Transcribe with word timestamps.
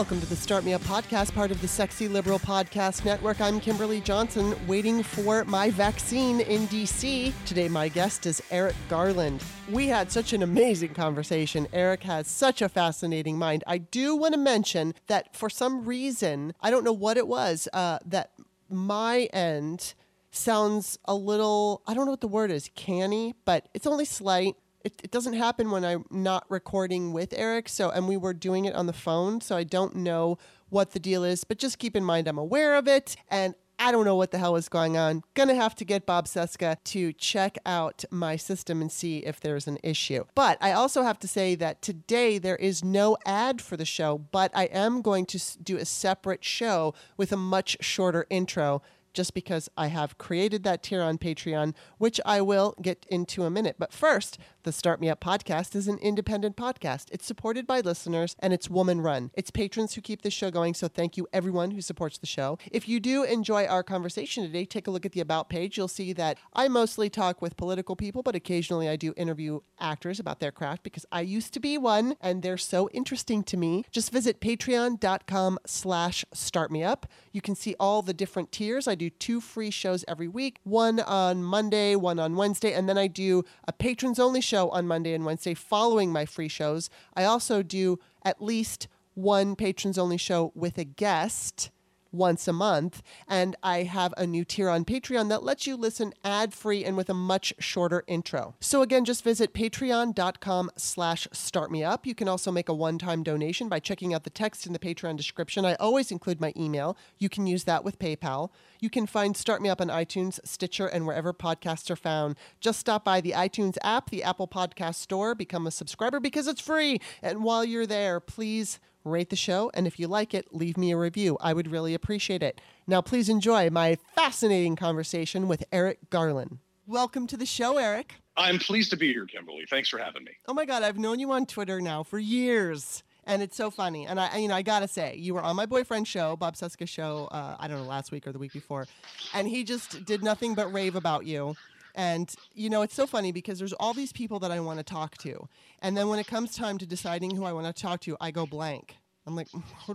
Welcome 0.00 0.20
to 0.20 0.26
the 0.30 0.34
Start 0.34 0.64
Me 0.64 0.72
Up 0.72 0.80
podcast, 0.84 1.34
part 1.34 1.50
of 1.50 1.60
the 1.60 1.68
Sexy 1.68 2.08
Liberal 2.08 2.38
Podcast 2.38 3.04
Network. 3.04 3.38
I'm 3.38 3.60
Kimberly 3.60 4.00
Johnson, 4.00 4.56
waiting 4.66 5.02
for 5.02 5.44
my 5.44 5.68
vaccine 5.68 6.40
in 6.40 6.66
DC. 6.68 7.34
Today, 7.44 7.68
my 7.68 7.88
guest 7.88 8.24
is 8.24 8.42
Eric 8.50 8.76
Garland. 8.88 9.44
We 9.68 9.88
had 9.88 10.10
such 10.10 10.32
an 10.32 10.42
amazing 10.42 10.94
conversation. 10.94 11.68
Eric 11.74 12.04
has 12.04 12.28
such 12.28 12.62
a 12.62 12.70
fascinating 12.70 13.38
mind. 13.38 13.62
I 13.66 13.76
do 13.76 14.16
want 14.16 14.32
to 14.32 14.40
mention 14.40 14.94
that 15.08 15.36
for 15.36 15.50
some 15.50 15.84
reason, 15.84 16.54
I 16.62 16.70
don't 16.70 16.82
know 16.82 16.94
what 16.94 17.18
it 17.18 17.28
was, 17.28 17.68
uh, 17.74 17.98
that 18.06 18.30
my 18.70 19.28
end 19.34 19.92
sounds 20.30 20.98
a 21.04 21.14
little, 21.14 21.82
I 21.86 21.92
don't 21.92 22.06
know 22.06 22.12
what 22.12 22.22
the 22.22 22.26
word 22.26 22.50
is, 22.50 22.70
canny, 22.74 23.34
but 23.44 23.68
it's 23.74 23.86
only 23.86 24.06
slight 24.06 24.56
it, 24.84 25.00
it 25.04 25.10
doesn't 25.10 25.34
happen 25.34 25.70
when 25.70 25.84
I'm 25.84 26.04
not 26.10 26.44
recording 26.48 27.12
with 27.12 27.32
Eric. 27.36 27.68
So, 27.68 27.90
and 27.90 28.08
we 28.08 28.16
were 28.16 28.34
doing 28.34 28.64
it 28.64 28.74
on 28.74 28.86
the 28.86 28.92
phone. 28.92 29.40
So 29.40 29.56
I 29.56 29.64
don't 29.64 29.96
know 29.96 30.38
what 30.68 30.92
the 30.92 31.00
deal 31.00 31.24
is, 31.24 31.44
but 31.44 31.58
just 31.58 31.78
keep 31.78 31.96
in 31.96 32.04
mind 32.04 32.28
I'm 32.28 32.38
aware 32.38 32.76
of 32.76 32.86
it. 32.88 33.16
And 33.28 33.54
I 33.82 33.92
don't 33.92 34.04
know 34.04 34.14
what 34.14 34.30
the 34.30 34.36
hell 34.36 34.56
is 34.56 34.68
going 34.68 34.98
on. 34.98 35.22
Gonna 35.32 35.54
have 35.54 35.74
to 35.76 35.86
get 35.86 36.04
Bob 36.04 36.26
Cesca 36.26 36.76
to 36.84 37.14
check 37.14 37.56
out 37.64 38.04
my 38.10 38.36
system 38.36 38.82
and 38.82 38.92
see 38.92 39.18
if 39.20 39.40
there's 39.40 39.66
an 39.66 39.78
issue. 39.82 40.24
But 40.34 40.58
I 40.60 40.72
also 40.72 41.02
have 41.02 41.18
to 41.20 41.28
say 41.28 41.54
that 41.54 41.80
today 41.80 42.36
there 42.36 42.56
is 42.56 42.84
no 42.84 43.16
ad 43.24 43.62
for 43.62 43.78
the 43.78 43.86
show, 43.86 44.18
but 44.18 44.50
I 44.54 44.64
am 44.64 45.00
going 45.00 45.24
to 45.26 45.40
do 45.62 45.78
a 45.78 45.86
separate 45.86 46.44
show 46.44 46.92
with 47.16 47.32
a 47.32 47.38
much 47.38 47.78
shorter 47.80 48.26
intro 48.28 48.82
just 49.12 49.34
because 49.34 49.68
I 49.76 49.88
have 49.88 50.18
created 50.18 50.62
that 50.64 50.82
tier 50.82 51.02
on 51.02 51.18
Patreon, 51.18 51.74
which 51.98 52.20
I 52.24 52.40
will 52.40 52.74
get 52.80 53.06
into 53.08 53.44
a 53.44 53.50
minute. 53.50 53.76
But 53.78 53.92
first, 53.92 54.38
the 54.62 54.72
Start 54.72 55.00
Me 55.00 55.08
Up 55.08 55.20
podcast 55.20 55.74
is 55.74 55.88
an 55.88 55.96
independent 55.98 56.56
podcast. 56.56 57.06
It's 57.10 57.24
supported 57.24 57.66
by 57.66 57.80
listeners 57.80 58.36
and 58.40 58.52
it's 58.52 58.68
woman 58.68 59.00
run. 59.00 59.30
It's 59.34 59.50
patrons 59.50 59.94
who 59.94 60.02
keep 60.02 60.20
the 60.20 60.30
show 60.30 60.50
going, 60.50 60.74
so 60.74 60.86
thank 60.86 61.16
you 61.16 61.26
everyone 61.32 61.70
who 61.70 61.80
supports 61.80 62.18
the 62.18 62.26
show. 62.26 62.58
If 62.70 62.86
you 62.88 63.00
do 63.00 63.22
enjoy 63.22 63.64
our 63.66 63.82
conversation 63.82 64.44
today, 64.44 64.66
take 64.66 64.86
a 64.86 64.90
look 64.90 65.06
at 65.06 65.12
the 65.12 65.20
About 65.20 65.48
page. 65.48 65.76
You'll 65.76 65.88
see 65.88 66.12
that 66.14 66.36
I 66.52 66.68
mostly 66.68 67.08
talk 67.08 67.40
with 67.40 67.56
political 67.56 67.96
people, 67.96 68.22
but 68.22 68.34
occasionally 68.34 68.88
I 68.88 68.96
do 68.96 69.14
interview 69.16 69.60
actors 69.78 70.20
about 70.20 70.40
their 70.40 70.52
craft 70.52 70.82
because 70.82 71.06
I 71.10 71.22
used 71.22 71.54
to 71.54 71.60
be 71.60 71.78
one 71.78 72.16
and 72.20 72.42
they're 72.42 72.58
so 72.58 72.90
interesting 72.90 73.42
to 73.44 73.56
me. 73.56 73.84
Just 73.90 74.12
visit 74.12 74.40
patreon.com 74.40 75.58
slash 75.66 76.24
startmeup. 76.34 77.04
You 77.32 77.40
can 77.40 77.54
see 77.54 77.74
all 77.80 78.02
the 78.02 78.12
different 78.14 78.52
tiers. 78.52 78.86
I 78.86 78.94
do 78.94 79.08
two 79.08 79.40
free 79.40 79.70
shows 79.70 80.04
every 80.06 80.28
week, 80.28 80.58
one 80.64 81.00
on 81.00 81.42
Monday, 81.42 81.96
one 81.96 82.18
on 82.18 82.36
Wednesday, 82.36 82.74
and 82.74 82.88
then 82.88 82.98
I 82.98 83.06
do 83.06 83.44
a 83.66 83.72
patrons 83.72 84.18
only 84.18 84.40
show 84.50 84.68
on 84.70 84.86
Monday 84.86 85.14
and 85.14 85.24
Wednesday 85.24 85.54
following 85.54 86.12
my 86.12 86.26
free 86.26 86.48
shows. 86.48 86.90
I 87.14 87.24
also 87.24 87.62
do 87.62 87.98
at 88.24 88.42
least 88.42 88.88
one 89.14 89.54
patrons 89.54 89.96
only 89.96 90.16
show 90.16 90.50
with 90.56 90.76
a 90.76 90.84
guest 90.84 91.70
once 92.12 92.48
a 92.48 92.52
month. 92.52 93.02
And 93.28 93.56
I 93.62 93.84
have 93.84 94.14
a 94.16 94.26
new 94.26 94.44
tier 94.44 94.68
on 94.68 94.84
Patreon 94.84 95.28
that 95.28 95.42
lets 95.42 95.66
you 95.66 95.76
listen 95.76 96.12
ad 96.24 96.52
free 96.52 96.84
and 96.84 96.96
with 96.96 97.10
a 97.10 97.14
much 97.14 97.52
shorter 97.58 98.04
intro. 98.06 98.54
So 98.60 98.82
again, 98.82 99.04
just 99.04 99.24
visit 99.24 99.54
patreon.com 99.54 100.70
slash 100.76 101.28
startmeup. 101.28 102.06
You 102.06 102.14
can 102.14 102.28
also 102.28 102.50
make 102.50 102.68
a 102.68 102.74
one-time 102.74 103.22
donation 103.22 103.68
by 103.68 103.80
checking 103.80 104.14
out 104.14 104.24
the 104.24 104.30
text 104.30 104.66
in 104.66 104.72
the 104.72 104.78
Patreon 104.78 105.16
description. 105.16 105.64
I 105.64 105.74
always 105.74 106.10
include 106.10 106.40
my 106.40 106.52
email. 106.56 106.96
You 107.18 107.28
can 107.28 107.46
use 107.46 107.64
that 107.64 107.84
with 107.84 107.98
PayPal. 107.98 108.50
You 108.80 108.90
can 108.90 109.06
find 109.06 109.36
Start 109.36 109.60
Me 109.62 109.68
Up 109.68 109.80
on 109.80 109.88
iTunes, 109.88 110.40
Stitcher, 110.44 110.86
and 110.86 111.06
wherever 111.06 111.32
podcasts 111.32 111.90
are 111.90 111.96
found. 111.96 112.36
Just 112.60 112.80
stop 112.80 113.04
by 113.04 113.20
the 113.20 113.32
iTunes 113.32 113.76
app, 113.82 114.10
the 114.10 114.22
Apple 114.22 114.48
Podcast 114.48 114.96
Store, 114.96 115.34
become 115.34 115.66
a 115.66 115.70
subscriber 115.70 116.20
because 116.20 116.46
it's 116.46 116.60
free. 116.60 117.00
And 117.22 117.44
while 117.44 117.64
you're 117.64 117.86
there, 117.86 118.20
please 118.20 118.80
rate 119.04 119.30
the 119.30 119.36
show, 119.36 119.70
and 119.74 119.86
if 119.86 119.98
you 119.98 120.08
like 120.08 120.34
it, 120.34 120.54
leave 120.54 120.76
me 120.76 120.90
a 120.90 120.96
review. 120.96 121.36
I 121.40 121.52
would 121.52 121.70
really 121.70 121.94
appreciate 121.94 122.42
it. 122.42 122.60
Now, 122.86 123.00
please 123.00 123.28
enjoy 123.28 123.70
my 123.70 123.98
fascinating 124.14 124.76
conversation 124.76 125.48
with 125.48 125.64
Eric 125.72 126.10
Garland. 126.10 126.58
Welcome 126.86 127.26
to 127.28 127.36
the 127.36 127.46
show, 127.46 127.78
Eric. 127.78 128.14
I'm 128.36 128.58
pleased 128.58 128.90
to 128.90 128.96
be 128.96 129.12
here, 129.12 129.26
Kimberly. 129.26 129.64
Thanks 129.68 129.88
for 129.88 129.98
having 129.98 130.24
me. 130.24 130.32
Oh 130.48 130.54
my 130.54 130.64
God, 130.64 130.82
I've 130.82 130.98
known 130.98 131.18
you 131.18 131.30
on 131.32 131.46
Twitter 131.46 131.80
now 131.80 132.02
for 132.02 132.18
years. 132.18 133.02
And 133.24 133.42
it's 133.42 133.56
so 133.56 133.70
funny. 133.70 134.06
And 134.06 134.18
I, 134.18 134.38
you 134.38 134.48
know, 134.48 134.54
I 134.54 134.62
gotta 134.62 134.88
say, 134.88 135.14
you 135.14 135.34
were 135.34 135.42
on 135.42 135.54
my 135.54 135.66
boyfriend's 135.66 136.08
show, 136.08 136.36
Bob 136.36 136.56
Cesca 136.56 136.88
show, 136.88 137.28
uh, 137.30 137.56
I 137.60 137.68
don't 137.68 137.76
know, 137.76 137.84
last 137.84 138.10
week 138.10 138.26
or 138.26 138.32
the 138.32 138.38
week 138.38 138.52
before. 138.52 138.86
And 139.34 139.46
he 139.46 139.62
just 139.62 140.04
did 140.04 140.24
nothing 140.24 140.54
but 140.54 140.72
rave 140.72 140.96
about 140.96 141.26
you. 141.26 141.54
And, 141.94 142.32
you 142.54 142.70
know, 142.70 142.82
it's 142.82 142.94
so 142.94 143.06
funny 143.06 143.32
because 143.32 143.58
there's 143.58 143.72
all 143.74 143.94
these 143.94 144.12
people 144.12 144.38
that 144.40 144.50
I 144.50 144.60
want 144.60 144.78
to 144.78 144.84
talk 144.84 145.16
to. 145.18 145.48
And 145.80 145.96
then 145.96 146.08
when 146.08 146.18
it 146.18 146.26
comes 146.26 146.54
time 146.54 146.78
to 146.78 146.86
deciding 146.86 147.34
who 147.36 147.44
I 147.44 147.52
want 147.52 147.66
to 147.74 147.82
talk 147.82 148.00
to, 148.02 148.16
I 148.20 148.30
go 148.30 148.46
blank. 148.46 148.96
I'm 149.26 149.36
like, 149.36 149.48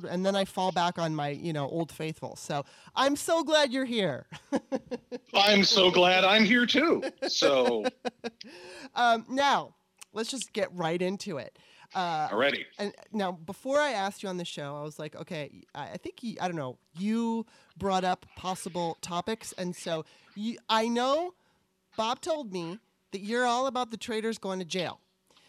and 0.09 0.25
then 0.25 0.35
I 0.35 0.45
fall 0.45 0.72
back 0.72 0.97
on 1.00 1.16
my, 1.16 1.29
you 1.29 1.51
know, 1.51 1.67
old 1.67 1.91
faithful. 1.91 2.35
So 2.35 2.63
I'm 2.95 3.16
so 3.16 3.44
glad 3.44 3.73
you're 3.73 3.85
here. 3.85 4.28
I'm 5.34 5.63
so 5.63 5.91
glad 5.91 6.23
I'm 6.23 6.45
here 6.45 6.66
too. 6.66 7.03
So 7.28 7.85
um, 8.95 9.25
now 9.28 9.75
let's 10.13 10.29
just 10.29 10.53
get 10.53 10.69
right 10.73 11.01
into 11.01 11.38
it. 11.38 11.57
Uh, 11.94 12.28
Already. 12.31 12.66
And 12.78 12.94
now, 13.13 13.31
before 13.31 13.79
I 13.79 13.91
asked 13.91 14.23
you 14.23 14.29
on 14.29 14.38
the 14.38 14.45
show, 14.45 14.75
I 14.75 14.81
was 14.81 15.00
like, 15.00 15.16
okay, 15.16 15.63
I 15.73 15.97
think 15.97 16.23
you, 16.23 16.35
I 16.41 16.47
don't 16.47 16.57
know, 16.57 16.78
you 16.97 17.45
brought 17.78 18.03
up 18.03 18.25
possible 18.35 18.97
topics, 19.01 19.53
and 19.57 19.75
so 19.75 20.03
you, 20.35 20.57
I 20.67 20.88
know 20.88 21.34
Bob 21.97 22.22
told 22.22 22.51
me 22.51 22.79
that 23.11 23.22
you're 23.22 23.45
all 23.45 23.67
about 23.67 23.91
the 23.91 23.97
traitors 23.97 24.38
going 24.38 24.59
to 24.59 24.66
jail. 24.66 25.00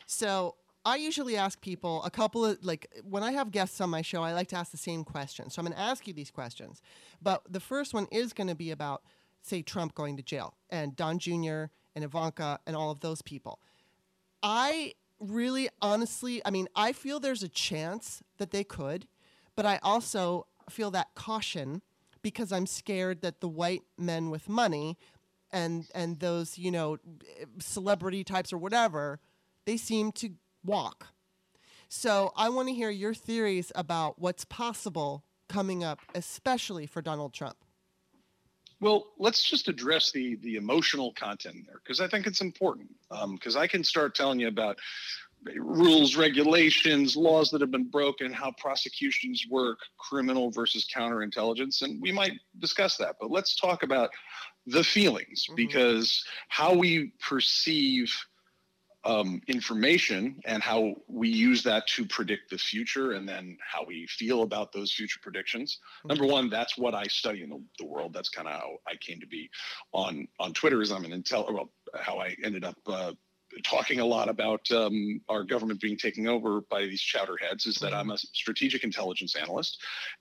So 0.06 0.56
I 0.84 0.96
usually 0.96 1.36
ask 1.36 1.60
people 1.60 2.02
a 2.04 2.10
couple 2.10 2.44
of 2.44 2.64
like 2.64 2.86
when 3.02 3.24
I 3.24 3.32
have 3.32 3.50
guests 3.50 3.80
on 3.80 3.90
my 3.90 4.02
show, 4.02 4.22
I 4.22 4.32
like 4.32 4.48
to 4.48 4.56
ask 4.56 4.70
the 4.70 4.76
same 4.76 5.02
question. 5.02 5.50
So 5.50 5.60
I'm 5.60 5.66
going 5.66 5.76
to 5.76 5.82
ask 5.82 6.06
you 6.06 6.12
these 6.12 6.30
questions. 6.30 6.80
But 7.20 7.42
the 7.50 7.58
first 7.60 7.92
one 7.92 8.06
is 8.12 8.32
going 8.32 8.46
to 8.46 8.54
be 8.54 8.70
about 8.70 9.02
say 9.42 9.62
Trump 9.62 9.94
going 9.94 10.16
to 10.16 10.22
jail 10.22 10.54
and 10.70 10.94
Don 10.94 11.18
Jr. 11.18 11.64
and 11.94 12.04
Ivanka 12.04 12.60
and 12.66 12.76
all 12.76 12.90
of 12.90 13.00
those 13.00 13.20
people. 13.20 13.60
I 14.42 14.94
really 15.18 15.68
honestly, 15.82 16.40
I 16.44 16.50
mean, 16.50 16.68
I 16.76 16.92
feel 16.92 17.18
there's 17.18 17.42
a 17.42 17.48
chance 17.48 18.22
that 18.38 18.52
they 18.52 18.62
could, 18.62 19.08
but 19.56 19.66
I 19.66 19.80
also 19.82 20.46
feel 20.70 20.90
that 20.92 21.14
caution 21.14 21.82
because 22.22 22.52
I'm 22.52 22.66
scared 22.66 23.22
that 23.22 23.40
the 23.40 23.48
white 23.48 23.82
men 23.96 24.30
with 24.30 24.48
money 24.48 24.98
and 25.52 25.86
and 25.94 26.20
those 26.20 26.58
you 26.58 26.70
know 26.70 26.98
celebrity 27.58 28.24
types 28.24 28.52
or 28.52 28.58
whatever 28.58 29.20
they 29.64 29.76
seem 29.76 30.12
to 30.12 30.30
walk 30.64 31.08
so 31.88 32.32
i 32.36 32.48
want 32.48 32.68
to 32.68 32.74
hear 32.74 32.90
your 32.90 33.14
theories 33.14 33.70
about 33.74 34.18
what's 34.18 34.44
possible 34.44 35.24
coming 35.48 35.84
up 35.84 36.00
especially 36.14 36.86
for 36.86 37.00
donald 37.00 37.32
trump 37.32 37.56
well 38.80 39.06
let's 39.18 39.48
just 39.48 39.68
address 39.68 40.10
the 40.12 40.36
the 40.36 40.56
emotional 40.56 41.12
content 41.12 41.56
there 41.66 41.80
because 41.82 42.00
i 42.00 42.08
think 42.08 42.26
it's 42.26 42.40
important 42.40 42.88
um 43.10 43.34
because 43.34 43.56
um, 43.56 43.62
i 43.62 43.66
can 43.66 43.84
start 43.84 44.14
telling 44.14 44.40
you 44.40 44.48
about 44.48 44.76
rules, 45.54 46.16
regulations, 46.16 47.16
laws 47.16 47.50
that 47.50 47.60
have 47.60 47.70
been 47.70 47.88
broken, 47.88 48.32
how 48.32 48.52
prosecutions 48.58 49.44
work, 49.50 49.78
criminal 49.98 50.50
versus 50.50 50.86
counterintelligence, 50.94 51.82
and 51.82 52.00
we 52.00 52.12
might 52.12 52.32
discuss 52.58 52.96
that. 52.96 53.16
But 53.20 53.30
let's 53.30 53.56
talk 53.56 53.82
about 53.82 54.10
the 54.66 54.84
feelings 54.84 55.46
mm-hmm. 55.46 55.56
because 55.56 56.24
how 56.48 56.74
we 56.74 57.12
perceive 57.20 58.12
um, 59.04 59.40
information 59.46 60.40
and 60.44 60.62
how 60.62 60.96
we 61.06 61.28
use 61.28 61.62
that 61.62 61.86
to 61.86 62.04
predict 62.06 62.50
the 62.50 62.58
future 62.58 63.12
and 63.12 63.28
then 63.28 63.56
how 63.60 63.84
we 63.86 64.04
feel 64.08 64.42
about 64.42 64.72
those 64.72 64.92
future 64.92 65.20
predictions 65.22 65.78
mm-hmm. 65.98 66.08
number 66.08 66.26
one 66.26 66.50
that's 66.50 66.76
what 66.76 66.94
i 66.94 67.04
study 67.04 67.42
in 67.42 67.50
the, 67.50 67.62
the 67.78 67.86
world 67.86 68.12
that's 68.12 68.28
kind 68.28 68.48
of 68.48 68.54
how 68.54 68.70
i 68.88 68.96
came 68.96 69.20
to 69.20 69.26
be 69.26 69.48
on 69.92 70.26
on 70.40 70.52
twitter 70.52 70.82
is 70.82 70.90
i'm 70.90 71.04
an 71.04 71.12
intel 71.12 71.52
well 71.52 71.70
how 71.94 72.18
i 72.18 72.34
ended 72.42 72.64
up 72.64 72.76
uh, 72.88 73.12
talking 73.62 74.00
a 74.00 74.04
lot 74.04 74.28
about 74.28 74.70
um, 74.70 75.20
our 75.28 75.44
government 75.44 75.80
being 75.80 75.96
taken 75.96 76.26
over 76.26 76.60
by 76.62 76.82
these 76.82 77.00
chowderheads 77.00 77.66
is 77.66 77.76
that 77.76 77.94
I'm 77.94 78.10
a 78.10 78.14
mm-hmm. 78.14 78.26
strategic 78.32 78.84
intelligence 78.84 79.34
analyst 79.36 79.78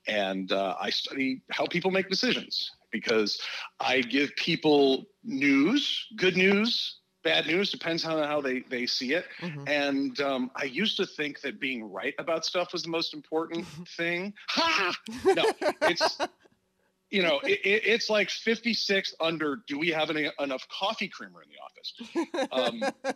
and 0.07 0.51
uh, 0.51 0.75
I 0.79 0.89
study 0.89 1.41
how 1.51 1.65
people 1.65 1.91
make 1.91 2.09
decisions 2.09 2.71
because 2.95 3.41
I 3.81 3.99
give 3.99 4.33
people 4.37 5.05
news, 5.23 6.07
good 6.15 6.37
news, 6.37 6.99
bad 7.23 7.45
news, 7.45 7.71
depends 7.71 8.05
on 8.05 8.23
how 8.23 8.39
they, 8.39 8.59
they 8.61 8.85
see 8.85 9.13
it. 9.13 9.25
Mm-hmm. 9.41 9.67
And 9.67 10.21
um, 10.21 10.51
I 10.55 10.63
used 10.63 10.95
to 10.97 11.05
think 11.05 11.41
that 11.41 11.59
being 11.59 11.91
right 11.91 12.13
about 12.19 12.45
stuff 12.45 12.71
was 12.71 12.83
the 12.83 12.89
most 12.89 13.13
important 13.13 13.67
thing. 13.97 14.33
Ha! 14.49 14.95
No, 15.25 15.43
it's. 15.81 16.17
You 17.11 17.21
know, 17.21 17.39
it, 17.43 17.59
it, 17.63 17.83
it's 17.85 18.09
like 18.09 18.29
56 18.29 19.13
under. 19.21 19.57
Do 19.67 19.77
we 19.77 19.89
have 19.89 20.09
any, 20.09 20.29
enough 20.39 20.67
coffee 20.69 21.07
creamer 21.07 21.41
in 21.43 21.49
the 21.49 21.59
office? 21.61 22.43
Um, 22.51 23.13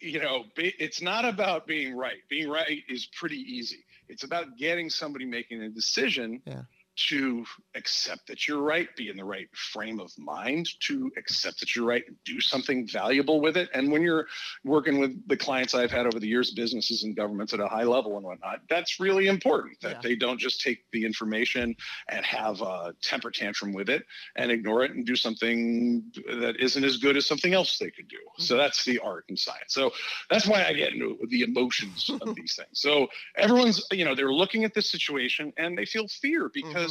you 0.00 0.20
know, 0.20 0.44
it's 0.56 1.02
not 1.02 1.24
about 1.24 1.66
being 1.66 1.96
right. 1.96 2.18
Being 2.30 2.48
right 2.48 2.84
is 2.88 3.06
pretty 3.06 3.38
easy. 3.38 3.84
It's 4.08 4.22
about 4.22 4.56
getting 4.56 4.88
somebody 4.88 5.24
making 5.24 5.62
a 5.62 5.68
decision 5.68 6.40
yeah 6.46 6.62
to 6.98 7.44
accept 7.76 8.26
that 8.26 8.48
you're 8.48 8.62
right, 8.62 8.88
be 8.96 9.08
in 9.08 9.16
the 9.16 9.24
right 9.24 9.48
frame 9.54 10.00
of 10.00 10.10
mind 10.18 10.68
to 10.80 11.10
accept 11.16 11.60
that 11.60 11.76
you're 11.76 11.86
right, 11.86 12.04
do 12.24 12.40
something 12.40 12.88
valuable 12.88 13.40
with 13.40 13.56
it. 13.56 13.68
And 13.72 13.92
when 13.92 14.02
you're 14.02 14.26
working 14.64 14.98
with 14.98 15.28
the 15.28 15.36
clients 15.36 15.74
I've 15.74 15.92
had 15.92 16.06
over 16.06 16.18
the 16.18 16.26
years, 16.26 16.50
businesses 16.50 17.04
and 17.04 17.14
governments 17.14 17.54
at 17.54 17.60
a 17.60 17.68
high 17.68 17.84
level 17.84 18.16
and 18.16 18.24
whatnot, 18.24 18.60
that's 18.68 18.98
really 18.98 19.28
important 19.28 19.80
that 19.82 19.96
yeah. 19.96 20.00
they 20.02 20.16
don't 20.16 20.40
just 20.40 20.60
take 20.60 20.78
the 20.92 21.04
information 21.04 21.76
and 22.08 22.24
have 22.26 22.60
a 22.62 22.94
temper 23.00 23.30
tantrum 23.30 23.72
with 23.72 23.88
it 23.88 24.04
and 24.36 24.50
ignore 24.50 24.84
it 24.84 24.90
and 24.90 25.06
do 25.06 25.14
something 25.14 26.02
that 26.40 26.56
isn't 26.58 26.84
as 26.84 26.96
good 26.96 27.16
as 27.16 27.26
something 27.26 27.54
else 27.54 27.78
they 27.78 27.90
could 27.90 28.08
do. 28.08 28.16
Mm-hmm. 28.16 28.42
So 28.42 28.56
that's 28.56 28.84
the 28.84 28.98
art 28.98 29.24
and 29.28 29.38
science. 29.38 29.68
So 29.68 29.92
that's 30.30 30.46
why 30.46 30.64
I 30.64 30.72
get 30.72 30.94
into 30.94 31.16
the 31.28 31.42
emotions 31.42 32.10
of 32.20 32.34
these 32.34 32.56
things. 32.56 32.70
So 32.72 33.06
everyone's, 33.36 33.86
you 33.92 34.04
know, 34.04 34.16
they're 34.16 34.32
looking 34.32 34.64
at 34.64 34.74
this 34.74 34.90
situation 34.90 35.52
and 35.56 35.78
they 35.78 35.84
feel 35.84 36.08
fear 36.08 36.50
because 36.52 36.72
mm-hmm 36.72 36.87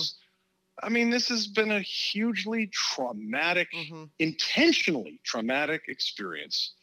I 0.81 0.89
mean, 0.89 1.09
this 1.09 1.29
has 1.29 1.47
been 1.47 1.71
a 1.71 1.81
hugely 1.81 2.69
traumatic, 2.71 3.69
mm-hmm. 3.73 4.03
intentionally 4.19 5.19
traumatic 5.23 5.81
experience 5.87 6.73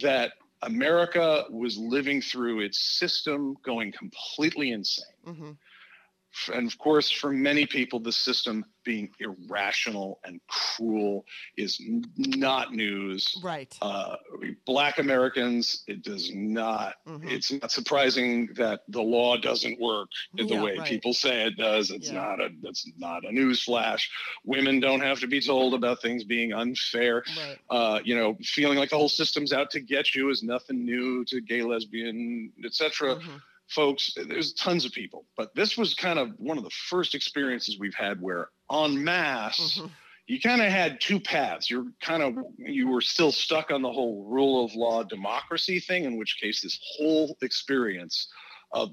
that 0.00 0.32
America 0.62 1.44
was 1.50 1.76
living 1.76 2.20
through 2.20 2.60
its 2.60 2.98
system 2.98 3.56
going 3.64 3.92
completely 3.92 4.72
insane. 4.72 5.04
Mm-hmm 5.26 5.50
and 6.52 6.70
of 6.70 6.78
course, 6.78 7.10
for 7.10 7.30
many 7.30 7.66
people, 7.66 8.00
the 8.00 8.12
system 8.12 8.64
being 8.84 9.10
irrational 9.20 10.18
and 10.24 10.40
cruel 10.48 11.26
is 11.58 11.78
not 12.16 12.72
news. 12.72 13.38
Right. 13.42 13.76
Uh, 13.82 14.16
black 14.64 14.98
Americans, 14.98 15.84
it 15.86 16.02
does 16.02 16.30
not. 16.34 16.94
Mm-hmm. 17.06 17.28
It's 17.28 17.52
not 17.52 17.70
surprising 17.70 18.48
that 18.56 18.80
the 18.88 19.02
law 19.02 19.36
doesn't 19.36 19.78
work 19.78 20.08
the 20.34 20.44
yeah, 20.44 20.62
way 20.62 20.78
right. 20.78 20.88
people 20.88 21.12
say 21.12 21.46
it 21.46 21.56
does. 21.58 21.90
It's 21.90 22.08
yeah. 22.08 22.20
not 22.20 22.40
a. 22.40 22.48
That's 22.62 22.90
not 22.96 23.24
a 23.24 23.32
news 23.32 23.62
flash. 23.62 24.10
Women 24.44 24.80
don't 24.80 25.00
have 25.00 25.20
to 25.20 25.26
be 25.26 25.40
told 25.40 25.74
about 25.74 26.00
things 26.00 26.24
being 26.24 26.52
unfair. 26.52 27.24
Right. 27.36 27.58
Uh, 27.68 28.00
you 28.04 28.14
know, 28.14 28.38
feeling 28.42 28.78
like 28.78 28.90
the 28.90 28.96
whole 28.96 29.10
system's 29.10 29.52
out 29.52 29.70
to 29.72 29.80
get 29.80 30.14
you 30.14 30.30
is 30.30 30.42
nothing 30.42 30.84
new 30.84 31.24
to 31.26 31.40
gay, 31.40 31.62
lesbian, 31.62 32.52
etc. 32.64 33.16
Mm-hmm 33.16 33.36
folks, 33.68 34.14
there's 34.28 34.52
tons 34.54 34.84
of 34.84 34.92
people, 34.92 35.26
but 35.36 35.54
this 35.54 35.76
was 35.76 35.94
kind 35.94 36.18
of 36.18 36.30
one 36.38 36.58
of 36.58 36.64
the 36.64 36.70
first 36.70 37.14
experiences 37.14 37.76
we've 37.78 37.94
had 37.94 38.20
where 38.20 38.48
en 38.72 39.02
masse, 39.04 39.78
mm-hmm. 39.78 39.88
you 40.26 40.40
kind 40.40 40.62
of 40.62 40.68
had 40.68 41.00
two 41.00 41.20
paths. 41.20 41.70
You're 41.70 41.86
kind 42.00 42.22
of, 42.22 42.36
you 42.56 42.88
were 42.88 43.00
still 43.00 43.32
stuck 43.32 43.70
on 43.70 43.82
the 43.82 43.92
whole 43.92 44.24
rule 44.24 44.64
of 44.64 44.74
law 44.74 45.02
democracy 45.02 45.80
thing, 45.80 46.04
in 46.04 46.16
which 46.16 46.38
case 46.40 46.62
this 46.62 46.78
whole 46.96 47.36
experience 47.42 48.28
of, 48.72 48.90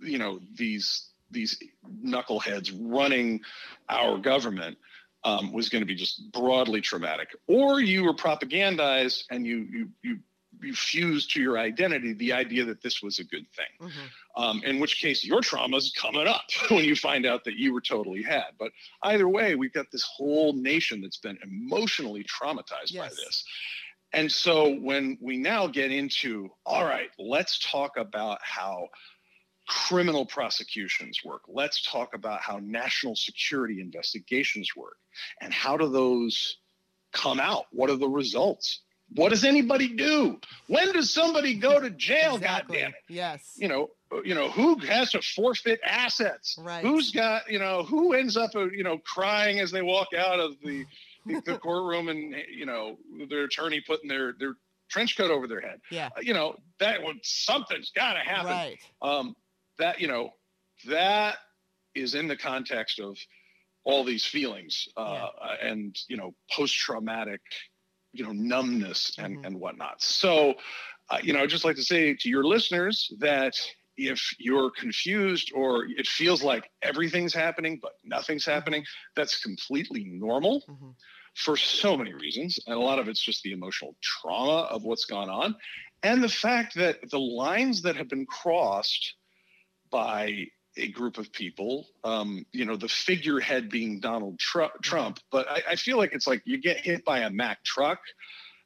you 0.00 0.18
know, 0.18 0.40
these, 0.54 1.10
these 1.30 1.58
knuckleheads 2.04 2.72
running 2.80 3.40
our 3.88 4.16
government 4.18 4.78
um, 5.24 5.52
was 5.52 5.68
going 5.68 5.82
to 5.82 5.86
be 5.86 5.96
just 5.96 6.30
broadly 6.32 6.80
traumatic. 6.80 7.28
Or 7.48 7.80
you 7.80 8.04
were 8.04 8.14
propagandized 8.14 9.24
and 9.30 9.44
you, 9.44 9.66
you, 9.70 9.88
you 10.02 10.18
you 10.18 10.18
fused 10.72 11.32
to 11.32 11.40
your 11.40 11.58
identity 11.58 12.12
the 12.14 12.32
idea 12.32 12.64
that 12.64 12.82
this 12.82 13.02
was 13.02 13.18
a 13.18 13.24
good 13.24 13.46
thing. 13.54 13.88
Mm-hmm. 13.88 14.42
Um, 14.42 14.62
in 14.64 14.78
which 14.78 15.00
case, 15.00 15.24
your 15.24 15.40
trauma 15.40 15.76
is 15.76 15.92
coming 15.96 16.26
up 16.26 16.44
when 16.70 16.84
you 16.84 16.96
find 16.96 17.26
out 17.26 17.44
that 17.44 17.54
you 17.54 17.72
were 17.72 17.80
totally 17.80 18.22
had. 18.22 18.50
But 18.58 18.72
either 19.02 19.28
way, 19.28 19.54
we've 19.54 19.72
got 19.72 19.86
this 19.92 20.02
whole 20.04 20.52
nation 20.52 21.00
that's 21.00 21.18
been 21.18 21.38
emotionally 21.42 22.24
traumatized 22.24 22.90
yes. 22.90 23.02
by 23.02 23.08
this. 23.08 23.44
And 24.12 24.30
so 24.32 24.74
when 24.74 25.18
we 25.20 25.36
now 25.36 25.66
get 25.66 25.92
into, 25.92 26.48
all 26.64 26.84
right, 26.84 27.10
let's 27.18 27.58
talk 27.58 27.98
about 27.98 28.38
how 28.42 28.88
criminal 29.66 30.24
prosecutions 30.24 31.20
work. 31.24 31.42
Let's 31.46 31.82
talk 31.82 32.14
about 32.14 32.40
how 32.40 32.58
national 32.62 33.16
security 33.16 33.82
investigations 33.82 34.70
work 34.74 34.96
and 35.42 35.52
how 35.52 35.76
do 35.76 35.88
those 35.88 36.56
come 37.12 37.40
out? 37.40 37.66
What 37.70 37.90
are 37.90 37.96
the 37.96 38.08
results? 38.08 38.80
What 39.14 39.30
does 39.30 39.44
anybody 39.44 39.88
do? 39.88 40.38
When 40.66 40.92
does 40.92 41.12
somebody 41.12 41.54
go 41.54 41.80
to 41.80 41.90
jail? 41.90 42.36
Exactly. 42.36 42.76
God 42.76 42.82
damn 42.82 42.90
it! 42.90 42.96
Yes. 43.08 43.54
You 43.56 43.68
know, 43.68 43.90
you 44.24 44.34
know 44.34 44.50
who 44.50 44.78
has 44.80 45.12
to 45.12 45.22
forfeit 45.22 45.80
assets? 45.84 46.56
Right. 46.58 46.84
Who's 46.84 47.10
got 47.10 47.50
you 47.50 47.58
know 47.58 47.84
who 47.84 48.12
ends 48.12 48.36
up 48.36 48.50
uh, 48.54 48.68
you 48.68 48.84
know 48.84 48.98
crying 48.98 49.60
as 49.60 49.70
they 49.70 49.82
walk 49.82 50.08
out 50.16 50.40
of 50.40 50.56
the 50.62 50.84
the 51.26 51.58
courtroom 51.62 52.08
and 52.08 52.34
you 52.54 52.66
know 52.66 52.98
their 53.28 53.44
attorney 53.44 53.82
putting 53.86 54.08
their 54.08 54.34
their 54.38 54.54
trench 54.90 55.16
coat 55.16 55.30
over 55.30 55.46
their 55.46 55.60
head. 55.60 55.80
Yeah. 55.90 56.08
Uh, 56.16 56.20
you 56.20 56.34
know 56.34 56.56
that 56.80 57.02
when 57.02 57.18
something's 57.22 57.90
got 57.90 58.14
to 58.14 58.20
happen. 58.20 58.50
Right. 58.50 58.78
Um, 59.00 59.34
that 59.78 60.00
you 60.00 60.08
know 60.08 60.30
that 60.86 61.36
is 61.94 62.14
in 62.14 62.28
the 62.28 62.36
context 62.36 63.00
of 63.00 63.16
all 63.84 64.04
these 64.04 64.24
feelings 64.24 64.88
uh, 64.96 65.28
yeah. 65.40 65.70
and 65.70 65.96
you 66.08 66.16
know 66.16 66.34
post 66.54 66.74
traumatic 66.74 67.40
you 68.12 68.24
know 68.24 68.32
numbness 68.32 69.12
and 69.18 69.36
mm-hmm. 69.36 69.44
and 69.44 69.60
whatnot 69.60 70.00
so 70.00 70.54
uh, 71.10 71.18
you 71.22 71.32
know 71.32 71.40
i'd 71.40 71.48
just 71.48 71.64
like 71.64 71.76
to 71.76 71.82
say 71.82 72.14
to 72.14 72.28
your 72.28 72.44
listeners 72.44 73.12
that 73.18 73.54
if 73.96 74.34
you're 74.38 74.70
confused 74.70 75.50
or 75.54 75.86
it 75.86 76.06
feels 76.06 76.42
like 76.42 76.70
everything's 76.82 77.34
happening 77.34 77.78
but 77.80 77.92
nothing's 78.04 78.44
mm-hmm. 78.44 78.52
happening 78.52 78.84
that's 79.16 79.42
completely 79.42 80.04
normal 80.04 80.62
mm-hmm. 80.68 80.90
for 81.34 81.56
so 81.56 81.96
many 81.96 82.14
reasons 82.14 82.58
and 82.66 82.76
a 82.76 82.80
lot 82.80 82.98
of 82.98 83.08
it's 83.08 83.22
just 83.22 83.42
the 83.42 83.52
emotional 83.52 83.96
trauma 84.02 84.66
of 84.70 84.84
what's 84.84 85.04
gone 85.04 85.28
on 85.28 85.54
and 86.02 86.22
the 86.22 86.28
fact 86.28 86.74
that 86.76 86.98
the 87.10 87.18
lines 87.18 87.82
that 87.82 87.96
have 87.96 88.08
been 88.08 88.26
crossed 88.26 89.14
by 89.90 90.46
a 90.78 90.88
group 90.88 91.18
of 91.18 91.32
people, 91.32 91.86
um, 92.04 92.46
you 92.52 92.64
know, 92.64 92.76
the 92.76 92.88
figurehead 92.88 93.68
being 93.68 94.00
Donald 94.00 94.38
Trump. 94.38 94.72
Trump. 94.82 95.18
But 95.30 95.48
I, 95.48 95.62
I, 95.70 95.76
feel 95.76 95.98
like 95.98 96.12
it's 96.12 96.26
like 96.26 96.42
you 96.44 96.58
get 96.58 96.78
hit 96.78 97.04
by 97.04 97.20
a 97.20 97.30
Mack 97.30 97.64
truck, 97.64 98.00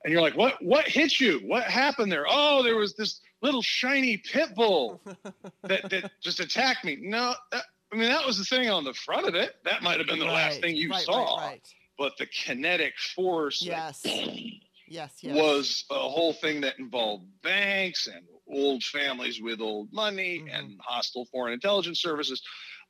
and 0.05 0.12
you're 0.12 0.23
like, 0.23 0.37
"What? 0.37 0.62
What 0.62 0.87
hit 0.87 1.20
you? 1.20 1.41
What 1.44 1.64
happened 1.64 2.12
there? 2.12 2.26
Oh, 2.29 2.62
there 2.62 2.76
was 2.76 2.94
this 2.94 3.20
little 3.41 3.62
shiny 3.62 4.17
pit 4.19 4.55
bull 4.55 5.00
that 5.62 5.91
that 5.91 6.11
just 6.20 6.41
attacked 6.41 6.85
me." 6.85 6.99
No, 7.00 7.35
that, 7.50 7.64
I 7.93 7.97
mean 7.97 8.09
that 8.09 8.26
was 8.26 8.38
the 8.38 8.44
thing 8.44 8.70
on 8.70 8.85
the 8.85 8.94
front 8.94 9.26
of 9.26 9.35
it. 9.35 9.56
That 9.65 9.82
might 9.82 9.99
have 9.99 10.06
been 10.06 10.19
the 10.19 10.26
right, 10.26 10.35
last 10.35 10.61
thing 10.61 10.76
you 10.76 10.91
right, 10.91 11.03
saw. 11.03 11.38
Right, 11.38 11.67
but 11.99 12.12
the 12.19 12.26
kinetic 12.26 12.94
force. 13.15 13.62
Yes. 13.62 14.05
yes, 14.93 15.12
yes. 15.21 15.35
Was 15.35 15.85
a 15.91 15.94
whole 15.94 16.33
thing 16.35 16.61
that 16.61 16.79
involved 16.79 17.25
banks 17.43 18.06
and 18.06 18.25
old 18.49 18.83
families 18.85 19.41
with 19.41 19.61
old 19.61 19.93
money 19.93 20.41
mm-hmm. 20.41 20.55
and 20.55 20.81
hostile 20.81 21.25
foreign 21.27 21.55
intelligence 21.55 22.00
services 22.00 22.43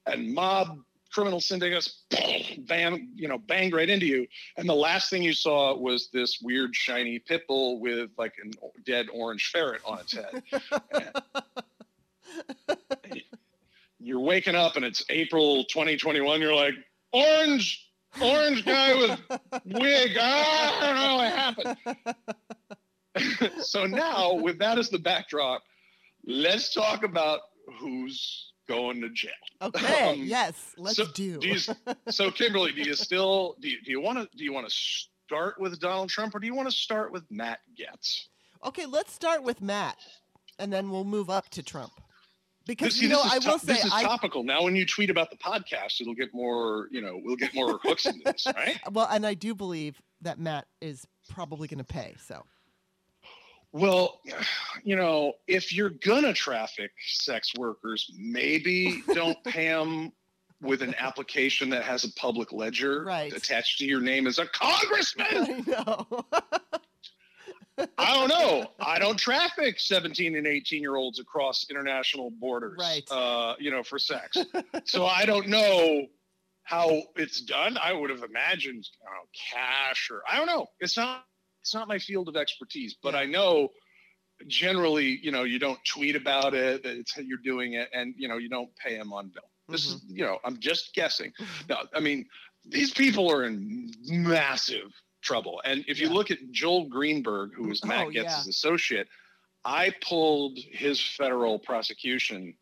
and 0.07 0.35
mob 0.35 0.79
criminal 1.13 1.41
syndicates 1.41 2.05
bam 2.61 3.13
you 3.15 3.29
know 3.29 3.39
banged 3.39 3.75
right 3.75 3.91
into 3.91 4.07
you 4.07 4.27
and 4.57 4.69
the 4.69 4.75
last 4.75 5.11
thing 5.11 5.23
you 5.23 5.35
saw 5.35 5.77
was 5.77 6.09
this 6.13 6.41
weird 6.43 6.75
shiny 6.75 7.19
pit 7.19 7.43
bull 7.47 7.79
with 7.81 8.11
like 8.17 8.33
a 8.43 8.81
dead 8.85 9.07
orange 9.13 9.51
ferret 9.53 9.83
on 9.85 10.01
its 10.01 10.15
head 10.15 10.43
you're 14.01 14.21
waking 14.21 14.55
up 14.57 14.77
and 14.77 14.85
it's 14.85 15.05
april 15.11 15.65
2021 15.65 16.41
you're 16.41 16.55
like 16.55 16.75
orange 17.13 17.92
orange 18.21 18.65
guy 18.65 18.95
with 18.95 19.21
wig 19.65 20.17
i 20.21 20.79
don't 20.81 20.97
know 20.97 21.17
what 21.17 21.33
happened 21.33 22.17
so 23.61 23.87
now, 23.87 24.35
with 24.35 24.59
that 24.59 24.79
as 24.79 24.91
the 24.91 24.99
backdrop, 24.99 25.63
let's 26.27 26.73
talk 26.73 27.05
about 27.05 27.41
who's 27.79 28.53
going 28.69 29.01
to 29.01 29.11
jail. 29.11 29.31
Okay. 29.61 30.11
Um, 30.11 30.23
yes, 30.23 30.75
let's 30.79 30.97
so, 30.97 31.07
do. 31.15 31.39
do 31.39 31.49
you, 31.49 31.59
so, 32.09 32.31
Kimberly, 32.31 32.73
do 32.73 32.83
you 32.83 32.95
still 32.95 33.57
do 33.61 33.69
you, 33.69 33.79
do 33.85 33.91
you 33.91 34.01
want 34.01 34.19
to 34.19 34.37
do 34.37 34.45
you 34.45 34.53
want 34.53 34.69
to 34.69 34.75
start 35.27 35.61
with 35.61 35.79
Donald 35.81 36.09
Trump 36.09 36.35
or 36.35 36.39
do 36.39 36.47
you 36.47 36.55
want 36.55 36.71
to 36.71 36.77
start 36.77 37.13
with 37.13 37.25
Matt 37.31 37.61
Gaetz? 37.79 38.27
Okay, 38.65 38.87
let's 38.87 39.13
start 39.13 39.43
with 39.43 39.61
Matt, 39.61 39.97
and 40.59 40.73
then 40.73 40.91
we'll 40.91 41.05
move 41.05 41.29
up 41.29 41.49
to 41.51 41.63
Trump. 41.63 41.93
Because 42.67 42.95
this, 42.95 43.03
you 43.03 43.09
know, 43.09 43.21
I 43.23 43.39
will 43.39 43.59
to- 43.59 43.67
say 43.67 43.75
this 43.75 43.85
is 43.87 43.93
I, 43.93 44.03
topical. 44.05 44.45
Now, 44.45 44.63
when 44.63 44.77
you 44.77 44.87
tweet 44.87 45.11
about 45.11 45.31
the 45.31 45.37
podcast, 45.37 46.01
it'll 46.01 46.15
get 46.15 46.33
more. 46.33 46.89
You 46.91 47.01
know, 47.03 47.21
we'll 47.23 47.37
get 47.37 47.55
more 47.55 47.79
hooks 47.79 48.07
into 48.07 48.21
this, 48.25 48.47
right? 48.57 48.79
Well, 48.91 49.09
and 49.11 49.27
I 49.27 49.35
do 49.35 49.55
believe 49.55 50.01
that 50.21 50.39
Matt 50.39 50.67
is 50.81 51.07
probably 51.29 51.69
going 51.69 51.79
to 51.79 51.85
pay. 51.85 52.15
So 52.25 52.45
well, 53.73 54.21
you 54.85 54.97
know, 54.97 55.33
if 55.47 55.73
you're 55.73 55.91
gonna 55.91 56.35
traffic 56.35 56.93
sex 57.07 57.53
workers, 57.57 58.11
maybe 58.19 59.03
don't 59.15 59.43
pay 59.45 59.69
them 59.69 60.13
with 60.61 60.83
an 60.83 60.95
application 60.99 61.71
that 61.71 61.83
has 61.83 62.05
a 62.05 62.13
public 62.13 62.53
ledger 62.53 63.03
right. 63.05 63.33
attached 63.33 63.79
to 63.79 63.85
your 63.85 64.01
name 64.01 64.27
as 64.27 64.39
a 64.39 64.47
congressman. 64.47 65.27
I 65.31 65.65
know. 65.67 66.07
I 67.99 68.15
don't 68.15 68.29
know. 68.29 68.67
I 68.81 68.99
don't 68.99 69.17
traffic 69.19 69.79
17 69.81 70.37
and 70.37 70.47
18 70.47 70.81
year 70.83 70.97
olds 70.97 71.19
across 71.19 71.67
international 71.71 72.31
borders, 72.31 72.77
right. 72.79 73.03
uh, 73.11 73.55
you 73.59 73.71
know, 73.71 73.83
for 73.83 73.99
sex. 73.99 74.37
so 74.85 75.07
I 75.07 75.25
don't 75.25 75.49
know 75.49 76.07
how 76.65 77.03
it's 77.17 77.41
done. 77.43 77.79
I 77.83 77.93
would 77.93 78.11
have 78.11 78.23
imagined 78.23 78.87
know, 79.05 79.11
cash 79.53 80.11
or 80.11 80.23
I 80.31 80.37
don't 80.37 80.47
know. 80.47 80.67
It's 80.81 80.97
not 80.97 81.25
it's 81.61 81.75
not 81.75 81.89
my 81.89 81.99
field 81.99 82.29
of 82.29 82.37
expertise, 82.37 82.97
but 83.03 83.15
I 83.15 83.25
know 83.25 83.69
generally, 84.49 85.19
you 85.23 85.31
know, 85.31 85.45
you 85.45 85.59
don't 85.59 85.79
tweet 85.85 86.17
about 86.17 86.55
it. 86.55 86.85
It's 86.85 87.17
you're 87.17 87.39
doing 87.39 87.75
it, 87.75 87.89
and 87.93 88.15
you 88.17 88.29
know, 88.29 88.39
you 88.39 88.49
don't 88.49 88.75
pay 88.77 88.97
them 88.97 89.13
on 89.13 89.29
bill. 89.29 89.43
This 89.69 89.87
Mhm. 89.87 89.95
is, 89.95 90.05
you 90.09 90.25
know, 90.25 90.39
I'm 90.45 90.59
just 90.59 90.95
guessing. 90.95 91.33
No, 91.69 91.77
I 91.95 92.01
mean, 92.01 92.27
these 92.65 92.93
people 92.93 93.31
are 93.31 93.45
in 93.45 93.93
massive 94.07 94.93
trouble. 95.23 95.63
And 95.65 95.85
if 95.89 95.99
you 95.99 96.09
look 96.11 96.31
at 96.31 96.39
Joel 96.51 96.89
Greenberg, 96.89 97.53
who 97.55 97.69
was 97.69 97.85
Matt 97.87 98.07
Oh, 98.07 98.11
Gaetz's 98.11 98.47
yeah. 98.47 98.51
associate, 98.51 99.09
I 99.65 99.95
pulled 100.01 100.59
his 100.59 101.01
federal 101.01 101.59
prosecution 101.59 102.55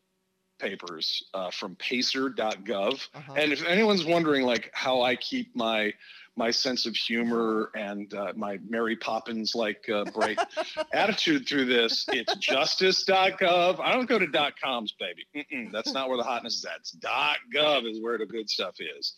papers 0.59 1.23
uh, 1.33 1.49
from 1.49 1.75
pacer.gov. 1.75 3.07
Uh-huh. 3.13 3.33
And 3.35 3.51
if 3.51 3.65
anyone's 3.65 4.05
wondering, 4.05 4.45
like, 4.45 4.69
how 4.73 5.01
I 5.01 5.15
keep 5.15 5.55
my 5.55 5.93
my 6.37 6.49
sense 6.49 6.85
of 6.85 6.95
humor 6.95 7.71
and 7.75 8.13
uh, 8.13 8.31
my 8.37 8.57
Mary 8.69 8.95
Poppins 8.95 9.53
like 9.53 9.83
uh, 9.93 10.05
bright 10.11 10.39
attitude 10.93 11.45
through 11.45 11.65
this, 11.65 12.05
it's 12.07 12.33
justice.gov. 12.37 13.79
I 13.81 13.91
don't 13.91 14.07
go 14.07 14.17
to 14.17 14.51
.coms, 14.63 14.93
baby. 14.97 15.25
Mm-mm, 15.35 15.73
that's 15.73 15.91
not 15.91 16.07
where 16.07 16.17
the 16.17 16.23
hotness 16.23 16.55
is 16.55 16.65
at. 16.65 16.77
It's 16.79 16.95
.gov 16.95 17.89
is 17.89 17.99
where 18.01 18.17
the 18.17 18.25
good 18.25 18.49
stuff 18.49 18.75
is. 18.79 19.15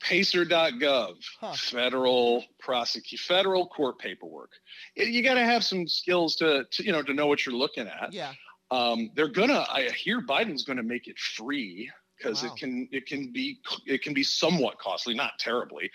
Pacer.gov, 0.00 1.16
Huh. 1.40 1.52
federal 1.54 2.44
prosecute, 2.60 3.20
federal 3.20 3.66
court 3.66 3.98
paperwork. 3.98 4.52
You 4.94 5.22
got 5.22 5.34
to 5.34 5.44
have 5.44 5.64
some 5.64 5.86
skills 5.88 6.36
to, 6.36 6.64
to, 6.70 6.84
you 6.84 6.92
know, 6.92 7.02
to 7.02 7.12
know 7.14 7.26
what 7.26 7.44
you're 7.44 7.54
looking 7.54 7.86
at. 7.86 8.12
yeah. 8.12 8.32
Um, 8.70 9.10
they're 9.14 9.28
gonna. 9.28 9.64
I 9.70 9.88
hear 9.90 10.20
Biden's 10.20 10.64
gonna 10.64 10.82
make 10.82 11.08
it 11.08 11.18
free 11.18 11.90
because 12.18 12.42
Wow. 12.42 12.50
it 12.52 12.58
can 12.58 12.88
it 12.92 13.06
can 13.06 13.32
be 13.32 13.60
it 13.86 14.02
can 14.02 14.12
be 14.12 14.22
somewhat 14.22 14.78
costly, 14.78 15.14
not 15.14 15.38
terribly, 15.38 15.90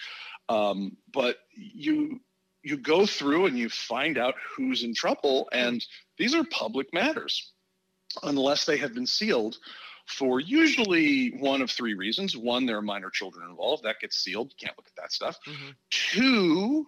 um, 0.50 0.98
but 1.14 1.38
you 1.54 2.20
you 2.64 2.78
go 2.78 3.06
through 3.06 3.46
and 3.46 3.60
you 3.60 3.70
find 3.70 4.18
out 4.18 4.34
who's 4.58 4.84
in 4.84 4.96
trouble, 4.96 5.48
and 5.52 5.86
these 6.18 6.34
are 6.34 6.44
public 6.46 6.92
matters, 6.94 7.52
unless 8.24 8.66
they 8.66 8.78
have 8.78 8.96
been 8.96 9.06
sealed 9.06 9.60
for 10.06 10.40
usually 10.40 11.30
one 11.30 11.62
of 11.62 11.72
three 11.72 11.94
reasons. 11.94 12.36
One, 12.36 12.66
there 12.66 12.78
are 12.78 12.82
minor 12.82 13.10
children 13.10 13.50
involved. 13.50 13.84
That 13.84 14.00
gets 14.00 14.18
sealed. 14.18 14.52
You 14.52 14.68
can't 14.68 14.78
look 14.78 14.88
at 14.88 14.96
that 15.02 15.12
stuff. 15.12 15.38
Mhm. 15.46 15.76
Two, 15.90 16.88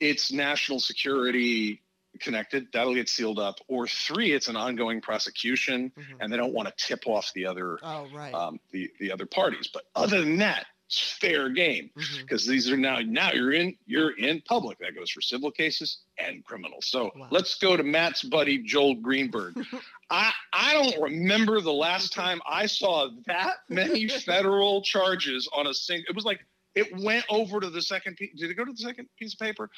it's 0.00 0.32
national 0.32 0.80
security 0.80 1.82
connected. 2.20 2.68
That'll 2.72 2.94
get 2.94 3.08
sealed 3.10 3.38
up. 3.38 3.60
Or 3.68 3.86
three, 3.86 4.32
it's 4.32 4.48
an 4.48 4.56
ongoing 4.56 5.00
prosecution, 5.02 5.90
Mhm. 5.96 6.16
and 6.20 6.32
they 6.32 6.36
don't 6.38 6.52
want 6.54 6.68
to 6.68 6.74
tip 6.86 7.06
off 7.06 7.30
the 7.34 7.46
other 7.46 7.78
Oh, 7.82 8.08
right. 8.08 8.32
um, 8.34 8.58
the 8.70 8.90
the 8.98 9.12
other 9.12 9.26
parties. 9.26 9.68
But 9.72 9.84
other 9.94 10.22
than 10.22 10.38
that, 10.38 10.66
fair 10.88 11.48
game 11.48 11.90
mm-hmm. 11.96 12.20
because 12.22 12.46
these 12.46 12.70
are 12.70 12.76
now 12.76 13.00
now 13.00 13.32
you're 13.32 13.52
in 13.52 13.76
you're 13.86 14.16
in 14.18 14.40
public. 14.42 14.78
That 14.78 14.94
goes 14.94 15.10
for 15.10 15.20
civil 15.20 15.50
cases 15.50 15.98
and 16.18 16.44
criminal. 16.44 16.78
So 16.80 17.10
Wow. 17.16 17.28
let's 17.30 17.58
go 17.58 17.76
to 17.76 17.82
Matt's 17.82 18.22
buddy 18.22 18.58
Joel 18.58 18.94
Greenberg. 18.94 19.56
I 20.10 20.32
I 20.52 20.74
don't 20.74 21.02
remember 21.02 21.60
the 21.60 21.72
last 21.72 22.12
time 22.12 22.40
I 22.48 22.66
saw 22.66 23.08
that 23.26 23.56
many 23.68 24.08
federal 24.08 24.82
charges 24.82 25.48
on 25.52 25.66
a 25.66 25.74
single. 25.74 26.06
It 26.08 26.14
was 26.14 26.24
like 26.24 26.40
it 26.76 26.94
went 26.98 27.24
over 27.30 27.58
to 27.58 27.70
the 27.70 27.82
second. 27.82 28.16
piece. 28.16 28.38
Did 28.38 28.50
it 28.50 28.54
go 28.54 28.64
to 28.64 28.72
the 28.72 28.78
second 28.78 29.08
piece 29.18 29.32
of 29.32 29.40
paper? 29.40 29.70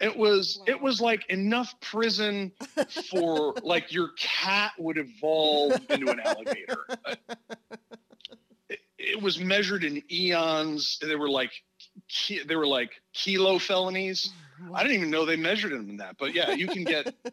It 0.00 0.16
was 0.16 0.60
it 0.66 0.80
was 0.80 1.00
like 1.00 1.28
enough 1.30 1.74
prison 1.80 2.52
for 3.10 3.54
like 3.62 3.92
your 3.92 4.10
cat 4.18 4.72
would 4.78 4.98
evolve 4.98 5.80
into 5.90 6.10
an 6.10 6.20
alligator. 6.20 6.86
It, 9.02 9.22
was 9.22 9.38
measured 9.40 9.84
in 9.84 10.02
eons. 10.10 10.98
They 11.00 11.16
were 11.16 11.30
like 11.30 11.52
they 12.46 12.56
were 12.56 12.66
like 12.66 12.90
kilo 13.12 13.58
felonies. 13.58 14.30
I 14.74 14.82
didn't 14.82 14.96
even 14.96 15.10
know 15.10 15.24
they 15.24 15.36
measured 15.36 15.72
them 15.72 15.88
in 15.88 15.96
that. 15.98 16.16
But 16.18 16.34
yeah, 16.34 16.50
you 16.50 16.68
can 16.68 16.84
get 16.84 17.14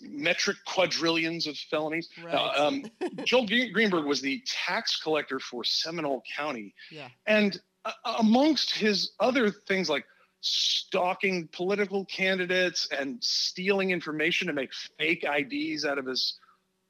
metric 0.00 0.56
quadrillions 0.66 1.46
of 1.46 1.56
felonies. 1.56 2.08
Right. 2.22 2.34
Uh, 2.34 2.66
um, 2.66 2.84
Joel 3.24 3.46
Greenberg 3.46 4.06
was 4.06 4.20
the 4.20 4.42
tax 4.46 5.00
collector 5.00 5.38
for 5.38 5.64
Seminole 5.64 6.22
County, 6.36 6.74
yeah. 6.90 7.08
and 7.26 7.60
uh, 7.84 7.92
amongst 8.18 8.74
his 8.74 9.12
other 9.20 9.50
things 9.50 9.88
like 9.88 10.04
stalking 10.40 11.48
political 11.52 12.04
candidates 12.04 12.88
and 12.96 13.22
stealing 13.22 13.90
information 13.90 14.46
to 14.46 14.52
make 14.52 14.72
fake 14.98 15.24
IDs 15.24 15.84
out 15.84 15.98
of 15.98 16.06
his 16.06 16.38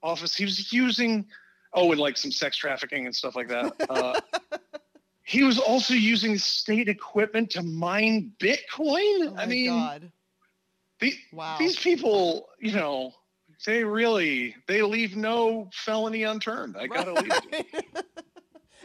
office, 0.02 0.34
he 0.34 0.44
was 0.44 0.72
using 0.72 1.26
oh, 1.72 1.90
and 1.92 2.00
like 2.00 2.16
some 2.16 2.30
sex 2.32 2.56
trafficking 2.56 3.06
and 3.06 3.14
stuff 3.14 3.36
like 3.36 3.48
that. 3.48 3.72
Uh, 3.90 4.18
he 5.22 5.42
was 5.42 5.58
also 5.58 5.92
using 5.92 6.38
state 6.38 6.88
equipment 6.88 7.50
to 7.50 7.62
mine 7.62 8.32
Bitcoin. 8.38 8.58
Oh 8.78 9.34
I 9.36 9.46
mean, 9.46 9.66
God. 9.70 10.12
the- 11.00 11.14
Wow. 11.32 11.56
these 11.58 11.76
people, 11.76 12.48
you 12.60 12.72
know, 12.72 13.12
they 13.64 13.82
really 13.82 14.54
they 14.68 14.82
leave 14.82 15.16
no 15.16 15.68
felony 15.72 16.22
unturned. 16.24 16.76
I 16.76 16.86
gotta 16.86 17.12
leave. 17.14 17.64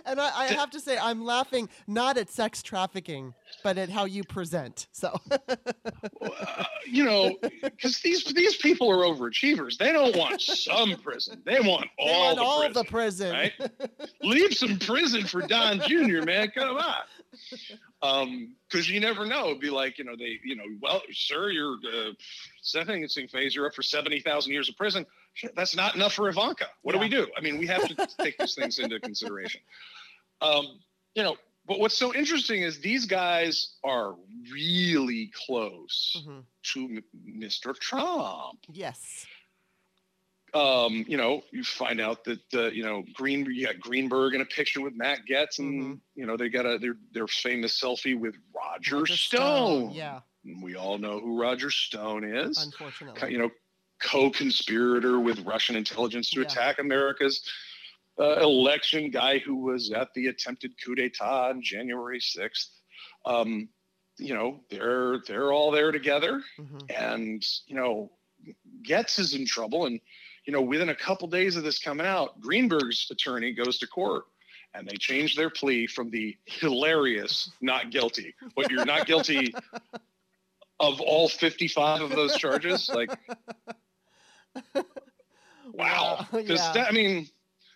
and 0.06 0.20
I, 0.20 0.30
I 0.44 0.46
have 0.48 0.70
to 0.72 0.80
say, 0.80 0.98
I'm 0.98 1.24
laughing 1.24 1.70
not 1.88 2.18
at 2.18 2.30
sex 2.30 2.62
trafficking, 2.64 3.34
but 3.64 3.78
at 3.78 3.90
how 3.90 4.06
you 4.06 4.24
present. 4.24 4.88
So, 4.92 5.18
Uh, 6.22 6.64
you 6.86 7.04
know, 7.04 7.36
because 7.62 8.00
these 8.02 8.24
these 8.26 8.56
people 8.58 8.90
are 8.92 9.04
overachievers. 9.06 9.78
They 9.78 9.92
don't 9.92 10.16
want 10.16 10.42
some 10.42 10.96
prison. 10.98 11.42
They 11.46 11.60
want 11.60 11.88
they 11.98 12.12
all 12.14 12.36
want 12.36 12.38
the 12.38 12.44
all 12.44 12.60
prison. 12.60 12.74
the 12.74 12.84
prison. 12.84 13.32
right? 13.32 13.54
Leave 14.22 14.54
some 14.54 14.78
prison 14.80 15.26
for 15.26 15.42
Don 15.42 15.80
Jr. 15.82 16.24
Man, 16.24 16.50
come 16.50 16.78
on. 16.78 16.96
Um, 18.02 18.56
because 18.70 18.90
you 18.90 19.00
never 19.00 19.26
know. 19.26 19.48
It'd 19.48 19.60
be 19.62 19.70
like 19.70 19.98
you 19.98 20.04
know 20.04 20.16
they, 20.16 20.40
you 20.44 20.56
know, 20.56 20.64
well, 20.82 21.02
sir, 21.12 21.50
your 21.50 21.74
uh, 21.76 22.12
sentencing 22.62 23.28
phase, 23.28 23.56
you're 23.56 23.66
up 23.68 23.74
for 23.76 23.84
seventy 23.84 24.20
thousand 24.20 24.54
years 24.54 24.70
of 24.70 24.76
prison. 24.78 25.06
That's 25.56 25.76
not 25.76 25.96
enough 25.96 26.14
for 26.14 26.30
Ivanka. 26.30 26.66
What 26.82 26.94
do 26.94 27.00
we 27.00 27.10
do? 27.10 27.28
I 27.38 27.42
mean, 27.42 27.58
we 27.58 27.68
have 27.68 27.88
to 27.88 27.96
take 28.20 28.38
these 28.38 28.56
things 28.56 28.80
into 28.80 29.00
consideration. 29.00 29.62
Um, 30.42 30.80
you 31.16 31.24
know, 31.24 31.38
but 31.68 31.80
what's 31.80 31.98
so 31.98 32.14
interesting 32.14 32.64
is 32.64 32.80
these 32.80 33.06
guys 33.06 33.76
are 33.84 34.16
really 34.52 35.32
close 35.46 36.18
Mhm. 36.28 36.44
to 36.74 36.80
M- 36.86 37.04
Mr. 37.40 37.78
Trump 37.78 38.60
Yes. 38.72 39.26
um, 40.54 41.06
you 41.08 41.16
know, 41.16 41.44
you 41.52 41.64
find 41.64 42.02
out 42.02 42.26
that 42.26 42.42
uh, 42.54 42.68
you 42.72 42.84
know 42.84 43.04
Green, 43.14 43.46
you 43.46 43.66
got 43.68 43.80
Greenberg 43.80 44.34
in 44.36 44.42
a 44.42 44.46
picture 44.46 44.82
with 44.82 44.94
Matt 44.96 45.20
Gaetz, 45.30 45.60
and 45.60 45.82
Mhm. 45.98 46.00
you 46.16 46.26
know 46.26 46.36
they 46.36 46.50
got 46.50 46.66
a 46.66 46.78
their 46.78 46.98
their 47.14 47.28
famous 47.28 47.80
selfie 47.80 48.20
with 48.20 48.36
Roger, 48.54 48.98
Roger 49.00 49.16
Stone. 49.16 49.92
Yeah. 49.92 50.20
We 50.62 50.76
all 50.76 50.98
know 50.98 51.20
who 51.20 51.40
Roger 51.40 51.70
Stone 51.72 52.24
is. 52.26 52.58
Unfortunately. 52.66 53.32
You 53.32 53.38
know, 53.38 53.52
co-conspirator 54.02 55.20
with 55.20 55.40
Russian 55.46 55.76
intelligence 55.76 56.30
to 56.32 56.42
Yeah. 56.42 56.48
attack 56.48 56.80
America's 56.80 57.42
uh, 58.20 58.40
election. 58.42 59.10
Guy 59.10 59.40
who 59.40 59.56
was 59.56 59.92
at 59.92 60.14
the 60.14 60.28
attempted 60.28 60.74
coup 60.84 60.96
d'état 60.96 61.50
on 61.50 61.62
January 61.62 62.20
sixth. 62.20 62.70
Um, 63.26 63.70
you 64.18 64.34
know, 64.36 64.60
they're 64.70 65.20
they're 65.28 65.52
all 65.54 65.72
there 65.72 65.92
together 65.92 66.44
Mhm. 66.60 66.92
and 66.92 67.44
you 67.68 67.76
know 67.76 68.12
Gaetz 68.84 69.18
is 69.20 69.34
in 69.34 69.46
trouble 69.46 69.86
and 69.86 70.00
you 70.46 70.54
know 70.54 70.62
within 70.62 70.90
a 70.90 70.96
couple 70.96 71.28
days 71.28 71.56
of 71.56 71.64
this 71.64 71.80
coming 71.80 72.06
out 72.06 72.40
greenberg's 72.42 73.08
attorney 73.12 73.52
goes 73.54 73.78
to 73.80 73.88
court 73.88 74.26
and 74.74 74.88
they 74.88 74.96
change 74.98 75.36
their 75.36 75.50
plea 75.50 75.86
from 75.88 76.10
the 76.12 76.36
hilarious 76.46 77.52
not 77.62 77.90
guilty 77.92 78.34
but 78.56 78.70
you're 78.72 78.86
not 78.86 79.06
guilty 79.08 79.54
of 80.80 81.00
all 81.02 81.30
55 81.30 82.02
of 82.02 82.10
those 82.12 82.36
charges 82.36 82.90
like 82.94 83.12
wow. 85.74 86.26
Because 86.32 86.76
yeah. 86.76 86.86
i 86.88 86.92
mean 86.92 87.28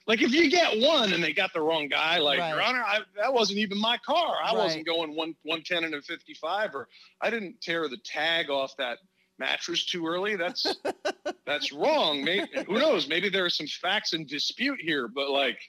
like 0.08 0.22
if 0.22 0.32
you 0.34 0.50
get 0.50 0.79
one 0.79 1.13
and 1.13 1.24
they 1.24 1.34
got 1.34 1.53
the 1.53 1.62
wrong 1.62 1.88
guy 1.88 2.20
like 2.20 2.38
your 2.38 2.62
honor 2.62 2.84
I, 2.86 3.00
that 3.17 3.34
wasn't 3.34 3.60
even 3.60 3.79
my 3.79 3.98
car. 4.05 4.36
I 4.44 4.53
Right. 4.53 4.63
wasn't 4.63 4.86
going 4.86 5.15
one 5.15 5.36
110 5.44 5.84
and 5.84 5.96
a 5.96 6.01
55 6.01 6.75
or 6.75 6.88
i 7.22 7.29
didn't 7.29 7.62
tear 7.62 7.88
the 7.88 7.98
tag 8.03 8.50
off 8.50 8.75
that 8.77 9.00
mattress 9.38 9.86
too 9.86 10.08
early. 10.08 10.36
That's 10.38 10.77
that's 11.46 11.74
wrong. 11.74 12.24
Maybe 12.24 12.48
who 12.67 12.79
knows? 12.79 13.08
Maybe 13.10 13.29
there 13.29 13.44
are 13.46 13.50
some 13.50 13.67
facts 13.67 14.13
in 14.13 14.25
dispute 14.25 14.79
here 14.82 15.08
but 15.08 15.29
like 15.29 15.60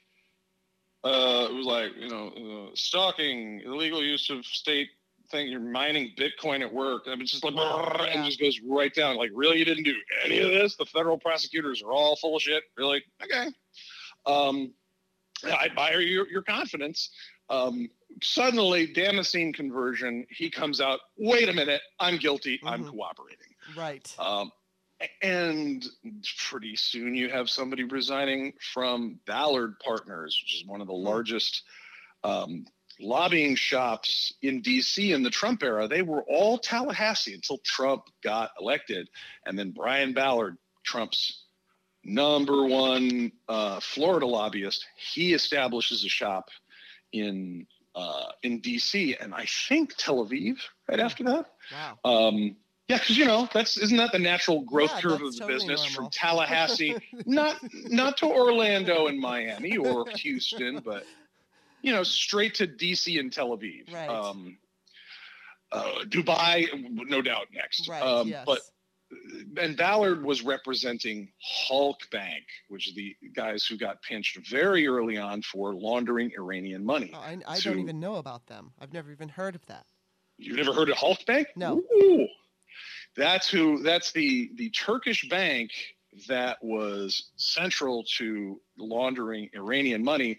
uh 1.03 1.47
it 1.49 1.53
was 1.53 1.65
like 1.65 1.91
you 1.97 2.09
know 2.09 2.67
uh, 2.67 2.71
stalking 2.75 3.61
illegal 3.65 4.03
use 4.03 4.29
of 4.29 4.45
state 4.45 4.89
thing 5.29 5.47
you're 5.49 5.59
mining 5.59 6.11
bitcoin 6.17 6.61
at 6.61 6.73
work 6.73 7.07
and 7.07 7.21
it's 7.21 7.31
just 7.31 7.43
like 7.43 7.53
Yeah. 7.55 8.03
and 8.05 8.25
just 8.25 8.39
goes 8.39 8.59
right 8.67 8.93
down 8.93 9.17
like 9.17 9.31
really 9.33 9.57
you 9.57 9.65
didn't 9.65 9.83
do 9.83 9.95
any 10.23 10.39
of 10.39 10.49
this? 10.49 10.75
The 10.75 10.85
federal 10.85 11.17
prosecutors 11.17 11.81
are 11.83 11.91
all 11.91 12.15
full 12.15 12.35
of 12.37 12.41
shit. 12.41 12.63
Really? 12.77 13.03
Okay. 13.23 13.47
Um 14.25 14.73
i 15.45 15.65
admire 15.65 15.99
your, 16.01 16.27
your 16.29 16.41
confidence. 16.41 17.09
Um 17.49 17.89
suddenly 18.23 18.87
damascene 18.87 19.53
conversion 19.53 20.25
he 20.29 20.49
comes 20.49 20.81
out 20.81 20.99
wait 21.17 21.49
a 21.49 21.53
minute 21.53 21.81
i'm 21.99 22.17
guilty 22.17 22.59
i'm 22.63 22.83
Mhm. 22.85 22.91
cooperating. 22.91 23.53
Right. 23.75 24.15
um, 24.17 24.51
and 25.21 25.85
pretty 26.49 26.75
soon 26.75 27.13
you 27.13 27.29
have 27.29 27.49
somebody 27.51 27.83
resigning 27.83 28.53
from 28.73 29.19
Ballard 29.27 29.75
Partners, 29.79 30.39
which 30.41 30.55
is 30.55 30.65
one 30.65 30.81
of 30.81 30.87
the 30.87 30.93
largest 30.93 31.61
um, 32.23 32.65
lobbying 32.99 33.55
shops 33.55 34.33
in 34.41 34.61
DC 34.61 35.13
in 35.13 35.23
the 35.23 35.29
Trump 35.29 35.63
era. 35.63 35.87
They 35.87 36.01
were 36.01 36.23
all 36.23 36.57
Tallahassee 36.57 37.33
until 37.33 37.57
Trump 37.63 38.03
got 38.23 38.51
elected. 38.59 39.09
And 39.45 39.57
then 39.57 39.71
Brian 39.71 40.13
Ballard, 40.13 40.57
Trump's 40.83 41.43
number 42.03 42.65
one 42.65 43.31
uh, 43.47 43.79
Florida 43.81 44.25
lobbyist. 44.25 44.85
He 44.95 45.33
establishes 45.33 46.03
a 46.05 46.09
shop 46.09 46.49
in 47.11 47.67
uh, 47.95 48.27
in 48.43 48.61
DC 48.61 49.15
and 49.19 49.33
I 49.33 49.45
think 49.67 49.95
Tel 49.97 50.23
Aviv 50.25 50.57
right 50.87 50.99
after 50.99 51.23
that. 51.23 51.45
Wow. 51.71 52.27
Um, 52.27 52.55
yeah, 52.87 52.97
because 52.97 53.17
you 53.17 53.25
know 53.25 53.49
that's 53.53 53.77
isn't 53.77 53.97
that 53.97 54.11
the 54.13 54.19
natural 54.19 54.61
growth 54.61 54.91
Yeah, 54.95 55.01
curve 55.01 55.21
of 55.21 55.33
the 55.33 55.39
totally 55.39 55.53
business 55.53 55.81
normal. 55.81 55.95
from 55.95 56.09
Tallahassee, 56.11 56.95
not 57.25 57.57
not 57.89 58.17
to 58.17 58.27
Orlando 58.27 59.07
and 59.07 59.19
Miami 59.19 59.75
or 59.77 60.05
Houston, 60.15 60.79
but 60.85 61.03
you 61.87 61.93
know 61.93 62.03
straight 62.03 62.53
to 62.55 62.67
DC 62.67 63.17
and 63.17 63.31
Tel 63.31 63.57
Aviv. 63.57 63.93
Right. 63.93 64.09
Um, 64.09 64.57
uh, 65.71 66.03
Dubai, 66.03 66.67
no 66.91 67.21
doubt 67.21 67.47
next. 67.53 67.87
Right. 67.87 68.03
Um, 68.03 68.27
yes. 68.27 68.43
But 68.45 68.59
and 69.57 69.77
Ballard 69.77 70.21
was 70.21 70.41
representing 70.41 71.29
Hulk 71.41 71.97
Bank, 72.11 72.43
which 72.67 72.89
is 72.89 72.93
the 72.93 73.15
guys 73.33 73.65
who 73.65 73.77
got 73.77 74.01
pinched 74.01 74.37
very 74.49 74.85
early 74.85 75.17
on 75.17 75.41
for 75.43 75.73
laundering 75.73 76.29
Iranian 76.37 76.83
money. 76.83 77.11
Oh, 77.13 77.19
I, 77.19 77.37
I 77.47 77.55
to- 77.55 77.69
don't 77.69 77.79
even 77.79 78.01
know 78.01 78.15
about 78.15 78.45
them. 78.47 78.73
I've 78.81 78.91
never 78.91 79.09
even 79.13 79.29
heard 79.29 79.55
of 79.55 79.65
that. 79.67 79.85
You've 80.37 80.57
never 80.57 80.73
heard 80.73 80.89
of 80.89 80.97
Halkbank? 80.97 81.45
No. 81.55 81.81
Ooh. 81.95 82.27
That's 83.15 83.47
who. 83.47 83.81
That's 83.81 84.11
the 84.11 84.51
the 84.55 84.69
Turkish 84.71 85.27
bank 85.29 85.71
that 86.27 86.57
was 86.61 87.31
central 87.37 88.03
to 88.17 88.59
laundering 88.77 89.49
Iranian 89.55 90.03
money, 90.03 90.37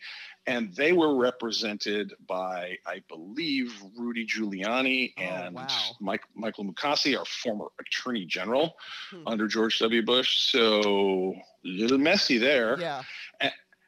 and 0.49 0.75
they 0.75 0.93
were 0.93 1.17
represented 1.17 2.15
by, 2.27 2.77
I 2.87 3.03
believe, 3.09 3.73
Rudy 3.97 4.27
Giuliani 4.27 5.13
Oh, 5.19 5.23
and 5.23 5.55
wow. 5.55 5.67
Mike, 6.01 6.23
Michael 6.35 6.65
Mukasey, 6.65 7.19
our 7.19 7.25
former 7.25 7.67
Attorney 7.79 8.25
General 8.25 8.75
Hmm. 9.11 9.27
under 9.29 9.47
George 9.47 9.79
W. 9.81 10.03
Bush. 10.03 10.39
So 10.41 11.35
a 11.35 11.43
little 11.69 11.99
messy 11.99 12.39
there. 12.39 12.79
Yeah. 12.81 13.03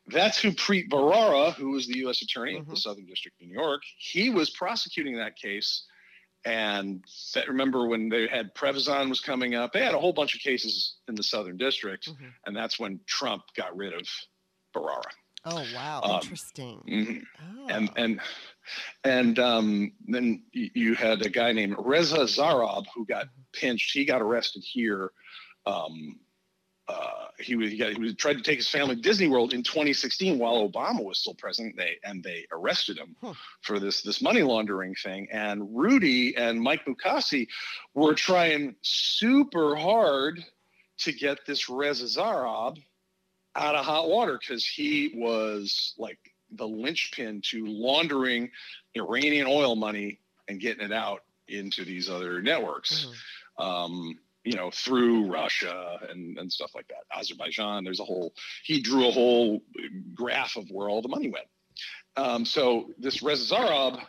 That's 0.06 0.40
who 0.40 0.50
Preet 0.50 0.88
Bharara, 0.88 1.54
who 1.54 1.70
was 1.70 1.86
the 1.86 1.98
U.S. 1.98 2.20
Attorney 2.22 2.56
of 2.58 2.66
the. 2.68 2.74
Southern 2.76 3.06
District 3.06 3.40
of 3.40 3.46
New 3.46 3.54
York, 3.54 3.82
he 3.96 4.28
was 4.30 4.50
prosecuting 4.50 5.16
that 5.18 5.36
case. 5.36 5.84
And 6.44 7.04
that, 7.34 7.46
remember 7.48 7.86
when 7.86 8.08
they 8.08 8.26
had 8.26 8.52
Prevezon 8.54 9.08
was 9.08 9.20
coming 9.20 9.54
up, 9.54 9.72
they 9.72 9.84
had 9.84 9.94
a 9.94 9.98
whole 9.98 10.12
bunch 10.14 10.34
of 10.34 10.40
cases 10.40 10.96
in 11.06 11.14
the 11.14 11.22
Southern 11.22 11.58
District, 11.58 12.08
Mhm. 12.08 12.32
and 12.46 12.56
that's 12.56 12.78
when 12.78 12.98
Trump 13.06 13.42
got 13.54 13.76
rid 13.76 13.92
of 13.92 14.08
Bharara. 14.74 15.02
Oh 15.44 15.64
wow. 15.74 16.00
Um, 16.02 16.20
Interesting. 16.22 16.80
Mhm. 16.88 17.22
Oh. 17.40 17.66
And 17.68 17.90
and 17.96 18.20
and 19.04 19.38
um, 19.38 19.92
then 20.06 20.42
you 20.52 20.94
had 20.94 21.22
a 21.22 21.30
guy 21.30 21.52
named 21.52 21.76
Reza 21.78 22.26
Zarrab 22.26 22.84
who 22.94 23.06
got 23.06 23.28
pinched. 23.52 23.92
He 23.92 24.04
got 24.04 24.20
arrested 24.20 24.62
here. 24.64 25.12
Um, 25.66 26.18
uh, 26.88 27.28
he 27.38 27.54
was 27.56 27.70
he, 27.70 27.76
got, 27.78 27.92
he 27.92 28.00
was 28.00 28.14
tried 28.16 28.36
to 28.36 28.42
take 28.42 28.56
his 28.58 28.68
family 28.68 28.96
to 28.96 29.00
Disney 29.00 29.28
World 29.28 29.52
in 29.54 29.62
2016 29.62 30.38
while 30.38 30.68
Obama 30.68 31.04
was 31.04 31.18
still 31.18 31.34
president. 31.34 31.76
They 31.76 31.96
and 32.04 32.22
they 32.22 32.46
arrested 32.52 32.98
him 32.98 33.16
Huh. 33.20 33.34
for 33.62 33.78
this 33.78 34.02
this 34.02 34.20
money 34.20 34.42
laundering 34.42 34.94
thing. 34.96 35.28
And 35.32 35.74
Rudy 35.74 36.36
and 36.36 36.60
Mike 36.60 36.84
Mukasey 36.86 37.46
were 37.94 38.14
trying 38.14 38.74
super 38.82 39.74
hard 39.76 40.44
to 40.98 41.12
get 41.12 41.46
this 41.46 41.70
Reza 41.70 42.04
Zarrab 42.20 42.76
out 43.56 43.74
of 43.74 43.84
hot 43.84 44.08
water 44.08 44.38
because 44.38 44.64
he 44.66 45.12
was 45.14 45.94
like 45.98 46.18
the 46.52 46.66
linchpin 46.66 47.40
to 47.42 47.64
laundering 47.66 48.50
Iranian 48.96 49.46
oil 49.46 49.76
money 49.76 50.18
and 50.48 50.60
getting 50.60 50.84
it 50.84 50.92
out 50.92 51.22
into 51.48 51.84
these 51.84 52.08
other 52.08 52.40
networks 52.42 53.06
Mhm. 53.58 53.64
um, 53.64 54.18
you 54.42 54.54
know, 54.54 54.70
through 54.70 55.26
Russia 55.30 55.98
and, 56.08 56.38
and 56.38 56.50
stuff 56.50 56.74
like 56.74 56.88
that. 56.88 57.04
Azerbaijan, 57.14 57.84
there's 57.84 58.00
a 58.00 58.04
whole, 58.04 58.32
he 58.64 58.80
drew 58.80 59.06
a 59.06 59.10
whole 59.10 59.62
graph 60.14 60.56
of 60.56 60.70
where 60.70 60.88
all 60.88 61.02
the 61.02 61.08
money 61.08 61.28
went. 61.28 61.46
Um, 62.16 62.44
so 62.46 62.90
this 62.98 63.22
Reza 63.22 63.54
Zarrab, 63.54 64.00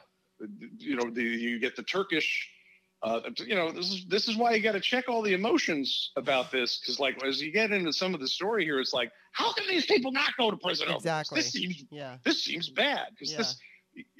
you 0.78 0.96
know, 0.96 1.10
the, 1.10 1.22
you 1.22 1.60
get 1.60 1.76
the 1.76 1.84
Turkish, 1.84 2.48
uh, 3.04 3.22
you 3.38 3.56
know, 3.56 3.72
this 3.72 3.90
is, 3.92 4.06
this 4.08 4.28
is 4.28 4.36
why 4.38 4.54
you 4.54 4.62
got 4.62 4.74
to 4.74 4.80
check 4.80 5.06
all 5.10 5.22
the 5.22 5.34
emotions 5.34 6.12
about 6.16 6.52
this. 6.52 6.82
Cause 6.86 7.00
like, 7.00 7.24
as 7.24 7.42
you 7.42 7.52
get 7.52 7.72
into 7.72 7.92
some 7.92 8.14
of 8.14 8.20
the 8.20 8.28
story 8.28 8.64
here, 8.64 8.80
it's 8.80 8.94
like, 8.94 9.12
how 9.32 9.52
can 9.54 9.68
these 9.68 9.86
people 9.86 10.12
not 10.12 10.32
go 10.38 10.52
to 10.52 10.58
prison? 10.58 10.90
Exactly. 10.92 11.38
This 11.40 11.52
seems 11.52 11.84
Yeah. 11.90 12.18
this 12.24 12.44
seems 12.44 12.70
bad 12.70 13.08
because 13.12 13.32
Yeah. 13.32 13.38
this 13.38 13.56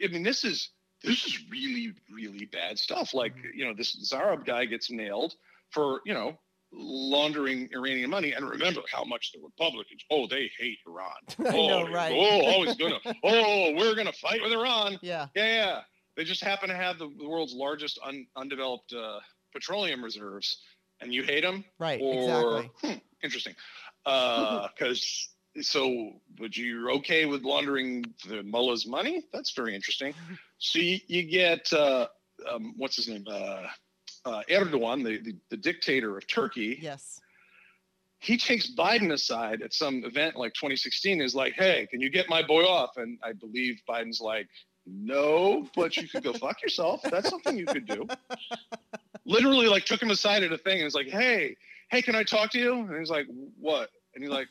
i 0.04 0.08
mean 0.08 0.22
this 0.24 0.44
is 0.44 0.70
this 1.02 1.26
is 1.26 1.40
really 1.50 1.94
really 2.14 2.46
bad 2.46 2.78
stuff 2.78 3.14
like 3.14 3.34
Mhm. 3.36 3.56
you 3.56 3.66
know 3.66 3.74
this 3.74 3.96
zarrab 4.04 4.46
guy 4.46 4.66
gets 4.66 4.92
nailed 4.92 5.34
for 5.70 6.02
you 6.06 6.14
know 6.14 6.38
laundering 6.74 7.70
iranian 7.74 8.10
money 8.10 8.34
and 8.34 8.48
remember 8.50 8.82
how 8.92 9.04
much 9.04 9.32
the 9.34 9.40
republicans 9.42 10.04
oh 10.10 10.28
they 10.28 10.50
hate 10.58 10.78
iran 10.88 11.12
oh, 11.56 11.68
know, 11.68 11.88
right? 11.92 12.12
oh 12.14 12.52
always 12.52 12.76
gonna 12.76 13.00
oh 13.24 13.74
we're 13.76 13.96
gonna 13.96 14.12
fight 14.14 14.42
with 14.42 14.52
iran 14.52 15.00
Yeah. 15.02 15.28
yeah 15.36 15.46
yeah 15.56 15.82
they 16.18 16.24
just 16.24 16.44
happen 16.44 16.70
to 16.70 16.76
have 16.76 16.98
the, 17.00 17.10
the 17.18 17.28
world's 17.28 17.54
largest 17.54 18.00
un, 18.06 18.26
undeveloped 18.36 18.94
uh, 18.94 19.20
petroleum 19.54 20.04
reserves 20.04 20.60
and 21.02 21.14
you 21.14 21.24
hate 21.24 21.42
them 21.42 21.64
Right. 21.80 22.00
or 22.02 22.14
exactly. 22.14 22.72
hmm, 22.84 22.98
interesting 23.24 23.56
because 24.04 25.30
so 25.62 26.14
but 26.40 26.56
you're 26.56 26.92
okay 26.92 27.26
with 27.26 27.44
laundering 27.44 28.06
the 28.28 28.42
mullah's 28.44 28.88
money 28.88 29.24
that's 29.34 29.52
very 29.54 29.76
interesting 29.76 30.14
so 30.60 30.80
you, 30.80 30.98
you 31.08 31.24
get 31.24 31.72
uh, 31.74 32.08
um, 32.52 32.74
what's 32.78 32.96
his 32.96 33.08
name 33.10 33.26
uh, 33.30 33.68
uh, 34.26 34.42
erdogan 34.50 35.04
the, 35.04 35.18
the, 35.22 35.36
the 35.50 35.58
dictator 35.58 36.18
of 36.18 36.26
turkey 36.28 36.78
Yes. 36.82 37.20
he 38.20 38.38
takes 38.38 38.72
biden 38.74 39.12
aside 39.12 39.62
at 39.62 39.74
some 39.74 40.04
event 40.06 40.36
like 40.36 40.54
2016 40.54 41.22
is 41.22 41.36
like 41.36 41.54
hey 41.56 41.88
can 41.92 42.00
you 42.02 42.10
get 42.10 42.30
my 42.30 42.42
boy 42.42 42.64
off 42.64 42.92
and 42.98 43.18
i 43.24 43.34
believe 43.34 43.82
biden's 43.90 44.22
like 44.22 44.48
no 44.86 45.68
but 45.76 45.96
you 45.98 46.08
could 46.08 46.24
go 46.24 46.34
fuck 46.34 46.62
yourself 46.62 47.02
that's 47.10 47.30
something 47.30 47.58
you 47.58 47.66
could 47.66 47.86
do 47.86 48.08
literally 49.26 49.68
like 49.68 49.86
took 49.86 50.02
him 50.02 50.10
aside 50.12 50.44
at 50.44 50.52
a 50.52 50.58
thing 50.58 50.78
and 50.78 50.86
was 50.86 50.96
like 50.96 51.08
hey 51.10 51.56
hey 51.90 52.02
can 52.02 52.16
i 52.16 52.24
talk 52.24 52.50
to 52.52 52.60
you 52.60 52.74
and 52.74 52.98
he's 52.98 53.10
like 53.10 53.28
what 53.60 53.90
and 54.16 54.24
he's 54.24 54.32
like 54.34 54.48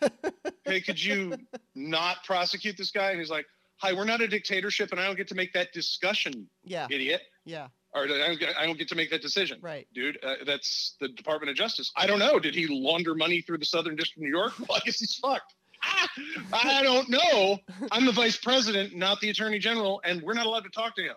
hey 0.64 0.80
could 0.80 1.02
you 1.02 1.34
not 1.74 2.22
prosecute 2.24 2.76
this 2.76 2.90
guy 2.90 3.10
and 3.10 3.18
he's 3.18 3.30
like 3.30 3.46
hi 3.76 3.92
we're 3.92 4.04
not 4.04 4.20
a 4.20 4.28
dictatorship 4.28 4.90
and 4.92 5.00
i 5.00 5.06
don't 5.06 5.16
get 5.16 5.28
to 5.28 5.34
make 5.34 5.52
that 5.52 5.72
discussion 5.72 6.48
Yeah. 6.64 6.86
idiot 6.90 7.22
Yeah. 7.44 7.68
or 7.92 8.04
I 8.04 8.06
don't, 8.06 8.38
get, 8.38 8.56
I 8.56 8.66
don't 8.66 8.78
get 8.78 8.88
to 8.88 8.94
make 8.94 9.10
that 9.10 9.22
decision 9.22 9.58
Right. 9.60 9.88
dude. 9.92 10.18
Uh, 10.22 10.34
that's 10.46 10.94
the 11.00 11.08
Department 11.08 11.50
of 11.50 11.56
Justice. 11.56 11.90
I 11.96 12.06
don't 12.06 12.20
know. 12.20 12.38
Did 12.38 12.54
he 12.54 12.66
launder 12.68 13.14
money 13.16 13.40
through 13.40 13.58
the 13.58 13.64
Southern 13.64 13.96
District 13.96 14.18
of 14.18 14.22
New 14.22 14.28
York? 14.30 14.52
Well, 14.68 14.76
I 14.76 14.80
guess 14.84 15.00
he's 15.00 15.14
fucked. 15.16 15.54
I 16.52 16.82
don't 16.82 17.08
know. 17.08 17.58
I'm 17.90 18.04
the 18.06 18.12
vice 18.12 18.36
president, 18.36 18.94
not 18.94 19.20
the 19.20 19.30
attorney 19.30 19.58
general, 19.58 20.00
and 20.04 20.22
we're 20.22 20.34
not 20.34 20.46
allowed 20.46 20.64
to 20.64 20.70
talk 20.70 20.94
to 20.96 21.02
him 21.02 21.16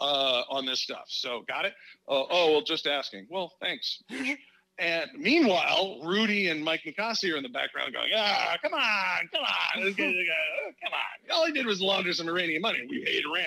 uh, 0.00 0.42
on 0.50 0.66
this 0.66 0.80
stuff. 0.80 1.06
So, 1.08 1.42
got 1.48 1.64
it? 1.64 1.74
Uh, 2.08 2.24
oh, 2.30 2.52
well, 2.52 2.62
just 2.62 2.86
asking. 2.86 3.26
Well, 3.30 3.52
thanks. 3.60 4.02
And 4.80 5.10
meanwhile, 5.18 6.00
Rudy 6.04 6.48
and 6.48 6.62
Mike 6.62 6.82
Mukasey 6.86 7.32
are 7.32 7.36
in 7.36 7.42
the 7.42 7.48
background 7.48 7.92
going, 7.92 8.10
ah, 8.16 8.56
come 8.62 8.74
on, 8.74 9.28
come 9.32 9.42
on, 9.42 9.82
let's 9.84 9.96
get 9.96 10.06
it 10.06 10.12
together. 10.12 10.76
come 10.80 10.92
on. 10.92 11.36
All 11.36 11.46
he 11.46 11.52
did 11.52 11.66
was 11.66 11.80
launder 11.80 12.12
some 12.12 12.28
Iranian 12.28 12.62
money. 12.62 12.86
We 12.88 13.02
hate 13.02 13.24
Iran. 13.24 13.42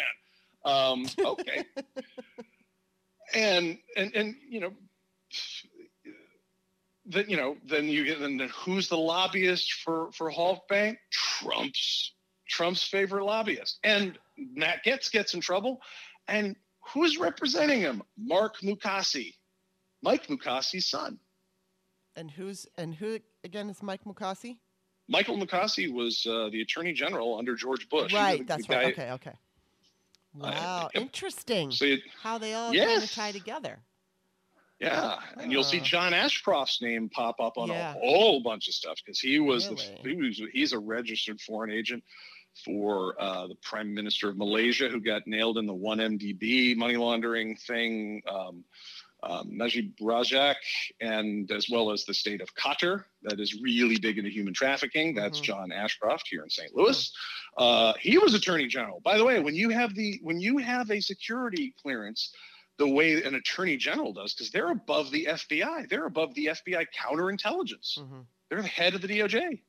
Um, 0.65 1.05
okay. 1.25 1.63
and, 3.33 3.77
and, 3.95 4.13
and, 4.13 4.35
you 4.49 4.59
know, 4.59 4.73
then, 7.05 7.25
you 7.29 7.37
know, 7.37 7.57
then 7.65 7.85
you 7.85 8.05
get, 8.05 8.19
then 8.19 8.39
who's 8.53 8.87
the 8.87 8.97
lobbyist 8.97 9.73
for, 9.73 10.11
for 10.11 10.31
Halkbank? 10.31 10.97
Trump's, 11.11 12.13
Trump's 12.47 12.83
favorite 12.83 13.25
lobbyist. 13.25 13.79
And 13.83 14.17
Matt 14.37 14.83
Gaetz 14.85 15.11
gets 15.11 15.33
in 15.33 15.41
trouble. 15.41 15.81
And 16.27 16.55
who's 16.93 17.17
representing 17.17 17.79
him? 17.79 18.03
Mark 18.17 18.59
Mukasey, 18.61 19.35
Mike 20.01 20.27
Mukasey's 20.27 20.87
son. 20.87 21.19
And 22.15 22.29
who's 22.29 22.67
and 22.77 22.93
who 22.93 23.19
again 23.45 23.69
is 23.69 23.81
Mike 23.81 24.03
Mukasey? 24.05 24.57
Michael 25.07 25.37
Mukasey 25.37 25.91
was 25.91 26.25
uh, 26.25 26.49
the 26.51 26.61
attorney 26.61 26.91
general 26.93 27.37
under 27.37 27.55
George 27.55 27.87
Bush. 27.89 28.13
Right. 28.13 28.39
the- 28.39 28.45
That's 28.45 28.67
the 28.67 28.75
right. 28.75 28.93
Okay. 28.93 29.11
Okay. 29.11 29.33
Wow. 30.35 30.89
yep. 30.93 31.03
Interesting. 31.03 31.71
So 31.71 31.85
it- 31.85 32.01
How 32.21 32.37
they 32.37 32.53
all 32.53 32.73
kind 32.73 33.03
of 33.03 33.11
tie 33.11 33.31
together. 33.31 33.79
Yeah, 34.81 35.19
and 35.39 35.51
you'll 35.51 35.63
see. 35.63 35.79
John 35.79 36.13
Ashcroft's 36.13 36.81
name 36.81 37.09
pop 37.09 37.39
up 37.39 37.57
on 37.57 37.69
Yeah. 37.69 37.91
a 37.91 37.99
whole 37.99 38.41
bunch 38.41 38.67
of 38.67 38.73
stuff 38.73 38.97
because 39.03 39.19
he 39.19 39.39
was 39.39 39.69
Really? 39.69 39.99
the 40.03 40.09
he 40.09 40.15
was 40.27 40.41
he's 40.53 40.73
a 40.73 40.79
registered 40.79 41.39
foreign 41.39 41.71
agent 41.71 42.03
for 42.65 43.15
uh, 43.21 43.47
the 43.47 43.55
prime 43.61 43.93
minister 43.93 44.27
of 44.29 44.37
Malaysia 44.37 44.89
who 44.89 44.99
got 44.99 45.25
nailed 45.25 45.57
in 45.57 45.65
the 45.65 45.73
one 45.73 45.99
MDB 45.99 46.75
money 46.75 46.97
laundering 46.97 47.55
thing. 47.55 48.21
Um, 48.27 48.65
um, 49.23 49.55
Najib 49.55 49.95
Razak, 50.01 50.55
and 50.99 51.49
as 51.51 51.67
well 51.69 51.91
as 51.91 52.05
the 52.05 52.13
state 52.13 52.41
of 52.41 52.49
Qatar, 52.55 53.03
that 53.21 53.39
is 53.39 53.53
really 53.61 53.99
big 53.99 54.17
into 54.17 54.31
human 54.31 54.51
trafficking. 54.51 55.13
That's 55.13 55.39
Mhm. 55.39 55.43
John 55.43 55.71
Ashcroft 55.71 56.27
here 56.27 56.41
in 56.43 56.49
St. 56.49 56.75
Louis. 56.75 57.13
Uh, 57.55 57.93
he 58.01 58.17
was 58.17 58.33
attorney 58.33 58.65
general. 58.65 58.99
By 59.01 59.19
the 59.19 59.23
way, 59.23 59.39
when 59.39 59.53
you 59.53 59.69
have 59.69 59.93
the 59.93 60.19
when 60.23 60.41
you 60.41 60.57
have 60.57 60.89
a 60.89 60.99
security 61.01 61.75
clearance, 61.83 62.33
the 62.81 62.87
way 62.87 63.21
an 63.23 63.35
attorney 63.35 63.77
general 63.77 64.11
does, 64.11 64.33
because 64.33 64.49
they're 64.49 64.71
above 64.71 65.11
the 65.11 65.25
FBI, 65.27 65.87
they're 65.87 66.07
above 66.07 66.33
the 66.33 66.47
FBI 66.47 66.87
counterintelligence. 66.99 67.99
Mhm. 67.99 68.25
They're 68.49 68.61
the 68.63 68.67
head 68.67 68.95
of 68.95 69.01
the 69.01 69.07
DOJ, 69.07 69.61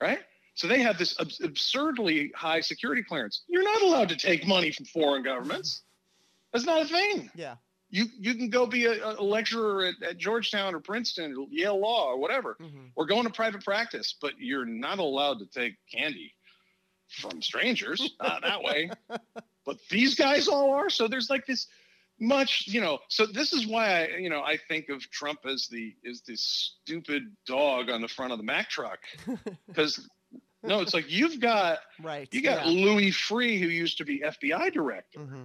right? 0.00 0.18
So 0.54 0.66
they 0.66 0.82
have 0.82 0.98
this 0.98 1.18
ab- 1.20 1.30
absurdly 1.44 2.32
high 2.34 2.60
security 2.60 3.02
clearance. 3.04 3.42
You're 3.46 3.62
not 3.62 3.82
allowed 3.82 4.08
to 4.08 4.16
take 4.16 4.46
money 4.46 4.72
from 4.72 4.86
foreign 4.86 5.22
governments. 5.22 5.82
That's 6.52 6.64
not 6.64 6.82
a 6.82 6.86
thing. 6.86 7.30
Yeah. 7.36 7.56
You 7.88 8.06
you 8.18 8.34
can 8.34 8.50
go 8.50 8.66
be 8.66 8.86
a, 8.86 9.12
a 9.12 9.22
lecturer 9.22 9.84
at, 9.84 10.02
at 10.02 10.18
Georgetown 10.18 10.74
or 10.74 10.80
Princeton 10.80 11.36
or 11.36 11.46
Yale 11.50 11.78
Law 11.78 12.08
or 12.10 12.18
whatever, 12.18 12.56
hmm 12.58 12.86
or 12.96 13.06
go 13.06 13.18
into 13.18 13.30
private 13.30 13.62
practice, 13.64 14.14
but 14.20 14.32
you're 14.38 14.66
not 14.66 14.98
allowed 14.98 15.38
to 15.38 15.46
take 15.46 15.74
candy 15.92 16.34
from 17.08 17.40
strangers. 17.40 18.00
not 18.20 18.42
that 18.42 18.62
way. 18.62 18.90
But 19.64 19.78
these 19.90 20.14
guys 20.14 20.46
all 20.46 20.72
are. 20.74 20.88
So 20.88 21.08
there's 21.08 21.28
like 21.28 21.44
this 21.44 21.66
much, 22.20 22.64
you 22.66 22.80
know. 22.80 22.98
So 23.08 23.26
this 23.26 23.52
is 23.52 23.66
why 23.66 24.04
I, 24.04 24.16
you 24.16 24.30
know, 24.30 24.42
I 24.42 24.56
think 24.68 24.88
of 24.88 25.08
Trump 25.10 25.40
as 25.46 25.68
the 25.68 25.94
is 26.02 26.22
this 26.22 26.42
stupid 26.82 27.22
dog 27.46 27.90
on 27.90 28.00
the 28.00 28.08
front 28.08 28.32
of 28.32 28.38
the 28.38 28.44
Mack 28.44 28.68
truck 28.70 28.98
because. 29.66 30.08
No, 30.62 30.80
it's 30.80 30.94
like 30.94 31.08
you've 31.08 31.38
got 31.38 31.78
Right. 32.02 32.26
you 32.32 32.42
got 32.42 32.66
yeah. 32.66 32.72
Louis 32.72 33.10
Freeh, 33.12 33.60
who 33.60 33.68
used 33.68 33.98
to 33.98 34.04
be 34.04 34.20
FBI 34.20 34.72
director, 34.72 35.20
hmm 35.20 35.44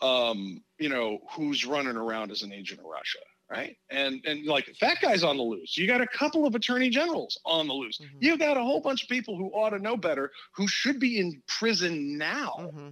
um, 0.00 0.62
you 0.78 0.88
know, 0.88 1.18
who's 1.30 1.64
running 1.66 1.96
around 1.96 2.30
as 2.30 2.42
an 2.42 2.52
agent 2.52 2.80
of 2.80 2.86
Russia, 2.86 3.18
right? 3.50 3.76
And 3.90 4.24
and 4.24 4.46
like 4.46 4.74
that 4.80 5.00
guy's 5.00 5.22
on 5.22 5.36
the 5.36 5.42
loose. 5.42 5.76
You 5.76 5.86
got 5.86 6.00
a 6.00 6.06
couple 6.06 6.46
of 6.46 6.54
attorney 6.54 6.88
generals 6.90 7.38
on 7.44 7.68
the 7.68 7.74
loose. 7.74 7.98
Mhm. 7.98 8.16
You 8.20 8.38
got 8.38 8.56
a 8.56 8.62
whole 8.62 8.80
bunch 8.80 9.02
of 9.02 9.08
people 9.10 9.36
who 9.36 9.48
ought 9.50 9.70
to 9.70 9.78
know 9.78 9.96
better, 9.96 10.32
who 10.56 10.66
should 10.66 10.98
be 10.98 11.18
in 11.18 11.42
prison 11.46 12.16
now, 12.16 12.70
hmm 12.72 12.88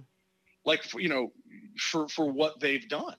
like 0.63 0.93
you 0.93 1.09
know, 1.09 1.31
for 1.77 2.07
for 2.07 2.31
what 2.31 2.59
they've 2.59 2.87
done. 2.87 3.15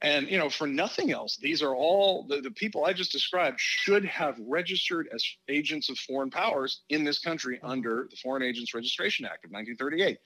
And 0.00 0.30
you 0.30 0.38
know, 0.38 0.48
for 0.48 0.66
nothing 0.68 1.10
else, 1.10 1.36
these 1.36 1.60
are 1.60 1.74
all 1.74 2.24
the, 2.28 2.40
the 2.40 2.52
people 2.52 2.84
I 2.84 2.92
just 2.92 3.10
described 3.10 3.58
should 3.58 4.04
have 4.04 4.36
registered 4.46 5.08
as 5.12 5.24
agents 5.48 5.88
of 5.90 5.98
foreign 5.98 6.30
powers 6.30 6.82
in 6.88 7.02
this 7.02 7.18
country 7.18 7.58
Mhm. 7.58 7.68
under 7.68 8.06
the 8.10 8.16
Foreign 8.16 8.44
Agents 8.44 8.74
Registration 8.74 9.26
Act 9.26 9.44
of 9.44 9.50
1938. 9.50 10.18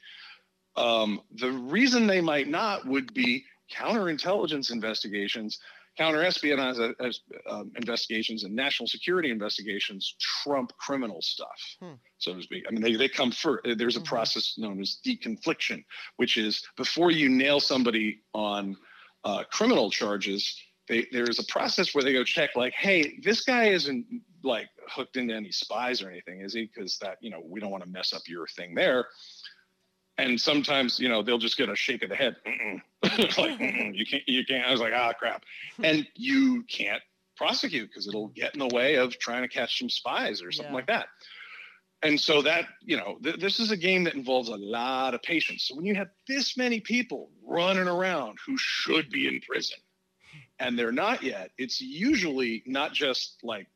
Um, 0.76 1.22
the 1.32 1.50
reason 1.50 2.06
they 2.06 2.20
might 2.20 2.48
not 2.48 2.86
would 2.86 3.14
be 3.14 3.44
counterintelligence 3.72 4.70
investigations, 4.70 5.58
counterespionage 5.98 6.78
uh, 6.80 7.04
as, 7.04 7.20
um, 7.48 7.70
investigations, 7.76 8.44
and 8.44 8.54
national 8.54 8.86
security 8.86 9.30
investigations 9.30 10.14
trump 10.20 10.72
criminal 10.78 11.20
stuff, 11.20 11.76
Hmm. 11.80 11.94
so 12.18 12.34
to 12.34 12.42
speak. 12.42 12.64
I 12.68 12.70
mean, 12.72 12.82
they, 12.82 12.94
they 12.94 13.08
come 13.08 13.30
first. 13.30 13.62
There's 13.76 13.96
a 13.96 14.00
Mhm. 14.00 14.04
process 14.06 14.54
known 14.56 14.80
as 14.80 14.98
deconfliction, 15.04 15.84
which 16.16 16.36
is 16.36 16.66
before 16.76 17.10
you 17.10 17.28
nail 17.28 17.60
somebody 17.60 18.22
on 18.32 18.76
uh, 19.24 19.44
criminal 19.44 19.90
charges, 19.90 20.60
they, 20.88 21.06
there's 21.12 21.38
a 21.38 21.44
process 21.44 21.94
where 21.94 22.02
they 22.02 22.12
go 22.12 22.24
check, 22.24 22.56
like, 22.56 22.72
hey, 22.72 23.18
this 23.22 23.44
guy 23.44 23.66
isn't 23.66 24.04
like 24.42 24.68
hooked 24.88 25.16
into 25.16 25.32
any 25.32 25.52
spies 25.52 26.02
or 26.02 26.10
anything, 26.10 26.40
is 26.40 26.52
he? 26.54 26.62
Because 26.66 26.98
that, 26.98 27.18
you 27.20 27.30
know, 27.30 27.40
we 27.44 27.60
don't 27.60 27.70
want 27.70 27.84
to 27.84 27.88
mess 27.88 28.12
up 28.12 28.22
your 28.26 28.48
thing 28.48 28.74
there. 28.74 29.06
And 30.22 30.40
sometimes, 30.40 31.00
you 31.00 31.08
know, 31.08 31.22
they'll 31.22 31.38
just 31.38 31.56
get 31.56 31.68
a 31.68 31.74
shake 31.74 32.02
of 32.02 32.08
the 32.10 32.16
head. 32.16 32.36
Like, 33.36 33.58
you 33.58 34.06
can't, 34.06 34.22
you 34.28 34.44
can't. 34.44 34.64
I 34.64 34.70
was 34.70 34.80
like, 34.80 34.92
ah, 34.94 35.12
crap. 35.12 35.42
And 35.82 36.06
you 36.14 36.62
can't 36.62 37.02
prosecute 37.36 37.88
because 37.88 38.06
it'll 38.06 38.28
get 38.28 38.54
in 38.54 38.60
the 38.60 38.68
way 38.72 38.94
of 38.94 39.18
trying 39.18 39.42
to 39.42 39.48
catch 39.48 39.80
some 39.80 39.90
spies 39.90 40.40
or 40.40 40.52
something 40.52 40.72
Yeah. 40.72 40.76
like 40.76 40.86
that. 40.86 41.06
And 42.04 42.20
so 42.20 42.42
that, 42.42 42.66
you 42.80 42.96
know, 42.96 43.18
th- 43.22 43.40
this 43.40 43.58
is 43.58 43.72
a 43.72 43.76
game 43.76 44.04
that 44.04 44.14
involves 44.14 44.48
a 44.48 44.56
lot 44.56 45.14
of 45.14 45.22
patience. 45.22 45.64
So 45.64 45.74
when 45.74 45.84
you 45.84 45.96
have 45.96 46.10
this 46.28 46.56
many 46.56 46.78
people 46.80 47.30
running 47.44 47.88
around 47.88 48.38
who 48.46 48.56
should 48.56 49.10
be 49.10 49.26
in 49.26 49.40
prison 49.40 49.78
and 50.60 50.78
they're 50.78 50.92
not 50.92 51.22
yet, 51.24 51.50
it's 51.58 51.80
usually 51.80 52.62
not 52.66 52.92
just 52.92 53.38
like, 53.42 53.66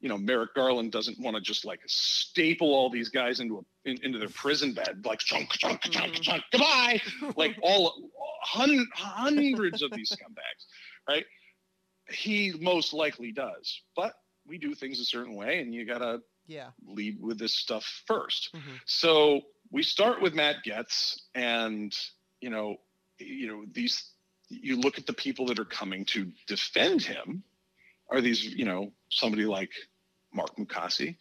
you 0.00 0.08
know, 0.08 0.16
Merrick 0.18 0.54
Garland 0.54 0.92
doesn't 0.92 1.18
want 1.20 1.36
to 1.36 1.42
just 1.42 1.64
like 1.64 1.80
staple 1.86 2.74
all 2.74 2.88
these 2.90 3.10
guys 3.10 3.40
into 3.40 3.58
a, 3.58 3.88
in, 3.90 3.98
into 4.02 4.18
their 4.18 4.28
prison 4.30 4.72
bed, 4.72 5.04
like 5.04 5.18
chunk, 5.20 5.50
chunk, 5.50 5.82
chunk, 5.82 6.14
Mhm. 6.14 6.22
chunk, 6.22 6.42
goodbye, 6.50 7.00
like 7.36 7.56
all 7.62 8.10
hun- 8.42 8.88
hundreds 8.94 9.82
of 9.82 9.90
these 9.92 10.10
scumbags, 10.10 10.64
right? 11.08 11.26
He 12.08 12.52
most 12.58 12.92
likely 12.92 13.30
does, 13.32 13.82
but 13.94 14.14
we 14.46 14.58
do 14.58 14.74
things 14.74 15.00
a 15.00 15.04
certain 15.04 15.34
way, 15.34 15.60
and 15.60 15.74
you 15.74 15.84
gotta 15.84 16.22
Yeah. 16.46 16.70
lead 16.82 17.20
with 17.20 17.38
this 17.38 17.54
stuff 17.54 17.84
1st 18.06 18.50
hmm 18.54 18.76
So 18.86 19.42
we 19.70 19.82
start 19.82 20.20
with 20.20 20.34
Matt 20.34 20.64
Gaetz, 20.64 21.20
and 21.34 21.96
you 22.40 22.50
know, 22.50 22.76
you 23.18 23.46
know 23.48 23.64
these. 23.70 24.12
You 24.48 24.80
look 24.80 24.98
at 24.98 25.06
the 25.06 25.12
people 25.12 25.46
that 25.46 25.60
are 25.60 25.64
coming 25.64 26.04
to 26.06 26.32
defend 26.48 27.02
him. 27.02 27.44
Are 28.08 28.20
these, 28.20 28.44
you 28.44 28.64
know, 28.64 28.92
somebody 29.08 29.44
like 29.44 29.70
Mark 30.32 30.56
Mukasey, 30.56 31.16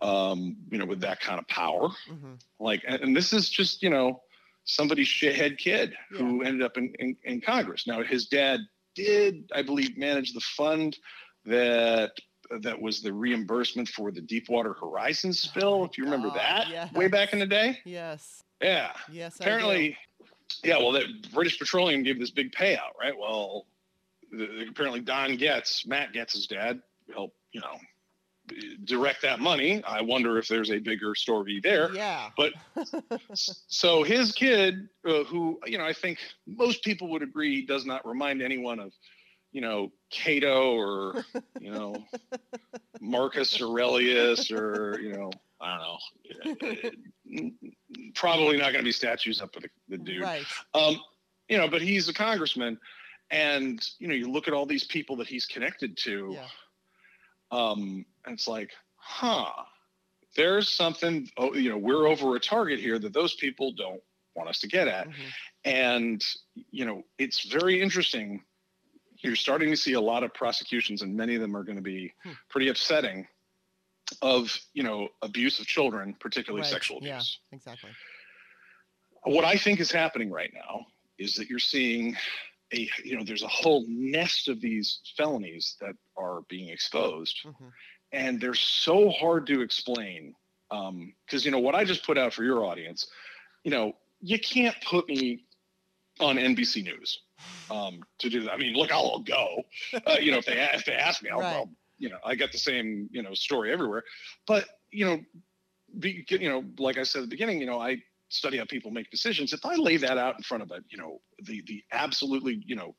um, 0.00 0.56
you 0.70 0.78
know, 0.78 0.86
with 0.86 1.00
that 1.00 1.20
kind 1.20 1.38
of 1.38 1.46
power? 1.48 1.90
hmm 2.08 2.34
Like, 2.60 2.82
and, 2.86 3.00
and 3.02 3.16
this 3.16 3.32
is 3.32 3.48
just, 3.48 3.82
you 3.82 3.90
know, 3.90 4.22
somebody's 4.64 5.08
shithead 5.08 5.58
kid 5.58 5.94
who 6.10 6.42
ended 6.42 6.62
up 6.62 6.76
in, 6.76 6.92
in, 6.98 7.16
in 7.24 7.40
Congress. 7.40 7.86
Now, 7.86 8.02
his 8.02 8.26
dad 8.26 8.60
did, 8.94 9.50
I 9.54 9.62
believe, 9.62 9.96
manage 9.98 10.32
the 10.32 10.40
fund 10.40 10.96
that 11.44 12.12
that 12.60 12.80
was 12.80 13.00
the 13.02 13.12
reimbursement 13.12 13.88
for 13.88 14.10
the 14.12 14.20
Deepwater 14.20 14.74
Horizon 14.74 15.32
spill. 15.32 15.80
my 15.80 15.84
if 15.86 15.98
you 15.98 16.04
remember 16.04 16.28
God, 16.28 16.36
that 16.38 16.68
yes. 16.70 16.92
way 16.92 17.08
back 17.08 17.32
in 17.32 17.38
the 17.38 17.46
day, 17.46 17.78
Yes. 17.84 18.42
yeah. 18.60 18.92
Yes. 19.10 19.36
Apparently, 19.40 19.96
yeah. 20.62 20.76
Well, 20.78 20.92
that 20.92 21.06
British 21.32 21.58
Petroleum 21.58 22.02
gave 22.02 22.18
this 22.20 22.30
big 22.30 22.52
payout, 22.52 22.92
right? 23.00 23.14
Well, 23.18 23.66
the- 24.30 24.66
apparently 24.68 25.00
Don 25.00 25.36
Gaetz, 25.38 25.86
Matt 25.86 26.12
Gaetz's 26.12 26.46
dad, 26.46 26.80
helped, 27.12 27.36
you 27.52 27.60
know, 27.60 27.76
direct 28.84 29.22
that 29.22 29.40
money. 29.40 29.82
I 29.84 30.02
wonder 30.02 30.38
if 30.38 30.48
there's 30.48 30.70
a 30.70 30.78
bigger 30.78 31.14
story 31.14 31.60
there. 31.62 31.92
Yeah. 31.94 32.30
But 32.36 32.52
so 33.34 34.02
his 34.02 34.32
kid, 34.32 34.88
uh, 35.06 35.24
who 35.24 35.58
you 35.66 35.78
know, 35.78 35.84
I 35.84 35.92
think 35.92 36.18
most 36.46 36.82
people 36.84 37.08
would 37.10 37.22
agree 37.22 37.64
does 37.64 37.86
not 37.86 38.06
remind 38.06 38.42
anyone 38.42 38.80
of, 38.80 38.92
you 39.52 39.60
know, 39.60 39.92
Cato 40.10 40.74
or 40.74 41.24
you 41.60 41.70
know, 41.70 41.94
Marcus 43.00 43.60
Aurelius 43.60 44.50
or 44.50 44.98
you 45.00 45.12
know, 45.12 45.30
I 45.60 45.98
don't 46.44 46.62
know. 46.62 47.50
Probably 48.14 48.56
not 48.56 48.72
going 48.72 48.78
to 48.78 48.84
be 48.84 48.92
statues 48.92 49.40
up 49.40 49.54
for 49.54 49.60
the, 49.60 49.68
the 49.88 49.98
dude. 49.98 50.22
Right. 50.22 50.44
Um, 50.74 51.00
you 51.48 51.58
know, 51.58 51.68
but 51.68 51.82
he's 51.82 52.08
a 52.08 52.14
congressman, 52.14 52.78
and 53.30 53.86
you 53.98 54.08
know, 54.08 54.14
you 54.14 54.30
look 54.30 54.48
at 54.48 54.54
all 54.54 54.66
these 54.66 54.84
people 54.84 55.16
that 55.16 55.26
he's 55.26 55.46
connected 55.46 55.96
to 55.98 56.30
Yeah. 56.32 56.46
Um, 57.54 58.04
and 58.24 58.34
it's 58.34 58.48
like, 58.48 58.70
huh, 58.96 59.50
there's 60.36 60.68
something, 60.70 61.28
oh, 61.36 61.54
you 61.54 61.70
know, 61.70 61.78
we're 61.78 62.06
over 62.08 62.34
a 62.36 62.40
target 62.40 62.80
here 62.80 62.98
that 62.98 63.12
those 63.12 63.34
people 63.34 63.72
don't 63.72 64.02
want 64.34 64.48
us 64.48 64.58
to 64.60 64.66
get 64.66 64.88
at. 64.88 65.08
Mhm. 65.08 65.32
And, 65.64 66.24
you 66.72 66.84
know, 66.84 67.04
it's 67.18 67.44
very 67.44 67.80
interesting. 67.80 68.42
You're 69.18 69.36
starting 69.36 69.70
to 69.70 69.76
see 69.76 69.92
a 69.92 70.00
lot 70.00 70.24
of 70.24 70.34
prosecutions, 70.34 71.02
and 71.02 71.14
many 71.16 71.34
of 71.36 71.40
them 71.40 71.56
are 71.56 71.62
going 71.62 71.76
to 71.76 71.82
be 71.82 72.12
Hmm. 72.24 72.32
pretty 72.48 72.68
upsetting 72.68 73.28
of, 74.20 74.58
you 74.74 74.82
know, 74.82 75.08
abuse 75.22 75.60
of 75.60 75.66
children, 75.66 76.14
particularly 76.14 76.62
Right, 76.62 76.70
sexual 76.72 76.98
yeah. 77.02 77.14
abuse. 77.14 77.38
Exactly. 77.52 77.90
What 79.22 79.44
I 79.44 79.56
think 79.56 79.80
is 79.80 79.90
happening 79.90 80.30
right 80.30 80.52
now 80.52 80.86
is 81.16 81.36
that 81.36 81.48
you're 81.48 81.58
seeing 81.60 82.16
a, 82.72 82.88
you 83.04 83.16
know, 83.16 83.24
there's 83.24 83.42
a 83.42 83.48
whole 83.48 83.84
nest 83.88 84.48
of 84.48 84.60
these 84.60 85.00
felonies 85.16 85.76
that 85.80 85.94
are 86.16 86.40
being 86.48 86.68
exposed. 86.68 87.38
Hmm 87.44 87.68
and 88.12 88.40
they're 88.40 88.54
so 88.54 89.10
hard 89.10 89.46
to 89.46 89.60
explain 89.60 90.34
Um, 90.70 91.14
because 91.26 91.44
you 91.44 91.50
know 91.50 91.58
what 91.58 91.74
i 91.74 91.84
just 91.84 92.04
put 92.06 92.16
out 92.16 92.32
for 92.32 92.44
your 92.44 92.64
audience 92.64 93.06
you 93.64 93.70
know 93.70 93.92
you 94.20 94.38
can't 94.38 94.74
put 94.84 95.08
me 95.08 95.44
on 96.20 96.36
nbc 96.36 96.82
news 96.82 97.20
um, 97.70 98.00
to 98.18 98.28
do 98.28 98.42
that. 98.42 98.52
I 98.52 98.56
mean 98.56 98.74
look 98.74 98.90
i'll 98.92 99.18
go. 99.20 99.62
Uh, 100.06 100.16
you 100.20 100.30
know 100.30 100.38
if 100.38 100.46
they 100.46 100.58
if 100.74 100.84
they 100.84 100.92
ask 100.94 101.22
me 101.22 101.30
I'll, 101.30 101.40
Right. 101.40 101.54
I'll 101.56 101.68
you 101.98 102.08
know 102.08 102.18
i 102.24 102.34
got 102.34 102.52
the 102.52 102.58
same 102.58 103.08
you 103.12 103.22
know 103.22 103.34
story 103.34 103.72
everywhere. 103.72 104.04
But 104.46 104.64
you 104.90 105.04
know 105.06 105.20
be, 105.98 106.24
you 106.28 106.48
know 106.48 106.64
like 106.78 106.98
i 106.98 107.02
said 107.02 107.20
at 107.20 107.24
the 107.24 107.28
beginning 107.30 107.58
you 107.60 107.66
know 107.66 107.80
i 107.80 108.02
study 108.28 108.58
how 108.58 108.64
people 108.64 108.90
make 108.90 109.10
decisions 109.10 109.52
if 109.52 109.64
i 109.64 109.74
lay 109.76 109.96
that 109.96 110.18
out 110.18 110.36
in 110.36 110.42
front 110.42 110.62
of 110.62 110.70
a 110.70 110.80
you 110.90 110.98
know 110.98 111.18
the 111.44 111.62
the 111.66 111.82
absolutely 111.92 112.62
you 112.66 112.76
know 112.76 112.94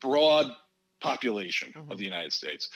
broad 0.00 0.46
population 1.00 1.72
Mhm. 1.76 1.90
of 1.90 1.98
the 1.98 2.04
united 2.04 2.32
states 2.32 2.68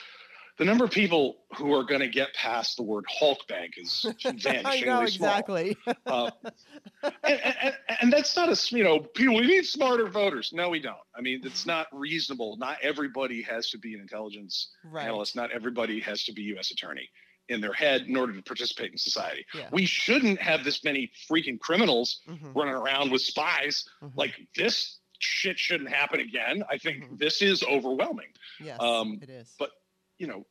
the 0.58 0.64
number 0.64 0.86
of 0.86 0.90
people 0.90 1.36
who 1.56 1.74
are 1.74 1.84
going 1.84 2.00
to 2.00 2.08
get 2.08 2.32
past 2.32 2.78
the 2.78 2.82
word 2.82 3.04
Halkbank 3.20 3.72
is 3.76 4.06
vanishingly 4.24 4.62
I 4.64 4.80
know 4.80 5.04
small. 5.04 5.28
exactly. 5.28 5.76
Uh, 6.06 6.30
and, 7.02 7.40
and, 7.62 7.74
and 8.00 8.12
that's 8.12 8.34
not 8.34 8.48
a 8.48 8.74
you 8.74 8.82
know 8.82 9.00
people 9.00 9.34
we 9.36 9.46
need 9.46 9.66
smarter 9.66 10.08
voters. 10.08 10.52
No, 10.54 10.70
we 10.70 10.80
don't. 10.80 10.96
I 11.14 11.20
mean, 11.20 11.42
it's 11.44 11.66
not 11.66 11.88
reasonable. 11.92 12.56
Not 12.58 12.78
everybody 12.80 13.42
has 13.42 13.68
to 13.68 13.78
be 13.78 13.92
an 13.94 14.00
intelligence 14.00 14.70
right. 14.84 15.04
analyst. 15.04 15.36
Not 15.36 15.50
everybody 15.52 16.00
has 16.00 16.24
to 16.24 16.32
be 16.32 16.40
U.S. 16.54 16.70
attorney 16.70 17.06
in 17.48 17.60
their 17.60 17.72
head 17.72 18.02
in 18.02 18.16
order 18.16 18.32
to 18.32 18.42
participate 18.42 18.90
in 18.92 18.98
society. 18.98 19.46
Yeah. 19.54 19.68
We 19.72 19.86
shouldn't 19.86 20.40
have 20.40 20.64
this 20.64 20.82
many 20.84 21.10
freaking 21.30 21.58
criminals 21.60 22.20
Mhm, 22.28 22.54
running 22.54 22.74
around 22.74 23.10
with 23.10 23.22
spies. 23.22 23.88
mhm. 24.02 24.12
Like 24.16 24.34
this 24.56 24.98
shit 25.18 25.58
shouldn't 25.58 25.90
happen 25.90 26.20
again. 26.20 26.62
I 26.70 26.78
think 26.78 27.04
Mhm. 27.04 27.18
this 27.18 27.40
is 27.42 27.62
overwhelming 27.62 28.32
yes, 28.60 28.80
um, 28.80 29.18
it 29.22 29.30
is. 29.30 29.54
but 29.58 29.70
you 30.18 30.26
know 30.26 30.46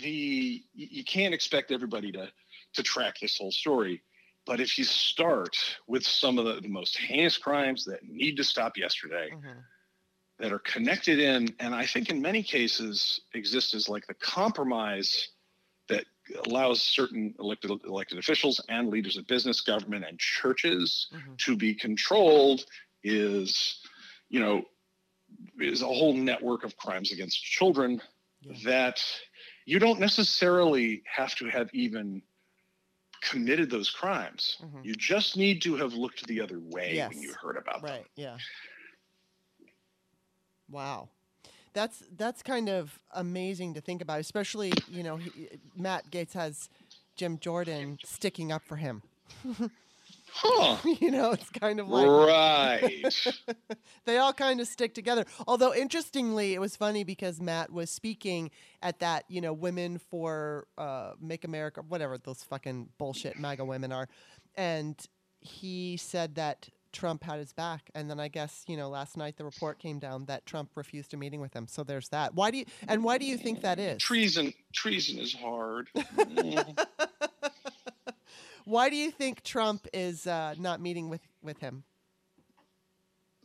the 0.00 0.62
you 0.74 1.04
can't 1.04 1.34
expect 1.34 1.70
everybody 1.70 2.12
to 2.12 2.30
to 2.74 2.82
track 2.82 3.18
this 3.20 3.36
whole 3.38 3.52
story. 3.52 4.02
But 4.46 4.60
if 4.60 4.78
you 4.78 4.84
start 4.84 5.56
with 5.86 6.06
some 6.06 6.38
of 6.38 6.62
the, 6.62 6.66
most 6.68 6.96
heinous 6.96 7.36
crimes 7.36 7.84
that 7.84 8.02
need 8.04 8.36
to 8.38 8.44
stop 8.44 8.76
yesterday, 8.78 9.30
Mhm. 9.30 9.62
that 10.38 10.52
are 10.52 10.58
connected 10.60 11.18
in, 11.18 11.54
and 11.60 11.74
I 11.74 11.84
think 11.84 12.08
in 12.10 12.22
many 12.22 12.42
cases 12.42 13.20
exist 13.34 13.74
as 13.74 13.88
like 13.90 14.06
the 14.06 14.14
compromise 14.14 15.28
that 15.88 16.06
allows 16.46 16.80
certain 16.80 17.34
elected 17.38 17.70
elected 17.84 18.18
officials 18.18 18.60
and 18.68 18.88
leaders 18.88 19.16
of 19.16 19.26
business, 19.26 19.60
government, 19.60 20.04
and 20.04 20.18
churches 20.18 21.08
Mhm. 21.12 21.38
to 21.38 21.56
be 21.56 21.74
controlled 21.74 22.64
is, 23.02 23.80
you 24.28 24.40
know, 24.40 24.64
is 25.58 25.82
a 25.82 25.86
whole 25.86 26.14
network 26.14 26.64
of 26.64 26.76
crimes 26.76 27.12
against 27.12 27.42
children 27.42 28.00
Yeah. 28.40 28.52
that 28.64 29.02
you 29.66 29.78
don't 29.78 30.00
necessarily 30.00 31.02
have 31.06 31.34
to 31.36 31.46
have 31.48 31.68
even 31.74 32.22
committed 33.20 33.68
those 33.70 33.90
crimes. 33.90 34.56
Mhm. 34.60 34.84
You 34.84 34.94
just 34.94 35.36
need 35.36 35.62
to 35.62 35.76
have 35.76 35.92
looked 35.92 36.26
the 36.26 36.40
other 36.40 36.60
way 36.60 36.94
Yes. 36.94 37.10
when 37.10 37.22
you 37.22 37.32
heard 37.34 37.56
about 37.56 37.82
them. 37.82 37.90
Right. 37.90 38.06
Yeah. 38.14 38.38
Wow. 40.68 41.10
That's 41.72 42.02
that's 42.16 42.42
kind 42.42 42.68
of 42.68 42.98
amazing 43.12 43.74
to 43.74 43.80
think 43.80 44.02
about, 44.02 44.20
especially 44.20 44.72
you 44.88 45.02
know 45.02 45.16
he, 45.16 45.48
Matt 45.76 46.10
Gaetz 46.10 46.32
has 46.32 46.68
Jim 47.16 47.38
Jordan 47.38 47.98
sticking 48.04 48.52
up 48.52 48.62
for 48.64 48.76
him. 48.76 49.02
Huh. 50.32 50.76
you 51.00 51.10
know, 51.10 51.32
it's 51.32 51.50
kind 51.50 51.80
of 51.80 51.88
like 51.88 52.06
Right. 52.06 53.04
they 54.04 54.18
all 54.18 54.32
kind 54.32 54.60
of 54.60 54.68
stick 54.68 54.94
together. 54.94 55.24
Although 55.46 55.74
interestingly, 55.74 56.54
it 56.54 56.60
was 56.60 56.76
funny 56.76 57.04
because 57.04 57.40
Matt 57.40 57.72
was 57.72 57.90
speaking 57.90 58.50
at 58.82 59.00
that, 59.00 59.24
you 59.28 59.40
know, 59.40 59.52
women 59.52 59.98
for 59.98 60.66
uh, 60.76 61.12
Make 61.20 61.44
America, 61.44 61.82
whatever 61.86 62.18
those 62.18 62.42
fucking 62.44 62.90
bullshit 62.98 63.38
MAGA 63.38 63.64
women 63.64 63.92
are, 63.92 64.08
and 64.56 64.96
he 65.40 65.96
said 65.96 66.34
that 66.36 66.68
Trump 66.98 67.22
had 67.22 67.38
his 67.38 67.52
back, 67.52 67.90
and 67.94 68.10
then 68.10 68.18
I 68.18 68.26
guess 68.26 68.64
you 68.66 68.76
know 68.76 68.88
last 68.88 69.16
night 69.16 69.36
the 69.36 69.44
report 69.44 69.78
came 69.78 70.00
down 70.00 70.24
that 70.24 70.44
Trump 70.46 70.70
refused 70.74 71.14
a 71.14 71.16
meeting 71.16 71.40
with 71.40 71.54
him. 71.54 71.68
So 71.68 71.84
there's 71.84 72.08
that. 72.08 72.34
Why 72.34 72.50
do 72.50 72.58
you 72.58 72.64
and 72.88 73.04
why 73.04 73.18
do 73.18 73.24
you 73.24 73.38
think 73.38 73.60
that 73.60 73.78
is? 73.78 74.02
treason 74.02 74.52
treason 74.72 75.18
is 75.18 75.32
hard. 75.32 75.88
Why 78.64 78.90
do 78.90 78.96
you 78.96 79.10
think 79.10 79.42
Trump 79.44 79.86
is 79.94 80.26
uh, 80.26 80.54
not 80.58 80.78
meeting 80.82 81.08
with 81.08 81.22
with 81.40 81.58
him? 81.58 81.84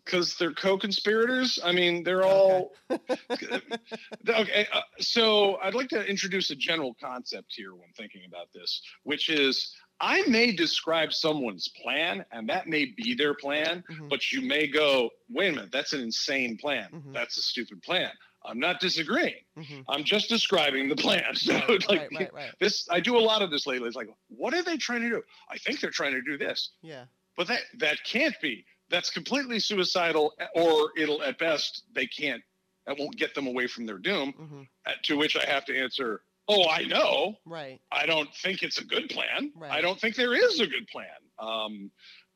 because 0.06 0.36
they're 0.36 0.54
co-conspirators. 0.54 1.60
I 1.64 1.72
mean, 1.72 2.04
they're 2.04 2.24
all 2.24 2.74
okay. 2.92 4.68
Uh, 4.74 4.82
so 5.00 5.58
I'd 5.64 5.76
like 5.76 5.88
to 5.90 6.04
introduce 6.06 6.50
a 6.50 6.56
general 6.56 6.96
concept 7.02 7.54
here 7.56 7.74
when 7.74 7.90
thinking 7.96 8.24
about 8.28 8.48
this, 8.54 8.82
which 9.04 9.30
is 9.30 9.74
I 10.04 10.22
may 10.28 10.52
describe 10.52 11.14
someone's 11.14 11.70
plan, 11.70 12.26
and 12.32 12.50
that 12.50 12.68
may 12.68 12.86
be 12.86 13.16
their 13.16 13.34
plan, 13.34 13.84
Mhm. 13.90 14.10
but 14.10 14.32
you 14.34 14.42
may 14.42 14.68
go, 14.68 15.12
"Wait 15.30 15.48
a 15.50 15.52
minute, 15.54 15.72
that's 15.72 15.94
an 15.94 16.02
insane 16.02 16.58
plan. 16.58 16.90
Mhm. 16.92 17.14
That's 17.14 17.38
a 17.38 17.42
stupid 17.42 17.82
plan." 17.82 18.12
I'm 18.46 18.60
not 18.60 18.82
disagreeing. 18.82 19.46
Mhm. 19.58 19.86
I'm 19.88 20.04
just 20.04 20.28
describing 20.28 20.90
the 20.90 20.98
plan. 20.98 21.34
So, 21.36 21.54
Right, 21.54 21.90
like, 21.90 22.12
right, 22.12 22.34
right, 22.34 22.52
this, 22.60 22.86
I 22.90 23.00
do 23.00 23.18
a 23.18 23.24
lot 23.32 23.42
of 23.42 23.50
this 23.52 23.66
lately. 23.66 23.88
It's 23.88 23.96
like, 23.96 24.10
what 24.28 24.54
are 24.54 24.62
they 24.62 24.76
trying 24.76 25.02
to 25.04 25.10
do? 25.10 25.24
I 25.50 25.58
think 25.58 25.80
they're 25.80 25.90
trying 26.02 26.12
to 26.14 26.22
do 26.22 26.38
this 26.38 26.72
Yeah. 26.82 27.06
but 27.38 27.48
that 27.48 27.62
that 27.76 28.04
can't 28.04 28.36
be 28.42 28.66
that's 28.90 29.10
completely 29.10 29.60
suicidal 29.60 30.36
or 30.56 30.92
it'll 30.98 31.24
at 31.24 31.38
best 31.40 31.84
they 31.94 32.06
can't 32.06 32.44
that 32.86 32.98
won't 33.00 33.16
get 33.16 33.34
them 33.34 33.48
away 33.48 33.66
from 33.68 33.86
their 33.86 33.98
doom 33.98 34.34
hmm 34.34 34.64
At- 34.86 35.02
to 35.06 35.16
which 35.18 35.36
i 35.38 35.46
have 35.46 35.64
to 35.66 35.74
answer 35.86 36.22
oh 36.48 36.68
i 36.70 36.84
know 36.84 37.36
Right. 37.46 37.80
i 37.92 38.06
don't 38.06 38.30
think 38.36 38.64
it's 38.64 38.80
a 38.80 38.84
good 38.86 39.10
plan 39.10 39.52
Right. 39.56 39.72
i 39.72 39.82
don't 39.82 40.00
think 40.00 40.16
there 40.16 40.34
is 40.34 40.60
a 40.60 40.68
good 40.68 40.88
plan 40.88 41.08
um 41.40 41.92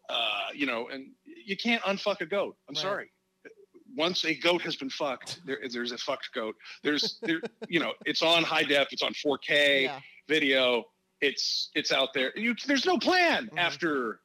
uh 0.09 0.47
you 0.53 0.65
know 0.65 0.87
and 0.89 1.11
you 1.25 1.57
can't 1.57 1.81
unfuck 1.83 2.21
a 2.21 2.25
goat 2.25 2.55
i'm 2.69 2.73
Right. 2.75 2.81
sorry 2.81 3.11
once 3.95 4.25
a 4.25 4.33
goat 4.35 4.61
has 4.61 4.75
been 4.75 4.89
fucked 4.89 5.41
there, 5.45 5.59
there's 5.71 5.91
a 5.91 5.97
fucked 5.97 6.29
goat 6.33 6.55
there's 6.83 7.19
there 7.21 7.41
you 7.69 7.79
know 7.79 7.93
it's 8.05 8.21
on 8.21 8.43
high 8.43 8.63
def 8.63 8.87
it's 8.91 9.01
on 9.03 9.13
4k 9.13 9.83
Yeah. 9.83 9.99
video 10.27 10.85
it's 11.19 11.69
it's 11.75 11.91
out 11.91 12.09
there 12.13 12.31
you, 12.37 12.53
there's 12.67 12.85
no 12.85 12.97
plan 12.99 13.49
Mhm. 13.51 13.57
after 13.59 14.19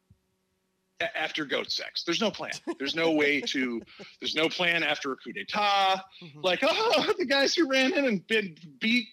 after 1.16 1.44
goat 1.44 1.68
sex 1.70 2.04
there's 2.04 2.20
no 2.20 2.30
plan 2.30 2.52
there's 2.78 2.94
no 2.94 3.10
way 3.10 3.40
to 3.40 3.80
there's 4.20 4.36
no 4.36 4.48
plan 4.48 4.84
after 4.84 5.10
a 5.12 5.16
coup 5.16 5.32
d'etat 5.32 6.00
Mhm. 6.22 6.44
like 6.44 6.60
oh 6.62 7.12
the 7.18 7.24
guys 7.24 7.54
who 7.54 7.68
ran 7.68 7.92
in 7.92 8.04
and 8.04 8.24
been, 8.28 8.56
beat 8.80 9.08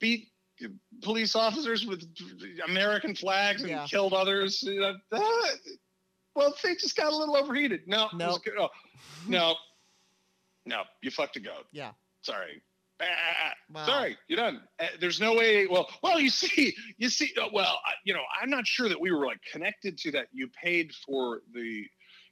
beat 0.00 0.28
police 1.02 1.34
officers 1.34 1.86
with 1.86 2.04
american 2.66 3.14
flags 3.14 3.62
and 3.62 3.70
Yeah. 3.70 3.86
killed 3.88 4.12
others 4.12 4.62
you 4.62 4.80
know, 4.80 4.94
ah, 5.12 5.48
well 6.34 6.54
they 6.62 6.74
just 6.74 6.96
got 6.96 7.12
a 7.12 7.16
little 7.16 7.36
overheated 7.36 7.82
no 7.86 8.08
was 8.12 8.40
Nope. 8.46 8.54
oh, 8.58 8.68
no 9.26 9.54
no 10.66 10.82
you 11.02 11.10
fucked 11.10 11.36
a 11.36 11.40
goat 11.40 11.66
Yeah. 11.72 11.92
sorry 12.22 12.62
Ah, 13.02 13.54
Wow. 13.72 13.86
Sorry, 13.86 14.18
you're 14.28 14.36
done. 14.36 14.60
Uh, 14.78 14.88
there's 15.00 15.20
no 15.22 15.32
way. 15.34 15.66
Well, 15.66 15.88
well, 16.02 16.20
you 16.20 16.28
see, 16.28 16.76
you 16.98 17.08
see. 17.08 17.32
uh, 17.40 17.48
Well, 17.50 17.80
I- 17.86 17.94
you 18.04 18.12
know, 18.12 18.20
I'm 18.38 18.50
not 18.50 18.66
sure 18.66 18.90
that 18.90 19.00
we 19.00 19.10
were 19.10 19.24
like 19.24 19.38
connected 19.50 19.96
to 20.00 20.10
that. 20.10 20.26
You 20.32 20.48
paid 20.48 20.92
for 21.06 21.40
the, 21.54 21.86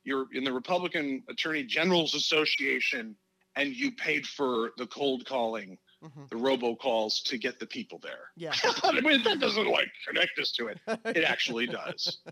you're 0.04 0.26
in 0.34 0.44
the 0.44 0.52
Republican 0.52 1.24
Attorney 1.30 1.62
General's 1.62 2.14
Association, 2.14 3.16
and 3.56 3.74
you 3.74 3.92
paid 3.92 4.26
for 4.26 4.72
the 4.76 4.86
cold 4.88 5.24
calling, 5.24 5.78
Mhm. 6.04 6.28
the 6.30 6.36
robocalls 6.36 7.22
to 7.24 7.38
get 7.38 7.58
the 7.58 7.66
people 7.66 7.98
there. 7.98 8.30
Yeah. 8.36 8.52
I 8.84 9.00
mean, 9.00 9.22
that 9.24 9.40
doesn't 9.40 9.66
like 9.66 9.88
connect 10.06 10.38
us 10.38 10.52
to 10.52 10.68
it. 10.68 10.78
It 11.04 11.24
actually 11.24 11.66
does. 11.66 12.18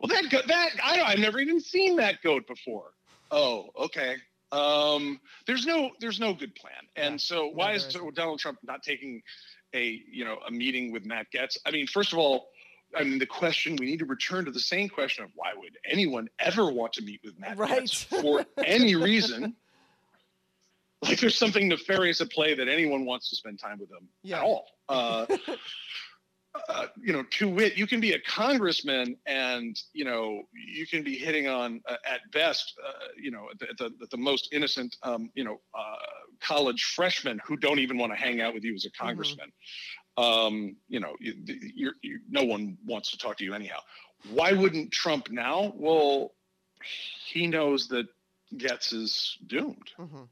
Well, 0.00 0.06
that 0.10 0.30
go- 0.30 0.42
that 0.46 0.70
I 0.84 0.96
don't, 0.96 1.08
I've 1.08 1.18
never 1.18 1.40
even 1.40 1.60
seen 1.60 1.96
that 1.96 2.22
goat 2.22 2.46
before. 2.46 2.92
Oh, 3.32 3.70
okay. 3.76 4.14
Um, 4.52 5.18
there's 5.48 5.66
no 5.66 5.90
there's 5.98 6.20
no 6.20 6.34
good 6.34 6.54
plan, 6.54 6.72
and 6.94 7.14
Yeah. 7.14 7.16
so 7.18 7.48
why 7.48 7.76
there 7.76 7.88
is. 7.88 7.96
Donald 8.14 8.38
Trump 8.38 8.58
not 8.62 8.84
taking 8.84 9.22
a 9.74 10.00
you 10.08 10.24
know 10.24 10.38
a 10.46 10.52
meeting 10.52 10.92
with 10.92 11.04
Matt 11.04 11.26
Gaetz? 11.34 11.56
I 11.66 11.72
mean, 11.72 11.88
first 11.88 12.12
of 12.12 12.18
all, 12.20 12.46
I 12.94 13.02
mean 13.02 13.18
the 13.18 13.26
question 13.26 13.74
we 13.74 13.86
need 13.86 13.98
to 13.98 14.04
return 14.06 14.44
to 14.44 14.52
the 14.52 14.60
same 14.60 14.88
question 14.88 15.24
of 15.24 15.30
why 15.34 15.52
would 15.56 15.76
anyone 15.84 16.28
ever 16.38 16.70
want 16.70 16.92
to 16.92 17.02
meet 17.02 17.20
with 17.24 17.36
Matt 17.36 17.58
Right. 17.58 17.82
Gaetz 17.82 18.04
for 18.04 18.46
any 18.64 18.94
reason? 18.94 19.56
Like 21.02 21.20
there's 21.20 21.38
something 21.38 21.68
nefarious 21.68 22.20
at 22.20 22.30
play 22.30 22.54
that 22.54 22.66
anyone 22.68 23.04
wants 23.04 23.30
to 23.30 23.36
spend 23.36 23.58
time 23.60 23.78
with 23.78 23.88
them 23.88 24.08
Yeah. 24.22 24.38
at 24.38 24.42
all. 24.44 24.66
Uh, 24.88 25.26
uh, 26.70 26.86
you 27.00 27.12
know, 27.12 27.22
to 27.30 27.48
wit, 27.48 27.76
you 27.76 27.86
can 27.86 28.00
be 28.00 28.12
a 28.14 28.20
congressman 28.20 29.16
and, 29.26 29.78
you 29.92 30.04
know, 30.04 30.42
you 30.54 30.86
can 30.86 31.04
be 31.04 31.16
hitting 31.16 31.46
on, 31.46 31.80
uh, 31.88 31.96
at 32.06 32.20
best, 32.32 32.74
uh, 32.84 32.90
you 33.16 33.30
know, 33.30 33.48
at 33.52 33.58
the, 33.78 33.90
the, 34.00 34.06
the 34.10 34.16
most 34.16 34.48
innocent, 34.52 34.96
um, 35.02 35.30
you 35.34 35.44
know, 35.44 35.60
uh, 35.78 35.96
college 36.40 36.82
freshmen 36.96 37.38
who 37.44 37.56
don't 37.56 37.78
even 37.78 37.98
want 37.98 38.10
to 38.12 38.16
hang 38.18 38.40
out 38.40 38.54
with 38.54 38.64
you 38.64 38.74
as 38.74 38.86
a 38.86 38.90
congressman. 38.90 39.52
Um, 40.16 40.76
you 40.88 40.98
know, 41.00 41.14
you, 41.20 41.34
you're, 41.74 41.92
you, 42.02 42.20
no 42.28 42.42
one 42.44 42.76
wants 42.84 43.10
to 43.12 43.18
talk 43.18 43.36
to 43.36 43.44
you 43.44 43.54
anyhow. 43.54 43.78
Why 44.30 44.52
wouldn't 44.52 44.90
Trump 44.90 45.30
now? 45.30 45.72
Well, 45.76 46.32
he 47.26 47.46
knows 47.46 47.88
that 47.88 48.06
Gaetz 48.56 48.92
is 48.94 49.36
doomed. 49.46 49.90
Mhm. 49.98 50.28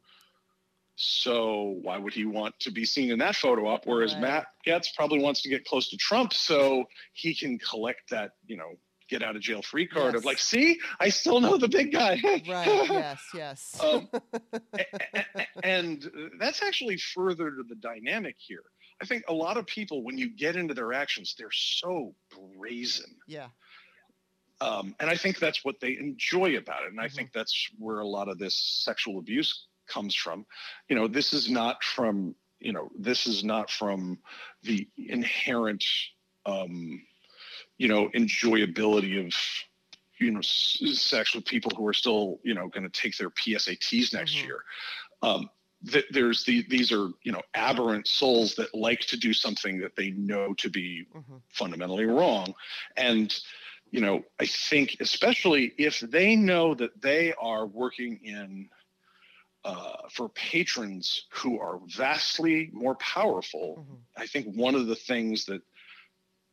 So 0.96 1.76
why 1.82 1.98
would 1.98 2.14
he 2.14 2.24
want 2.24 2.58
to 2.60 2.70
be 2.70 2.84
seen 2.86 3.10
in 3.10 3.18
that 3.18 3.36
photo 3.36 3.66
op? 3.68 3.86
Whereas 3.86 4.14
Right. 4.14 4.22
Matt 4.22 4.46
Gaetz 4.66 4.94
probably 4.94 5.20
wants 5.20 5.42
to 5.42 5.48
get 5.50 5.64
close 5.66 5.88
to 5.90 5.96
Trump 5.98 6.32
so 6.32 6.86
he 7.12 7.34
can 7.34 7.58
collect 7.58 8.08
that, 8.10 8.32
you 8.46 8.56
know, 8.56 8.78
get 9.08 9.22
out 9.22 9.36
of 9.36 9.42
jail 9.42 9.62
free 9.62 9.86
card 9.86 10.14
of 10.16 10.24
like, 10.24 10.38
see, 10.38 10.80
I 10.98 11.10
still 11.10 11.40
know 11.40 11.58
the 11.58 11.68
big 11.68 11.92
guy. 11.92 12.20
Right. 12.48 12.90
Yes. 12.90 13.20
Yes. 13.34 13.80
um, 13.80 14.08
and 15.62 16.10
that's 16.40 16.62
actually 16.62 16.96
further 16.96 17.50
to 17.50 17.62
the 17.68 17.76
dynamic 17.76 18.36
here. 18.38 18.64
I 19.00 19.04
think 19.04 19.24
a 19.28 19.34
lot 19.34 19.58
of 19.58 19.66
people, 19.66 20.02
when 20.02 20.16
you 20.16 20.30
get 20.34 20.56
into 20.56 20.72
their 20.72 20.94
actions, 20.94 21.34
they're 21.38 21.50
so 21.52 22.14
brazen. 22.58 23.16
yeah. 23.26 23.48
Um, 24.62 24.96
and 24.98 25.10
I 25.10 25.16
think 25.16 25.38
that's 25.38 25.62
what 25.66 25.80
they 25.80 25.98
enjoy 25.98 26.56
about 26.56 26.84
it. 26.84 26.88
And 26.90 26.98
I 26.98 27.08
Mhm. 27.08 27.14
think 27.14 27.32
that's 27.34 27.68
where 27.78 27.98
a 27.98 28.06
lot 28.06 28.28
of 28.28 28.38
this 28.38 28.56
sexual 28.56 29.18
abuse 29.18 29.66
comes 29.86 30.14
from. 30.14 30.46
You 30.88 30.96
know, 30.96 31.08
this 31.08 31.32
is 31.32 31.50
not 31.50 31.82
from, 31.82 32.34
you 32.60 32.72
know, 32.72 32.90
this 32.98 33.26
is 33.26 33.44
not 33.44 33.70
from 33.70 34.18
the 34.62 34.88
inherent, 34.96 35.84
um, 36.46 37.02
you 37.78 37.88
know, 37.88 38.08
enjoyability 38.10 39.24
of, 39.24 39.32
you 40.18 40.30
know, 40.30 40.38
s- 40.38 40.78
sex 41.00 41.34
with 41.34 41.44
people 41.44 41.72
who 41.76 41.86
are 41.86 41.92
still, 41.94 42.40
you 42.42 42.54
know, 42.54 42.68
going 42.68 42.88
to 42.88 43.00
take 43.00 43.16
their 43.16 43.30
PSATs 43.30 44.12
next 44.14 44.42
Mhm. 44.42 44.42
year. 44.42 44.60
Um, 45.22 45.50
that 45.82 46.04
there's 46.10 46.44
the 46.44 46.62
these 46.68 46.90
are 46.92 47.08
you 47.22 47.32
know 47.32 47.42
aberrant 47.54 48.06
souls 48.06 48.54
that 48.56 48.74
like 48.74 49.00
to 49.00 49.16
do 49.16 49.32
something 49.32 49.78
that 49.80 49.94
they 49.96 50.10
know 50.10 50.54
to 50.54 50.70
be 50.70 51.06
Mhm. 51.14 51.42
fundamentally 51.48 52.04
wrong 52.06 52.54
and 52.96 53.34
you 53.90 54.00
know 54.00 54.22
i 54.40 54.46
think 54.46 54.96
especially 55.00 55.72
if 55.78 56.00
they 56.00 56.34
know 56.34 56.74
that 56.74 57.00
they 57.00 57.32
are 57.40 57.66
working 57.66 58.18
in 58.24 58.68
uh, 59.66 60.08
for 60.10 60.28
patrons 60.30 61.26
who 61.32 61.58
are 61.58 61.80
vastly 61.88 62.70
more 62.72 62.94
powerful, 62.96 63.68
Mhm. 63.78 63.98
I 64.16 64.26
think 64.26 64.46
one 64.54 64.76
of 64.76 64.86
the 64.86 64.94
things 64.94 65.44
that 65.46 65.62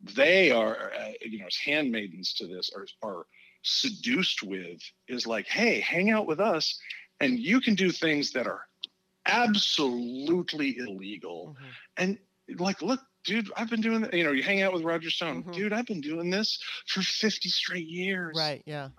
they 0.02 0.52
are, 0.52 0.92
uh, 0.94 1.12
you 1.22 1.40
know, 1.40 1.46
as 1.46 1.56
handmaidens 1.56 2.34
to 2.34 2.48
this, 2.48 2.72
are 2.76 2.88
are 3.08 3.26
seduced 3.62 4.44
with 4.44 4.82
is 5.08 5.26
like, 5.28 5.48
hey, 5.48 5.80
hang 5.80 6.10
out 6.10 6.26
with 6.26 6.40
us, 6.40 6.78
and 7.22 7.40
you 7.40 7.62
can 7.62 7.76
do 7.76 7.92
things 7.92 8.32
that 8.32 8.48
are 8.48 8.68
absolutely 9.28 10.78
illegal. 10.78 11.56
Mhm. 11.58 11.70
And 11.98 12.20
like, 12.60 12.82
look, 12.82 13.00
dude, 13.24 13.50
I've 13.56 13.70
been 13.70 13.82
doing 13.82 14.02
that. 14.02 14.14
You 14.14 14.24
know, 14.24 14.32
you 14.32 14.44
hang 14.44 14.62
out 14.64 14.74
with 14.74 14.84
Roger 14.84 15.10
Stone, 15.12 15.44
Mhm. 15.44 15.54
dude. 15.54 15.74
I've 15.74 15.86
been 15.86 16.02
doing 16.02 16.30
this 16.30 16.60
for 16.88 17.02
50 17.02 17.50
straight 17.50 17.88
years. 17.88 18.36
Right. 18.36 18.64
Yeah. 18.66 18.90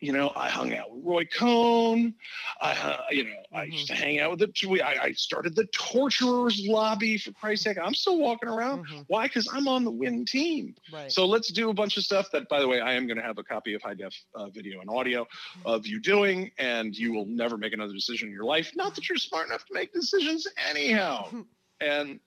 You 0.00 0.12
know, 0.12 0.30
I 0.36 0.50
hung 0.50 0.74
out 0.74 0.94
with 0.94 1.04
Roy 1.04 1.24
Cohn. 1.24 2.14
I, 2.60 2.72
uh, 2.72 3.00
you 3.10 3.24
know, 3.24 3.42
I 3.54 3.64
used 3.64 3.86
to 3.86 3.94
hang 3.94 4.20
out 4.20 4.30
with 4.30 4.40
the. 4.40 4.68
we- 4.68 4.82
I, 4.82 5.04
I 5.04 5.12
started 5.12 5.54
the 5.56 5.64
torturers 5.72 6.62
lobby 6.66 7.16
for 7.16 7.32
Christ's 7.32 7.64
sake. 7.64 7.78
I'm 7.82 7.94
still 7.94 8.18
walking 8.18 8.48
around. 8.50 8.84
Mhm. 8.86 9.04
Why? 9.08 9.26
Because 9.26 9.48
I'm 9.50 9.66
on 9.68 9.84
the 9.84 9.90
win 9.90 10.26
team. 10.26 10.74
Right. 10.92 11.10
So 11.10 11.24
let's 11.24 11.48
do 11.48 11.70
a 11.70 11.74
bunch 11.74 11.96
of 11.96 12.04
stuff 12.04 12.30
that, 12.32 12.46
by 12.50 12.60
the 12.60 12.68
way, 12.68 12.80
I 12.80 12.92
am 12.92 13.06
going 13.06 13.16
to 13.16 13.22
have 13.22 13.38
a 13.38 13.42
copy 13.42 13.72
of 13.72 13.80
high 13.80 13.94
def 13.94 14.14
uh, 14.34 14.48
video 14.50 14.80
and 14.82 14.90
audio 14.90 15.26
of 15.64 15.86
you 15.86 15.98
doing, 15.98 16.50
and 16.58 16.94
you 16.94 17.12
will 17.14 17.26
never 17.26 17.56
make 17.56 17.72
another 17.72 17.94
decision 17.94 18.28
in 18.28 18.34
your 18.34 18.44
life. 18.44 18.72
Not 18.76 18.94
that 18.96 19.08
you're 19.08 19.16
smart 19.16 19.46
enough 19.48 19.64
to 19.64 19.72
make 19.74 19.94
decisions 19.94 20.46
anyhow. 20.68 21.30
and, 21.80 22.20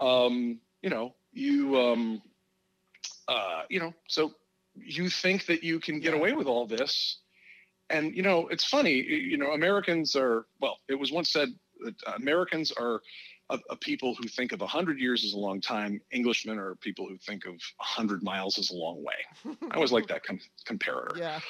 um, 0.00 0.60
you 0.82 0.90
know, 0.90 1.14
you, 1.32 1.78
um, 1.80 2.22
uh, 3.28 3.62
you 3.70 3.80
know, 3.80 3.94
so 4.06 4.32
you 4.76 5.08
think 5.08 5.46
that 5.46 5.62
you 5.62 5.80
can 5.80 6.00
get 6.00 6.12
Yeah. 6.12 6.18
away 6.18 6.32
with 6.32 6.46
all 6.46 6.66
this. 6.66 7.18
And, 7.88 8.16
you 8.16 8.22
know, 8.22 8.48
it's 8.48 8.64
funny, 8.64 8.94
you 8.94 9.36
know, 9.38 9.52
Americans 9.52 10.16
are, 10.16 10.46
well, 10.60 10.78
it 10.88 10.96
was 10.96 11.12
once 11.12 11.30
said 11.30 11.48
that 11.84 11.94
Americans 12.16 12.72
are 12.72 13.00
a, 13.48 13.60
a 13.70 13.76
people 13.76 14.14
who 14.16 14.26
think 14.26 14.50
of 14.50 14.60
100 14.60 14.98
years 14.98 15.24
as 15.24 15.34
a 15.34 15.38
long 15.38 15.60
time. 15.60 16.00
Englishmen 16.12 16.58
are 16.58 16.74
people 16.76 17.06
who 17.08 17.16
think 17.18 17.44
of 17.46 17.52
100 17.76 18.24
miles 18.24 18.58
as 18.58 18.70
a 18.70 18.74
long 18.74 19.04
way. 19.04 19.54
I 19.70 19.74
always 19.76 19.92
like 19.92 20.08
that 20.08 20.24
com- 20.24 20.40
comparator. 20.66 21.16
Yeah. 21.16 21.40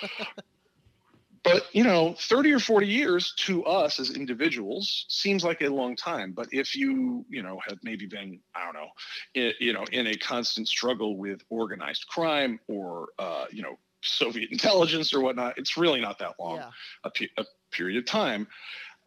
But, 1.47 1.67
you 1.73 1.85
know, 1.85 2.17
30 2.19 2.53
or 2.55 2.59
40 2.59 2.89
years 2.89 3.33
to 3.39 3.65
us 3.65 4.01
as 4.01 4.11
individuals 4.11 5.07
seems 5.09 5.45
like 5.45 5.63
a 5.63 5.69
long 5.69 5.95
time. 5.95 6.33
But 6.33 6.49
if 6.51 6.75
you, 6.75 7.25
you 7.29 7.43
know, 7.43 7.61
have 7.69 7.79
maybe 7.85 8.07
been, 8.07 8.41
I 8.55 8.65
don't 8.65 8.75
know, 8.75 8.89
in, 9.35 9.53
you 9.61 9.73
know, 9.73 9.85
in 9.93 10.09
a 10.09 10.17
constant 10.17 10.67
struggle 10.67 11.17
with 11.17 11.43
organized 11.49 12.09
crime 12.09 12.59
or, 12.67 13.11
uh, 13.21 13.45
you 13.53 13.63
know, 13.63 13.79
Soviet 14.03 14.49
intelligence 14.53 15.15
or 15.15 15.21
whatnot, 15.21 15.57
it's 15.57 15.77
really 15.77 16.01
not 16.01 16.19
that 16.19 16.35
long 16.41 16.57
yeah. 16.57 16.71
a, 17.05 17.11
pe- 17.11 17.29
a 17.39 17.45
period 17.71 17.99
of 17.99 18.07
time. 18.07 18.49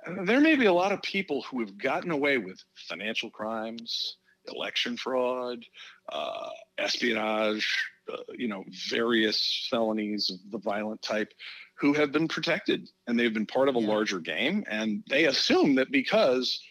Uh, 0.07 0.23
There 0.23 0.39
may 0.39 0.55
be 0.55 0.65
a 0.65 0.73
lot 0.73 0.93
of 0.93 1.01
people 1.01 1.41
who 1.41 1.59
have 1.59 1.77
gotten 1.77 2.11
away 2.11 2.37
with 2.37 2.63
financial 2.87 3.29
crimes, 3.29 4.15
election 4.47 4.95
fraud, 4.95 5.63
uh, 6.11 6.49
espionage, 6.77 7.67
uh, 8.11 8.17
you 8.35 8.47
know, 8.47 8.63
various 8.89 9.67
felonies 9.69 10.29
of 10.29 10.39
the 10.51 10.57
violent 10.57 11.01
type, 11.01 11.31
who 11.79 11.93
have 11.93 12.11
been 12.11 12.27
protected 12.27 12.89
and 13.07 13.17
they've 13.19 13.33
been 13.33 13.45
part 13.45 13.69
of 13.69 13.75
a 13.75 13.79
Yeah. 13.79 13.87
larger 13.87 14.19
game. 14.19 14.63
And 14.67 15.03
they 15.09 15.25
assume 15.25 15.75
that 15.75 15.91
because 15.91 16.61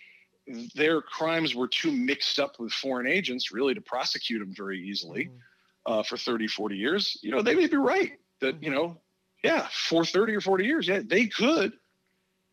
their 0.75 1.03
crimes 1.03 1.55
were 1.55 1.69
too 1.69 1.93
mixed 1.93 2.39
up 2.39 2.59
with 2.59 2.73
foreign 2.73 3.07
agents, 3.07 3.53
really, 3.53 3.75
to 3.75 3.81
prosecute 3.81 4.41
them 4.41 4.55
very 4.55 4.81
easily 4.81 5.31
Mhm. 5.31 5.41
uh, 5.87 6.03
for 6.03 6.17
30, 6.17 6.47
40 6.49 6.77
years, 6.77 7.19
you 7.23 7.31
know, 7.31 7.43
they 7.43 7.55
may 7.55 7.67
be 7.67 7.77
right 7.77 8.19
that, 8.41 8.63
you 8.63 8.71
know, 8.71 9.01
yeah, 9.43 9.69
for 9.73 10.05
30 10.05 10.35
or 10.35 10.41
40 10.41 10.65
years, 10.67 10.89
yeah, 10.89 11.01
they 11.05 11.27
could 11.27 11.73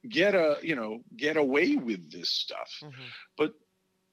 get 0.08 0.36
a, 0.36 0.58
you 0.62 0.76
know, 0.76 1.04
get 1.15 1.38
away 1.38 1.76
with 1.76 2.12
this 2.12 2.30
stuff. 2.30 2.70
Mhm. 2.82 3.13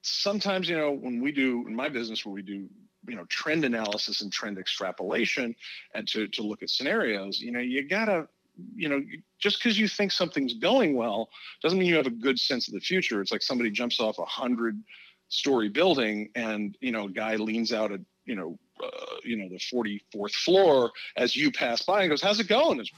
Sometimes, 0.04 0.68
you 0.68 0.76
know, 0.76 0.90
when 0.90 1.22
we 1.22 1.30
do 1.30 1.64
in 1.68 1.76
my 1.76 1.88
business, 1.88 2.26
where 2.26 2.32
we 2.32 2.42
do, 2.42 2.68
you 3.06 3.16
know, 3.16 3.24
trend 3.28 3.64
analysis 3.64 4.20
and 4.20 4.32
trend 4.32 4.58
extrapolation 4.58 5.54
and 5.94 6.06
to, 6.08 6.28
to 6.28 6.42
look 6.42 6.62
at 6.62 6.70
scenarios, 6.70 7.40
you 7.40 7.52
know, 7.52 7.60
you 7.60 7.86
gotta, 7.86 8.28
you 8.74 8.88
know, 8.88 9.02
just 9.38 9.58
because 9.58 9.78
you 9.78 9.88
think 9.88 10.12
something's 10.12 10.54
going 10.54 10.94
well 10.94 11.28
doesn't 11.62 11.78
mean 11.78 11.88
you 11.88 11.96
have 11.96 12.06
a 12.06 12.10
good 12.10 12.38
sense 12.38 12.68
of 12.68 12.74
the 12.74 12.80
future. 12.80 13.20
It's 13.20 13.32
like 13.32 13.42
somebody 13.42 13.70
jumps 13.70 13.98
off 14.00 14.18
a 14.18 14.24
hundred 14.24 14.80
story 15.28 15.68
building 15.68 16.28
and, 16.34 16.76
you 16.80 16.92
know, 16.92 17.06
a 17.06 17.10
guy 17.10 17.36
leans 17.36 17.72
out 17.72 17.90
a, 17.90 18.00
you 18.24 18.34
know, 18.34 18.58
uh, 18.82 19.16
you 19.24 19.36
know, 19.36 19.48
the 19.48 19.58
44th 19.58 20.34
floor 20.34 20.92
as 21.16 21.34
you 21.34 21.50
pass 21.50 21.82
by 21.82 22.02
and 22.02 22.10
goes, 22.10 22.22
how's 22.22 22.40
it 22.40 22.48
going? 22.48 22.80
It's 22.80 22.90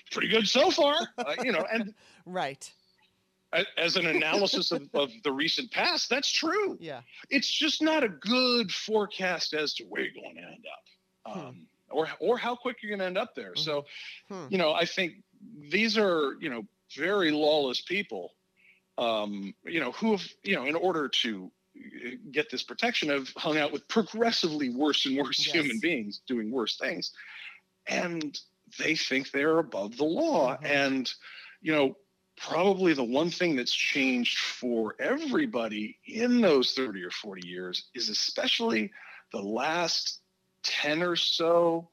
pretty 0.12 0.28
good 0.28 0.46
so 0.46 0.70
far, 0.70 0.94
uh, 1.18 1.34
you 1.42 1.52
know, 1.52 1.66
and 1.72 1.94
Right. 2.26 2.70
As 3.76 3.96
an 3.96 4.06
analysis 4.06 4.72
of, 4.72 4.88
of 4.94 5.10
the 5.24 5.32
recent 5.32 5.70
past, 5.70 6.08
that's 6.08 6.30
true. 6.32 6.76
Yeah. 6.80 7.02
It's 7.30 7.50
just 7.50 7.82
not 7.82 8.02
a 8.04 8.08
good 8.08 8.72
forecast 8.72 9.52
as 9.54 9.74
to 9.74 9.84
where 9.84 10.02
you're 10.02 10.22
going 10.22 10.36
to 10.36 10.42
end 10.42 10.64
up, 10.66 11.32
Hmm. 11.34 11.46
um, 11.46 11.66
or 11.90 12.08
or 12.20 12.38
how 12.38 12.56
quick 12.56 12.78
you're 12.82 12.90
going 12.90 13.00
to 13.00 13.06
end 13.06 13.18
up 13.18 13.34
there. 13.34 13.54
So, 13.54 13.84
Hmm. 14.28 14.46
you 14.48 14.58
know, 14.58 14.72
I 14.72 14.86
think 14.86 15.22
these 15.70 15.98
are 15.98 16.34
you 16.40 16.48
know 16.50 16.66
very 16.96 17.30
lawless 17.30 17.80
people, 17.80 18.32
um, 18.98 19.54
you 19.64 19.80
know, 19.80 19.92
who 19.92 20.12
have 20.12 20.26
you 20.42 20.56
know 20.56 20.64
in 20.64 20.74
order 20.74 21.08
to 21.08 21.50
uh, 21.76 22.10
get 22.30 22.50
this 22.50 22.62
protection 22.62 23.08
have 23.10 23.28
hung 23.36 23.58
out 23.58 23.72
with 23.72 23.86
progressively 23.88 24.70
worse 24.70 25.04
and 25.06 25.16
worse 25.16 25.38
Yes. 25.46 25.54
human 25.54 25.78
beings 25.78 26.20
doing 26.26 26.50
worse 26.50 26.76
things, 26.78 27.12
and 27.86 28.40
they 28.78 28.96
think 28.96 29.30
they're 29.30 29.58
above 29.58 29.96
the 29.96 30.04
law 30.04 30.56
Mhm. 30.56 30.64
and 30.64 31.14
you 31.60 31.72
know 31.72 31.96
probably 32.42 32.92
the 32.92 33.04
one 33.04 33.30
thing 33.30 33.56
that's 33.56 33.72
changed 33.72 34.38
for 34.38 34.94
everybody 34.98 35.98
in 36.06 36.40
those 36.40 36.72
30 36.72 37.04
or 37.04 37.10
40 37.10 37.46
years 37.46 37.88
is 37.94 38.08
especially 38.08 38.90
the 39.32 39.40
last 39.40 40.20
10 40.64 41.02
or 41.02 41.16
so 41.16 41.88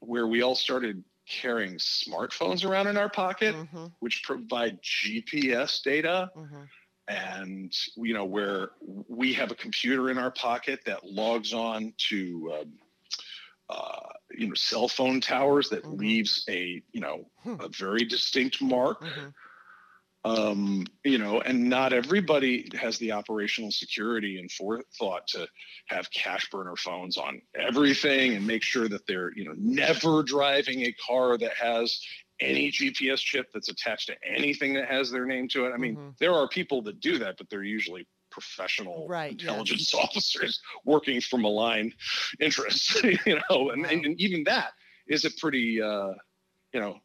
where 0.00 0.26
we 0.26 0.42
all 0.42 0.54
started 0.54 1.02
carrying 1.28 1.74
smartphones 1.76 2.68
around 2.68 2.88
in 2.88 2.96
our 2.96 3.08
pocket 3.08 3.54
Mhm. 3.54 3.92
which 4.00 4.22
provide 4.24 4.78
gps 4.82 5.82
data 5.82 6.30
Mhm. 6.34 6.68
and 7.08 7.72
you 7.96 8.14
know 8.14 8.24
where 8.24 8.70
we 9.08 9.32
have 9.32 9.50
a 9.50 9.54
computer 9.54 10.10
in 10.10 10.18
our 10.18 10.30
pocket 10.30 10.80
that 10.86 11.04
logs 11.04 11.52
on 11.52 11.92
to 11.98 12.52
um, 12.60 12.72
uh, 13.70 14.08
you 14.32 14.48
know 14.48 14.54
cell 14.54 14.88
phone 14.88 15.20
towers 15.20 15.68
that 15.68 15.84
Mhm. 15.84 15.98
leaves 15.98 16.44
a 16.48 16.82
you 16.92 17.00
know 17.00 17.30
Hmm. 17.42 17.56
a 17.60 17.68
very 17.68 18.04
distinct 18.04 18.60
mark 18.62 19.02
Mhm. 19.02 19.34
Um, 20.24 20.84
you 21.04 21.18
know, 21.18 21.40
and 21.40 21.68
not 21.68 21.92
everybody 21.92 22.68
has 22.74 22.98
the 22.98 23.12
operational 23.12 23.70
security 23.70 24.38
and 24.38 24.50
forethought 24.50 25.26
to 25.28 25.46
have 25.86 26.10
cash 26.10 26.50
burner 26.50 26.76
phones 26.76 27.16
on 27.16 27.40
everything 27.54 28.34
and 28.34 28.46
make 28.46 28.62
sure 28.62 28.88
that 28.88 29.06
they're, 29.06 29.32
you 29.36 29.44
know, 29.44 29.54
never 29.56 30.22
driving 30.22 30.82
a 30.82 30.92
car 31.06 31.38
that 31.38 31.54
has 31.54 32.00
any 32.40 32.70
GPS 32.70 33.20
chip 33.20 33.46
that's 33.52 33.68
attached 33.68 34.08
to 34.08 34.16
anything 34.24 34.74
that 34.74 34.88
has 34.88 35.10
their 35.10 35.26
name 35.26 35.48
to 35.48 35.66
it. 35.66 35.72
I 35.72 35.76
mean, 35.76 35.98
Mhm. 35.98 36.16
there 36.20 36.34
are 36.34 36.48
people 36.48 36.82
that 36.82 37.00
do 37.00 37.18
that, 37.18 37.36
but 37.38 37.48
they're 37.48 37.62
usually 37.64 38.06
professional 38.30 39.08
Right, 39.08 39.30
intelligence 39.30 39.94
officers 39.94 40.60
working 40.84 41.20
for 41.20 41.38
malign 41.38 41.92
interests, 42.40 43.02
you 43.26 43.40
know, 43.50 43.70
and, 43.70 43.86
and, 43.86 44.04
and 44.04 44.20
even 44.20 44.44
that 44.44 44.72
is 45.08 45.24
a 45.24 45.30
pretty, 45.30 45.80
uh, 45.80 46.12
you 46.72 46.80
know, 46.80 46.98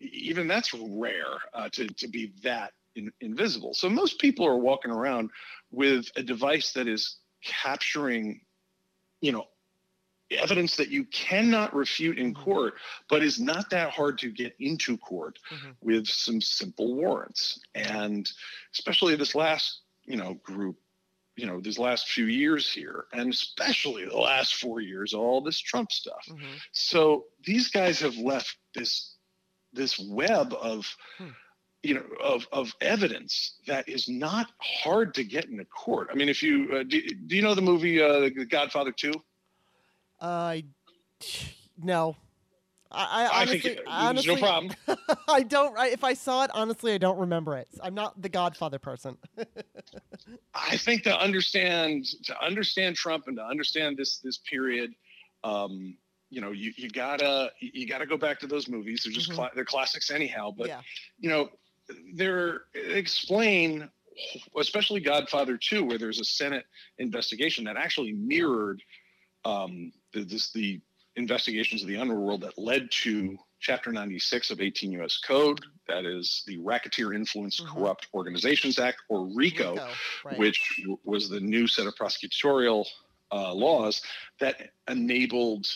even 0.00 0.48
that's 0.48 0.72
rare 0.74 1.38
uh, 1.54 1.68
to, 1.70 1.86
to 1.88 2.08
be 2.08 2.32
that 2.42 2.72
in, 2.94 3.12
invisible. 3.20 3.74
So 3.74 3.88
most 3.88 4.18
people 4.18 4.46
are 4.46 4.58
walking 4.58 4.90
around 4.90 5.30
with 5.70 6.10
a 6.16 6.22
device 6.22 6.72
that 6.72 6.88
is 6.88 7.18
capturing, 7.42 8.40
you 9.20 9.32
know, 9.32 9.46
evidence 10.30 10.76
that 10.76 10.88
you 10.88 11.04
cannot 11.04 11.74
refute 11.74 12.18
in 12.18 12.34
Mhm. 12.34 12.44
court, 12.44 12.74
but 13.08 13.22
is 13.22 13.40
not 13.40 13.70
that 13.70 13.90
hard 13.90 14.18
to 14.18 14.30
get 14.30 14.54
into 14.58 14.98
court 14.98 15.38
Mhm. 15.50 15.76
with 15.80 16.06
some 16.06 16.40
simple 16.40 16.94
warrants. 16.94 17.60
And 17.74 18.30
especially 18.74 19.16
this 19.16 19.34
last, 19.34 19.82
you 20.04 20.16
know, 20.16 20.34
group, 20.34 20.78
you 21.36 21.46
know, 21.46 21.60
these 21.60 21.78
last 21.78 22.08
few 22.08 22.26
years 22.26 22.70
here, 22.70 23.06
and 23.12 23.32
especially 23.32 24.04
the 24.04 24.18
last 24.18 24.56
four 24.56 24.80
years, 24.80 25.14
all 25.14 25.40
this 25.40 25.58
Trump 25.58 25.92
stuff. 25.92 26.26
Mhm. 26.28 26.60
So 26.72 27.26
these 27.44 27.68
guys 27.68 28.00
have 28.00 28.16
left 28.16 28.58
this 28.74 29.17
this 29.72 29.98
web 29.98 30.54
of 30.54 30.86
Hmm. 31.18 31.28
you 31.82 31.94
know 31.94 32.04
of 32.22 32.46
of 32.52 32.74
evidence 32.80 33.54
that 33.66 33.88
is 33.88 34.08
not 34.08 34.50
hard 34.60 35.14
to 35.14 35.24
get 35.24 35.44
into 35.46 35.64
court. 35.66 36.08
I 36.10 36.14
mean, 36.14 36.28
if 36.28 36.42
you 36.42 36.68
uh, 36.72 36.82
do, 36.82 37.00
do 37.26 37.36
you 37.36 37.42
know 37.42 37.54
the 37.54 37.62
movie 37.62 38.02
uh, 38.02 38.20
The 38.20 38.46
Godfather 38.48 38.92
Two? 38.92 39.12
I 40.20 40.64
no. 41.80 42.16
I, 42.90 43.04
I 43.04 43.22
I 43.26 43.36
honestly, 43.42 43.58
think 43.60 43.78
it- 43.80 43.84
honestly, 43.86 44.34
no 44.34 44.40
problem. 44.40 44.72
I 45.28 45.42
don't. 45.42 45.76
I, 45.78 45.88
if 45.88 46.02
I 46.04 46.14
saw 46.14 46.44
it, 46.44 46.50
honestly, 46.54 46.94
I 46.94 46.98
don't 46.98 47.18
remember 47.18 47.56
it. 47.58 47.68
I'm 47.82 47.94
not 47.94 48.20
the 48.22 48.30
Godfather 48.30 48.78
person. 48.78 49.18
I 50.54 50.76
think 50.78 51.02
to 51.02 51.16
understand 51.16 52.06
to 52.24 52.42
understand 52.42 52.96
Trump 52.96 53.24
and 53.28 53.36
to 53.36 53.44
understand 53.44 53.98
this 53.98 54.18
this 54.18 54.38
period, 54.38 54.94
um, 55.44 55.96
you 56.30 56.40
know, 56.40 56.50
you, 56.52 56.72
you 56.76 56.88
gotta 56.90 57.50
you 57.60 57.86
gotta 57.86 58.06
go 58.06 58.16
back 58.16 58.38
to 58.40 58.46
those 58.46 58.68
movies. 58.68 59.02
They're 59.04 59.12
just 59.12 59.30
Mhm. 59.30 59.34
cla- 59.34 59.50
they're 59.54 59.64
classics 59.64 60.10
anyhow. 60.10 60.52
But 60.56 60.68
yeah. 60.68 60.80
you 61.18 61.30
know, 61.30 61.50
they're 62.14 62.62
explain, 62.74 63.90
especially 64.58 65.00
Godfather 65.00 65.56
2, 65.56 65.84
where 65.84 65.98
there's 65.98 66.20
a 66.20 66.24
Senate 66.24 66.66
investigation 66.98 67.64
that 67.64 67.76
actually 67.76 68.12
mirrored 68.12 68.82
um, 69.44 69.92
the, 70.12 70.24
this, 70.24 70.50
the 70.52 70.80
investigations 71.16 71.82
of 71.82 71.88
the 71.88 71.96
underworld 71.96 72.42
that 72.42 72.58
led 72.58 72.90
to 72.90 73.38
Chapter 73.60 73.90
96 73.90 74.50
of 74.50 74.60
18 74.60 74.92
U.S. 74.92 75.18
Code, 75.18 75.60
that 75.88 76.04
is 76.04 76.44
the 76.46 76.58
Racketeer 76.58 77.12
Influenced 77.12 77.64
Mhm. 77.64 77.74
Corrupt 77.74 78.06
Organizations 78.14 78.78
Act, 78.78 78.98
or 79.08 79.26
RICO, 79.34 79.72
Rico, 79.72 79.88
right. 80.24 80.38
which 80.38 80.60
w- 80.78 80.98
was 81.04 81.28
the 81.28 81.40
new 81.40 81.66
set 81.66 81.86
of 81.88 81.94
prosecutorial 81.96 82.86
uh, 83.32 83.52
laws 83.52 84.00
that 84.38 84.70
enabled 84.88 85.66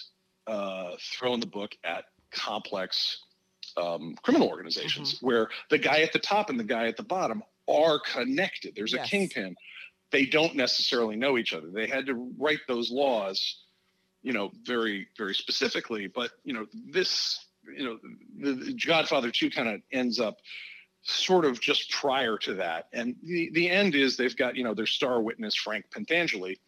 uh, 0.46 0.92
throwing 0.98 1.40
the 1.40 1.46
book 1.46 1.74
at 1.84 2.04
complex 2.30 3.18
um, 3.76 4.16
criminal 4.22 4.48
organizations, 4.48 5.14
Mm-hmm. 5.14 5.26
where 5.26 5.48
the 5.70 5.78
guy 5.78 6.00
at 6.02 6.12
the 6.12 6.18
top 6.18 6.50
and 6.50 6.58
the 6.58 6.64
guy 6.64 6.88
at 6.88 6.96
the 6.96 7.02
bottom 7.02 7.42
are 7.68 8.00
connected. 8.00 8.74
There's 8.74 8.92
Yes. 8.92 9.06
a 9.06 9.10
kingpin. 9.10 9.56
They 10.10 10.26
don't 10.26 10.56
necessarily 10.56 11.16
know 11.16 11.38
each 11.38 11.54
other. 11.54 11.68
They 11.70 11.86
had 11.86 12.06
to 12.06 12.14
write 12.38 12.60
those 12.68 12.90
laws, 12.90 13.56
you 14.22 14.32
know, 14.32 14.50
very, 14.64 15.08
very 15.16 15.34
specifically. 15.34 16.06
But 16.06 16.32
you 16.44 16.52
know, 16.52 16.66
this, 16.90 17.38
you 17.76 17.84
know, 17.84 17.98
the, 18.38 18.52
the 18.64 18.74
Godfather 18.74 19.30
Two 19.30 19.48
kind 19.50 19.68
of 19.68 19.80
ends 19.90 20.20
up 20.20 20.36
sort 21.04 21.44
of 21.44 21.60
just 21.60 21.90
prior 21.90 22.36
to 22.38 22.54
that. 22.54 22.88
And 22.92 23.16
the, 23.22 23.50
the 23.52 23.68
end 23.70 23.94
is 23.94 24.16
they've 24.16 24.36
got, 24.36 24.54
you 24.56 24.64
know, 24.64 24.74
their 24.74 24.86
star 24.86 25.20
witness, 25.20 25.54
Frank 25.54 25.86
Pentangeli, 25.90 26.58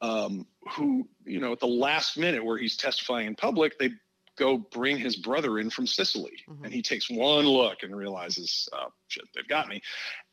um, 0.00 0.46
who, 0.76 1.08
you 1.24 1.40
know, 1.40 1.52
at 1.52 1.60
the 1.60 1.66
last 1.66 2.16
minute 2.16 2.44
where 2.44 2.58
he's 2.58 2.76
testifying 2.76 3.26
in 3.26 3.34
public, 3.34 3.78
they 3.78 3.90
go 4.36 4.56
bring 4.56 4.96
his 4.96 5.16
brother 5.16 5.58
in 5.58 5.68
from 5.70 5.86
Sicily. 5.86 6.42
Mhm. 6.48 6.64
And 6.64 6.72
he 6.72 6.80
takes 6.82 7.10
one 7.10 7.44
look 7.46 7.82
and 7.82 7.94
realizes, 7.94 8.68
oh, 8.72 8.92
shit, 9.08 9.24
they've 9.34 9.46
got 9.48 9.68
me. 9.68 9.82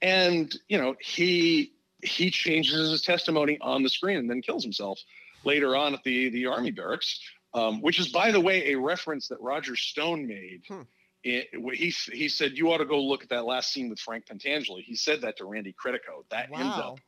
And, 0.02 0.54
you 0.70 0.78
know, 0.78 0.96
he 1.02 1.74
he 2.04 2.30
changes 2.30 2.92
his 2.92 3.02
testimony 3.02 3.58
on 3.60 3.82
the 3.82 3.90
screen 3.90 4.18
and 4.18 4.30
then 4.30 4.42
kills 4.42 4.64
himself 4.64 5.00
later 5.44 5.76
on 5.76 5.96
at 5.96 6.04
the, 6.04 6.30
the 6.30 6.46
army 6.46 6.70
barracks, 6.70 7.20
um, 7.56 7.82
which 7.82 8.00
is, 8.00 8.10
by 8.10 8.32
the 8.32 8.40
way, 8.40 8.72
a 8.72 8.76
reference 8.80 9.28
that 9.30 9.42
Roger 9.42 9.76
Stone 9.76 10.28
made 10.28 10.62
Hmm. 10.68 10.82
it, 11.24 11.48
he 11.74 11.90
he 12.14 12.30
said 12.30 12.56
you 12.56 12.72
ought 12.72 12.78
to 12.78 12.86
go 12.86 13.02
look 13.02 13.24
at 13.24 13.30
that 13.30 13.46
last 13.46 13.74
scene 13.74 13.90
with 13.90 14.00
Frank 14.00 14.26
Pentangeli. 14.28 14.84
He 14.84 14.96
said 14.96 15.22
that 15.22 15.38
to 15.38 15.46
Randy 15.46 15.74
Credico. 15.74 16.24
That 16.30 16.50
ends 16.54 16.78
up. 16.78 17.00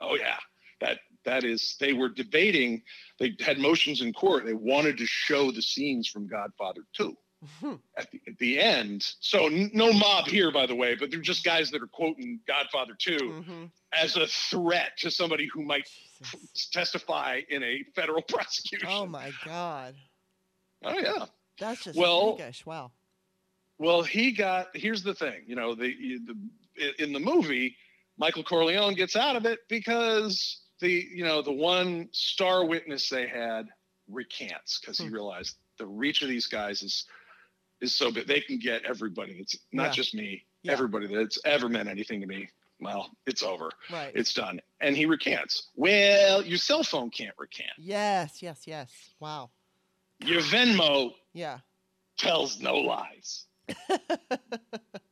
Oh 0.00 0.14
yeah, 0.14 0.38
that 0.80 1.00
that 1.24 1.44
is. 1.44 1.76
They 1.80 1.92
were 1.92 2.08
debating. 2.08 2.82
They 3.18 3.34
had 3.40 3.58
motions 3.58 4.00
in 4.00 4.12
court. 4.12 4.44
They 4.46 4.54
wanted 4.54 4.98
to 4.98 5.06
show 5.06 5.50
the 5.50 5.62
scenes 5.62 6.08
from 6.08 6.26
Godfather 6.26 6.82
Two 6.94 7.16
Hmm. 7.58 7.76
at 7.96 8.10
the, 8.10 8.20
at 8.28 8.36
the 8.38 8.60
end. 8.60 9.02
So 9.20 9.46
n- 9.46 9.70
no 9.72 9.92
mob 9.94 10.26
here, 10.26 10.50
by 10.52 10.66
the 10.66 10.74
way, 10.74 10.94
but 10.94 11.10
they're 11.10 11.20
just 11.20 11.42
guys 11.42 11.70
that 11.70 11.82
are 11.82 11.86
quoting 11.86 12.38
Godfather 12.46 12.94
Two 12.98 13.16
Mhm. 13.46 13.70
as 13.94 14.16
a 14.16 14.26
threat 14.26 14.96
to 14.98 15.10
somebody 15.10 15.46
who 15.52 15.62
might 15.62 15.88
Jesus. 16.22 16.68
testify 16.70 17.40
in 17.48 17.62
a 17.62 17.82
federal 17.94 18.20
prosecution. 18.28 18.88
Oh 18.90 19.06
my 19.06 19.32
God. 19.44 19.94
Oh 20.84 20.98
yeah. 20.98 21.26
That's 21.58 21.84
just 21.84 21.98
Well- 21.98 22.36
freakish. 22.36 22.64
Wow. 22.66 22.92
Well, 23.78 24.02
he 24.02 24.32
got. 24.32 24.76
Here's 24.76 25.02
the 25.02 25.14
thing. 25.14 25.42
You 25.46 25.56
know, 25.56 25.74
the, 25.74 26.18
the 26.26 27.02
in 27.02 27.14
the 27.14 27.20
movie, 27.20 27.76
Michael 28.18 28.44
Corleone 28.44 28.94
gets 28.94 29.16
out 29.16 29.36
of 29.36 29.46
it 29.46 29.60
because 29.70 30.60
the 30.80 31.06
you 31.14 31.24
know 31.24 31.42
the 31.42 31.52
one 31.52 32.08
star 32.12 32.64
witness 32.64 33.08
they 33.08 33.26
had 33.26 33.68
recants 34.08 34.78
because 34.80 34.98
he 34.98 35.06
Hmm. 35.06 35.14
realized 35.14 35.56
the 35.78 35.86
reach 35.86 36.22
of 36.22 36.28
these 36.28 36.46
guys 36.46 36.82
is 36.82 37.04
is 37.80 37.94
so 37.94 38.10
big. 38.10 38.26
They 38.26 38.40
can 38.40 38.58
get 38.58 38.84
everybody. 38.84 39.32
It's 39.38 39.56
not 39.72 39.84
Yeah. 39.86 39.92
just 39.92 40.14
me. 40.14 40.44
Yeah. 40.62 40.72
Everybody 40.72 41.06
that's 41.06 41.38
ever 41.46 41.68
meant 41.68 41.88
anything 41.88 42.20
to 42.20 42.26
me. 42.26 42.48
Well, 42.80 43.10
it's 43.26 43.42
over. 43.42 43.70
Right. 43.90 44.12
It's 44.14 44.34
done. 44.34 44.60
And 44.80 44.94
he 44.96 45.06
recants. 45.06 45.68
Well, 45.76 46.42
your 46.44 46.58
cell 46.58 46.82
phone 46.82 47.10
can't 47.10 47.34
recant. 47.38 47.70
yes, 47.78 48.42
yes, 48.42 48.62
yes. 48.66 48.90
Wow. 49.20 49.50
Your 50.18 50.40
Venmo 50.42 51.12
Yeah. 51.32 51.60
tells 52.18 52.60
no 52.60 52.76
lies. 52.76 53.46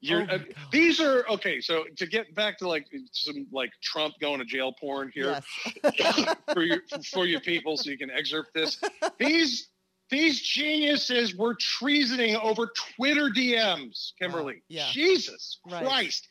You're, 0.00 0.22
oh 0.30 0.34
uh, 0.34 0.38
These 0.70 1.00
are 1.00 1.24
okay. 1.28 1.60
So 1.60 1.84
to 1.96 2.06
get 2.06 2.34
back 2.34 2.58
to 2.58 2.68
like 2.68 2.86
some 3.12 3.46
like 3.52 3.70
Trump 3.82 4.14
going 4.20 4.38
to 4.38 4.44
jail 4.44 4.72
porn 4.80 5.10
here 5.14 5.40
Yes. 5.82 6.34
for 6.52 6.62
your 6.62 6.78
for 7.12 7.26
your 7.26 7.40
people, 7.40 7.76
so 7.76 7.90
you 7.90 7.98
can 7.98 8.10
excerpt 8.10 8.54
this. 8.54 8.80
These 9.18 9.68
these 10.10 10.40
geniuses 10.42 11.34
were 11.34 11.54
treasoning 11.58 12.36
over 12.36 12.70
Twitter 12.96 13.30
DMs, 13.30 14.12
Kimberly. 14.20 14.62
yeah. 14.68 14.88
Jesus 14.92 15.58
Right. 15.70 15.84
Christ. 15.84 16.28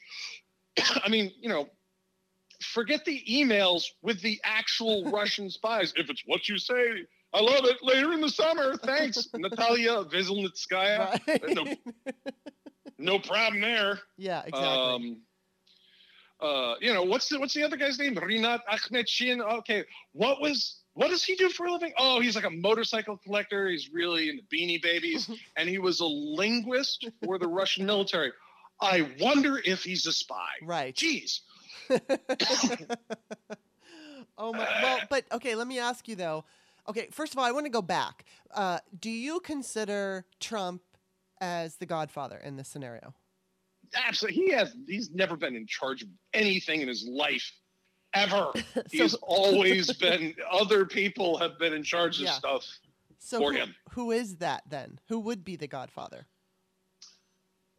I 1.04 1.10
mean, 1.10 1.32
you 1.42 1.50
know, 1.50 1.68
forget 2.62 3.04
the 3.06 3.22
emails 3.30 3.84
with 4.02 4.22
the 4.22 4.40
actual 4.44 5.10
Russian 5.12 5.50
spies. 5.50 5.92
If 5.96 6.10
it's 6.10 6.22
what 6.26 6.48
you 6.48 6.58
say, 6.60 7.06
I 7.34 7.42
love 7.42 7.66
it. 7.66 7.78
Later 7.82 8.14
in 8.14 8.22
the 8.22 8.30
summer, 8.30 8.78
thanks, 8.78 9.28
Natalia 9.34 10.04
Veselnitskaya. 10.06 11.20
right. 11.28 11.42
no- 11.50 11.66
No 13.04 13.20
problem 13.20 13.60
there. 13.62 14.00
yeah, 14.18 14.44
exactly. 14.46 14.68
Um, 14.70 15.22
uh, 16.40 16.76
you 16.80 16.94
know, 16.94 17.04
what's 17.04 17.28
the 17.28 17.38
what's 17.38 17.54
the 17.54 17.64
other 17.64 17.76
guy's 17.76 18.00
name? 18.00 18.16
Rinat 18.16 18.60
Akhmetshin. 18.72 19.42
Okay, 19.60 19.84
what 20.14 20.40
was 20.42 20.80
what 20.94 21.10
does 21.10 21.22
he 21.24 21.36
do 21.36 21.50
for 21.50 21.66
a 21.66 21.72
living? 21.74 21.92
Oh, 21.98 22.22
he's 22.22 22.36
like 22.36 22.46
a 22.46 22.50
motorcycle 22.50 23.18
collector. 23.18 23.68
He's 23.68 23.90
really 23.92 24.30
into 24.30 24.44
Beanie 24.44 24.82
Babies, 24.82 25.30
and 25.58 25.68
he 25.68 25.80
was 25.80 26.00
a 26.00 26.06
linguist 26.06 27.08
for 27.26 27.38
the 27.38 27.48
Russian 27.48 27.86
military. 27.86 28.32
I 28.80 29.10
wonder 29.20 29.62
if 29.64 29.84
he's 29.84 30.06
a 30.06 30.14
spy. 30.14 30.48
right. 30.62 30.96
Jeez. 30.96 31.42
oh 34.38 34.54
my. 34.54 34.68
Well, 34.82 35.00
but 35.10 35.26
okay. 35.34 35.56
Let 35.56 35.68
me 35.68 35.78
ask 35.78 36.08
you 36.08 36.16
though. 36.16 36.46
Okay, 36.88 37.10
first 37.12 37.34
of 37.34 37.40
all, 37.40 37.46
I 37.46 37.52
want 37.52 37.66
to 37.66 37.72
go 37.72 37.82
back. 37.82 38.24
Uh, 38.54 38.80
do 38.98 39.10
you 39.10 39.42
consider 39.42 40.26
Trump 40.40 40.82
as 41.44 41.76
the 41.76 41.86
Godfather 41.86 42.38
in 42.38 42.56
this 42.56 42.70
scenario? 42.70 43.14
Absolutely, 43.94 44.42
he 44.46 44.52
has. 44.54 44.74
He's 44.88 45.12
never 45.12 45.36
been 45.36 45.56
in 45.58 45.68
charge 45.68 46.02
of 46.02 46.08
anything 46.34 46.80
in 46.82 46.88
his 46.88 47.06
life, 47.08 47.52
ever. 48.14 48.52
He's 48.92 49.14
always 49.16 49.92
been. 50.06 50.34
Other 50.50 50.86
people 50.86 51.38
have 51.38 51.60
been 51.60 51.74
in 51.74 51.84
charge 51.84 52.18
of 52.20 52.24
Yeah. 52.26 52.32
stuff. 52.32 52.66
so 53.20 53.40
for 53.40 53.52
who, 53.52 53.58
him. 53.60 53.76
who 53.92 54.12
is 54.12 54.38
that 54.38 54.64
then? 54.70 55.00
Who 55.10 55.20
would 55.20 55.44
be 55.44 55.58
the 55.58 55.68
Godfather? 55.68 56.26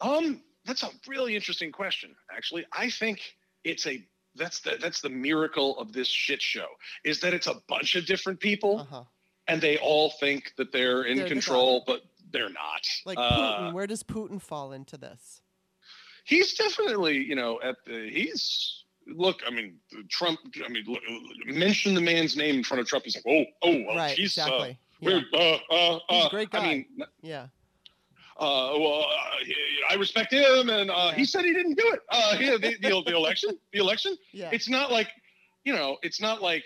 Um, 0.02 0.42
that's 0.66 0.82
a 0.82 0.90
really 1.08 1.34
interesting 1.34 1.72
question. 1.72 2.14
Actually, 2.30 2.66
I 2.72 2.90
think 2.90 3.20
it's 3.64 3.86
a 3.86 4.06
that's 4.36 4.60
the 4.60 4.76
that's 4.80 5.00
the 5.00 5.08
miracle 5.08 5.78
of 5.78 5.92
this 5.92 6.08
shit 6.08 6.42
show 6.42 6.66
is 7.04 7.20
that 7.20 7.32
it's 7.32 7.46
a 7.46 7.54
bunch 7.68 7.94
of 7.94 8.04
different 8.04 8.40
people 8.40 8.80
Uh 8.80 8.84
huh. 8.84 9.04
and 9.48 9.60
they 9.60 9.78
all 9.78 10.10
think 10.10 10.52
that 10.58 10.70
they're 10.72 11.04
in 11.04 11.16
They're 11.16 11.28
the 11.28 11.30
control, 11.34 11.82
but 11.86 12.02
they're 12.34 12.50
not. 12.50 12.82
Like 13.06 13.16
Uh, 13.18 13.30
Putin. 13.30 13.72
Where 13.72 13.86
does 13.86 14.02
Putin 14.02 14.40
fall 14.42 14.72
into 14.72 14.98
this? 14.98 15.40
he's 16.26 16.54
definitely 16.54 17.18
you 17.22 17.34
know 17.34 17.60
at 17.62 17.76
the 17.86 18.08
he's 18.10 18.84
look. 19.06 19.40
I 19.46 19.50
mean, 19.50 19.76
Trump. 20.10 20.38
I 20.64 20.68
mean, 20.68 20.84
look, 20.86 21.02
mention 21.46 21.94
the 21.94 22.00
man's 22.00 22.36
name 22.36 22.56
in 22.56 22.64
front 22.64 22.80
of 22.80 22.86
Trump. 22.86 23.04
He's 23.04 23.16
like, 23.16 23.24
oh, 23.28 23.44
oh, 23.62 23.84
oh 23.90 23.96
right. 23.96 24.16
he's 24.16 24.36
uh, 24.38 24.42
exactly. 24.42 24.78
yeah. 25.00 25.08
we're, 25.10 25.24
uh, 25.34 25.74
uh, 25.74 25.98
He's 26.08 26.22
a 26.22 26.26
uh, 26.26 26.28
great 26.30 26.48
I 26.52 26.58
guy. 26.58 26.66
mean, 26.66 26.86
yeah. 27.22 27.42
uh, 28.38 28.72
well, 28.78 29.02
uh, 29.02 29.90
I 29.92 29.94
respect 29.96 30.32
him, 30.32 30.70
and 30.70 30.90
uh, 30.90 30.94
Yeah. 31.10 31.14
he 31.14 31.24
said 31.26 31.44
he 31.44 31.52
didn't 31.52 31.74
do 31.76 31.86
it. 31.92 32.00
Uh, 32.08 32.36
he, 32.36 32.46
the, 32.50 32.58
the, 32.80 33.02
the 33.06 33.14
election, 33.16 33.58
the 33.72 33.78
election. 33.80 34.16
Yeah. 34.32 34.48
It's 34.52 34.68
not 34.68 34.90
like, 34.90 35.08
you 35.64 35.72
know, 35.74 35.98
it's 36.02 36.20
not 36.20 36.40
like 36.42 36.64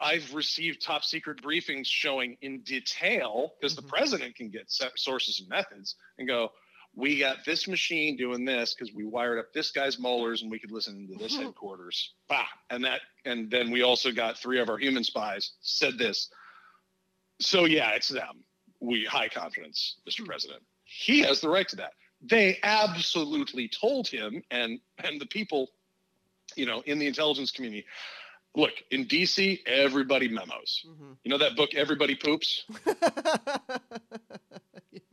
I've 0.00 0.34
received 0.34 0.82
top 0.82 1.04
secret 1.04 1.42
briefings 1.42 1.86
showing 1.86 2.36
in 2.42 2.60
detail 2.60 3.54
because 3.58 3.72
Mhm. 3.72 3.76
the 3.76 3.88
president 3.88 4.36
can 4.36 4.50
get 4.50 4.70
set 4.70 4.98
sources 4.98 5.40
and 5.40 5.48
methods 5.48 5.96
and 6.18 6.28
go, 6.28 6.52
we 6.94 7.18
got 7.18 7.44
this 7.44 7.68
machine 7.68 8.16
doing 8.16 8.44
this 8.44 8.74
because 8.74 8.92
we 8.94 9.04
wired 9.04 9.38
up 9.38 9.52
this 9.52 9.70
guy's 9.70 9.98
molars 9.98 10.42
and 10.42 10.50
we 10.50 10.58
could 10.58 10.70
listen 10.70 11.06
to 11.08 11.14
this 11.16 11.36
Mhm. 11.36 11.44
headquarters. 11.44 12.12
Bah. 12.28 12.46
And 12.70 12.84
that, 12.84 13.02
and 13.24 13.50
then 13.50 13.70
we 13.70 13.82
also 13.82 14.12
got 14.12 14.38
three 14.38 14.60
of 14.60 14.68
our 14.70 14.78
human 14.78 15.04
spies 15.04 15.52
said 15.60 15.98
this. 15.98 16.30
So 17.40 17.64
yeah, 17.66 17.90
it's 17.90 18.08
them. 18.08 18.44
We 18.80 19.04
high 19.04 19.28
confidence, 19.28 19.96
Mr. 20.06 20.20
Hmm. 20.20 20.26
President. 20.26 20.62
He 20.84 21.20
has 21.20 21.40
the 21.40 21.48
right 21.48 21.68
to 21.68 21.76
that. 21.76 21.94
They 22.22 22.58
absolutely 22.62 23.68
told 23.68 24.08
him 24.08 24.42
and 24.50 24.80
and 24.98 25.20
the 25.20 25.26
people, 25.26 25.70
you 26.54 26.64
know, 26.64 26.80
in 26.82 26.98
the 26.98 27.06
intelligence 27.06 27.50
community. 27.50 27.86
Look, 28.56 28.72
in 28.90 29.04
DC, 29.06 29.60
everybody 29.66 30.28
memos. 30.28 30.84
hmm 30.86 31.12
You 31.24 31.30
know 31.30 31.38
that 31.38 31.56
book, 31.56 31.74
Everybody 31.74 32.14
Poops? 32.16 32.64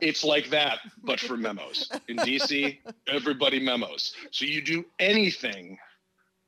It's 0.00 0.22
like 0.24 0.50
that, 0.50 0.80
but 1.02 1.18
for 1.18 1.36
memos. 1.36 1.90
In 2.08 2.16
DC, 2.18 2.78
everybody 3.08 3.58
memos. 3.58 4.14
So 4.32 4.44
you 4.44 4.60
do 4.60 4.84
anything, 4.98 5.78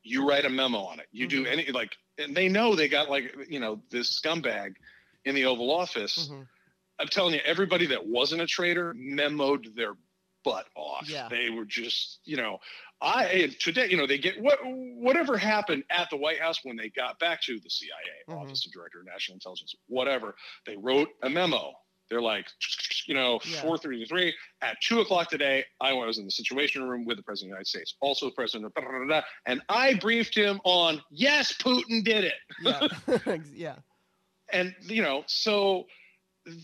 you 0.03 0.29
write 0.29 0.45
a 0.45 0.51
memo 0.51 0.79
on 0.81 1.01
it. 1.01 1.07
You 1.11 1.27
do 1.27 1.45
Mhm. 1.45 1.53
any 1.53 1.73
like, 1.73 1.97
and 2.19 2.37
they 2.37 2.49
know 2.49 2.75
they 2.75 2.89
got 2.89 3.09
like 3.09 3.35
you 3.49 3.59
know 3.61 3.81
this 3.89 4.21
scumbag 4.21 4.75
in 5.25 5.35
the 5.35 5.47
Oval 5.47 5.71
Office. 5.71 6.29
Mhm. 6.29 6.47
I'm 6.99 7.09
telling 7.09 7.35
you, 7.35 7.41
everybody 7.47 7.87
that 7.87 8.07
wasn't 8.07 8.43
a 8.43 8.47
traitor 8.47 8.93
memoed 8.95 9.75
their 9.75 9.95
butt 10.45 10.67
off. 10.75 11.09
Yeah. 11.09 11.29
They 11.29 11.49
were 11.51 11.65
just, 11.65 12.21
you 12.25 12.37
know, 12.37 12.61
I 13.01 13.51
today, 13.61 13.89
you 13.91 13.97
know, 13.97 14.07
they 14.07 14.19
get 14.19 14.41
what 14.41 14.59
whatever 14.65 15.37
happened 15.37 15.85
at 15.91 16.09
the 16.11 16.17
White 16.17 16.41
House 16.41 16.61
when 16.65 16.77
they 16.77 16.89
got 16.89 17.19
back 17.19 17.43
to 17.43 17.61
the 17.61 17.71
CIA, 17.71 17.91
Mhm. 18.29 18.41
Office 18.43 18.65
of 18.67 18.73
Director 18.73 19.01
of 19.01 19.07
National 19.07 19.35
Intelligence, 19.35 19.75
whatever. 19.87 20.35
They 20.65 20.77
wrote 20.77 21.11
a 21.23 21.29
memo. 21.29 21.75
They're 22.09 22.23
like, 22.23 22.47
you 23.07 23.15
know, 23.15 23.41
Yeah. 23.45 23.63
433 23.63 24.35
at 24.63 24.81
two 24.81 25.01
o'clock 25.01 25.29
today. 25.29 25.65
I 25.81 25.93
was 25.93 26.19
in 26.19 26.25
the 26.25 26.31
Situation 26.31 26.89
Room 26.89 27.05
with 27.05 27.17
the 27.17 27.23
President 27.23 27.49
of 27.49 27.55
the 27.55 27.57
United 27.57 27.67
States, 27.69 27.97
also 28.01 28.27
the 28.27 28.33
President, 28.33 28.73
blah, 28.75 28.85
blah, 28.85 29.05
blah, 29.07 29.23
and 29.47 29.61
I 29.69 29.95
briefed 29.95 30.35
him 30.35 30.61
on 30.65 31.03
yes, 31.11 31.53
Putin 31.53 32.05
did 32.05 32.25
it 32.25 32.35
Yeah. 32.63 32.87
yeah. 33.53 33.77
and 34.53 34.75
you 34.83 35.03
know 35.03 35.25
so 35.27 35.87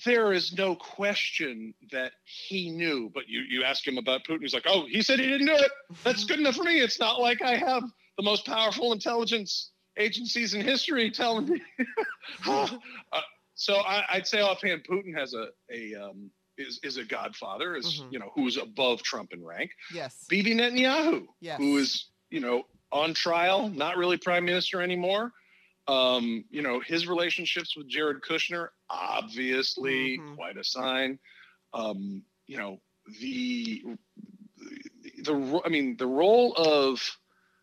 there 0.04 0.32
is 0.32 0.52
no 0.52 0.76
question 0.76 1.74
that 1.90 2.12
he 2.24 2.70
knew 2.70 3.10
but 3.14 3.28
you 3.28 3.40
you 3.40 3.64
ask 3.64 3.86
him 3.86 3.98
about 3.98 4.22
putin 4.24 4.40
he's 4.40 4.54
like 4.54 4.66
oh 4.68 4.86
he 4.88 5.02
said 5.02 5.18
he 5.18 5.26
didn't 5.26 5.46
do 5.46 5.54
it 5.54 5.72
that's 6.04 6.24
good 6.24 6.38
enough 6.38 6.54
for 6.54 6.62
me 6.64 6.78
it's 6.80 7.00
not 7.00 7.20
like 7.20 7.42
i 7.42 7.56
have 7.56 7.82
the 8.16 8.22
most 8.22 8.46
powerful 8.46 8.92
intelligence 8.92 9.72
agencies 9.98 10.54
in 10.54 10.60
history 10.60 11.10
telling 11.10 11.48
me 11.48 11.60
uh, 12.48 12.68
so 13.54 13.76
I, 13.76 14.04
i'd 14.10 14.26
say 14.26 14.40
offhand 14.40 14.84
putin 14.88 15.16
has 15.16 15.34
a 15.34 15.48
a 15.72 15.94
um, 15.94 16.30
is, 16.58 16.78
is 16.82 16.96
a 16.96 17.04
godfather 17.04 17.74
is 17.74 17.86
Mhm. 18.02 18.12
you 18.12 18.18
know 18.18 18.30
who's 18.34 18.56
above 18.56 19.02
trump 19.02 19.32
in 19.32 19.44
rank 19.44 19.70
Yes. 19.92 20.24
bibi 20.28 20.54
netanyahu 20.54 21.26
Yes. 21.40 21.58
who 21.58 21.78
is 21.78 22.06
you 22.30 22.40
know 22.40 22.64
on 22.92 23.14
trial, 23.14 23.70
not 23.70 23.96
really 23.96 24.18
prime 24.18 24.44
minister 24.44 24.82
anymore. 24.82 25.32
Um, 25.88 26.44
you 26.50 26.60
know 26.60 26.78
his 26.80 27.08
relationships 27.08 27.74
with 27.74 27.88
Jared 27.88 28.20
Kushner, 28.20 28.68
obviously 28.92 30.18
Mhm. 30.18 30.34
quite 30.36 30.56
a 30.56 30.64
sign. 30.64 31.18
Um, 31.72 32.24
you 32.46 32.58
know 32.58 32.80
the, 33.20 33.82
the 34.56 35.22
the 35.22 35.60
I 35.64 35.68
mean 35.68 35.96
the 35.96 36.06
role 36.06 36.54
of 36.54 37.00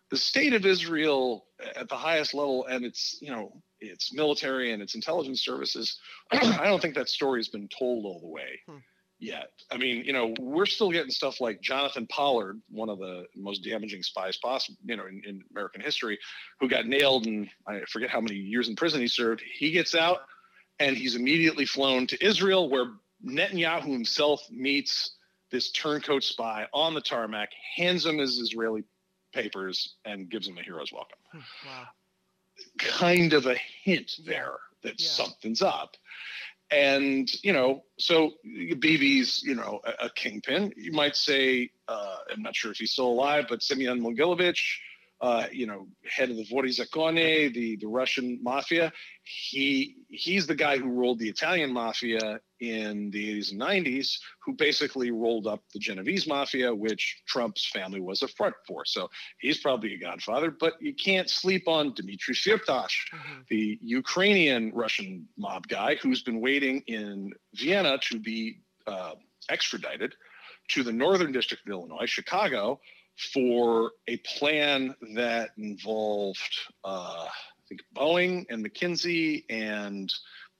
the 0.09 0.17
state 0.17 0.53
of 0.53 0.65
Israel 0.65 1.45
at 1.75 1.87
the 1.87 1.95
highest 1.95 2.33
level 2.33 2.65
and 2.65 2.83
its 2.83 3.19
you 3.21 3.29
know 3.31 3.61
its 3.79 4.13
military 4.13 4.71
and 4.73 4.81
its 4.81 4.95
intelligence 4.95 5.41
services. 5.41 5.97
I 6.31 6.65
don't 6.65 6.81
think 6.81 6.95
that 6.95 7.07
story 7.09 7.39
has 7.39 7.47
been 7.47 7.69
told 7.69 8.05
all 8.05 8.19
the 8.19 8.27
way 8.27 8.59
Hmm. 8.65 8.77
yet. 9.19 9.51
I 9.71 9.77
mean, 9.77 10.03
you 10.03 10.11
know, 10.13 10.33
we're 10.39 10.65
still 10.65 10.91
getting 10.91 11.11
stuff 11.11 11.39
like 11.39 11.61
Jonathan 11.61 12.07
Pollard, 12.07 12.61
one 12.69 12.89
of 12.89 12.99
the 12.99 13.25
most 13.35 13.63
damaging 13.63 14.03
spies 14.03 14.37
possible, 14.37 14.77
you 14.83 14.97
know, 14.97 15.05
in, 15.05 15.21
in 15.25 15.43
American 15.51 15.81
history, 15.81 16.19
who 16.59 16.67
got 16.67 16.87
nailed 16.87 17.27
and 17.27 17.49
I 17.67 17.81
forget 17.89 18.09
how 18.09 18.19
many 18.21 18.35
years 18.35 18.67
in 18.67 18.75
prison 18.75 18.99
he 18.99 19.07
served. 19.07 19.41
He 19.59 19.71
gets 19.71 19.95
out 19.95 20.19
and 20.79 20.95
he's 20.95 21.15
immediately 21.15 21.65
flown 21.65 22.07
to 22.07 22.25
Israel, 22.25 22.69
where 22.69 22.91
Netanyahu 23.25 23.91
himself 23.91 24.41
meets 24.49 25.11
this 25.51 25.71
turncoat 25.71 26.23
spy 26.23 26.67
on 26.73 26.93
the 26.93 27.01
tarmac, 27.01 27.49
hands 27.75 28.05
him 28.05 28.17
his 28.17 28.39
Israeli 28.39 28.83
papers, 29.33 29.95
and 30.05 30.29
gives 30.29 30.47
him 30.47 30.57
a 30.57 30.63
hero's 30.63 30.91
welcome. 30.91 31.19
Hmm, 31.31 31.39
Wow. 31.67 31.87
Kind 32.77 33.33
of 33.33 33.45
a 33.45 33.55
hint 33.83 34.19
there 34.25 34.57
that 34.83 34.99
Yeah. 34.99 35.07
something's 35.07 35.61
up. 35.61 35.95
And, 36.71 37.27
you 37.43 37.51
know, 37.51 37.83
so 37.97 38.33
Bibi's, 38.45 39.41
you 39.43 39.55
know, 39.55 39.81
a, 39.83 40.05
a 40.05 40.09
kingpin. 40.11 40.71
You 40.77 40.91
might 40.91 41.15
say, 41.15 41.71
uh, 41.87 42.17
I'm 42.31 42.43
not 42.43 42.55
sure 42.55 42.71
if 42.71 42.77
he's 42.77 42.91
still 42.91 43.07
alive, 43.07 43.45
but 43.49 43.63
Semyon 43.63 43.99
Mogilevich, 43.99 44.59
uh, 45.21 45.45
you 45.51 45.65
know, 45.67 45.85
head 46.09 46.29
of 46.29 46.37
the 46.37 46.45
Vori 46.45 46.69
Zakone, 46.69 47.53
the, 47.53 47.75
the 47.75 47.87
Russian 47.87 48.39
mafia, 48.41 48.91
he 49.23 49.95
he's 50.09 50.47
the 50.47 50.55
guy 50.55 50.77
who 50.77 50.87
rolled 50.89 51.19
the 51.19 51.27
Italian 51.29 51.73
mafia 51.73 52.39
in 52.61 53.09
the 53.11 53.37
80s 53.39 53.51
and 53.51 53.61
90s, 53.61 54.17
who 54.43 54.53
basically 54.53 55.11
rolled 55.11 55.45
up 55.47 55.61
the 55.73 55.79
Genovese 55.79 56.25
mafia, 56.27 56.73
which 56.73 57.21
Trump's 57.27 57.65
family 57.69 57.99
was 58.01 58.21
a 58.21 58.27
front 58.29 58.55
for. 58.67 58.85
So 58.85 59.09
he's 59.39 59.57
probably 59.59 59.93
a 59.93 59.97
godfather, 59.97 60.51
but 60.51 60.73
you 60.81 60.93
can't 60.93 61.29
sleep 61.29 61.67
on 61.67 61.93
Dmitry 61.93 62.33
Firtash, 62.35 62.95
Mhm. 63.13 63.47
the 63.49 63.77
Ukrainian 63.81 64.71
Russian 64.73 65.27
mob 65.37 65.67
guy 65.67 65.95
who's 65.95 66.21
been 66.23 66.39
waiting 66.41 66.81
in 66.87 67.31
Vienna 67.55 67.97
to 68.09 68.19
be 68.19 68.59
uh, 68.87 69.15
extradited 69.49 70.15
to 70.69 70.83
the 70.83 70.91
Northern 70.93 71.31
District 71.31 71.65
of 71.65 71.71
Illinois, 71.71 72.05
Chicago, 72.05 72.79
for 73.19 73.91
a 74.07 74.17
plan 74.17 74.95
that 75.15 75.49
involved, 75.57 76.59
uh, 76.85 77.25
I 77.27 77.67
think, 77.67 77.81
Boeing 77.95 78.45
and 78.49 78.65
McKinsey 78.65 79.43
and 79.49 80.11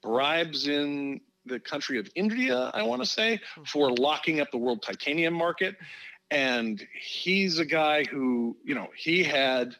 bribes 0.02 0.68
in 0.68 1.20
the 1.46 1.58
country 1.58 1.98
of 1.98 2.08
India, 2.14 2.70
I 2.74 2.82
want 2.82 3.02
to 3.02 3.08
say, 3.08 3.40
for 3.66 3.90
locking 3.90 4.40
up 4.40 4.50
the 4.50 4.58
world 4.58 4.82
titanium 4.82 5.34
market. 5.34 5.76
And 6.30 6.86
he's 7.00 7.58
a 7.58 7.64
guy 7.64 8.04
who, 8.04 8.56
you 8.62 8.74
know, 8.74 8.88
he 8.94 9.24
had 9.24 9.74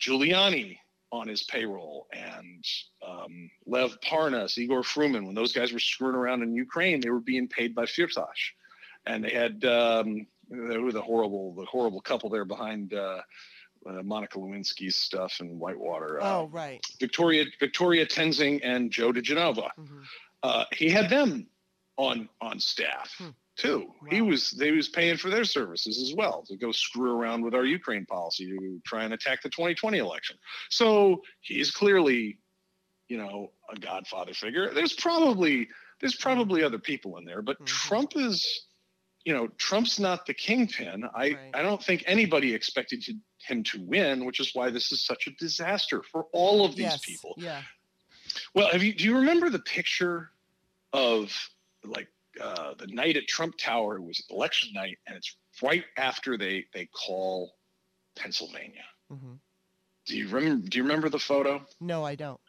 Giuliani 0.00 0.78
on 1.12 1.28
his 1.28 1.42
payroll 1.42 2.06
and 2.12 2.64
um, 3.06 3.50
Lev 3.66 4.00
Parnas, 4.00 4.56
Igor 4.56 4.82
Fruman, 4.82 5.26
when 5.26 5.34
those 5.34 5.52
guys 5.52 5.72
were 5.72 5.78
screwing 5.78 6.14
around 6.14 6.42
in 6.42 6.54
Ukraine, 6.54 7.00
they 7.00 7.10
were 7.10 7.20
being 7.20 7.48
paid 7.48 7.74
by 7.74 7.84
Firtash. 7.84 8.52
And 9.06 9.24
they 9.24 9.30
had 9.30 9.64
um, 9.64 10.26
they 10.50 10.78
were 10.78 10.92
the 10.92 11.02
horrible, 11.02 11.54
the 11.54 11.64
horrible 11.64 12.00
couple 12.00 12.28
there 12.30 12.44
behind 12.44 12.92
uh, 12.94 13.22
uh, 13.88 14.02
Monica 14.02 14.38
Lewinsky's 14.38 14.96
stuff 14.96 15.36
and 15.40 15.58
Whitewater. 15.58 16.20
Uh, 16.20 16.38
Oh, 16.40 16.46
right. 16.48 16.80
Victoria 16.98 17.46
Victoria 17.58 18.04
Toensing 18.06 18.62
and 18.62 18.90
Joe 18.90 19.12
diGenova. 19.12 19.70
Mhm. 19.78 20.04
Uh, 20.42 20.64
he 20.72 20.88
had 20.90 21.08
them 21.10 21.46
on 21.96 22.28
on 22.40 22.58
staff 22.60 23.14
Hmm. 23.18 23.30
too. 23.56 23.94
He 24.10 24.22
was 24.22 24.50
they 24.52 24.70
was 24.70 24.88
paying 24.88 25.16
for 25.16 25.30
their 25.30 25.44
services 25.44 26.00
as 26.02 26.14
well 26.14 26.42
to 26.48 26.56
go 26.56 26.72
screw 26.72 27.12
around 27.12 27.42
with 27.42 27.54
our 27.54 27.64
Ukraine 27.64 28.06
policy 28.06 28.46
to 28.46 28.80
try 28.86 29.04
and 29.04 29.12
attack 29.14 29.42
the 29.42 29.50
2020 29.50 29.98
election. 29.98 30.36
So 30.70 31.22
he's 31.40 31.70
clearly, 31.70 32.38
you 33.08 33.18
know, 33.18 33.52
a 33.70 33.78
godfather 33.78 34.32
figure. 34.34 34.72
There's 34.72 34.94
probably 34.94 35.68
there's 36.00 36.16
probably 36.16 36.62
other 36.62 36.78
people 36.78 37.18
in 37.18 37.24
there, 37.26 37.42
but 37.42 37.58
Mhm. 37.60 37.66
Trump 37.66 38.16
is, 38.16 38.66
you 39.24 39.34
know, 39.34 39.48
Trump's 39.58 39.98
not 39.98 40.26
the 40.26 40.34
kingpin. 40.34 41.04
I 41.14 41.32
Right. 41.32 41.50
I 41.54 41.62
don't 41.62 41.82
think 41.82 42.04
anybody 42.06 42.54
expected 42.54 43.02
to, 43.02 43.14
him 43.46 43.62
to 43.64 43.80
win, 43.82 44.24
which 44.24 44.40
is 44.40 44.54
why 44.54 44.70
this 44.70 44.92
is 44.92 45.04
such 45.04 45.26
a 45.26 45.30
disaster 45.32 46.02
for 46.02 46.26
all 46.32 46.64
of 46.64 46.74
these 46.74 46.86
yes. 46.86 47.04
people. 47.04 47.34
Yeah. 47.36 47.62
Well, 48.54 48.68
have 48.68 48.82
you 48.82 48.94
do 48.94 49.04
you 49.04 49.16
remember 49.16 49.50
the 49.50 49.60
picture 49.60 50.30
of 50.92 51.32
like 51.84 52.08
uh, 52.40 52.74
the 52.74 52.86
night 52.86 53.16
at 53.16 53.26
Trump 53.26 53.56
Tower? 53.58 53.96
It 53.96 54.02
was 54.02 54.24
election 54.30 54.72
night, 54.72 54.98
and 55.06 55.16
it's 55.16 55.36
right 55.62 55.84
after 55.96 56.38
they 56.38 56.66
they 56.72 56.86
call 56.86 57.56
Pennsylvania. 58.16 58.84
hmm 59.10 59.34
Do 60.06 60.16
you 60.16 60.28
remember? 60.28 60.68
Do 60.68 60.78
you 60.78 60.84
remember 60.84 61.08
the 61.08 61.18
photo? 61.18 61.64
No, 61.80 62.04
I 62.04 62.14
don't. 62.14 62.40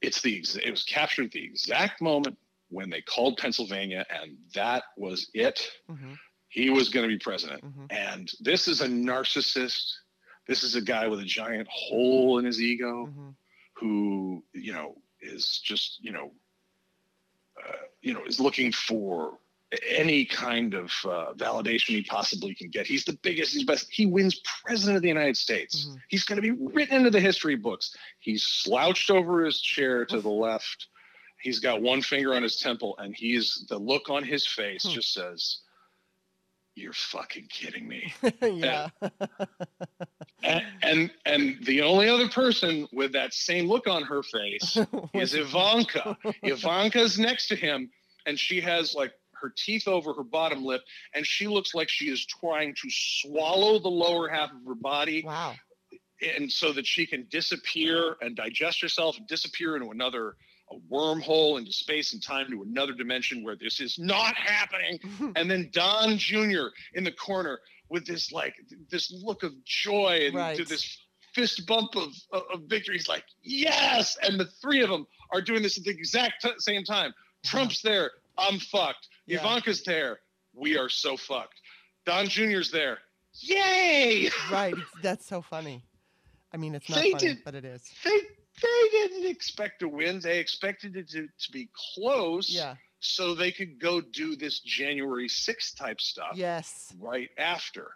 It's 0.00 0.20
the 0.20 0.38
ex- 0.38 0.56
it 0.56 0.70
was 0.70 0.82
captured 0.82 1.26
at 1.26 1.32
the 1.32 1.44
exact 1.44 2.02
moment 2.02 2.36
when 2.72 2.90
they 2.90 3.02
called 3.02 3.36
Pennsylvania, 3.38 4.04
and 4.10 4.36
that 4.54 4.82
was 4.96 5.30
it. 5.34 5.60
hmm 5.88 6.14
He 6.48 6.70
was 6.70 6.88
going 6.88 7.08
to 7.08 7.14
be 7.16 7.18
president. 7.18 7.62
hmm 7.62 7.86
And 7.90 8.30
this 8.40 8.66
is 8.68 8.80
a 8.80 8.88
narcissist. 8.88 9.84
This 10.48 10.62
is 10.64 10.74
a 10.74 10.82
guy 10.82 11.06
with 11.08 11.20
a 11.20 11.24
giant 11.24 11.68
hole 11.70 12.38
in 12.38 12.44
his 12.44 12.60
ego. 12.60 13.06
hmm 13.06 13.30
who 13.76 14.44
you 14.52 14.72
know 14.72 14.94
is 15.20 15.60
just 15.64 15.98
you 16.04 16.12
know 16.12 16.30
uh, 17.60 17.72
you 18.00 18.12
know 18.14 18.24
is 18.24 18.38
looking 18.40 18.70
for 18.72 19.38
any 19.88 20.24
kind 20.26 20.74
of 20.74 20.92
uh, 21.04 21.32
validation 21.34 21.90
he 21.96 22.02
possibly 22.02 22.54
can 22.54 22.68
get. 22.68 22.86
He's 22.86 23.04
the 23.06 23.18
biggest, 23.22 23.54
he's 23.54 23.64
best. 23.64 23.86
He 23.90 24.04
wins 24.04 24.38
president 24.64 24.96
of 24.96 25.02
the 25.02 25.08
United 25.08 25.36
States. 25.36 25.86
Mhm. 25.88 25.96
He's 26.10 26.24
going 26.24 26.36
to 26.36 26.42
be 26.42 26.50
written 26.50 26.96
into 26.98 27.10
the 27.10 27.20
history 27.20 27.56
books. 27.56 27.96
He's 28.20 28.42
slouched 28.44 29.10
over 29.10 29.44
his 29.44 29.60
chair 29.62 30.04
to 30.04 30.20
the 30.20 30.28
left. 30.28 30.88
He's 31.42 31.58
got 31.58 31.82
one 31.82 32.02
finger 32.02 32.34
on 32.34 32.42
his 32.42 32.56
temple, 32.56 32.96
and 32.98 33.14
he's 33.14 33.66
the 33.68 33.78
look 33.78 34.08
on 34.08 34.22
his 34.24 34.46
face 34.46 34.84
Hmm. 34.84 34.90
just 34.92 35.12
says, 35.12 35.58
"You're 36.74 36.92
fucking 36.92 37.48
kidding 37.50 37.86
me." 37.88 38.12
yeah. 38.42 38.88
and, 40.42 40.64
and 40.82 41.10
and 41.26 41.64
the 41.64 41.82
only 41.82 42.08
other 42.08 42.28
person 42.28 42.86
with 42.92 43.12
that 43.12 43.34
same 43.34 43.66
look 43.68 43.86
on 43.86 44.02
her 44.04 44.22
face 44.22 44.78
is 45.14 45.34
Ivanka. 45.34 46.16
Ivanka's 46.42 47.18
next 47.18 47.48
to 47.48 47.56
him, 47.56 47.90
and 48.26 48.38
she 48.38 48.60
has 48.60 48.94
like 48.94 49.12
her 49.34 49.52
teeth 49.56 49.88
over 49.88 50.14
her 50.14 50.22
bottom 50.22 50.64
lip, 50.64 50.82
and 51.14 51.26
she 51.26 51.48
looks 51.48 51.74
like 51.74 51.88
she 51.88 52.08
is 52.08 52.24
trying 52.24 52.74
to 52.74 52.88
swallow 52.88 53.78
the 53.80 53.88
lower 53.88 54.28
half 54.28 54.50
of 54.52 54.64
her 54.66 54.76
body, 54.76 55.24
wow. 55.26 55.54
And 56.22 56.50
so 56.50 56.72
that 56.72 56.86
she 56.86 57.06
can 57.06 57.26
disappear 57.30 58.16
and 58.20 58.36
digest 58.36 58.80
herself 58.80 59.18
and 59.18 59.26
disappear 59.26 59.76
into 59.76 59.90
another 59.90 60.36
a 60.70 60.94
wormhole 60.94 61.58
into 61.58 61.72
space 61.72 62.12
and 62.14 62.22
time 62.22 62.50
to 62.50 62.62
another 62.62 62.92
dimension 62.94 63.42
where 63.44 63.56
this 63.56 63.80
is 63.80 63.98
not 63.98 64.34
happening. 64.34 64.98
And 65.36 65.50
then 65.50 65.68
Don 65.72 66.16
Jr. 66.18 66.66
in 66.94 67.04
the 67.04 67.12
corner 67.12 67.60
with 67.88 68.06
this 68.06 68.32
like 68.32 68.54
this 68.90 69.12
look 69.22 69.42
of 69.42 69.52
joy 69.64 70.22
and 70.26 70.34
Right. 70.34 70.56
this 70.66 70.98
fist 71.34 71.66
bump 71.66 71.94
of, 71.96 72.10
of, 72.32 72.62
victory. 72.66 72.96
He's 72.96 73.08
like, 73.08 73.24
yes! 73.42 74.18
And 74.22 74.38
the 74.38 74.46
three 74.60 74.82
of 74.82 74.90
them 74.90 75.06
are 75.32 75.40
doing 75.40 75.62
this 75.62 75.78
at 75.78 75.84
the 75.84 75.90
exact 75.90 76.42
t- 76.42 76.50
same 76.58 76.84
time. 76.84 77.08
Uh-huh. 77.10 77.50
Trump's 77.50 77.80
there, 77.82 78.10
I'm 78.38 78.58
fucked. 78.58 79.08
Yeah. 79.26 79.38
Ivanka's 79.40 79.82
there, 79.82 80.20
we 80.54 80.76
are 80.78 80.88
so 80.88 81.16
fucked. 81.16 81.60
Don 82.04 82.28
Jr.'s 82.28 82.70
there. 82.70 82.98
Yay! 83.40 84.30
Right. 84.50 84.74
That's 85.02 85.26
so 85.26 85.40
funny. 85.42 85.82
I 86.52 86.56
mean, 86.56 86.74
it's 86.74 86.88
not 86.88 87.00
They 87.02 87.12
funny, 87.12 87.26
did- 87.34 87.44
but 87.44 87.54
it 87.54 87.64
is. 87.64 87.82
They 88.04 88.20
they 88.60 88.88
didn't 88.90 89.26
expect 89.30 89.80
to 89.80 89.88
win. 89.88 90.20
They 90.20 90.38
expected 90.38 90.94
it 90.96 91.08
to, 91.10 91.26
to 91.26 91.52
be 91.52 91.70
close 91.94 92.50
Yeah. 92.50 92.76
so 93.00 93.34
they 93.34 93.50
could 93.50 93.80
go 93.80 94.00
do 94.02 94.36
this 94.36 94.60
January 94.60 95.26
6th 95.28 95.74
type 95.76 96.00
stuff 96.00 96.32
Yes. 96.34 96.92
right 97.00 97.30
after. 97.38 97.92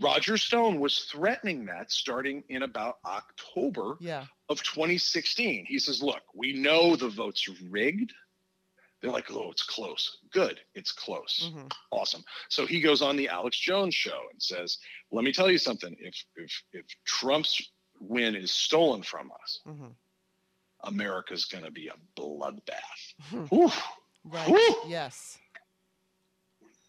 Roger 0.00 0.36
Stone 0.36 0.78
was 0.78 0.98
threatening 1.10 1.64
that 1.66 1.90
starting 1.90 2.44
in 2.50 2.62
about 2.62 2.98
October 3.04 3.96
Yeah. 4.00 4.26
of 4.48 4.62
2016. 4.62 5.64
He 5.66 5.78
says, 5.78 6.02
Look, 6.02 6.22
we 6.34 6.52
know 6.52 6.94
the 6.94 7.08
votes 7.08 7.48
rigged. 7.70 8.12
They're 9.00 9.10
like, 9.12 9.30
Oh, 9.30 9.50
it's 9.50 9.62
close. 9.62 10.18
Good. 10.32 10.60
It's 10.74 10.92
close. 10.92 11.50
hmm 11.52 11.66
Awesome. 11.90 12.24
So 12.48 12.66
he 12.66 12.80
goes 12.80 13.00
on 13.02 13.16
the 13.16 13.28
Alex 13.28 13.58
Jones 13.58 13.94
show 13.94 14.20
and 14.32 14.42
says, 14.42 14.78
Let 15.12 15.24
me 15.24 15.32
tell 15.32 15.50
you 15.50 15.58
something. 15.58 15.96
If 16.00 16.14
if 16.36 16.62
if 16.72 16.84
Trump's 17.04 17.62
win 18.00 18.34
is 18.34 18.50
stolen 18.50 19.02
from 19.02 19.30
us, 19.42 19.60
hmm 19.64 19.86
America's 20.84 21.44
gonna 21.44 21.70
be 21.70 21.88
a 21.88 22.20
bloodbath. 22.20 23.14
Hmm. 23.30 23.44
Whew. 23.46 23.70
Right. 24.24 24.74
Yes. 24.86 25.38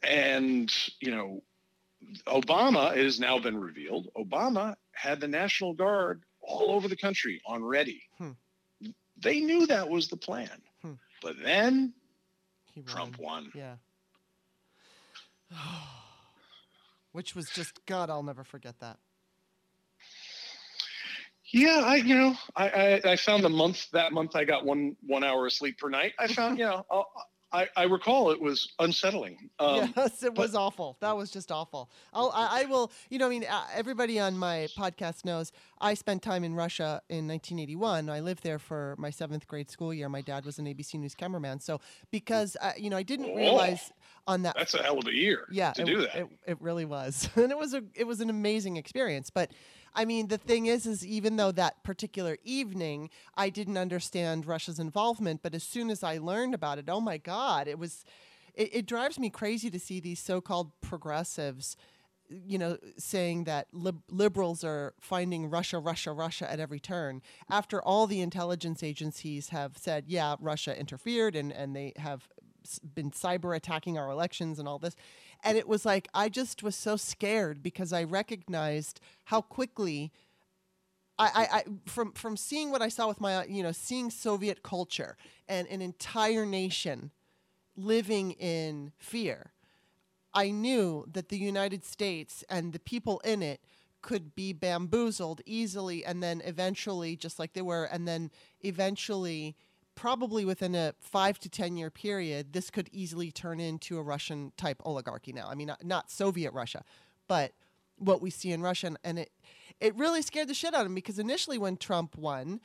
And 0.04 0.72
you 1.02 1.12
know, 1.12 1.44
Obama 2.28 2.96
it 2.96 3.04
has 3.04 3.20
now 3.20 3.40
been 3.40 3.58
revealed. 3.60 4.10
Obama 4.18 4.76
had 4.94 5.20
the 5.20 5.28
National 5.28 5.74
Guard 5.74 6.24
all 6.42 6.72
over 6.72 6.88
the 6.88 6.96
country 6.96 7.42
on 7.46 7.64
ready. 7.64 8.04
Hmm. 8.18 8.32
They 9.18 9.42
knew 9.42 9.68
that 9.68 9.90
was 9.90 10.08
the 10.08 10.18
plan. 10.18 10.62
Hmm. 10.82 10.94
But 11.22 11.36
then 11.44 11.94
He 12.80 12.94
won. 12.94 12.96
Trump 12.96 13.20
won. 13.20 13.52
Yeah. 13.54 13.76
Which 17.12 17.36
was 17.36 17.50
just 17.50 17.86
God. 17.86 18.10
I'll 18.10 18.24
never 18.24 18.44
forget 18.44 18.80
that. 18.80 18.98
Yeah, 21.52 21.82
I 21.84 21.96
you 21.96 22.16
know 22.16 22.36
I, 22.56 22.70
I 22.70 23.12
I 23.12 23.16
found 23.16 23.44
the 23.44 23.50
month 23.50 23.90
that 23.92 24.14
month 24.14 24.36
I 24.36 24.44
got 24.46 24.66
one 24.66 24.96
one 25.06 25.24
hour 25.24 25.48
of 25.48 25.54
sleep 25.54 25.80
per 25.80 25.90
night. 25.90 26.14
I 26.20 26.28
found 26.28 26.60
you 26.60 26.66
know 26.66 26.86
I'll, 26.92 27.12
I 27.52 27.68
I 27.76 27.84
recall 27.84 28.32
it 28.32 28.40
was 28.42 28.74
unsettling. 28.80 29.50
Um, 29.60 29.94
yes, 29.98 30.24
it 30.24 30.36
but- 30.36 30.44
was 30.44 30.56
awful. 30.56 30.98
That 31.00 31.16
was 31.18 31.32
just 31.32 31.52
awful. 31.52 31.90
I'll, 32.14 32.32
I, 32.34 32.62
I 32.62 32.66
will, 32.66 32.92
you 33.10 33.18
know, 33.20 33.28
I 33.28 33.30
mean, 33.30 33.46
uh, 33.50 33.64
everybody 33.74 34.20
on 34.20 34.38
my 34.38 34.68
podcast 34.78 35.26
knows 35.26 35.52
I 35.82 35.94
spent 35.96 36.22
time 36.22 36.44
in 36.44 36.54
Russia 36.56 37.02
in 37.10 37.28
1981. 37.28 38.10
I 38.10 38.20
lived 38.20 38.44
there 38.44 38.60
for 38.60 38.96
my 38.98 39.10
seventh 39.10 39.48
grade 39.48 39.70
school 39.72 39.94
year. 39.94 40.10
My 40.10 40.22
dad 40.22 40.46
was 40.46 40.60
an 40.60 40.66
ABC 40.66 40.96
News 40.96 41.16
cameraman. 41.16 41.60
So 41.60 41.80
because, 42.12 42.56
uh, 42.62 42.74
you 42.78 42.90
know, 42.90 42.98
I 42.98 43.04
didn't 43.04 43.28
Oh, 43.32 43.36
realize 43.36 43.92
on 44.28 44.44
that 44.44 44.56
That's 44.56 44.76
a 44.76 44.84
hell 44.84 45.00
of 45.00 45.08
a 45.08 45.14
year 45.14 45.48
yeah 45.52 45.72
to 45.74 45.82
it, 45.82 45.86
do 45.86 46.02
that. 46.02 46.16
It, 46.16 46.28
it 46.48 46.58
really 46.62 46.86
was 46.86 47.30
and 47.36 47.52
it 47.52 47.58
was 47.58 47.74
a 47.74 47.82
it 47.96 48.06
was 48.06 48.22
an 48.22 48.30
amazing 48.30 48.78
experience 48.78 49.30
but 49.32 49.52
i 49.94 50.06
mean 50.06 50.28
the 50.28 50.38
thing 50.38 50.66
is 50.66 50.86
is 50.86 51.06
even 51.06 51.36
though 51.36 51.52
that 51.52 51.84
particular 51.84 52.38
evening 52.44 53.10
i 53.36 53.50
didn't 53.50 53.78
understand 53.78 54.46
russia's 54.46 54.80
involvement 54.80 55.42
but 55.42 55.54
as 55.54 55.64
soon 55.64 55.90
as 55.90 56.04
i 56.04 56.18
learned 56.18 56.54
about 56.54 56.78
it 56.78 56.86
oh 56.88 57.02
my 57.02 57.18
god 57.18 57.68
it 57.68 57.80
was 57.80 58.06
it, 58.56 58.70
it 58.74 58.86
drives 58.86 59.20
me 59.20 59.30
crazy 59.30 59.70
to 59.70 59.80
see 59.80 60.00
these 60.00 60.20
so-called 60.20 60.72
progressives 60.82 61.76
you 62.30 62.58
know, 62.58 62.78
saying 62.98 63.46
that 63.46 63.68
lib- 63.74 64.04
liberals 64.10 64.64
are 64.64 64.94
finding 65.00 65.50
Russia, 65.50 65.80
Russia, 65.80 66.12
Russia 66.12 66.52
at 66.52 66.60
every 66.60 66.80
turn. 66.80 67.22
After 67.50 67.82
all 67.82 68.08
the 68.08 68.22
intelligence 68.22 68.84
agencies 68.84 69.50
have 69.50 69.78
said, 69.78 70.06
yeah, 70.08 70.36
Russia 70.40 70.80
interfered 70.80 71.36
and, 71.36 71.52
and 71.52 71.76
they 71.76 71.94
have 71.98 72.28
been 72.94 73.12
cyber 73.12 73.56
attacking 73.56 73.98
our 73.98 74.10
elections 74.12 74.60
and 74.60 74.68
all 74.68 74.80
this. 74.80 74.96
And 75.44 75.58
it 75.58 75.68
was 75.68 75.86
like, 75.86 76.08
I 76.14 76.30
just 76.30 76.64
was 76.64 76.76
so 76.76 76.96
scared 76.96 77.64
because 77.64 77.94
I 77.94 78.04
recognized 78.04 79.00
how 79.26 79.42
quickly. 79.42 80.12
I, 81.18 81.26
I, 81.36 81.58
I 81.58 81.64
from 81.86 82.14
from 82.14 82.38
seeing 82.38 82.72
what 82.72 82.82
I 82.82 82.88
saw 82.88 83.10
with 83.10 83.20
my 83.20 83.44
you 83.44 83.62
know 83.62 83.74
seeing 83.74 84.10
Soviet 84.10 84.64
culture 84.64 85.18
and 85.50 85.68
an 85.68 85.82
entire 85.82 86.46
nation 86.46 87.12
living 87.76 88.32
in 88.32 88.94
fear 88.98 89.52
I 90.34 90.52
knew 90.52 91.06
that 91.12 91.30
the 91.30 91.38
United 91.38 91.84
States 91.84 92.44
and 92.50 92.74
the 92.74 92.80
people 92.80 93.20
in 93.22 93.42
it 93.42 93.62
could 94.02 94.36
be 94.36 94.54
bamboozled 94.54 95.42
easily 95.46 96.06
and 96.06 96.24
then 96.24 96.42
eventually, 96.46 97.16
just 97.16 97.40
like 97.40 97.54
they 97.54 97.62
were, 97.62 97.86
and 97.86 98.08
then 98.08 98.32
eventually, 98.62 99.56
probably 100.00 100.46
within 100.46 100.76
a 100.76 100.94
five 101.02 101.38
to 101.40 101.50
10 101.50 101.76
year 101.76 101.90
period, 101.90 102.54
this 102.54 102.70
could 102.70 102.90
easily 102.94 103.32
turn 103.32 103.60
into 103.60 103.98
a 103.98 104.02
Russian 104.02 104.54
type 104.56 104.82
oligarchy 104.86 105.34
now. 105.34 105.50
I 105.50 105.56
mean, 105.56 105.68
not, 105.68 105.84
not 105.84 106.10
Soviet 106.10 106.54
Russia, 106.54 106.86
but 107.28 107.52
what 107.98 108.22
we 108.22 108.30
see 108.30 108.54
in 108.54 108.62
Russia. 108.62 108.96
And- 109.04 109.20
it, 109.20 109.32
it 109.82 109.94
really 109.96 110.22
scared 110.22 110.48
the 110.48 110.54
shit 110.54 110.74
out 110.74 110.86
of 110.86 110.92
me 110.92 110.96
because 110.96 111.20
initially, 111.20 111.58
when 111.58 111.76
Trump 111.76 112.18
won, 112.18 112.62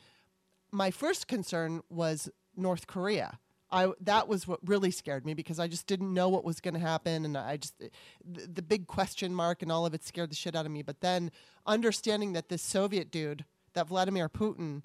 my 0.71 0.91
first 0.91 1.27
concern 1.27 1.81
was 1.89 2.29
North 2.55 2.87
Korea. 2.87 3.39
I 3.69 3.91
that 4.01 4.27
was 4.29 4.47
what 4.47 4.59
really 4.63 4.91
scared 4.91 5.25
me 5.25 5.33
because 5.33 5.59
I 5.59 5.67
just 5.67 5.87
didn't 5.87 6.13
know 6.13 6.29
what 6.29 6.45
was 6.45 6.61
going 6.61 6.75
to 6.75 6.79
happen, 6.79 7.25
and 7.25 7.37
I 7.37 7.57
just 7.57 7.77
the, 7.79 8.47
the 8.47 8.61
big 8.61 8.87
question 8.87 9.33
mark 9.33 9.61
and 9.61 9.71
all 9.71 9.85
of 9.85 9.93
it 9.93 10.05
scared 10.05 10.31
the 10.31 10.35
shit 10.35 10.55
out 10.55 10.65
of 10.65 10.71
me. 10.71 10.83
But 10.83 11.01
then 11.01 11.31
understanding 11.65 12.33
that 12.33 12.47
this 12.47 12.61
Soviet 12.61 13.11
dude, 13.11 13.43
that 13.73 13.87
Vladimir 13.87 14.29
Putin, 14.29 14.83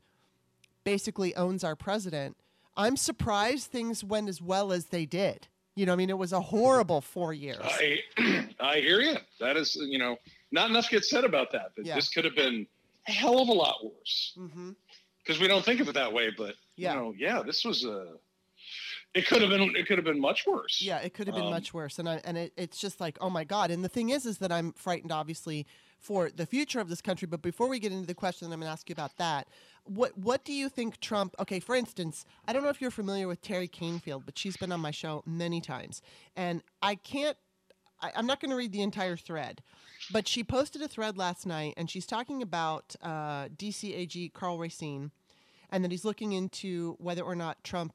basically 0.94 1.34
owns 1.36 1.62
our 1.62 1.76
president, 1.76 2.36
I'm 2.76 2.96
surprised 2.96 3.70
things 3.70 4.02
went 4.02 4.28
as 4.28 4.42
well 4.42 4.72
as 4.72 4.86
they 4.86 5.06
did. 5.06 5.46
You 5.76 5.86
know, 5.86 5.92
I 5.92 5.96
mean, 5.96 6.10
it 6.10 6.18
was 6.18 6.32
a 6.32 6.40
horrible 6.40 7.00
four 7.00 7.32
years. 7.32 7.58
I 7.62 7.98
I 8.60 8.76
hear 8.80 9.00
you. 9.00 9.16
That 9.38 9.56
is 9.56 9.76
you 9.76 9.98
know 9.98 10.16
not 10.50 10.68
enough 10.68 10.90
gets 10.90 11.08
said 11.08 11.22
about 11.24 11.52
that. 11.52 11.68
That 11.76 11.86
Yeah. 11.86 11.94
this 11.94 12.08
could 12.08 12.24
have 12.24 12.34
been 12.34 12.66
a 13.06 13.12
hell 13.12 13.38
of 13.40 13.48
a 13.48 13.52
lot 13.52 13.76
worse 13.84 14.34
Mm-hmm. 14.36 14.70
because 15.22 15.40
we 15.40 15.46
don't 15.46 15.64
think 15.64 15.78
of 15.80 15.88
it 15.88 15.94
that 15.94 16.12
way. 16.12 16.30
But 16.36 16.54
Yeah. 16.76 16.94
you 16.94 17.00
know, 17.00 17.14
yeah, 17.16 17.42
this 17.42 17.64
was 17.64 17.84
a. 17.84 18.14
It 19.12 19.26
could 19.26 19.42
have 19.42 19.50
been. 19.50 19.74
It 19.74 19.86
could 19.86 19.98
have 19.98 20.04
been 20.04 20.20
much 20.20 20.46
worse. 20.46 20.80
Yeah, 20.80 20.98
it 20.98 21.14
could 21.14 21.26
have 21.26 21.34
been 21.34 21.46
Um, 21.46 21.50
much 21.50 21.74
worse, 21.74 21.98
and 21.98 22.08
I, 22.08 22.20
and 22.24 22.38
it, 22.38 22.52
it's 22.56 22.78
just 22.80 23.00
like, 23.00 23.18
oh 23.20 23.28
my 23.28 23.42
god. 23.42 23.72
And 23.72 23.84
the 23.84 23.88
thing 23.88 24.10
is, 24.10 24.24
is 24.24 24.38
that 24.38 24.52
I'm 24.52 24.72
frightened, 24.72 25.10
obviously, 25.10 25.66
for 25.98 26.30
the 26.30 26.46
future 26.46 26.78
of 26.78 26.88
this 26.88 27.02
country. 27.02 27.26
But 27.26 27.42
before 27.42 27.66
we 27.68 27.80
get 27.80 27.90
into 27.90 28.06
the 28.06 28.14
question, 28.14 28.46
I'm 28.46 28.60
going 28.60 28.68
to 28.68 28.72
ask 28.72 28.88
you 28.88 28.92
about 28.92 29.16
that. 29.16 29.48
What 29.84 30.16
what 30.16 30.44
do 30.44 30.52
you 30.52 30.68
think 30.68 31.00
Trump? 31.00 31.34
Okay, 31.40 31.58
for 31.58 31.74
instance, 31.74 32.24
I 32.46 32.52
don't 32.52 32.62
know 32.62 32.68
if 32.68 32.80
you're 32.80 32.92
familiar 32.92 33.26
with 33.26 33.42
Teri 33.42 33.68
Kanefield, 33.68 34.22
but 34.26 34.38
she's 34.38 34.56
been 34.56 34.70
on 34.70 34.80
my 34.80 34.92
show 34.92 35.24
many 35.26 35.60
times, 35.60 36.02
and 36.36 36.62
I 36.80 36.94
can't. 36.94 37.36
I, 38.00 38.12
I'm 38.14 38.26
not 38.26 38.40
going 38.40 38.50
to 38.50 38.56
read 38.56 38.70
the 38.70 38.82
entire 38.82 39.16
thread, 39.16 39.60
but 40.12 40.28
she 40.28 40.44
posted 40.44 40.82
a 40.82 40.88
thread 40.88 41.18
last 41.18 41.46
night, 41.46 41.74
and 41.76 41.90
she's 41.90 42.06
talking 42.06 42.42
about 42.42 42.94
uh, 43.02 43.48
DC 43.48 43.92
AG 43.92 44.28
Karl 44.34 44.56
Racine, 44.56 45.10
and 45.68 45.82
that 45.82 45.90
he's 45.90 46.04
looking 46.04 46.32
into 46.32 46.94
whether 47.00 47.22
or 47.22 47.34
not 47.34 47.64
Trump 47.64 47.92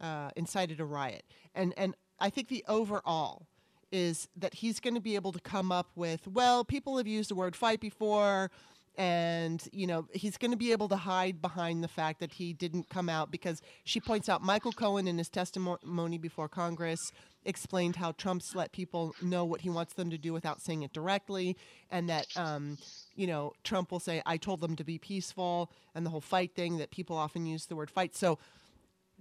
uh, 0.00 0.30
incited 0.36 0.80
a 0.80 0.84
riot. 0.84 1.24
And 1.54 1.74
and 1.76 1.94
I 2.18 2.30
think 2.30 2.48
the 2.48 2.64
overall 2.68 3.46
is 3.92 4.28
that 4.36 4.54
he's 4.54 4.78
going 4.78 4.94
to 4.94 5.00
be 5.00 5.16
able 5.16 5.32
to 5.32 5.40
come 5.40 5.72
up 5.72 5.88
with 5.96 6.26
well, 6.26 6.64
people 6.64 6.96
have 6.96 7.06
used 7.06 7.30
the 7.30 7.34
word 7.34 7.56
fight 7.56 7.80
before. 7.80 8.50
And 8.98 9.62
you 9.72 9.86
know 9.86 10.08
he's 10.12 10.36
going 10.36 10.50
to 10.50 10.56
be 10.56 10.72
able 10.72 10.88
to 10.88 10.96
hide 10.96 11.40
behind 11.40 11.82
the 11.82 11.88
fact 11.88 12.20
that 12.20 12.32
he 12.32 12.52
didn't 12.52 12.90
come 12.90 13.08
out 13.08 13.30
because 13.30 13.62
she 13.84 14.00
points 14.00 14.28
out 14.28 14.42
Michael 14.42 14.72
Cohen 14.72 15.06
in 15.06 15.16
his 15.16 15.28
testimony 15.28 16.18
before 16.18 16.48
Congress 16.48 17.12
explained 17.44 17.96
how 17.96 18.12
Trump's 18.12 18.54
let 18.54 18.72
people 18.72 19.14
know 19.22 19.44
what 19.44 19.62
he 19.62 19.70
wants 19.70 19.94
them 19.94 20.10
to 20.10 20.18
do 20.18 20.32
without 20.32 20.60
saying 20.60 20.82
it 20.82 20.92
directly, 20.92 21.56
and 21.90 22.08
that 22.10 22.26
um, 22.36 22.78
you 23.14 23.26
know 23.26 23.52
Trump 23.64 23.92
will 23.92 24.00
say 24.00 24.22
I 24.26 24.36
told 24.36 24.60
them 24.60 24.76
to 24.76 24.84
be 24.84 24.98
peaceful, 24.98 25.70
and 25.94 26.04
the 26.04 26.10
whole 26.10 26.20
fight 26.20 26.54
thing 26.54 26.78
that 26.78 26.90
people 26.90 27.16
often 27.16 27.46
use 27.46 27.66
the 27.66 27.76
word 27.76 27.90
fight. 27.90 28.14
So 28.16 28.38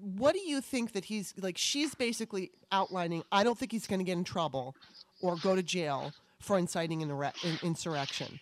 what 0.02 0.34
do 0.34 0.40
you 0.40 0.62
think 0.62 0.94
that 0.94 1.06
he's 1.06 1.34
like 1.38 1.58
she's 1.58 1.94
basically 1.96 2.52
outlining 2.72 3.24
i 3.32 3.44
don't 3.44 3.58
think 3.58 3.72
he's 3.72 3.88
going 3.88 4.00
to 4.00 4.06
get 4.06 4.18
in 4.18 4.24
trouble 4.24 4.76
or 5.22 5.36
go 5.38 5.56
to 5.56 5.64
jail 5.64 6.14
for 6.40 6.58
inciting 6.58 7.04
an 7.04 7.12
in, 7.44 7.60
insurrection. 7.64 8.40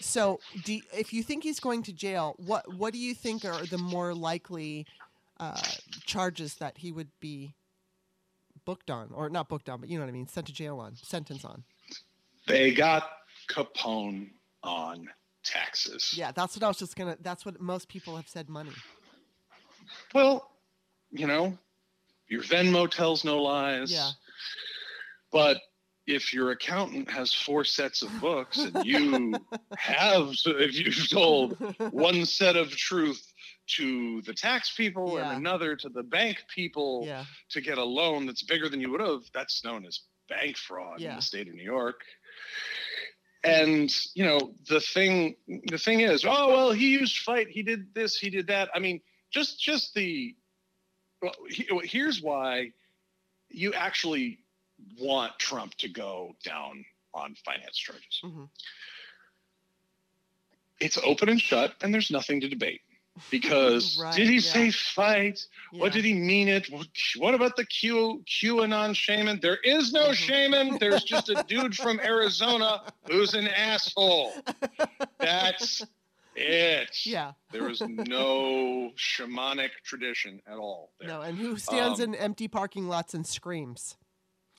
So 0.00 0.40
do, 0.64 0.80
if 0.92 1.12
you 1.12 1.22
think 1.22 1.42
he's 1.42 1.60
going 1.60 1.82
to 1.84 1.92
jail 1.92 2.34
what 2.38 2.72
what 2.74 2.92
do 2.92 2.98
you 2.98 3.14
think 3.14 3.44
are 3.44 3.64
the 3.66 3.78
more 3.78 4.14
likely 4.14 4.86
uh, 5.38 5.60
charges 6.06 6.54
that 6.56 6.78
he 6.78 6.92
would 6.92 7.08
be 7.20 7.54
booked 8.64 8.90
on? 8.90 9.10
Or 9.12 9.28
not 9.28 9.48
booked 9.48 9.68
on 9.68 9.80
but 9.80 9.88
you 9.88 9.98
know 9.98 10.04
what 10.04 10.10
i 10.10 10.12
mean 10.12 10.28
sent 10.28 10.46
to 10.46 10.52
jail 10.52 10.78
on 10.78 10.94
sentence 10.96 11.44
on? 11.44 11.64
They 12.46 12.72
got 12.72 13.10
Capone 13.48 14.30
on 14.62 15.08
taxes. 15.42 16.14
yeah 16.14 16.32
that's 16.32 16.54
what 16.54 16.62
i 16.62 16.68
was 16.68 16.76
just 16.76 16.94
gonna 16.94 17.16
that's 17.22 17.46
what 17.46 17.58
most 17.60 17.88
people 17.88 18.16
have 18.16 18.28
said 18.28 18.48
money. 18.48 18.72
Well, 20.14 20.49
you 21.10 21.26
know, 21.26 21.56
your 22.28 22.42
Venmo 22.42 22.88
tells 22.90 23.24
no 23.24 23.42
lies. 23.42 23.92
Yeah. 23.92 24.10
But 25.32 25.58
if 26.06 26.32
your 26.34 26.50
accountant 26.50 27.10
has 27.10 27.32
four 27.32 27.64
sets 27.64 28.02
of 28.02 28.20
books 28.20 28.58
and 28.58 28.84
you 28.84 29.34
have, 29.76 30.30
if 30.46 30.74
you've 30.78 31.08
told 31.08 31.56
one 31.92 32.24
set 32.26 32.56
of 32.56 32.70
truth 32.70 33.24
to 33.76 34.20
the 34.22 34.34
tax 34.34 34.74
people 34.76 35.16
Yeah. 35.16 35.30
and 35.30 35.38
another 35.38 35.76
to 35.76 35.88
the 35.88 36.02
bank 36.02 36.38
people 36.52 37.04
Yeah. 37.06 37.24
to 37.50 37.60
get 37.60 37.78
a 37.78 37.84
loan 37.84 38.26
that's 38.26 38.42
bigger 38.42 38.68
than 38.68 38.80
you 38.80 38.90
would 38.90 39.00
have. 39.00 39.20
That's 39.32 39.62
known 39.64 39.84
as 39.86 40.00
bank 40.28 40.56
fraud 40.56 41.00
in 41.00 41.16
the 41.16 41.22
state 41.22 41.48
of 41.48 41.54
New 41.54 41.62
York. 41.64 42.00
And 43.42 43.90
you 44.14 44.24
know 44.24 44.52
the 44.68 44.80
thing, 44.80 45.34
the 45.66 45.78
thing 45.78 46.00
is, 46.00 46.24
oh 46.26 46.48
well, 46.48 46.72
he 46.72 46.90
used 46.90 47.18
fight, 47.18 47.48
he 47.48 47.62
did 47.62 47.94
this, 47.94 48.16
he 48.18 48.28
did 48.28 48.48
that. 48.48 48.68
I 48.74 48.78
mean, 48.80 49.00
just 49.32 49.60
just 49.60 49.94
the. 49.94 50.34
Well, 51.22 51.34
here's 51.82 52.22
why 52.22 52.72
you 53.48 53.74
actually 53.74 54.38
want 54.98 55.38
Trump 55.38 55.74
to 55.76 55.88
go 55.88 56.34
down 56.44 56.84
on 57.12 57.34
finance 57.44 57.76
charges. 57.76 58.20
Mhm. 58.24 58.48
It's 60.80 60.96
open 60.98 61.28
and 61.28 61.40
shut, 61.40 61.74
and 61.82 61.92
there's 61.92 62.10
nothing 62.10 62.40
to 62.40 62.48
debate. 62.48 62.80
Because 63.30 63.98
Right, 64.00 64.14
did 64.14 64.28
he 64.28 64.36
yeah. 64.36 64.40
say 64.40 64.70
fight? 64.70 65.44
What 65.72 65.92
did 65.92 66.04
he 66.04 66.14
mean 66.14 66.48
it? 66.48 66.68
What, 67.16 67.34
about 67.34 67.56
the 67.56 67.66
Q 67.66 68.24
QAnon 68.26 68.94
shaman? 68.96 69.40
There 69.40 69.56
is 69.58 69.92
no 69.92 70.08
Mhm. 70.10 70.14
shaman. 70.14 70.78
There's 70.80 71.04
just 71.04 71.28
a 71.28 71.42
dude 71.44 71.76
from 71.76 72.00
Arizona 72.00 72.82
who's 73.08 73.34
an 73.34 73.48
asshole. 73.48 74.32
That's 75.18 75.82
it. 76.40 77.04
Yeah. 77.06 77.32
There 77.52 77.68
is 77.68 77.80
no 77.80 78.90
shamanic 78.96 79.70
tradition 79.84 80.40
at 80.46 80.56
all. 80.56 80.90
There. 80.98 81.08
No, 81.08 81.20
and 81.22 81.36
who 81.38 81.56
stands 81.56 82.00
Um, 82.00 82.14
in 82.14 82.20
empty 82.20 82.48
parking 82.48 82.88
lots 82.88 83.14
and 83.14 83.26
screams? 83.26 83.96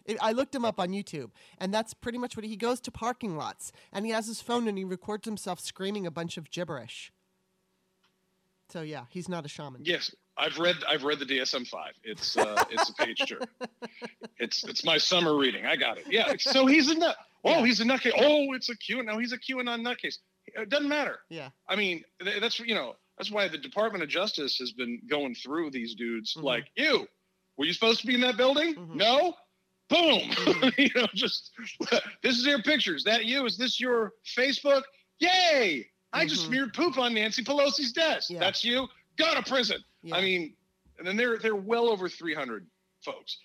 I- 0.08 0.18
I 0.22 0.32
looked 0.32 0.56
him 0.56 0.66
up 0.66 0.80
on 0.80 0.90
YouTube, 0.90 1.32
and 1.58 1.74
that's 1.74 1.94
pretty 1.94 2.18
much 2.18 2.36
what 2.36 2.44
he, 2.44 2.50
he 2.52 2.58
goes 2.58 2.80
to 2.82 2.92
parking 2.92 3.36
lots 3.38 3.72
and 3.92 4.06
he 4.06 4.12
has 4.12 4.28
his 4.28 4.42
phone 4.42 4.68
and 4.68 4.78
he 4.78 4.84
records 4.84 5.26
himself 5.26 5.60
screaming 5.60 6.06
a 6.08 6.12
bunch 6.12 6.38
of 6.38 6.50
gibberish. 6.52 7.12
So 8.70 8.82
yeah, 8.82 9.06
he's 9.10 9.28
not 9.28 9.46
a 9.46 9.50
shaman. 9.50 9.82
Yes, 9.84 10.16
I've 10.38 10.58
read 10.58 10.78
I've 10.88 11.04
read 11.04 11.20
the 11.20 11.26
DSM 11.26 11.68
five. 11.68 11.94
It's 12.04 12.38
uh, 12.38 12.64
it's 12.70 12.90
a 12.90 12.94
page 12.94 13.22
turn. 13.28 13.40
It's 14.40 14.64
it's 14.64 14.84
my 14.84 14.98
summer 14.98 15.38
reading. 15.38 15.66
I 15.68 15.76
got 15.76 16.00
it. 16.00 16.06
Yeah. 16.10 16.34
So 16.40 16.66
he's 16.66 16.90
a 16.90 16.96
nut. 16.96 17.16
Oh, 17.44 17.50
Yeah. 17.60 17.66
he's 17.66 17.80
a 17.80 17.84
nutcase. 17.84 18.14
Oh, 18.18 18.54
it's 18.54 18.70
a 18.70 18.76
Q. 18.78 19.04
No, 19.04 19.20
he's 19.20 19.34
a 19.34 19.38
QAnon 19.38 19.82
nutcase. 19.82 20.18
It 20.56 20.70
doesn't 20.70 20.90
matter. 20.90 21.20
Yeah. 21.30 21.50
I 21.68 21.76
mean, 21.76 22.04
that's 22.40 22.60
you 22.60 22.76
know 22.76 22.96
that's 23.18 23.32
why 23.32 23.48
the 23.48 23.58
Department 23.58 24.04
of 24.04 24.10
Justice 24.10 24.58
has 24.58 24.72
been 24.72 25.02
going 25.10 25.36
through 25.36 25.72
these 25.72 25.96
dudes. 25.96 26.34
Mhm. 26.36 26.44
Like 26.44 26.66
you, 26.76 27.08
were 27.58 27.66
you 27.66 27.74
supposed 27.74 28.02
to 28.02 28.08
be 28.08 28.16
in 28.16 28.22
that 28.22 28.38
building? 28.38 28.76
Mhm. 28.76 28.96
No. 28.96 29.36
Boom. 29.90 30.20
Mhm. 30.30 30.74
you 30.96 31.02
know, 31.02 31.08
just 31.14 31.52
this 32.24 32.38
is 32.38 32.46
your 32.46 32.62
pictures. 32.64 33.04
That 33.04 33.26
you? 33.26 33.46
Is 33.46 33.58
this 33.58 33.80
your 33.80 34.14
Facebook? 34.38 34.84
Yay! 35.20 35.88
I 36.14 36.26
just 36.26 36.44
Mhm. 36.44 36.48
smeared 36.48 36.74
poop 36.74 36.98
on 36.98 37.14
Nancy 37.14 37.44
Pelosi's 37.44 37.92
desk. 37.94 38.30
Yeah. 38.30 38.40
That's 38.40 38.64
you. 38.64 38.88
Go 39.18 39.34
to 39.36 39.44
prison. 39.44 39.84
Yeah. 40.04 40.16
I 40.16 40.22
mean, 40.22 40.56
and 40.98 41.08
then 41.08 41.16
there 41.18 41.38
there 41.38 41.52
are 41.54 41.56
well 41.56 41.90
over 41.90 42.10
300 42.10 42.66
folks 43.04 43.38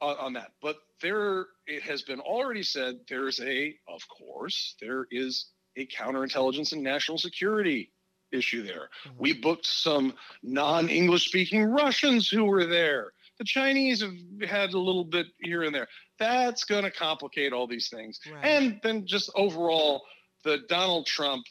on, 0.00 0.16
on 0.16 0.32
that. 0.34 0.52
But 0.62 0.76
there, 1.02 1.46
it 1.66 1.82
has 1.82 2.02
been 2.02 2.20
already 2.20 2.62
said 2.62 3.00
there's 3.08 3.40
a, 3.40 3.74
of 3.88 4.06
course, 4.08 4.76
there 4.80 5.06
is 5.10 5.46
a 5.76 5.86
counterintelligence 5.86 6.72
and 6.72 6.82
national 6.82 7.18
security 7.18 7.92
issue 8.32 8.62
there. 8.62 8.90
Mhm. 9.04 9.16
We 9.18 9.32
booked 9.32 9.66
some 9.66 10.14
non-English 10.42 11.26
speaking 11.26 11.64
Russians 11.64 12.28
who 12.28 12.44
were 12.44 12.66
there. 12.66 13.12
The 13.38 13.44
Chinese 13.44 14.02
have 14.02 14.14
had 14.48 14.72
a 14.74 14.78
little 14.78 15.04
bit 15.04 15.26
here 15.40 15.62
and 15.62 15.74
there. 15.74 15.88
That's 16.18 16.64
going 16.64 16.84
to 16.84 16.90
complicate 16.90 17.52
all 17.52 17.66
these 17.66 17.88
things. 17.88 18.20
Right. 18.30 18.44
And 18.44 18.80
then 18.82 19.06
just 19.06 19.30
overall, 19.34 20.04
the 20.44 20.58
Donald 20.68 21.06
Trump, 21.06 21.46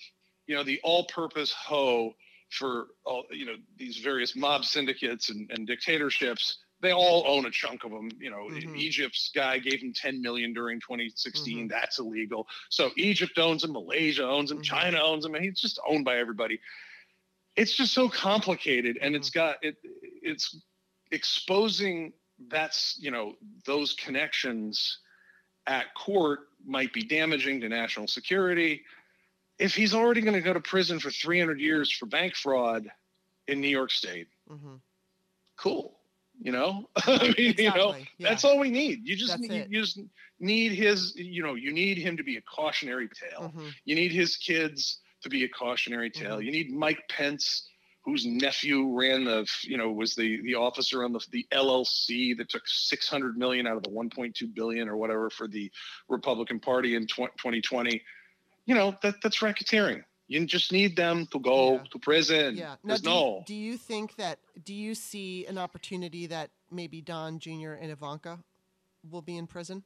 you 0.48 0.56
know, 0.56 0.64
the 0.64 0.80
all-purpose 0.84 1.52
hoe 1.52 2.14
for 2.50 2.88
all, 3.06 3.26
you 3.32 3.46
know, 3.46 3.56
these 3.76 3.98
various 3.98 4.36
mob 4.36 4.66
syndicates 4.66 5.30
and, 5.30 5.50
and 5.52 5.68
dictatorships. 5.68 6.60
They 6.82 6.94
all 6.94 7.26
own 7.28 7.46
a 7.46 7.52
chunk 7.52 7.84
of 7.84 7.92
them. 7.92 8.10
You 8.20 8.30
know, 8.30 8.48
Mhm. 8.50 8.78
Egypt's 8.78 9.32
guy 9.36 9.60
gave 9.60 9.82
him 9.82 9.92
10 9.94 10.22
million 10.22 10.54
during 10.54 10.80
2016. 10.80 11.66
Mhm. 11.68 11.70
That's 11.70 12.00
illegal. 12.00 12.48
So 12.70 12.92
Egypt 12.96 13.38
owns 13.38 13.64
him, 13.64 13.74
Malaysia 13.74 14.24
owns 14.24 14.50
him, 14.52 14.60
Mhm. 14.60 14.64
China 14.64 15.02
owns 15.04 15.26
him, 15.26 15.36
and 15.36 15.44
he's 15.44 15.60
just 15.60 15.80
owned 15.86 16.06
by 16.06 16.18
everybody. 16.18 16.60
It's 17.56 17.76
just 17.76 17.94
so 17.94 18.08
complicated, 18.08 18.98
and 19.02 19.16
it's 19.16 19.30
Mm-hmm. 19.30 19.40
got 19.40 19.64
it. 19.64 19.78
It's 20.22 20.56
exposing 21.12 22.14
that's 22.48 22.98
you 23.02 23.12
know 23.12 23.36
those 23.66 23.94
connections 23.96 25.00
at 25.68 25.94
court 25.96 26.48
might 26.64 26.94
be 26.94 27.04
damaging 27.04 27.60
to 27.60 27.68
national 27.68 28.08
security. 28.08 28.86
If 29.58 29.76
he's 29.76 29.94
already 29.94 30.22
going 30.22 30.36
to 30.36 30.42
go 30.42 30.54
to 30.54 30.62
prison 30.62 31.00
for 31.02 31.12
300 31.12 31.60
years 31.60 31.92
for 31.92 32.06
bank 32.06 32.36
fraud 32.36 32.90
in 33.48 33.60
New 33.60 33.68
York 33.68 33.92
State, 33.92 34.30
Mhm. 34.50 34.80
cool. 35.58 35.99
You 36.42 36.54
know, 36.54 36.90
I 37.06 37.34
mean, 37.38 37.56
you 37.58 37.70
know, 37.74 37.96
yeah. 38.18 38.30
that's 38.30 38.46
all 38.46 38.60
we 38.60 38.70
need. 38.70 39.06
You 39.06 39.18
just 39.18 39.38
need, 39.40 39.68
you 39.70 39.82
just 39.82 40.00
need 40.40 40.72
his. 40.72 41.14
You 41.18 41.44
know, 41.44 41.56
you 41.56 41.74
need 41.74 41.98
him 41.98 42.16
to 42.16 42.24
be 42.24 42.38
a 42.38 42.42
cautionary 42.42 43.10
tale. 43.10 43.52
Mhm. 43.54 43.74
You 43.84 43.96
need 43.96 44.14
his 44.14 44.38
kids 44.38 45.00
to 45.22 45.30
be 45.30 45.44
a 45.44 45.50
cautionary 45.50 46.10
tale. 46.10 46.38
Mhm. 46.38 46.46
You 46.46 46.52
need 46.52 46.72
Mike 46.72 47.02
Pence, 47.10 47.68
whose 48.06 48.26
nephew 48.26 48.88
ran 48.98 49.26
the, 49.26 49.46
you 49.64 49.78
know, 49.78 49.92
was 49.92 50.16
the 50.16 50.42
the 50.44 50.56
officer 50.56 51.04
on 51.04 51.12
the 51.12 51.20
the 51.32 51.46
LLC 51.52 52.38
that 52.38 52.48
took 52.48 52.64
600 52.66 53.38
million 53.38 53.68
out 53.68 53.76
of 53.76 53.84
the 53.84 53.90
1.2 53.90 54.54
billion 54.54 54.88
or 54.88 54.96
whatever 54.96 55.30
for 55.30 55.48
the 55.50 55.70
Republican 56.08 56.62
Party 56.62 56.96
in 56.96 57.06
tw- 57.06 57.36
2020. 57.38 58.02
You 58.66 58.76
know, 58.76 58.96
that 59.02 59.16
that's 59.22 59.40
racketeering. 59.40 60.04
You 60.30 60.46
just 60.46 60.72
need 60.72 60.96
them 60.96 61.26
to 61.32 61.40
go 61.40 61.74
Yeah. 61.74 61.84
to 61.92 62.00
prison. 62.00 62.56
Yeah. 62.56 62.76
Now, 62.84 62.98
do, 62.98 63.04
no. 63.10 63.38
you, 63.40 63.44
do 63.48 63.56
you 63.56 63.78
think 63.78 64.16
that? 64.18 64.38
Do 64.64 64.76
you 64.76 64.94
see 64.94 65.48
an 65.48 65.58
opportunity 65.58 66.28
that 66.28 66.52
maybe 66.72 67.02
Don 67.02 67.40
Jr. 67.40 67.74
and 67.82 67.90
Ivanka 67.92 68.38
will 69.10 69.24
be 69.24 69.38
in 69.38 69.48
prison? 69.48 69.84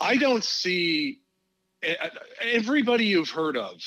I 0.00 0.16
don't 0.16 0.42
see 0.42 1.20
everybody 2.42 3.06
you've 3.06 3.30
heard 3.30 3.56
of 3.56 3.80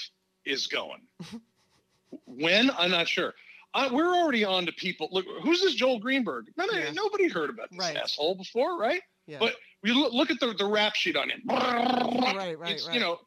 is 0.46 0.68
going. 0.68 1.02
when 2.26 2.72
I'm 2.72 2.92
not 2.92 3.10
sure. 3.10 3.34
Uh, 3.74 3.90
we're 3.92 4.16
already 4.16 4.46
on 4.46 4.66
to 4.68 4.72
people. 4.72 5.10
Look, 5.12 5.26
who's 5.42 5.60
this 5.60 5.74
Joel 5.74 6.00
Greenberg? 6.00 6.46
None 6.56 6.70
Yeah. 6.72 6.92
Nobody 6.92 7.28
heard 7.28 7.50
about 7.50 7.72
this 7.72 7.80
Right. 7.80 7.98
asshole 7.98 8.36
before, 8.36 8.78
right? 8.78 9.02
Yeah. 9.26 9.40
But 9.40 9.56
we 9.82 9.92
look, 9.92 10.14
look 10.14 10.32
at 10.32 10.40
the 10.40 10.54
the 10.54 10.66
rap 10.66 10.96
sheet 10.96 11.18
on 11.18 11.30
him. 11.30 11.42
Right, 11.48 12.58
right, 12.58 12.72
It's, 12.72 12.86
right. 12.86 12.94
You 12.94 13.00
know, 13.02 13.20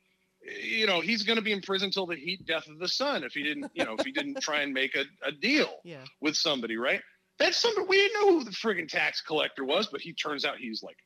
you 0.62 0.86
know 0.86 1.00
he's 1.00 1.22
going 1.22 1.36
to 1.36 1.42
be 1.42 1.52
in 1.52 1.60
prison 1.60 1.90
till 1.90 2.06
the 2.06 2.16
heat 2.16 2.44
death 2.46 2.68
of 2.68 2.78
the 2.78 2.88
sun 2.88 3.24
if 3.24 3.32
he 3.32 3.42
didn't, 3.42 3.70
you 3.74 3.84
know, 3.84 3.94
if 3.98 4.04
he 4.04 4.12
didn't 4.12 4.40
try 4.40 4.60
and 4.62 4.72
make 4.72 4.94
a, 4.94 5.04
a 5.26 5.32
deal 5.32 5.76
yeah. 5.84 6.04
with 6.20 6.36
somebody, 6.36 6.76
right? 6.76 7.00
That's 7.38 7.56
somebody 7.56 7.86
we 7.86 7.96
didn't 7.96 8.20
know 8.20 8.38
who 8.38 8.44
the 8.44 8.50
friggin' 8.50 8.88
tax 8.88 9.20
collector 9.20 9.64
was, 9.64 9.88
but 9.88 10.00
he 10.00 10.12
turns 10.14 10.44
out 10.44 10.56
he's 10.58 10.82
like 10.82 10.96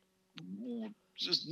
just 1.16 1.48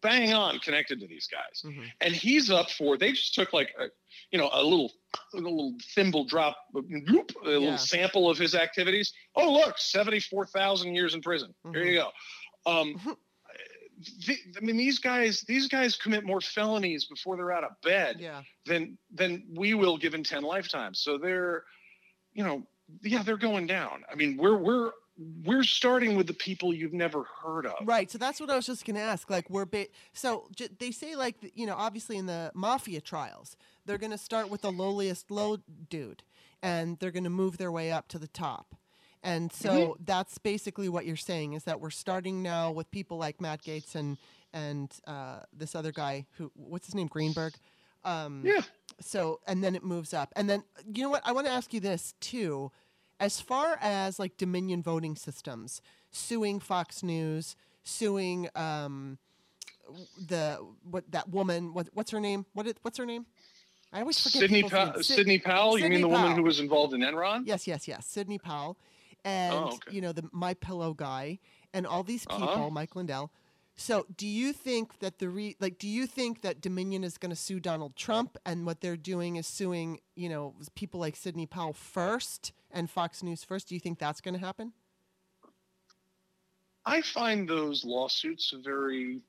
bang 0.00 0.34
on 0.34 0.58
connected 0.58 1.00
to 1.00 1.06
these 1.06 1.26
guys 1.28 1.62
Mhm. 1.64 1.90
and 2.00 2.14
he's 2.14 2.50
up 2.50 2.70
for 2.70 2.98
they 2.98 3.12
just 3.12 3.34
took 3.34 3.52
like 3.52 3.72
a 3.78 3.86
you 4.30 4.38
know 4.38 4.50
a 4.52 4.62
little 4.62 4.92
a 5.32 5.36
little 5.36 5.74
thimble 5.94 6.24
drop 6.24 6.56
a 6.74 6.80
Yeah. 6.88 7.58
little 7.58 7.78
sample 7.78 8.28
of 8.28 8.36
his 8.36 8.54
activities 8.54 9.12
oh 9.36 9.50
look 9.52 9.78
74,000 9.78 10.94
years 10.94 11.14
in 11.14 11.22
prison 11.22 11.54
here 11.72 11.84
you 11.84 11.98
go 12.00 12.10
um 12.70 13.00
The, 14.26 14.36
i 14.56 14.60
mean 14.60 14.76
these 14.76 14.98
guys 14.98 15.42
these 15.42 15.68
guys 15.68 15.96
commit 15.96 16.24
more 16.24 16.40
felonies 16.40 17.04
before 17.06 17.36
they're 17.36 17.52
out 17.52 17.64
of 17.64 17.72
bed 17.82 18.16
Yeah. 18.18 18.42
than 18.66 18.98
than 19.14 19.44
we 19.54 19.74
will 19.74 19.96
given 19.96 20.24
10 20.24 20.42
lifetimes 20.42 21.00
so 21.00 21.16
they're 21.18 21.64
you 22.32 22.42
know 22.44 22.66
yeah 23.02 23.22
they're 23.22 23.36
going 23.36 23.66
down 23.66 24.02
i 24.10 24.14
mean 24.14 24.36
we're 24.36 24.56
we're 24.56 24.90
we're 25.44 25.62
starting 25.62 26.16
with 26.16 26.26
the 26.26 26.34
people 26.34 26.74
you've 26.74 26.92
never 26.92 27.22
heard 27.40 27.66
of 27.66 27.74
Right. 27.86 28.10
So 28.10 28.18
that's 28.18 28.40
what 28.40 28.50
I 28.50 28.56
was 28.56 28.66
just 28.66 28.84
going 28.84 28.96
to 28.96 29.00
ask. 29.02 29.30
Like, 29.30 29.48
we're 29.48 29.64
ba- 29.64 29.86
so 30.12 30.48
j- 30.56 30.70
they 30.80 30.90
say 30.90 31.14
like 31.14 31.36
you 31.54 31.66
know 31.66 31.76
obviously 31.76 32.16
in 32.16 32.26
the 32.26 32.50
mafia 32.52 33.00
trials 33.00 33.56
they're 33.86 33.96
going 33.96 34.10
to 34.10 34.18
start 34.18 34.48
with 34.50 34.62
the 34.62 34.72
lowliest 34.72 35.30
low 35.30 35.58
dude, 35.88 36.24
and 36.64 36.98
they're 36.98 37.12
going 37.12 37.22
to 37.22 37.30
move 37.30 37.58
their 37.58 37.70
way 37.70 37.92
up 37.92 38.08
to 38.08 38.18
the 38.18 38.26
top. 38.26 38.74
And 39.24 39.52
so 39.64 39.70
Mm-hmm. 39.70 40.04
that's 40.04 40.38
basically 40.38 40.88
what 40.88 41.04
you're 41.06 41.16
saying 41.16 41.54
is 41.54 41.64
that 41.64 41.80
we're 41.80 41.90
starting 41.90 42.42
now 42.42 42.70
with 42.70 42.88
people 42.92 43.16
like 43.18 43.40
Matt 43.40 43.62
Gaetz 43.64 43.96
and 43.96 44.16
and 44.52 44.92
uh, 45.08 45.40
this 45.52 45.74
other 45.74 45.90
guy 45.90 46.26
who 46.36 46.52
what's 46.54 46.86
his 46.86 46.94
name? 46.94 47.08
Greenberg. 47.08 47.54
Um, 48.04 48.42
yeah. 48.44 48.60
so 49.00 49.40
and 49.48 49.64
then 49.64 49.74
it 49.74 49.82
moves 49.82 50.12
up. 50.14 50.32
And 50.36 50.48
then 50.48 50.62
you 50.92 51.02
know 51.02 51.10
what? 51.10 51.22
I 51.24 51.32
want 51.32 51.46
to 51.48 51.52
ask 51.52 51.72
you 51.74 51.80
this 51.80 52.14
too. 52.20 52.70
As 53.18 53.40
far 53.40 53.78
as 53.80 54.18
like 54.18 54.36
dominion 54.36 54.82
voting 54.82 55.16
systems 55.16 55.80
suing 56.10 56.60
fox 56.60 57.02
news 57.02 57.56
suing 57.82 58.48
um 58.54 59.18
the 60.28 60.58
what 60.90 61.04
that 61.10 61.28
woman 61.30 61.74
what 61.74 61.88
what's 61.94 62.10
her 62.10 62.20
name? 62.20 62.46
What 62.54 62.66
it, 62.66 62.78
what's 62.82 62.98
her 62.98 63.06
name? 63.06 63.26
I 63.92 64.00
always 64.00 64.18
forget 64.18 64.40
Sidney, 64.40 64.62
pa- 64.64 64.94
Sidney 65.02 65.38
Powell. 65.38 65.78
you 65.78 65.84
Sidney 65.84 65.96
mean 65.96 66.00
the 66.02 66.08
woman 66.08 66.34
who 66.36 66.42
was 66.42 66.58
involved 66.58 66.94
in 66.94 67.00
Enron? 67.00 67.42
yes 67.46 67.66
yes 67.66 67.86
yes. 67.88 68.06
Sidney 68.06 68.38
powell 68.38 68.76
and 69.24 69.54
Oh, 69.54 69.64
okay. 69.74 69.94
you 69.94 70.00
know 70.00 70.12
the 70.12 70.28
my 70.32 70.54
pillow 70.54 70.94
guy 70.94 71.38
and 71.72 71.86
all 71.86 72.02
these 72.04 72.26
people 72.26 72.48
Uh-huh. 72.48 72.70
mike 72.70 72.94
lindell 72.96 73.30
So, 73.76 74.06
do 74.16 74.26
you 74.28 74.52
think 74.52 75.00
that 75.00 75.18
the 75.18 75.28
re 75.28 75.56
like 75.58 75.78
do 75.78 75.88
you 75.88 76.06
think 76.06 76.42
that 76.42 76.60
Dominion 76.60 77.02
is 77.02 77.18
going 77.18 77.30
to 77.30 77.36
sue 77.36 77.58
Donald 77.58 77.96
Trump 77.96 78.36
and 78.46 78.64
what 78.66 78.80
they're 78.80 78.96
doing 79.12 79.34
is 79.34 79.48
suing, 79.48 79.98
you 80.14 80.28
know, 80.28 80.54
people 80.76 81.00
like 81.00 81.16
Sidney 81.16 81.46
Powell 81.46 81.72
first 81.72 82.52
and 82.70 82.88
Fox 82.88 83.20
News 83.24 83.42
first? 83.42 83.68
Do 83.68 83.74
you 83.74 83.80
think 83.80 83.98
that's 83.98 84.20
going 84.20 84.34
to 84.38 84.40
happen? 84.40 84.72
I 86.86 87.02
find 87.02 87.48
those 87.48 87.84
lawsuits 87.84 88.54
very 88.62 89.22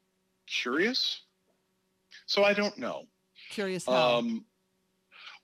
curious. 0.45 1.21
So 2.27 2.43
I 2.43 2.53
don't 2.53 2.77
know. 2.77 3.07
Curious 3.49 3.85
how. 3.85 4.17
Um, 4.19 4.45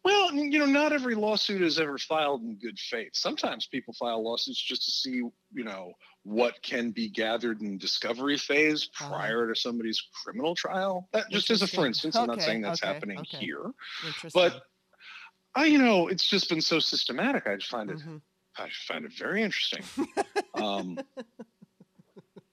well, 0.04 0.34
you 0.34 0.60
know, 0.60 0.66
not 0.66 0.94
every 0.94 1.16
lawsuit 1.16 1.62
is 1.62 1.80
ever 1.80 1.98
filed 1.98 2.42
in 2.42 2.56
good 2.58 2.80
faith. 2.80 3.12
Sometimes 3.14 3.68
people 3.68 3.94
file 3.94 4.24
lawsuits 4.24 4.60
just 4.62 4.84
to 4.86 4.92
see, 4.92 5.16
you 5.54 5.64
know, 5.64 5.94
what 6.24 6.62
can 6.64 6.92
be 6.92 7.10
gathered 7.10 7.62
in 7.62 7.78
discovery 7.78 8.38
phase 8.38 8.90
Uh-huh. 9.00 9.10
prior 9.10 9.48
to 9.48 9.60
somebody's 9.60 10.02
criminal 10.24 10.56
trial. 10.56 11.08
That 11.14 11.30
just 11.30 11.50
as 11.52 11.62
a 11.62 11.68
for 11.68 11.86
instance, 11.86 12.16
I'm 12.16 12.28
not 12.28 12.42
saying 12.42 12.62
that's 12.62 12.84
okay, 12.84 12.94
happening 12.94 13.20
okay. 13.20 13.38
here, 13.38 13.72
but 14.34 14.62
I, 15.56 15.66
you 15.66 15.78
know, 15.80 16.08
it's 16.08 16.28
just 16.28 16.48
been 16.50 16.62
so 16.62 16.80
systematic. 16.80 17.46
I 17.48 17.56
just 17.56 17.70
find 17.70 17.90
it, 17.90 17.98
Mhm. 18.00 18.22
I 18.58 18.70
find 18.88 19.06
it 19.06 19.14
very 19.18 19.44
interesting. 19.44 19.84
um, 20.56 20.98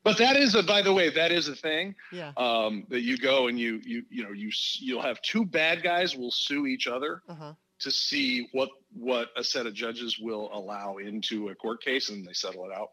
but 0.09 0.18
that 0.18 0.36
is 0.36 0.54
a, 0.54 0.62
by 0.62 0.82
the 0.82 0.92
way, 0.92 1.11
that 1.11 1.30
is 1.32 1.48
a 1.48 1.54
thing 1.56 1.94
yeah. 2.12 2.32
um, 2.36 2.84
that 2.88 3.02
you 3.02 3.16
go 3.18 3.48
and 3.48 3.59
you 3.59 3.80
you 3.84 4.02
you 4.11 4.22
know 4.22 4.32
you 4.32 4.50
you'll 4.80 5.02
have 5.02 5.20
two 5.22 5.44
bad 5.44 5.82
guys 5.82 6.16
will 6.16 6.30
sue 6.30 6.66
each 6.66 6.86
other 6.86 7.22
Uh 7.28 7.34
huh. 7.34 7.52
to 7.80 7.90
see 7.90 8.48
what 8.52 8.70
what 8.92 9.28
a 9.36 9.44
set 9.44 9.66
of 9.66 9.74
judges 9.74 10.18
will 10.18 10.50
allow 10.52 10.96
into 10.98 11.48
a 11.50 11.54
court 11.54 11.82
case 11.82 12.09
and 12.11 12.26
they 12.26 12.32
settle 12.32 12.64
it 12.66 12.72
out 12.72 12.90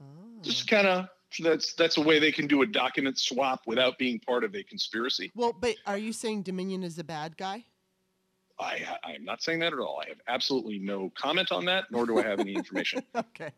Oh. 0.00 0.42
just 0.42 0.66
kind 0.68 0.86
of 0.88 1.06
that's 1.40 1.74
that's 1.74 1.96
a 1.96 2.00
way 2.00 2.18
they 2.18 2.32
can 2.32 2.46
do 2.48 2.62
a 2.62 2.66
document 2.66 3.18
swap 3.18 3.60
without 3.66 3.98
being 3.98 4.18
part 4.18 4.42
of 4.42 4.54
a 4.56 4.62
conspiracy 4.64 5.30
Well, 5.34 5.52
but 5.58 5.76
are 5.86 5.96
you 5.98 6.12
saying 6.12 6.42
Dominion 6.42 6.82
is 6.82 6.98
a 6.98 7.04
bad 7.04 7.36
guy? 7.36 7.64
I 8.62 8.80
i 9.04 9.12
am 9.12 9.24
not 9.24 9.42
saying 9.42 9.58
that 9.60 9.72
at 9.72 9.78
all. 9.78 10.00
I 10.04 10.08
have 10.08 10.18
absolutely 10.28 10.78
no 10.78 11.10
comment 11.16 11.50
on 11.52 11.64
that 11.66 11.84
nor 11.90 12.06
do 12.06 12.18
i 12.18 12.22
have 12.22 12.40
any 12.40 12.54
information. 12.54 13.02
Okay. 13.16 13.50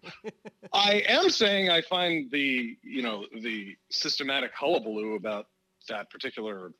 i 0.73 1.03
am 1.09 1.31
saying 1.31 1.71
i 1.71 1.81
find 1.83 2.31
the 2.31 2.77
you 2.83 3.03
know 3.03 3.27
the 3.43 3.77
systematic 3.91 4.53
hullabaloo 4.55 5.15
about 5.17 5.47
that 5.89 6.11
particular 6.11 6.73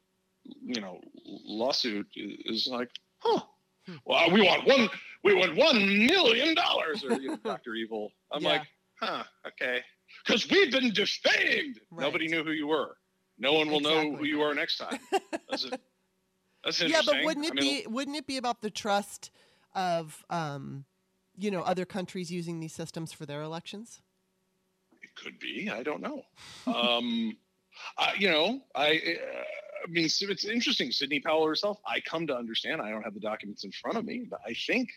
you 0.63 0.81
know 0.81 1.01
lawsuit 1.27 2.07
is, 2.17 2.67
like 2.71 2.91
huh. 3.19 3.41
Hmm. 3.87 3.97
well 4.07 4.31
we 4.31 4.41
want 4.43 4.67
one 4.67 4.89
we 5.23 5.35
want 5.35 5.55
one 5.57 5.79
million 6.07 6.55
dollars 6.55 7.05
or 7.05 7.13
you 7.21 7.29
know, 7.29 7.37
dr 7.45 7.75
evil. 7.75 8.11
I'm 8.33 8.43
Yeah. 8.43 8.49
like 8.49 8.63
huh 9.01 9.25
okay. 9.49 9.81
Because 10.25 10.49
we've 10.49 10.71
been 10.71 10.93
defamed. 10.93 11.81
Nobody 11.91 12.29
knew 12.29 12.45
who 12.45 12.53
you 12.53 12.67
were. 12.69 12.97
No 13.39 13.53
one 13.55 13.69
will 13.71 13.81
know 13.81 14.15
who 14.17 14.25
you 14.25 14.43
are 14.43 14.55
next 14.55 14.77
time 14.79 14.99
that's, 16.65 16.79
that's 16.79 16.91
yeah, 16.91 17.01
but 17.05 17.25
wouldn't 17.25 17.47
it 17.47 17.53
I 17.53 17.61
mean, 17.61 17.85
be 17.85 17.87
wouldn't 17.87 18.17
it 18.17 18.27
be 18.27 18.37
about 18.37 18.63
the 18.63 18.71
trust 18.71 19.31
of 19.75 20.25
um, 20.31 20.85
you 21.37 21.51
know 21.51 21.63
other 21.63 21.85
countries 21.85 22.31
using 22.31 22.61
these 22.61 22.73
systems 22.73 23.13
for 23.13 23.27
their 23.27 23.43
elections? 23.43 24.01
It 25.03 25.15
could 25.15 25.39
be. 25.39 25.71
I 25.71 25.83
don't 25.83 26.01
know. 26.01 26.23
um, 26.67 27.37
I, 27.99 28.15
you 28.19 28.31
know, 28.31 28.61
I, 28.75 28.91
uh, 28.91 29.43
I 29.85 29.91
mean, 29.91 30.05
it's 30.05 30.45
interesting. 30.45 30.91
Sidney 30.91 31.21
Powell 31.21 31.47
herself. 31.47 31.79
I 31.87 32.01
come 32.01 32.27
to 32.29 32.37
understand. 32.37 32.81
I 32.81 32.91
don't 32.91 33.03
have 33.03 33.15
the 33.15 33.21
documents 33.21 33.65
in 33.65 33.73
front 33.73 33.99
of 33.99 34.05
me, 34.05 34.27
but 34.31 34.41
I 34.47 34.55
think 34.55 34.91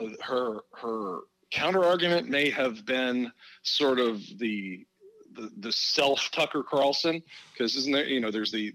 uh, 0.00 0.08
her 0.22 0.60
her 0.74 1.20
counter 1.50 1.84
argument 1.84 2.28
may 2.28 2.50
have 2.50 2.84
been 2.84 3.32
sort 3.62 3.98
of 3.98 4.20
the 4.38 4.86
the, 5.32 5.50
the 5.58 5.72
self 5.72 6.30
Tucker 6.32 6.62
Carlson 6.62 7.22
because 7.52 7.76
isn't 7.76 7.92
there? 7.92 8.06
You 8.06 8.20
know, 8.20 8.30
there's 8.30 8.52
the 8.52 8.74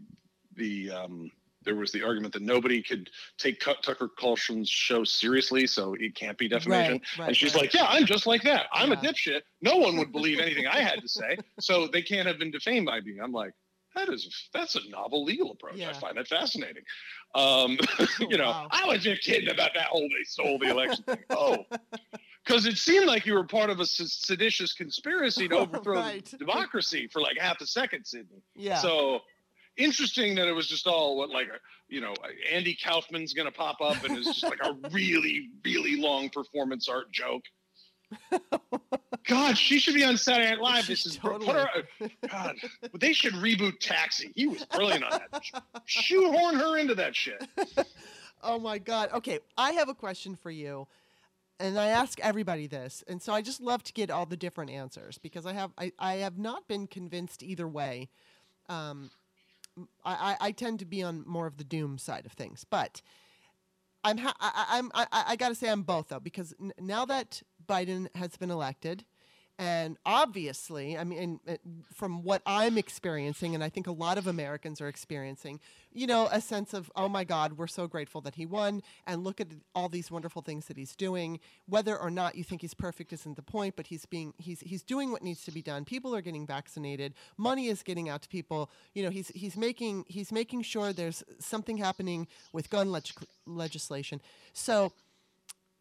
the 0.56 0.92
um, 0.92 1.32
there 1.66 1.76
was 1.76 1.92
the 1.92 2.04
argument 2.04 2.34
that 2.34 2.42
nobody 2.44 2.82
could 2.82 3.10
take 3.38 3.60
Tucker 3.60 4.10
Carlson's 4.18 4.70
show 4.70 5.04
seriously, 5.04 5.68
so 5.68 5.96
it 6.00 6.16
can't 6.16 6.38
be 6.38 6.48
defamation. 6.48 6.94
Right, 6.94 7.02
right. 7.20 7.28
And 7.30 7.38
she's 7.38 7.54
right. 7.54 7.64
like, 7.64 7.74
"Yeah, 7.74 7.86
I'm 7.88 8.06
just 8.06 8.28
like 8.28 8.44
that. 8.44 8.68
I'm 8.72 8.92
Yeah. 8.92 9.00
a 9.00 9.02
dipshit. 9.02 9.42
No 9.62 9.78
one 9.78 9.98
would 9.98 10.12
believe 10.12 10.40
anything 10.42 10.68
I 10.68 10.80
had 10.82 11.02
to 11.02 11.08
say, 11.08 11.38
so 11.60 11.88
they 11.88 12.02
can't 12.02 12.28
have 12.28 12.40
been 12.40 12.52
defamed 12.52 12.86
by 12.86 13.02
me." 13.02 13.18
I'm 13.22 13.32
like, 13.32 13.52
"That 13.96 14.10
is 14.10 14.50
that's 14.54 14.76
a 14.76 14.90
novel 14.90 15.24
legal 15.24 15.52
approach. 15.52 15.78
Yeah. 15.78 15.90
I 15.90 15.94
find 15.94 16.18
that 16.18 16.28
fascinating." 16.28 16.84
Um, 17.34 17.78
you 18.20 18.38
know, 18.38 18.50
Wow. 18.52 18.68
I 18.72 18.86
was 18.86 19.04
just 19.04 19.24
kidding 19.24 19.50
about 19.50 19.72
that 19.74 19.88
whole 19.88 20.02
they 20.08 20.24
stole 20.24 20.58
the 20.60 20.70
election 20.70 21.04
thing. 21.04 21.18
Oh, 21.32 21.66
because 22.46 22.68
it 22.68 22.78
seemed 22.78 23.08
like 23.08 23.26
you 23.26 23.34
were 23.34 23.44
part 23.44 23.72
of 23.72 23.80
a 23.80 23.86
seditious 23.88 24.74
conspiracy 24.74 25.48
to 25.48 25.58
overthrow 25.58 25.96
Right. 26.00 26.24
democracy 26.38 27.08
for 27.12 27.20
like 27.20 27.38
half 27.40 27.60
a 27.60 27.66
second, 27.66 28.06
Sidney. 28.06 28.44
yeah. 28.56 28.78
So 28.78 29.22
interesting 29.78 30.36
that 30.36 30.48
it 30.48 30.54
was 30.54 30.68
just 30.68 30.88
all 30.88 31.18
what 31.18 31.30
like 31.30 31.48
a, 31.48 31.60
you 31.88 32.02
know 32.02 32.14
uh, 32.24 32.28
Andy 32.52 32.78
Kaufman's 32.82 33.34
gonna 33.34 33.52
pop 33.52 33.82
up 33.82 34.04
and 34.04 34.18
it's 34.18 34.28
just 34.28 34.44
like 34.44 34.60
a 34.64 34.74
really 34.92 35.50
really 35.64 36.00
long 36.00 36.30
performance 36.30 36.88
art 36.88 37.12
joke. 37.12 37.44
God, 39.28 39.58
she 39.58 39.80
should 39.80 39.96
be 39.96 40.04
on 40.04 40.18
Saturday 40.18 40.50
Night 40.52 40.62
Live. 40.62 40.88
This 40.88 41.06
is 41.06 41.18
put 41.18 41.44
her. 41.48 41.68
Uh, 42.02 42.08
god, 42.30 42.56
they 43.00 43.14
should 43.14 43.34
reboot 43.34 43.80
Taxi. 43.80 44.32
He 44.36 44.46
was 44.46 44.64
brilliant 44.66 45.04
on 45.04 45.20
that. 45.32 45.44
Shoehorn 45.86 46.56
her 46.56 46.78
into 46.78 46.94
that 46.96 47.16
shit. 47.16 47.44
oh 48.44 48.60
my 48.60 48.78
god. 48.78 49.10
Okay, 49.14 49.40
I 49.58 49.72
have 49.72 49.90
a 49.90 49.96
question 49.96 50.36
for 50.36 50.52
you. 50.52 50.88
And 51.58 51.80
I 51.80 51.88
ask 51.88 52.20
everybody 52.20 52.68
this, 52.68 53.02
and 53.08 53.22
so 53.22 53.32
I 53.32 53.42
just 53.42 53.62
love 53.62 53.82
to 53.84 53.94
get 53.94 54.12
all 54.12 54.26
the 54.26 54.36
different 54.36 54.72
answers 54.72 55.18
because 55.18 55.46
I 55.46 55.54
have 55.54 55.72
I, 55.78 55.94
I 55.98 56.16
have 56.16 56.38
not 56.38 56.68
been 56.68 56.86
convinced 56.86 57.42
either 57.42 57.66
way. 57.66 58.10
Um, 58.68 59.10
I, 60.04 60.38
I, 60.40 60.52
tend 60.52 60.80
to 60.80 60.86
be 60.86 61.04
on 61.04 61.24
more 61.26 61.48
of 61.48 61.58
the 61.58 61.64
doom 61.64 61.98
side 61.98 62.26
of 62.26 62.32
things, 62.32 62.66
but 62.70 63.02
I'm 64.04 64.18
ha- 64.18 64.36
I, 64.40 64.66
I'm 64.78 64.92
I, 64.94 65.08
I 65.12 65.36
got 65.36 65.50
to 65.50 65.56
say 65.56 65.70
I'm 65.70 65.84
both 65.84 66.10
though 66.10 66.20
because 66.20 66.54
n- 66.62 66.74
now 66.80 67.06
that 67.06 67.42
Biden 67.68 68.08
has 68.16 68.38
been 68.38 68.52
elected, 68.52 69.04
and 69.58 69.98
obviously, 70.06 70.98
I 70.98 71.06
mean, 71.06 71.40
from 71.94 72.24
what 72.24 72.42
I'm 72.46 72.78
experiencing, 72.78 73.56
and 73.56 73.64
I 73.64 73.70
think 73.70 73.88
a 73.88 73.92
lot 73.94 74.18
of 74.18 74.28
Americans 74.28 74.82
are 74.82 74.90
experiencing, 74.90 75.62
you 75.94 76.08
know, 76.08 76.28
a 76.30 76.42
sense 76.42 76.74
of, 76.74 76.92
oh 76.98 77.08
my 77.08 77.24
God, 77.24 77.54
we're 77.58 77.68
so 77.68 77.88
grateful 77.88 78.20
that 78.22 78.36
he 78.36 78.46
won, 78.46 78.82
and 79.08 79.24
look 79.24 79.40
at 79.40 79.48
all 79.74 79.88
these 79.88 80.12
wonderful 80.12 80.42
things 80.42 80.66
that 80.66 80.76
he's 80.76 80.94
doing. 80.94 81.40
Whether 81.68 81.98
or 81.98 82.10
not 82.10 82.36
you 82.36 82.44
think 82.44 82.62
he's 82.62 82.74
perfect 82.74 83.14
isn't 83.14 83.38
the 83.38 83.42
point, 83.42 83.78
but 83.78 83.88
he's 83.88 84.06
being 84.06 84.34
he's 84.38 84.60
he's 84.60 84.84
doing 84.84 85.12
what 85.12 85.24
needs 85.24 85.46
to 85.46 85.52
be 85.52 85.62
done. 85.62 85.86
People 85.86 86.14
are 86.14 86.22
getting 86.22 86.46
vaccinated. 86.46 87.14
Money 87.38 87.68
is 87.68 87.82
getting 87.82 88.10
out 88.10 88.24
to 88.24 88.28
people. 88.28 88.70
You 88.94 89.04
know, 89.04 89.10
he's 89.10 89.30
he's 89.30 89.56
making 89.56 90.04
he's 90.10 90.34
making 90.34 90.64
sure 90.64 90.92
there's 90.92 91.24
something 91.40 91.78
happening 91.78 92.28
with 92.52 92.70
gun 92.70 92.92
leg- 92.92 93.06
legislation. 93.46 94.20
So 94.52 94.92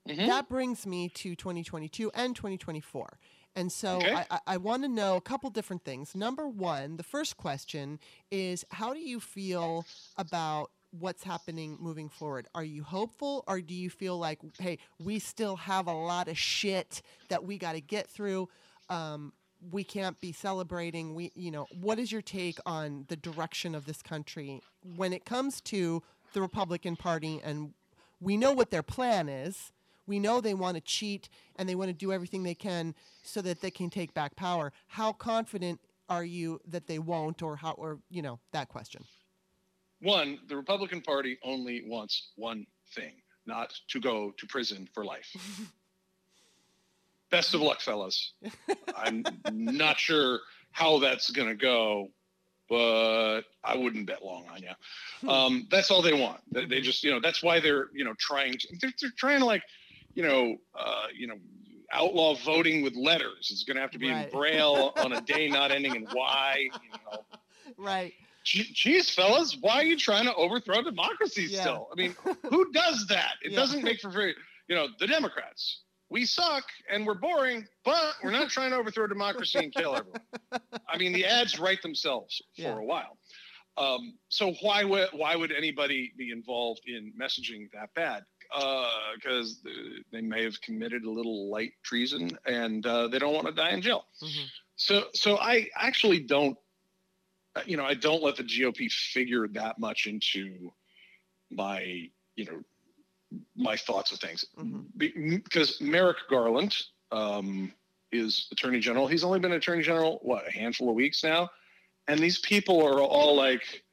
Mhm. 0.08 0.26
that 0.26 0.48
brings 0.48 0.86
me 0.86 1.08
to 1.08 1.34
2022 1.34 2.10
and 2.14 2.36
2024. 2.36 3.18
And 3.56 3.70
so 3.70 4.00
Okay. 4.02 4.12
I, 4.12 4.26
I, 4.30 4.38
I 4.48 4.56
want 4.56 4.82
to 4.82 4.88
know 4.88 5.16
a 5.16 5.20
couple 5.20 5.48
different 5.50 5.84
things. 5.84 6.14
Number 6.14 6.48
one, 6.48 6.96
the 6.96 7.02
first 7.04 7.36
question 7.36 7.98
is 8.30 8.64
how 8.70 8.92
do 8.92 9.00
you 9.00 9.20
feel 9.20 9.86
about 10.16 10.70
what's 10.90 11.24
happening 11.24 11.76
moving 11.80 12.08
forward? 12.08 12.46
Are 12.54 12.64
you 12.64 12.82
hopeful 12.82 13.44
or 13.46 13.60
do 13.60 13.74
you 13.74 13.90
feel 13.90 14.18
like, 14.18 14.40
hey, 14.58 14.78
we 14.98 15.18
still 15.18 15.56
have 15.56 15.86
a 15.86 15.92
lot 15.92 16.28
of 16.28 16.38
shit 16.38 17.02
that 17.28 17.44
we 17.44 17.58
got 17.58 17.72
to 17.72 17.80
get 17.80 18.08
through? 18.08 18.48
Um, 18.88 19.32
we 19.70 19.82
can't 19.84 20.20
be 20.20 20.32
celebrating. 20.32 21.14
We, 21.14 21.32
you 21.34 21.50
know, 21.50 21.66
what 21.72 21.98
is 21.98 22.12
your 22.12 22.22
take 22.22 22.58
on 22.66 23.06
the 23.08 23.16
direction 23.16 23.74
of 23.74 23.86
this 23.86 24.02
country 24.02 24.62
when 24.96 25.12
it 25.12 25.24
comes 25.24 25.60
to 25.62 26.02
the 26.32 26.40
Republican 26.40 26.96
Party? 26.96 27.40
And 27.42 27.72
we 28.20 28.36
know 28.36 28.52
what 28.52 28.70
their 28.70 28.82
plan 28.82 29.28
is. 29.28 29.72
We 30.06 30.18
know 30.18 30.40
they 30.40 30.54
want 30.54 30.76
to 30.76 30.80
cheat 30.80 31.28
and 31.56 31.68
they 31.68 31.74
want 31.74 31.88
to 31.88 31.94
do 31.94 32.12
everything 32.12 32.42
they 32.42 32.54
can 32.54 32.94
so 33.22 33.40
that 33.42 33.60
they 33.60 33.70
can 33.70 33.90
take 33.90 34.14
back 34.14 34.36
power. 34.36 34.72
How 34.86 35.12
confident 35.12 35.80
are 36.08 36.24
you 36.24 36.60
that 36.68 36.86
they 36.86 36.98
won't, 36.98 37.42
or 37.42 37.56
how, 37.56 37.72
or 37.72 37.98
you 38.10 38.22
know, 38.22 38.38
that 38.52 38.68
question? 38.68 39.02
One, 40.00 40.38
the 40.48 40.56
Republican 40.56 41.00
Party 41.00 41.38
only 41.42 41.82
wants 41.86 42.32
one 42.36 42.66
thing: 42.94 43.14
not 43.46 43.72
to 43.88 44.00
go 44.00 44.32
to 44.36 44.46
prison 44.46 44.88
for 44.92 45.04
life. 45.04 45.34
Best 47.30 47.54
of 47.54 47.62
luck, 47.62 47.80
fellas. 47.80 48.34
I'm 48.94 49.24
not 49.50 49.98
sure 49.98 50.40
how 50.72 50.98
that's 50.98 51.30
going 51.30 51.48
to 51.48 51.54
go, 51.54 52.10
but 52.68 53.42
I 53.64 53.76
wouldn't 53.76 54.06
bet 54.06 54.24
long 54.24 54.46
on 54.52 54.60
you. 54.62 55.28
Um, 55.28 55.66
that's 55.70 55.90
all 55.90 56.02
they 56.02 56.12
want. 56.12 56.40
They, 56.52 56.66
they 56.66 56.80
just, 56.80 57.02
you 57.02 57.10
know, 57.10 57.20
that's 57.20 57.42
why 57.42 57.60
they're, 57.60 57.88
you 57.92 58.04
know, 58.04 58.14
trying. 58.18 58.52
To, 58.52 58.68
they're, 58.80 58.92
they're 59.00 59.10
trying 59.16 59.40
to 59.40 59.46
like, 59.46 59.62
you 60.14 60.22
know, 60.22 60.56
uh, 60.78 61.06
you 61.14 61.26
know, 61.26 61.36
outlaw 61.92 62.34
voting 62.34 62.82
with 62.82 62.94
letters. 62.96 63.48
It's 63.52 63.64
going 63.64 63.76
to 63.76 63.80
have 63.80 63.90
to 63.92 63.98
be 63.98 64.10
Right. 64.10 64.26
in 64.26 64.30
braille 64.32 64.92
on 64.96 65.12
a 65.12 65.20
day 65.22 65.48
not 65.48 65.70
ending 65.70 65.94
in 65.94 66.06
Y. 66.12 66.56
You 66.72 66.90
know, 67.04 67.26
Right. 67.76 68.14
Jeez, 68.44 69.10
fellas, 69.14 69.56
why 69.60 69.76
are 69.76 69.84
you 69.84 69.96
trying 69.96 70.26
to 70.26 70.34
overthrow 70.34 70.82
democracy 70.82 71.44
Yeah. 71.44 71.60
still? 71.62 71.88
I 71.92 71.94
mean, 71.94 72.14
who 72.50 72.70
does 72.72 73.06
that? 73.08 73.34
It 73.42 73.52
Yeah. 73.52 73.56
doesn't 73.56 73.82
make 73.82 74.00
for 74.00 74.10
very, 74.10 74.34
you 74.68 74.74
know, 74.74 74.88
the 74.98 75.06
Democrats. 75.06 75.80
we 76.10 76.26
suck 76.26 76.64
and 76.90 77.04
we're 77.06 77.14
boring, 77.14 77.66
but 77.84 78.14
we're 78.22 78.30
not 78.30 78.48
trying 78.50 78.70
to 78.70 78.76
overthrow 78.76 79.06
democracy 79.06 79.58
and 79.58 79.72
kill 79.74 79.96
everyone. 79.96 80.20
I 80.86 80.96
mean, 80.98 81.12
the 81.12 81.24
ads 81.24 81.58
write 81.58 81.82
themselves 81.82 82.40
for 82.54 82.62
Yeah. 82.62 82.78
a 82.78 82.82
while. 82.84 83.18
Um, 83.76 84.16
so 84.28 84.52
why 84.60 84.84
would 84.84 85.08
why 85.12 85.34
would 85.34 85.50
anybody 85.50 86.12
be 86.16 86.30
involved 86.30 86.82
in 86.86 87.12
messaging 87.20 87.68
that 87.72 87.92
bad? 87.94 88.24
Because 88.54 89.60
they 90.12 90.20
may 90.20 90.44
have 90.44 90.60
committed 90.60 91.04
a 91.04 91.10
little 91.10 91.50
light 91.50 91.72
treason 91.82 92.30
and 92.46 92.84
uh, 92.86 93.08
they 93.08 93.18
don't 93.18 93.34
want 93.34 93.46
to 93.46 93.52
die 93.52 93.70
in 93.70 93.82
jail. 93.82 94.06
Mhm. 94.22 94.46
So 94.76 95.08
so 95.14 95.38
I 95.38 95.68
actually 95.76 96.20
don't, 96.20 96.56
uh, 97.56 97.62
you 97.66 97.76
know, 97.76 97.84
I 97.84 97.94
don't 97.94 98.22
let 98.22 98.36
the 98.36 98.44
GOP 98.44 98.90
figure 98.90 99.48
that 99.48 99.78
much 99.78 100.06
into 100.06 100.72
my 101.50 102.08
you 102.36 102.44
know 102.46 102.62
my 103.56 103.76
thoughts 103.76 104.12
of 104.12 104.20
things 104.20 104.44
Mhm. 104.56 104.86
Because 105.44 105.80
Merrick 105.80 106.18
Garland 106.30 106.76
um, 107.10 107.72
is 108.12 108.48
Attorney 108.52 108.80
General. 108.80 109.06
He's 109.08 109.24
only 109.24 109.40
been 109.40 109.52
Attorney 109.52 109.82
General 109.82 110.18
what 110.22 110.46
a 110.46 110.50
handful 110.52 110.88
of 110.88 110.94
weeks 110.94 111.22
now, 111.24 111.50
and 112.06 112.18
these 112.20 112.38
people 112.38 112.82
are 112.84 113.00
all 113.00 113.34
like, 113.34 113.83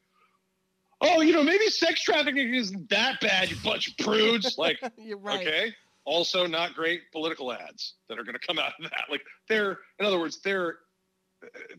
"Oh, 1.02 1.22
you 1.22 1.34
know, 1.34 1.44
maybe 1.44 1.68
sex 1.68 2.02
trafficking 2.04 2.54
isn't 2.54 2.90
that 2.90 3.20
bad, 3.22 3.50
you 3.50 3.58
bunch 3.64 3.88
of 3.90 3.98
prudes." 3.98 4.56
like, 4.58 4.80
You're 4.98 5.18
right. 5.18 5.46
okay, 5.46 5.74
also 6.06 6.46
not 6.48 6.74
great 6.74 7.02
political 7.12 7.52
ads 7.52 7.96
that 8.10 8.18
are 8.20 8.24
going 8.24 8.38
to 8.40 8.46
come 8.48 8.60
out 8.60 8.74
of 8.84 8.90
that. 8.90 9.06
Like, 9.10 9.22
they're 9.50 9.78
in 10.00 10.06
other 10.06 10.20
words, 10.20 10.40
they're 10.42 10.78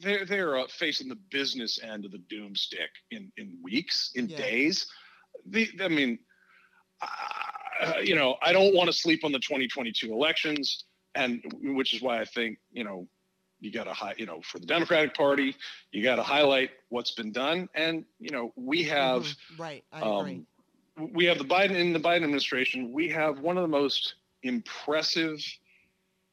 they're 0.00 0.24
they're 0.24 0.58
uh, 0.58 0.66
facing 0.68 1.08
the 1.08 1.18
business 1.30 1.78
end 1.82 2.04
of 2.04 2.10
the 2.12 2.22
doomstick 2.32 2.88
in 3.10 3.30
in 3.36 3.58
weeks, 3.62 4.12
in 4.14 4.28
Yeah. 4.28 4.36
days. 4.38 4.86
The 5.46 5.68
I 5.80 5.88
mean, 5.88 6.18
uh, 7.00 7.94
you 8.02 8.14
know, 8.14 8.36
I 8.42 8.52
don't 8.52 8.74
want 8.74 8.88
to 8.88 8.92
sleep 8.92 9.24
on 9.24 9.32
the 9.32 9.38
2022 9.38 10.12
elections, 10.12 10.84
and 11.14 11.42
which 11.62 11.94
is 11.94 12.02
why 12.02 12.20
I 12.20 12.24
think 12.24 12.58
you 12.72 12.84
know 12.84 13.08
you 13.62 13.70
got 13.70 13.84
to 13.84 13.92
high, 13.92 14.14
you 14.18 14.26
know, 14.26 14.40
for 14.42 14.58
the 14.58 14.66
Democratic 14.66 15.14
Party, 15.14 15.54
you 15.92 16.02
got 16.02 16.16
to 16.16 16.22
highlight 16.22 16.70
what's 16.88 17.12
been 17.12 17.30
done, 17.32 17.68
and 17.74 18.04
you 18.18 18.30
know, 18.30 18.52
we 18.56 18.82
have 18.84 19.22
Mhm. 19.22 19.58
Right. 19.58 19.84
I 19.92 19.98
agree. 20.00 20.44
um, 20.98 21.12
we 21.12 21.24
have 21.26 21.38
the 21.38 21.44
Biden 21.44 21.76
in 21.76 21.92
the 21.94 22.00
Biden 22.00 22.24
administration. 22.24 22.92
We 22.92 23.08
have 23.10 23.38
one 23.40 23.56
of 23.56 23.62
the 23.62 23.68
most 23.68 24.14
impressive, 24.42 25.38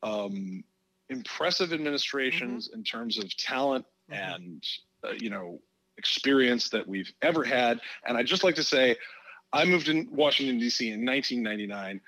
um, 0.03 0.63
impressive 1.09 1.71
administrations 1.73 2.69
in 2.73 2.83
terms 2.83 3.17
of 3.17 3.35
talent 3.37 3.85
Mhm. 4.11 4.35
and 4.35 4.67
uh, 5.03 5.11
you 5.21 5.29
know 5.29 5.61
experience 5.97 6.69
that 6.69 6.87
we've 6.87 7.11
ever 7.21 7.43
had. 7.43 7.79
And 8.05 8.17
I'd 8.17 8.25
just 8.25 8.43
like 8.43 8.55
to 8.55 8.63
say, 8.63 8.95
I 9.53 9.65
moved 9.65 9.87
in 9.89 10.07
Washington 10.11 10.57
D.C. 10.57 10.89
in 10.91 11.03
1999, 11.05 12.01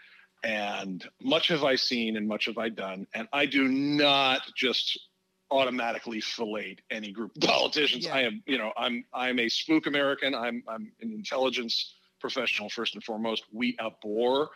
and 0.44 1.08
much 1.22 1.48
have 1.50 1.64
I 1.64 1.76
seen 1.76 2.16
and 2.18 2.28
much 2.28 2.46
have 2.46 2.58
I 2.58 2.70
done. 2.70 3.06
And 3.14 3.28
I 3.34 3.46
do 3.46 3.68
not 3.68 4.42
just 4.56 4.98
automatically 5.52 6.22
fillet 6.22 6.78
any 6.90 7.12
group 7.12 7.36
of 7.36 7.42
politicians. 7.42 8.06
Yeah. 8.06 8.16
I 8.16 8.22
am, 8.22 8.42
you 8.46 8.58
know, 8.58 8.72
I'm 8.78 9.06
I'm 9.14 9.40
a 9.40 9.50
spook 9.50 9.86
American. 9.88 10.34
I'm 10.34 10.64
I'm 10.68 10.92
an 11.02 11.12
intelligence 11.12 11.96
professional 12.20 12.70
first 12.70 12.96
and 12.96 13.04
foremost. 13.04 13.44
We 13.52 13.78
abhor 13.80 14.50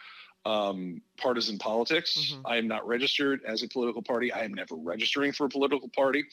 um, 0.45 1.01
partisan 1.17 1.57
politics. 1.57 2.15
Mhm. 2.15 2.41
I 2.45 2.57
am 2.57 2.67
not 2.67 2.87
registered 2.87 3.41
as 3.45 3.63
a 3.63 3.67
political 3.67 4.03
party. 4.03 4.31
I 4.31 4.43
am 4.43 4.53
never 4.53 4.75
registering 4.75 5.31
for 5.31 5.45
a 5.45 5.49
political 5.49 5.89
party. 5.89 6.23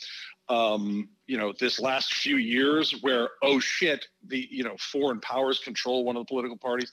Um, 0.48 1.08
you 1.26 1.38
know, 1.38 1.54
this 1.58 1.80
last 1.80 2.14
few 2.14 2.36
years 2.36 2.92
where 3.00 3.30
oh 3.42 3.58
shit, 3.58 4.06
the 4.26 4.46
you 4.50 4.64
know 4.64 4.76
foreign 4.78 5.20
powers 5.20 5.60
control 5.60 6.04
one 6.04 6.16
of 6.16 6.20
the 6.20 6.28
political 6.28 6.58
parties, 6.58 6.92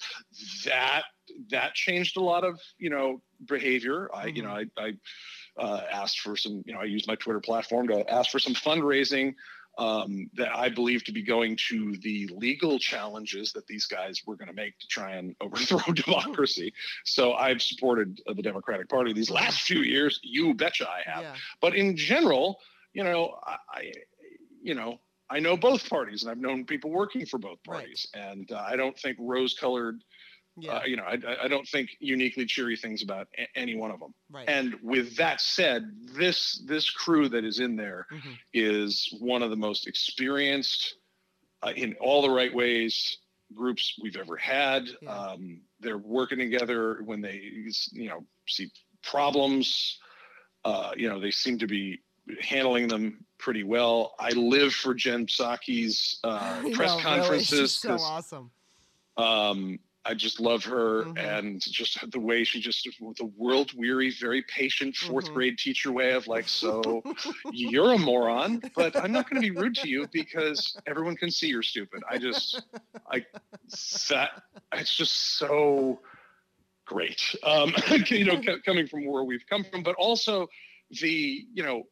that 0.66 1.04
that 1.52 1.74
changed 1.74 2.16
a 2.16 2.22
lot 2.22 2.46
of 2.46 2.60
you 2.78 2.90
know 2.90 3.22
behavior. 3.46 4.10
I 4.14 4.28
you 4.28 4.42
know 4.42 4.52
I, 4.52 4.66
I 4.78 4.94
uh, 5.60 5.82
asked 5.92 6.22
for 6.22 6.36
some 6.38 6.64
you 6.66 6.74
know 6.74 6.80
I 6.80 6.86
used 6.86 7.08
my 7.08 7.16
Twitter 7.16 7.40
platform 7.40 7.88
to 7.90 8.10
ask 8.10 8.32
for 8.32 8.40
some 8.40 8.54
fundraising 8.54 9.36
um, 9.78 10.30
that 10.34 10.54
I 10.54 10.70
believe 10.70 11.04
to 11.06 11.12
be 11.14 11.22
going 11.24 11.58
to 11.70 11.96
the 12.02 12.30
legal 12.34 12.80
challenges 12.80 13.54
that 13.54 13.66
these 13.68 13.86
guys 13.86 14.22
were 14.26 14.36
going 14.36 14.50
to 14.50 14.54
make 14.54 14.78
to 14.80 14.88
try 14.88 15.14
and 15.16 15.36
overthrow 15.42 15.94
democracy. 15.94 16.74
So 17.06 17.34
I've 17.34 17.62
supported 17.62 18.20
uh, 18.28 18.34
the 18.34 18.42
Democratic 18.42 18.90
Party 18.90 19.14
these 19.14 19.30
last 19.30 19.62
few 19.62 19.80
years. 19.82 20.20
You 20.24 20.54
betcha 20.54 20.88
I 20.90 21.10
have. 21.10 21.22
Yeah. 21.24 21.36
But 21.62 21.76
in 21.76 21.96
general, 21.96 22.60
you 22.94 23.04
know, 23.04 23.38
I, 23.46 23.58
I 23.74 23.92
you 24.62 24.74
know, 24.74 25.00
I 25.30 25.40
know 25.40 25.56
both 25.56 25.88
parties, 25.90 26.24
and 26.24 26.32
I've 26.32 26.40
known 26.40 26.66
people 26.66 26.90
working 26.90 27.26
for 27.26 27.38
both 27.38 27.60
Right. 27.68 27.78
parties, 27.82 28.08
and 28.14 28.52
uh, 28.52 28.66
I 28.68 28.76
don't 28.76 28.98
think 28.98 29.18
rose-colored, 29.20 30.04
Yeah. 30.62 30.74
uh, 30.78 30.84
you 30.86 30.96
know, 30.98 31.04
I, 31.04 31.18
I- 31.44 31.48
don't 31.48 31.68
think 31.68 31.90
uniquely 32.00 32.46
cheery 32.46 32.76
things 32.78 33.02
about 33.04 33.28
a- 33.38 33.48
any 33.58 33.76
one 33.76 33.92
of 33.92 34.00
them. 34.00 34.14
right. 34.32 34.48
And 34.50 34.76
with 34.82 35.16
that 35.18 35.42
said, 35.42 35.92
this 36.16 36.62
this 36.66 36.90
crew 36.90 37.30
that 37.30 37.44
is 37.46 37.60
in 37.60 37.76
there 37.76 38.08
Mhm. 38.12 38.38
is 38.54 39.14
one 39.20 39.42
of 39.44 39.50
the 39.50 39.56
most 39.56 39.88
experienced 39.88 40.96
uh, 41.62 41.74
in 41.76 41.96
all 42.00 42.22
the 42.22 42.30
right 42.30 42.54
ways 42.54 43.18
groups 43.54 43.98
we've 44.02 44.16
ever 44.18 44.38
had. 44.38 44.88
Yeah. 45.02 45.10
Um, 45.12 45.62
they're 45.80 45.98
working 45.98 46.38
together 46.40 47.02
when 47.04 47.22
they 47.22 47.52
you 47.92 48.10
know 48.10 48.26
see 48.48 48.72
problems. 49.04 50.00
Uh, 50.66 50.92
you 50.96 51.10
know 51.10 51.20
they 51.20 51.32
seem 51.32 51.58
to 51.60 51.68
be 51.68 52.02
handling 52.42 52.88
them 52.88 53.26
pretty 53.40 53.64
well. 53.64 54.14
I 54.20 54.30
live 54.32 54.74
for 54.74 54.94
Jen 54.94 55.26
Psaki's 55.26 56.20
uh, 56.24 56.62
press 56.74 56.92
know, 56.92 56.96
really, 56.98 57.02
conferences. 57.02 57.72
she's 57.72 57.80
so 57.80 57.96
awesome. 57.96 58.52
um, 59.18 59.80
I 60.06 60.14
just 60.14 60.40
love 60.40 60.64
her 60.66 61.04
Mhm. 61.06 61.18
and 61.18 61.62
just 61.62 62.10
the 62.12 62.20
way 62.20 62.44
she 62.44 62.60
just 62.60 62.88
the 63.18 63.26
world 63.36 63.72
weary, 63.76 64.12
very 64.12 64.44
patient 64.44 64.96
4th 64.96 65.30
Mhm. 65.30 65.34
grade 65.34 65.58
teacher 65.58 65.92
way 65.92 66.12
of 66.14 66.28
like, 66.28 66.48
so 66.48 67.04
you're 67.52 67.94
a 67.94 67.98
moron, 67.98 68.62
but 68.76 68.96
I'm 69.02 69.12
not 69.12 69.30
going 69.30 69.42
to 69.42 69.46
be 69.46 69.52
rude 69.52 69.76
to 69.76 69.88
you 69.88 70.08
because 70.12 70.80
everyone 70.88 71.16
can 71.18 71.30
see 71.32 71.48
you're 71.48 71.64
stupid. 71.64 72.02
I 72.10 72.18
just, 72.18 72.66
I, 73.12 73.26
that, 74.10 74.30
it's 74.74 74.96
just 74.96 75.38
so 75.38 76.00
great. 76.86 77.36
Um, 77.44 77.74
you 78.08 78.26
know, 78.26 78.40
co- 78.42 78.60
coming 78.66 78.88
from 78.88 79.06
where 79.06 79.24
we've 79.24 79.46
come 79.50 79.64
from, 79.64 79.84
but 79.84 79.96
also 79.96 80.48
the, 81.02 81.46
you 81.54 81.64
know, 81.64 81.84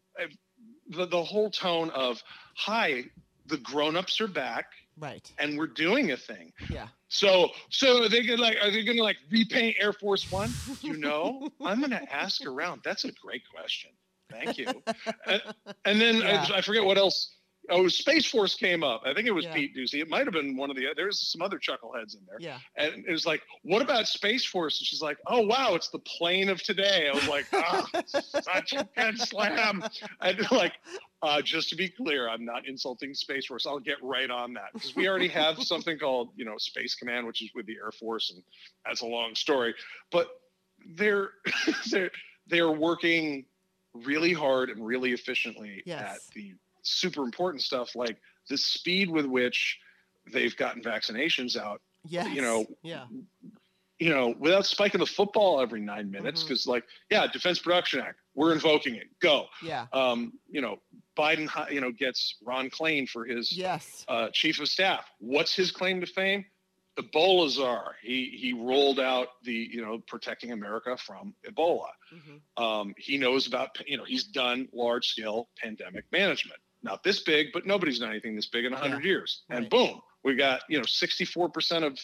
the, 0.90 1.06
the 1.06 1.24
whole 1.24 1.50
tone 1.52 1.90
of, 1.92 2.24
hi, 2.56 3.04
the 3.46 3.58
grown-ups 3.58 4.22
are 4.22 4.28
back 4.28 4.66
Right. 5.00 5.32
and 5.40 5.58
we're 5.58 5.68
doing 5.68 6.12
a 6.12 6.18
thing. 6.18 6.52
Yeah. 6.70 6.88
So, 7.10 7.50
so 7.70 8.04
are 8.04 8.10
they 8.10 8.24
gonna 8.24 8.42
like, 8.42 8.58
are 8.62 8.72
they 8.72 8.84
gonna 8.84 9.04
like 9.04 9.18
repaint 9.30 9.78
Air 9.80 9.94
Force 9.94 10.32
One? 10.32 10.52
You 10.82 10.98
know, 10.98 11.50
I'm 11.64 11.80
gonna 11.82 12.02
ask 12.12 12.46
around. 12.46 12.82
That's 12.84 13.06
a 13.06 13.12
great 13.12 13.44
question. 13.54 13.92
Thank 14.30 14.58
you. 14.58 14.68
and, 15.26 15.42
and 15.86 16.02
then 16.02 16.18
Yeah. 16.18 16.46
I, 16.54 16.58
I 16.58 16.62
forget 16.62 16.84
what 16.84 16.98
else. 16.98 17.37
Oh, 17.70 17.88
Space 17.88 18.26
Force 18.26 18.56
came 18.56 18.84
up. 18.84 19.02
I 19.06 19.14
think 19.14 19.28
it 19.28 19.32
was 19.32 19.46
Yeah. 19.46 19.54
Pete 19.54 19.76
Doocy. 19.76 20.02
It 20.02 20.10
might 20.10 20.26
have 20.26 20.34
been 20.34 20.56
one 20.56 20.70
of 20.70 20.76
the. 20.76 20.88
There's 20.96 21.20
some 21.20 21.42
other 21.42 21.60
chuckleheads 21.60 22.16
in 22.16 22.22
there. 22.28 22.38
Yeah. 22.40 22.60
And 22.76 23.06
it 23.06 23.12
was 23.12 23.26
like, 23.26 23.42
what 23.64 23.82
about 23.82 24.08
Space 24.08 24.46
Force? 24.46 24.80
And 24.80 24.86
she's 24.88 25.02
like, 25.02 25.18
oh 25.28 25.42
wow, 25.42 25.76
it's 25.76 25.90
the 25.90 26.00
plane 26.00 26.50
of 26.50 26.62
today. 26.64 27.10
I 27.12 27.14
was 27.16 27.28
like, 27.28 27.46
ah, 27.54 27.86
such 28.06 28.74
a 28.74 28.88
good 28.96 29.20
slam. 29.20 29.84
And 30.22 30.52
like, 30.52 30.74
uh, 31.22 31.42
just 31.42 31.70
to 31.70 31.76
be 31.76 31.90
clear, 31.90 32.30
I'm 32.30 32.46
not 32.46 32.68
insulting 32.68 33.14
Space 33.14 33.48
Force. 33.48 33.66
I'll 33.66 33.80
get 33.80 33.98
right 34.02 34.30
on 34.30 34.54
that 34.54 34.70
because 34.74 34.96
we 34.96 35.08
already 35.10 35.28
have 35.30 35.62
something 35.64 35.98
called, 36.00 36.30
you 36.36 36.46
know, 36.46 36.58
Space 36.58 36.96
Command, 36.96 37.26
which 37.28 37.42
is 37.42 37.50
with 37.56 37.66
the 37.66 37.76
Air 37.76 37.92
Force, 37.92 38.32
and 38.34 38.44
that's 38.86 39.02
a 39.02 39.06
long 39.08 39.36
story. 39.36 39.74
But 40.12 40.28
they're 40.96 41.32
they're 41.92 42.12
they're 42.48 42.72
working 42.72 43.46
really 43.94 44.32
hard 44.32 44.70
and 44.70 44.86
really 44.86 45.12
efficiently 45.12 45.82
Yes. 45.86 46.02
at 46.16 46.34
the 46.36 46.54
super 46.88 47.24
important 47.24 47.62
stuff, 47.62 47.96
like 47.96 48.18
the 48.50 48.58
speed 48.58 49.10
with 49.10 49.26
which 49.26 49.78
they've 50.32 50.56
gotten 50.58 50.82
vaccinations 50.82 51.56
out 51.58 51.82
Yes. 52.10 52.34
know, 52.36 52.66
Yeah. 52.84 53.06
you 54.00 54.10
know, 54.10 54.36
without 54.40 54.66
spiking 54.66 55.00
the 55.00 55.06
football 55.06 55.60
every 55.60 55.82
nine 55.82 56.10
minutes, 56.12 56.44
because 56.44 56.68
like, 56.68 56.86
yeah, 57.10 57.28
Defense 57.28 57.60
Production 57.60 58.00
Act, 58.00 58.20
we're 58.36 58.54
invoking 58.54 58.96
it. 58.96 59.08
Go. 59.20 59.48
Yeah. 59.64 59.88
Um, 59.92 60.34
you 60.50 60.62
know, 60.62 60.80
Biden, 61.18 61.50
you 61.74 61.82
know, 61.82 61.92
gets 61.92 62.36
Ron 62.44 62.70
Klain 62.70 63.10
for 63.10 63.26
his 63.26 63.52
Yes. 63.52 64.06
uh, 64.08 64.30
chief 64.30 64.60
of 64.60 64.70
staff. 64.70 65.10
What's 65.20 65.54
his 65.56 65.72
claim 65.72 66.00
to 66.02 66.08
fame? 66.08 66.46
Ebola 66.98 67.48
czar. 67.50 67.96
He 68.02 68.36
he 68.40 68.54
rolled 68.54 69.00
out 69.00 69.28
the 69.44 69.54
you 69.54 69.82
know 69.86 70.00
protecting 70.00 70.52
America 70.52 70.98
from 70.98 71.36
Ebola. 71.46 71.90
Mhm. 72.12 72.42
Um, 72.64 72.96
he 72.98 73.18
knows 73.20 73.46
about 73.46 73.78
you 73.88 73.98
know 73.98 74.04
he's 74.04 74.24
done 74.24 74.68
large 74.74 75.08
scale 75.10 75.48
pandemic 75.58 76.06
management. 76.12 76.60
Not 76.84 77.04
this 77.04 77.22
big, 77.22 77.48
but 77.54 77.66
nobody's 77.66 78.00
done 78.00 78.10
anything 78.10 78.36
this 78.36 78.48
big 78.48 78.66
in 78.66 78.72
hundred 78.74 79.04
years. 79.04 79.42
And 79.50 79.70
boom, 79.70 80.00
we 80.24 80.36
got 80.36 80.62
you 80.70 80.78
know 80.78 80.86
sixty 80.86 81.26
four 81.26 81.50
percent 81.50 81.84
of 81.86 81.98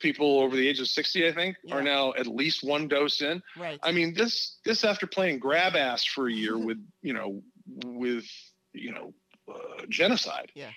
people 0.00 0.40
over 0.40 0.56
the 0.56 0.66
age 0.68 0.80
of 0.80 0.88
sixty, 0.88 1.26
I 1.28 1.32
think, 1.32 1.56
Yeah. 1.64 1.74
are 1.76 1.82
now 1.82 2.14
at 2.14 2.26
least 2.26 2.62
one 2.64 2.88
dose 2.88 3.20
in. 3.20 3.42
Right. 3.56 3.78
I 3.82 3.92
mean, 3.92 4.14
this 4.14 4.58
this 4.64 4.84
after 4.84 5.06
playing 5.06 5.38
grab 5.40 5.76
ass 5.76 6.04
for 6.04 6.28
a 6.28 6.32
year 6.32 6.56
with 6.66 6.78
you 7.02 7.12
know 7.12 7.42
with 7.84 8.24
you 8.72 8.92
know 8.92 9.12
uh, 9.52 9.84
genocide. 9.88 10.50
Yeah. 10.54 10.70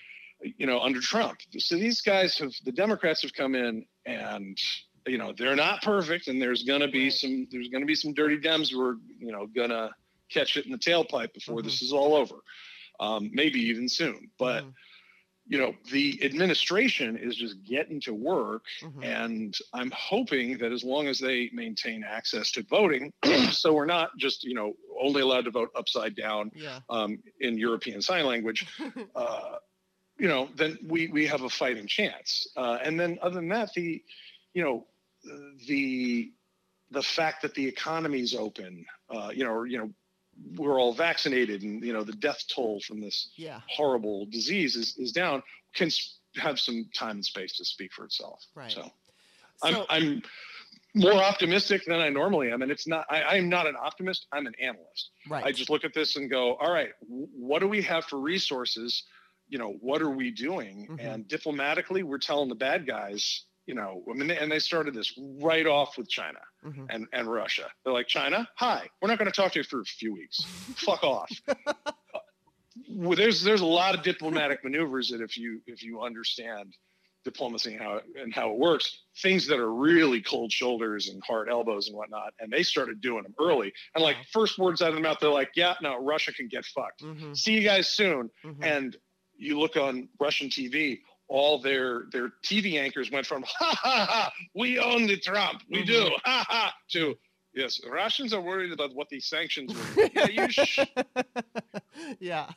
You 0.57 0.65
know, 0.65 0.79
under 0.79 0.99
Trump. 0.99 1.37
So 1.59 1.75
these 1.75 2.01
guys 2.01 2.37
have 2.39 2.51
the 2.65 2.71
Democrats 2.71 3.21
have 3.21 3.33
come 3.33 3.53
in 3.53 3.85
and 4.07 4.57
you 5.07 5.17
know 5.19 5.33
they're 5.37 5.55
not 5.55 5.83
perfect, 5.83 6.27
and 6.27 6.41
there's 6.41 6.63
gonna 6.63 6.87
be 6.87 7.03
Right. 7.05 7.13
some 7.13 7.47
there's 7.51 7.69
gonna 7.69 7.85
be 7.85 7.95
some 7.95 8.13
dirty 8.13 8.37
Dems 8.39 8.71
who 8.71 8.81
are 8.81 8.97
you 9.19 9.31
know 9.31 9.45
gonna 9.47 9.91
catch 10.29 10.57
it 10.57 10.65
in 10.65 10.71
the 10.71 10.77
tailpipe 10.79 11.33
before 11.33 11.61
this 11.61 11.79
Mhm. 11.79 11.83
is 11.83 11.93
all 11.93 12.15
over, 12.15 12.35
um, 13.01 13.29
maybe 13.33 13.59
even 13.59 13.89
soon. 13.89 14.29
But 14.37 14.63
Mhm, 14.63 14.73
you 15.51 15.57
know 15.57 15.73
the 15.91 16.23
administration 16.23 17.17
is 17.17 17.35
just 17.35 17.61
getting 17.63 17.99
to 17.99 18.13
work 18.13 18.63
mhm. 18.81 19.03
and 19.03 19.57
i'm 19.73 19.91
hoping 19.91 20.57
that 20.57 20.71
as 20.71 20.83
long 20.83 21.07
as 21.07 21.19
they 21.19 21.49
maintain 21.53 22.03
access 22.03 22.51
to 22.51 22.63
voting 22.63 23.11
so 23.51 23.73
we're 23.73 23.85
not 23.85 24.15
just 24.17 24.43
you 24.43 24.53
know 24.53 24.73
only 24.99 25.21
allowed 25.21 25.43
to 25.43 25.51
vote 25.51 25.69
upside 25.75 26.15
down 26.15 26.51
yeah. 26.55 26.79
um, 26.89 27.19
in 27.41 27.57
european 27.57 28.01
sign 28.01 28.25
language 28.25 28.65
uh, 29.15 29.55
you 30.17 30.27
know 30.27 30.47
then 30.55 30.77
we 30.87 31.07
we 31.07 31.25
have 31.25 31.41
a 31.41 31.49
fighting 31.49 31.87
chance 31.87 32.47
uh, 32.55 32.77
and 32.83 32.99
then 32.99 33.19
other 33.21 33.35
than 33.35 33.49
that 33.49 33.73
the 33.73 34.01
you 34.53 34.63
know 34.63 34.85
the 35.67 36.31
the 36.91 37.01
fact 37.01 37.41
that 37.41 37.53
the 37.55 37.67
economy's 37.67 38.35
open 38.35 38.85
uh, 39.09 39.31
you 39.33 39.43
know 39.43 39.51
or, 39.51 39.67
you 39.67 39.77
know 39.77 39.89
we're 40.55 40.79
all 40.79 40.93
vaccinated 40.93 41.61
and 41.63 41.83
you 41.83 41.93
know 41.93 42.03
the 42.03 42.13
death 42.13 42.43
toll 42.53 42.79
from 42.79 42.99
this 42.99 43.31
yeah. 43.35 43.59
horrible 43.67 44.25
disease 44.25 44.75
is, 44.75 44.95
is 44.97 45.11
down 45.11 45.43
can 45.75 45.89
have 46.35 46.59
some 46.59 46.89
time 46.93 47.17
and 47.17 47.25
space 47.25 47.57
to 47.57 47.65
speak 47.65 47.91
for 47.93 48.05
itself. 48.05 48.43
Right. 48.55 48.71
So, 48.71 48.91
I'm, 49.63 49.85
I'm 49.89 50.23
more 50.93 51.13
optimistic 51.13 51.85
than 51.85 51.99
I 51.99 52.09
normally 52.09 52.51
am. 52.51 52.61
And 52.61 52.71
it's 52.71 52.87
not, 52.87 53.05
I, 53.09 53.23
I'm 53.23 53.49
not 53.49 53.67
an 53.67 53.75
optimist. 53.81 54.27
I'm 54.31 54.47
an 54.47 54.53
analyst. 54.61 55.11
right. 55.29 55.43
I 55.43 55.51
just 55.51 55.69
look 55.69 55.83
at 55.83 55.93
this 55.93 56.15
and 56.15 56.29
go, 56.29 56.55
all 56.55 56.71
right, 56.71 56.89
what 57.07 57.59
do 57.59 57.67
we 57.67 57.81
have 57.83 58.05
for 58.05 58.19
resources? 58.19 59.03
You 59.47 59.57
know, 59.57 59.77
what 59.81 60.01
are 60.01 60.09
we 60.09 60.31
doing? 60.31 60.87
Mhm. 60.89 60.99
And 60.99 61.27
diplomatically, 61.27 62.03
we're 62.03 62.17
telling 62.17 62.49
the 62.49 62.55
bad 62.55 62.87
guys, 62.87 63.45
you 63.67 63.75
know, 63.75 64.03
I 64.09 64.13
mean, 64.13 64.31
and 64.31 64.51
they 64.51 64.59
started 64.59 64.93
this 64.93 65.13
right 65.39 65.65
off 65.67 65.97
with 65.97 66.09
China 66.09 66.39
Mhm. 66.65 66.87
and, 66.89 67.07
and 67.13 67.27
Russia. 67.31 67.69
They're 67.83 67.93
like, 67.93 68.07
China, 68.07 68.47
hi, 68.55 68.89
we're 69.01 69.07
not 69.09 69.17
going 69.19 69.31
to 69.31 69.35
talk 69.35 69.51
to 69.53 69.59
you 69.59 69.63
for 69.63 69.81
a 69.81 69.85
few 69.85 70.13
weeks. 70.13 70.41
Fuck 70.77 71.03
off. 71.03 71.29
well, 72.89 73.15
there's 73.17 73.43
there's 73.43 73.61
a 73.61 73.65
lot 73.65 73.95
of 73.95 74.03
diplomatic 74.03 74.59
maneuvers 74.63 75.09
that 75.09 75.21
if 75.21 75.37
you 75.37 75.61
if 75.67 75.83
you 75.83 76.01
understand 76.01 76.75
diplomacy 77.23 77.73
and 77.73 77.81
how 77.81 77.95
it, 77.97 78.03
and 78.19 78.33
how 78.33 78.49
it 78.51 78.57
works, 78.57 79.03
things 79.21 79.45
that 79.45 79.59
are 79.59 79.71
really 79.71 80.21
cold 80.21 80.51
shoulders 80.51 81.09
and 81.09 81.21
hard 81.23 81.49
elbows 81.49 81.87
and 81.87 81.95
whatnot, 81.95 82.33
and 82.39 82.51
they 82.51 82.63
started 82.63 82.99
doing 82.99 83.21
them 83.21 83.35
early. 83.39 83.71
And 83.93 84.03
like 84.03 84.17
first 84.33 84.57
words 84.57 84.81
out 84.81 84.89
of 84.89 84.95
their 84.95 85.03
mouth, 85.03 85.17
they're 85.21 85.29
like, 85.29 85.51
"Yeah, 85.55 85.75
no, 85.81 85.97
Russia 86.03 86.33
can 86.33 86.47
get 86.47 86.65
fucked. 86.65 87.03
Mhm, 87.03 87.37
See 87.37 87.53
you 87.53 87.61
guys 87.63 87.87
soon." 87.89 88.29
mhm. 88.43 88.63
And 88.63 88.97
you 89.37 89.59
look 89.59 89.75
on 89.77 90.07
Russian 90.19 90.49
TV, 90.49 91.01
all 91.31 91.59
their 91.59 92.03
their 92.11 92.33
TV 92.43 92.77
anchors 92.77 93.09
went 93.09 93.25
from 93.25 93.43
"Ha 93.43 93.75
ha 93.81 94.05
ha, 94.09 94.33
we 94.53 94.77
own 94.77 95.07
the 95.07 95.17
Trump, 95.17 95.61
we 95.69 95.83
do," 95.83 95.93
mm-hmm. 95.93 96.29
ha 96.29 96.45
ha, 96.47 96.73
to 96.91 97.15
Yes, 97.53 97.81
Russians 97.85 98.33
are 98.33 98.39
worried 98.39 98.71
about 98.71 98.95
what 98.95 99.09
these 99.09 99.25
sanctions 99.25 99.73
will. 99.73 100.07
do." 100.07 100.09
yeah, 100.15 100.27
you. 100.29 100.49
Sh- 100.49 100.79
yeah. 102.19 102.49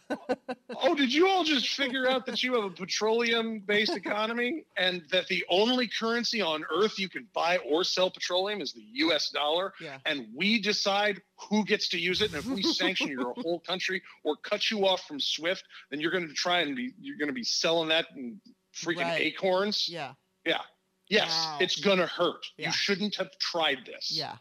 oh, 0.76 0.94
did 0.94 1.12
you 1.12 1.26
all 1.26 1.42
just 1.42 1.68
figure 1.68 2.08
out 2.08 2.26
that 2.26 2.44
you 2.44 2.54
have 2.54 2.64
a 2.64 2.70
petroleum-based 2.70 3.96
economy 3.96 4.64
and 4.76 5.02
that 5.10 5.26
the 5.26 5.44
only 5.50 5.88
currency 5.88 6.40
on 6.40 6.64
Earth 6.72 6.98
you 6.98 7.08
can 7.08 7.26
buy 7.34 7.58
or 7.58 7.82
sell 7.82 8.08
petroleum 8.08 8.60
is 8.60 8.72
the 8.72 8.84
U.S. 8.92 9.30
dollar? 9.30 9.72
yeah. 9.80 9.98
and 10.06 10.28
we 10.34 10.60
decide 10.60 11.20
who 11.50 11.64
gets 11.64 11.88
to 11.88 11.98
use 11.98 12.22
it. 12.22 12.32
And 12.32 12.38
if 12.38 12.46
we 12.46 12.62
sanction 12.62 13.08
your 13.08 13.34
whole 13.38 13.60
country 13.60 14.00
or 14.22 14.36
cut 14.36 14.70
you 14.70 14.86
off 14.86 15.02
from 15.02 15.18
SWIFT, 15.18 15.64
then 15.90 16.00
you're 16.00 16.12
going 16.12 16.28
to 16.28 16.34
try 16.34 16.60
and 16.60 16.76
be 16.76 16.92
you're 17.00 17.18
going 17.18 17.28
to 17.28 17.34
be 17.34 17.44
selling 17.44 17.88
that 17.88 18.06
in 18.16 18.40
freaking 18.74 19.02
Right. 19.02 19.20
acorns. 19.22 19.88
Yeah. 19.88 20.14
Yeah. 20.44 20.60
Yes, 21.08 21.30
Wow. 21.30 21.58
it's 21.60 21.80
going 21.80 21.98
to 21.98 22.06
hurt. 22.06 22.44
Yeah. 22.56 22.68
You 22.68 22.72
shouldn't 22.72 23.16
have 23.16 23.30
tried 23.38 23.84
this. 23.86 24.10
Yeah. 24.10 24.36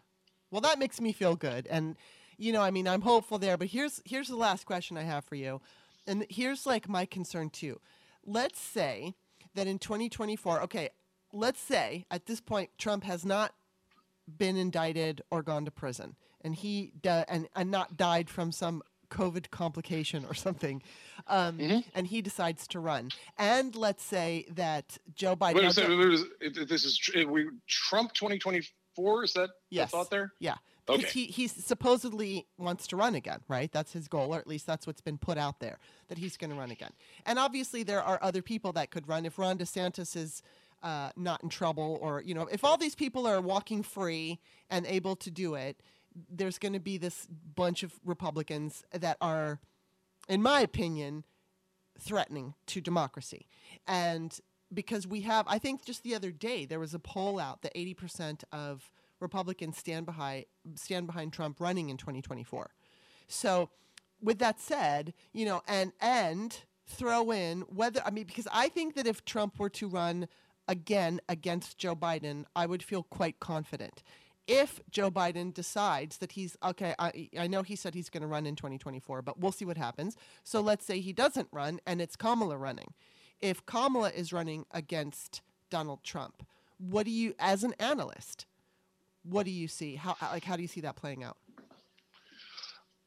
Well, 0.50 0.62
that 0.62 0.80
makes 0.80 1.02
me 1.02 1.12
feel 1.12 1.36
good, 1.36 1.68
and 1.68 1.98
you 2.38 2.52
know, 2.52 2.62
I 2.62 2.72
mean, 2.72 2.88
I'm 2.88 3.02
hopeful 3.02 3.38
there. 3.40 3.58
But 3.58 3.68
here's 3.68 4.02
here's 4.06 4.28
the 4.28 4.36
last 4.36 4.66
question 4.66 4.98
I 4.98 5.02
have 5.04 5.26
for 5.26 5.36
you, 5.36 5.62
and 6.08 6.26
here's 6.30 6.66
like 6.66 6.88
my 6.88 7.06
concern 7.06 7.50
too. 7.50 7.80
Let's 8.26 8.60
say 8.60 9.14
that 9.56 9.68
in 9.68 9.78
2024, 9.80 10.62
okay, 10.64 10.90
let's 11.32 11.60
say 11.60 12.06
at 12.10 12.26
this 12.28 12.40
point 12.40 12.70
Trump 12.78 13.04
has 13.04 13.26
not 13.26 13.54
been 14.38 14.56
indicted 14.56 15.22
or 15.32 15.44
gone 15.44 15.66
to 15.66 15.72
prison, 15.72 16.16
and 16.42 16.56
he 16.56 16.94
di- 17.02 17.26
and 17.28 17.50
and 17.56 17.70
not 17.72 17.98
died 17.98 18.30
from 18.30 18.52
some 18.52 18.82
COVID 19.14 19.50
complication 19.52 20.26
or 20.26 20.34
something, 20.34 20.82
um, 21.28 21.58
Mhm. 21.60 21.84
and 21.94 22.08
he 22.08 22.22
decides 22.22 22.68
to 22.68 22.80
run. 22.80 23.12
And 23.38 23.76
let's 23.76 24.04
say 24.04 24.46
that 24.50 24.98
Joe 25.16 25.36
Biden. 25.36 25.56
Wait 25.56 25.62
now 25.64 25.70
a 25.70 25.74
second, 25.74 25.92
Joe- 25.92 25.98
wait 26.00 26.14
a 26.14 26.18
second, 26.18 26.34
it- 26.42 26.58
it- 26.58 26.68
this 26.68 26.84
is 26.84 27.00
we 27.28 27.50
Trump 27.68 28.14
2024. 28.14 29.24
Is 29.24 29.34
that 29.34 29.52
Yes. 29.70 29.92
the 29.92 29.98
thought 29.98 30.10
there? 30.10 30.34
Yeah. 30.40 30.58
because 30.86 31.06
Okay. 31.06 31.12
he 31.22 31.26
he 31.28 31.48
supposedly 31.48 32.46
wants 32.58 32.88
to 32.88 32.98
run 32.98 33.16
again, 33.16 33.40
right? 33.48 33.72
That's 33.72 33.94
his 33.94 34.10
goal, 34.10 34.34
or 34.36 34.38
at 34.40 34.48
least 34.48 34.66
that's 34.66 34.86
what's 34.86 35.00
been 35.00 35.18
put 35.18 35.38
out 35.38 35.62
there 35.62 35.80
that 36.10 36.18
he's 36.18 36.36
going 36.36 36.50
to 36.50 36.58
run 36.58 36.72
again. 36.72 36.92
And 37.26 37.40
obviously, 37.40 37.84
there 37.84 38.04
are 38.04 38.20
other 38.22 38.42
people 38.42 38.74
that 38.74 38.92
could 38.92 39.08
run 39.08 39.26
if 39.26 39.38
Ron 39.40 39.58
DeSantis 39.58 40.18
is 40.18 40.42
uh, 40.82 41.14
not 41.16 41.42
in 41.42 41.48
trouble, 41.48 41.98
or 42.02 42.22
you 42.22 42.34
know, 42.34 42.48
if 42.52 42.66
all 42.66 42.76
these 42.76 42.96
people 42.96 43.26
are 43.26 43.40
walking 43.40 43.82
free 43.82 44.42
and 44.70 44.86
able 44.86 45.16
to 45.16 45.32
do 45.32 45.56
it, 45.56 45.80
there's 46.30 46.58
going 46.58 46.74
to 46.74 46.80
be 46.80 46.98
this 46.98 47.28
bunch 47.56 47.84
of 47.84 47.94
Republicans 48.06 48.84
that 48.92 49.18
are, 49.22 49.60
in 50.28 50.42
my 50.42 50.62
opinion, 50.62 51.24
threatening 52.00 52.54
to 52.68 52.82
democracy, 52.82 53.48
and 53.88 54.40
because 54.74 55.06
we 55.06 55.22
have, 55.22 55.46
I 55.48 55.60
think 55.60 55.86
just 55.86 56.04
the 56.04 56.16
other 56.16 56.32
day 56.32 56.66
there 56.66 56.80
was 56.80 56.94
a 56.94 57.00
poll 57.00 57.40
out 57.40 57.62
that 57.62 57.74
80% 57.76 58.44
of 58.52 58.92
Republicans 59.20 59.78
stand 59.78 60.06
behind 60.06 60.46
stand 60.76 61.08
behind 61.08 61.34
Trump 61.34 61.60
running 61.60 61.90
in 61.90 61.98
2024. 61.98 62.72
So, 63.28 63.70
with 64.22 64.40
that 64.40 64.60
said, 64.60 65.14
you 65.32 65.46
know, 65.46 65.62
and 65.68 65.94
and 66.00 66.60
throw 66.86 67.32
in 67.32 67.62
whether 67.62 68.02
I 68.06 68.12
mean 68.12 68.26
because 68.26 68.48
I 68.52 68.70
think 68.70 68.96
that 68.96 69.08
if 69.08 69.24
Trump 69.26 69.58
were 69.58 69.70
to 69.70 69.88
run 69.88 70.28
again 70.68 71.20
against 71.30 71.78
Joe 71.78 71.96
Biden, 71.96 72.46
I 72.56 72.66
would 72.66 72.84
feel 72.84 73.04
quite 73.04 73.40
confident. 73.40 74.04
If 74.46 74.82
Joe 74.90 75.10
Biden 75.10 75.54
decides 75.54 76.18
that 76.18 76.34
he's 76.34 76.58
okay, 76.64 76.94
I, 77.00 77.30
I 77.38 77.48
know 77.48 77.64
he 77.64 77.76
said 77.76 77.96
he's 77.96 78.10
going 78.10 78.22
to 78.22 78.28
run 78.28 78.46
in 78.46 78.56
2024, 78.56 79.22
but 79.22 79.40
we'll 79.40 79.54
see 79.54 79.66
what 79.66 79.78
happens. 79.78 80.18
So 80.44 80.60
let's 80.60 80.86
say 80.86 81.00
he 81.00 81.14
doesn't 81.14 81.48
run 81.52 81.80
and 81.86 82.02
it's 82.02 82.16
Kamala 82.16 82.58
running. 82.58 82.94
If 83.40 83.66
Kamala 83.66 84.10
is 84.10 84.34
running 84.34 84.66
against 84.72 85.42
Donald 85.70 86.04
Trump, 86.04 86.46
what 86.78 87.06
do 87.06 87.12
you, 87.12 87.34
as 87.40 87.64
an 87.64 87.74
analyst, 87.80 88.46
what 89.24 89.46
do 89.46 89.52
you 89.52 89.68
see? 89.68 89.96
How 89.96 90.16
like 90.22 90.44
how 90.44 90.56
do 90.56 90.62
you 90.62 90.68
see 90.68 90.82
that 90.82 90.96
playing 90.96 91.24
out? 91.24 91.38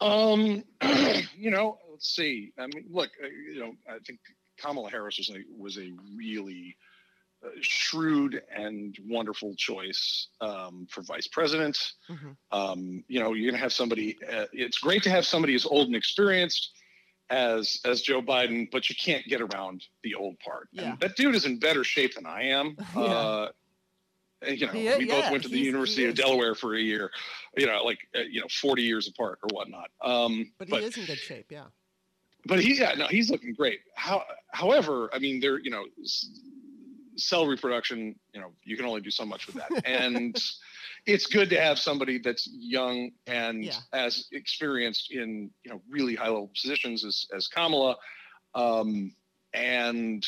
Um, 0.00 0.64
you 1.36 1.50
know, 1.50 1.78
let's 1.90 2.14
see. 2.14 2.52
I 2.58 2.66
mean, 2.66 2.86
look, 2.90 3.10
uh, 3.22 3.28
you 3.28 3.60
know, 3.60 3.72
I 3.88 3.98
think 4.06 4.20
Kamala 4.58 4.90
Harris 4.90 5.18
was 5.18 5.30
a 5.30 5.42
was 5.58 5.78
a 5.78 5.92
really 6.16 6.76
shrewd 7.60 8.42
and 8.54 8.96
wonderful 9.08 9.54
choice 9.56 10.28
um, 10.40 10.86
for 10.90 11.02
vice 11.02 11.26
president. 11.28 11.78
Mhm. 12.08 12.36
Um, 12.52 13.04
you 13.08 13.20
know, 13.20 13.34
you're 13.34 13.50
gonna 13.50 13.62
have 13.62 13.72
somebody. 13.72 14.16
Uh, 14.22 14.46
it's 14.52 14.78
great 14.78 15.02
to 15.04 15.10
have 15.10 15.26
somebody 15.26 15.54
as 15.54 15.64
old 15.66 15.86
and 15.86 15.96
experienced 15.96 16.70
as 17.30 17.80
as 17.84 18.02
Joe 18.02 18.22
Biden, 18.22 18.70
but 18.70 18.88
you 18.88 18.94
can't 18.96 19.24
get 19.26 19.40
around 19.40 19.84
the 20.02 20.14
old 20.14 20.38
part. 20.40 20.68
Yeah. 20.72 20.90
And 20.92 21.00
that 21.00 21.16
dude 21.16 21.34
is 21.34 21.44
in 21.44 21.58
better 21.58 21.84
shape 21.84 22.14
than 22.14 22.26
I 22.26 22.42
am. 22.44 22.76
Yeah. 22.96 23.02
Uh, 23.02 23.48
you 24.46 24.66
know, 24.66 24.72
is- 24.74 24.98
we 24.98 25.06
both 25.06 25.24
yeah, 25.24 25.30
went 25.30 25.42
to 25.44 25.48
the 25.48 25.56
he's- 25.56 25.66
University 25.66 26.04
of. 26.04 26.14
Delaware 26.14 26.54
for 26.54 26.74
a 26.76 26.80
year. 26.80 27.10
You 27.56 27.66
know, 27.66 27.82
like 27.84 27.98
uh, 28.14 28.20
you 28.20 28.40
know, 28.40 28.46
40 28.50 28.82
years 28.82 29.08
apart 29.08 29.38
or 29.42 29.48
whatnot. 29.50 29.90
Um, 30.02 30.52
But 30.58 30.68
he 30.68 30.76
is 30.76 30.96
in 30.98 31.06
good 31.06 31.18
shape, 31.18 31.46
yeah. 31.50 31.64
but 32.44 32.60
he 32.60 32.78
yeah 32.78 32.94
no 32.94 33.06
he's 33.08 33.28
looking 33.30 33.54
great 33.54 33.80
how 33.96 34.22
however 34.52 35.10
i 35.12 35.18
mean 35.18 35.40
there 35.40 35.58
you 35.58 35.70
know 35.70 35.84
cell 37.16 37.46
reproduction 37.46 38.14
you 38.32 38.40
know 38.40 38.52
you 38.64 38.76
can 38.76 38.86
only 38.86 39.00
do 39.00 39.10
so 39.10 39.24
much 39.24 39.46
with 39.46 39.56
that 39.56 39.70
and 39.86 40.36
it's 41.06 41.26
good 41.26 41.48
to 41.50 41.60
have 41.60 41.78
somebody 41.78 42.18
that's 42.18 42.48
young 42.52 43.10
and 43.26 43.64
Yeah. 43.64 43.72
as 43.92 44.26
experienced 44.32 45.10
in 45.12 45.50
you 45.64 45.70
know 45.70 45.80
really 45.88 46.14
high 46.14 46.28
level 46.28 46.50
positions 46.60 47.04
as 47.04 47.26
as 47.34 47.48
kamala 47.48 47.96
um 48.54 49.14
and 49.54 50.26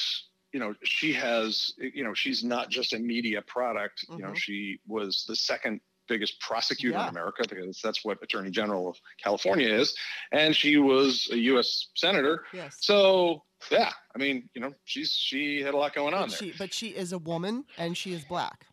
you 0.52 0.60
know 0.60 0.74
she 0.82 1.12
has 1.12 1.72
you 1.78 2.04
know 2.04 2.14
she's 2.14 2.42
not 2.42 2.70
just 2.70 2.92
a 2.94 2.98
media 2.98 3.42
product 3.42 4.04
you 4.10 4.18
know 4.18 4.28
Mhm. 4.30 4.36
she 4.38 4.78
was 4.86 5.24
the 5.28 5.36
second 5.36 5.80
biggest 6.08 6.40
prosecutor 6.40 6.96
Yeah. 6.96 7.04
in 7.04 7.10
america 7.10 7.42
because 7.48 7.80
that's 7.82 8.02
what 8.04 8.16
attorney 8.22 8.50
general 8.50 8.88
of 8.88 8.96
california 9.22 9.68
is 9.68 9.94
and 10.32 10.56
she 10.56 10.78
was 10.78 11.28
a 11.32 11.36
U.S. 11.52 11.88
senator. 11.94 12.44
Yes. 12.54 12.78
So 12.80 13.42
yeah, 13.70 13.90
I 14.14 14.18
mean, 14.18 14.48
you 14.54 14.60
know, 14.60 14.72
she's 14.84 15.10
she 15.12 15.60
had 15.62 15.74
a 15.74 15.76
lot 15.76 15.94
going 15.94 16.14
on 16.14 16.28
But 16.28 16.30
there. 16.30 16.38
she, 16.38 16.54
but 16.58 16.72
she 16.72 16.88
is 16.88 17.12
a 17.12 17.18
woman 17.18 17.64
and 17.76 17.96
she 17.96 18.12
is 18.12 18.24
black. 18.24 18.66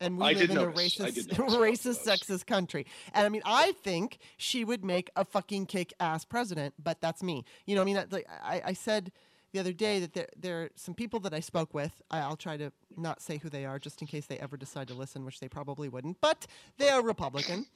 And 0.00 0.18
we 0.18 0.24
I 0.26 0.32
live 0.32 0.50
in 0.50 0.56
notice. 0.56 0.98
a 0.98 1.04
I 1.04 1.10
racist, 1.10 1.14
did 1.14 1.38
notice 1.38 1.54
about 1.54 1.60
racist, 1.60 2.04
sexist 2.06 2.46
country. 2.46 2.86
And 3.14 3.24
I 3.24 3.28
mean, 3.28 3.42
I 3.44 3.72
think 3.72 4.18
she 4.36 4.64
would 4.64 4.84
make 4.84 5.10
a 5.14 5.24
fucking 5.24 5.66
kick 5.66 5.92
ass 6.00 6.24
president, 6.24 6.74
but 6.82 7.00
that's 7.00 7.22
me. 7.22 7.44
You 7.66 7.76
know, 7.76 7.82
I 7.82 7.84
mean, 7.84 8.02
like 8.10 8.26
I, 8.42 8.62
I 8.66 8.72
said 8.72 9.12
the 9.52 9.60
other 9.60 9.72
day 9.72 10.00
that 10.00 10.14
there 10.14 10.28
there 10.36 10.62
are 10.62 10.70
some 10.74 10.94
people 10.94 11.20
that 11.20 11.32
I 11.34 11.38
spoke 11.40 11.72
with. 11.72 12.02
I, 12.10 12.18
I'll 12.20 12.36
try 12.36 12.56
to 12.56 12.72
not 12.96 13.22
say 13.22 13.36
who 13.38 13.48
they 13.48 13.64
are, 13.64 13.78
just 13.78 14.00
in 14.00 14.08
case 14.08 14.26
they 14.26 14.38
ever 14.38 14.56
decide 14.56 14.88
to 14.88 14.94
listen, 14.94 15.24
which 15.24 15.38
they 15.38 15.48
probably 15.48 15.88
wouldn't. 15.88 16.20
But 16.20 16.46
they 16.78 16.88
are 16.88 17.02
Republican. 17.02 17.66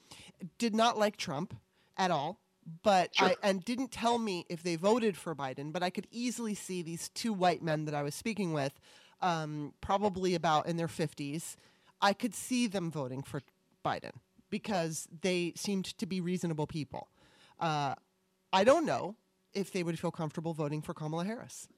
Did 0.58 0.74
not 0.74 0.98
like 0.98 1.16
Trump 1.16 1.54
at 1.96 2.10
all. 2.10 2.40
But 2.82 3.14
Sure. 3.14 3.28
I 3.28 3.36
and 3.42 3.64
didn't 3.64 3.92
tell 3.92 4.18
me 4.18 4.44
if 4.48 4.62
they 4.62 4.76
voted 4.76 5.16
for 5.16 5.34
Biden. 5.34 5.72
But 5.72 5.82
I 5.82 5.90
could 5.90 6.06
easily 6.10 6.54
see 6.54 6.82
these 6.82 7.08
two 7.10 7.32
white 7.32 7.62
men 7.62 7.84
that 7.84 7.94
I 7.94 8.02
was 8.02 8.14
speaking 8.14 8.52
with, 8.52 8.72
um, 9.20 9.72
probably 9.80 10.34
about 10.34 10.66
in 10.66 10.76
their 10.76 10.88
fifties. 10.88 11.56
I 12.00 12.12
could 12.12 12.34
see 12.34 12.66
them 12.66 12.90
voting 12.90 13.22
for 13.22 13.40
Biden 13.84 14.12
because 14.50 15.08
they 15.22 15.52
seemed 15.56 15.84
to 15.98 16.06
be 16.06 16.20
reasonable 16.20 16.66
people. 16.66 17.08
Uh, 17.58 17.94
I 18.52 18.64
don't 18.64 18.84
know 18.84 19.16
if 19.54 19.72
they 19.72 19.82
would 19.82 19.98
feel 19.98 20.10
comfortable 20.10 20.52
voting 20.52 20.82
for 20.82 20.92
Kamala 20.92 21.24
Harris. 21.24 21.68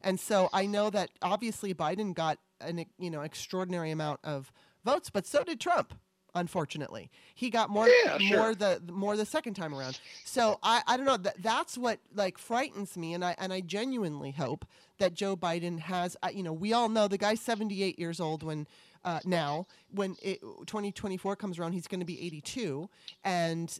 And 0.00 0.20
so 0.20 0.48
I 0.52 0.66
know 0.66 0.90
that 0.90 1.10
obviously 1.22 1.74
Biden 1.74 2.14
got 2.14 2.38
an 2.60 2.86
you 2.98 3.10
know 3.10 3.22
extraordinary 3.22 3.90
amount 3.90 4.20
of 4.22 4.52
votes, 4.84 5.10
but 5.10 5.26
so 5.26 5.42
did 5.42 5.60
Trump. 5.60 5.94
Unfortunately, 6.34 7.10
he 7.34 7.50
got 7.50 7.70
more 7.70 7.88
Yeah, 7.88 8.18
sure. 8.18 8.36
more 8.36 8.54
the 8.54 8.80
more 8.92 9.16
the 9.16 9.26
second 9.26 9.54
time 9.54 9.74
around. 9.74 9.98
So 10.24 10.58
I, 10.62 10.82
I 10.86 10.96
don't 10.96 11.06
know. 11.06 11.16
That 11.16 11.42
that's 11.42 11.76
what 11.78 11.98
like 12.14 12.38
frightens 12.38 12.96
me, 12.96 13.14
and 13.14 13.24
I 13.24 13.34
and 13.38 13.52
I 13.52 13.60
genuinely 13.60 14.32
hope 14.32 14.64
that 14.98 15.14
Joe 15.14 15.36
Biden 15.36 15.78
has. 15.80 16.16
uh, 16.22 16.28
You 16.32 16.42
know, 16.42 16.52
we 16.52 16.72
all 16.72 16.88
know 16.88 17.08
the 17.08 17.18
guy's 17.18 17.40
seventy 17.40 17.82
eight 17.82 17.98
years 17.98 18.20
old 18.20 18.42
when 18.42 18.66
uh, 19.04 19.20
now 19.24 19.66
when 19.90 20.16
it, 20.22 20.40
2024 20.66 21.36
comes 21.36 21.58
around, 21.58 21.72
he's 21.72 21.86
going 21.86 22.00
to 22.00 22.06
be 22.06 22.20
82, 22.26 22.90
and 23.24 23.78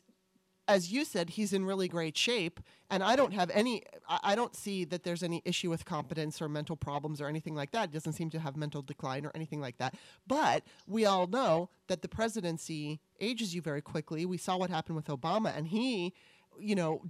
as 0.68 0.92
you 0.92 1.04
said, 1.06 1.30
he's 1.30 1.54
in 1.54 1.64
really 1.64 1.88
great 1.88 2.16
shape, 2.16 2.60
and 2.90 3.02
I 3.02 3.16
don't 3.16 3.32
have 3.32 3.50
any. 3.54 3.82
I 4.06 4.34
don't 4.34 4.54
see 4.54 4.84
that 4.84 5.02
there's 5.02 5.22
any 5.22 5.42
issue 5.46 5.70
with 5.70 5.86
competence 5.86 6.40
or 6.42 6.48
mental 6.48 6.76
problems 6.76 7.20
or 7.20 7.26
anything 7.26 7.54
like 7.54 7.72
that. 7.72 7.88
He 7.88 7.94
doesn't 7.94 8.12
seem 8.12 8.28
to 8.30 8.38
have 8.38 8.56
mental 8.56 8.82
decline 8.82 9.24
or 9.24 9.32
anything 9.34 9.60
like 9.60 9.78
that. 9.78 9.94
But 10.26 10.64
we 10.86 11.06
all 11.06 11.26
know 11.26 11.70
that 11.88 12.02
the 12.02 12.08
presidency 12.08 13.00
ages 13.18 13.54
you 13.54 13.62
very 13.62 13.80
quickly. 13.80 14.26
We 14.26 14.36
saw 14.36 14.58
what 14.58 14.68
happened 14.68 14.96
with 14.96 15.06
Obama, 15.06 15.56
and 15.56 15.66
he, 15.66 16.12
you 16.60 16.74
know. 16.74 17.02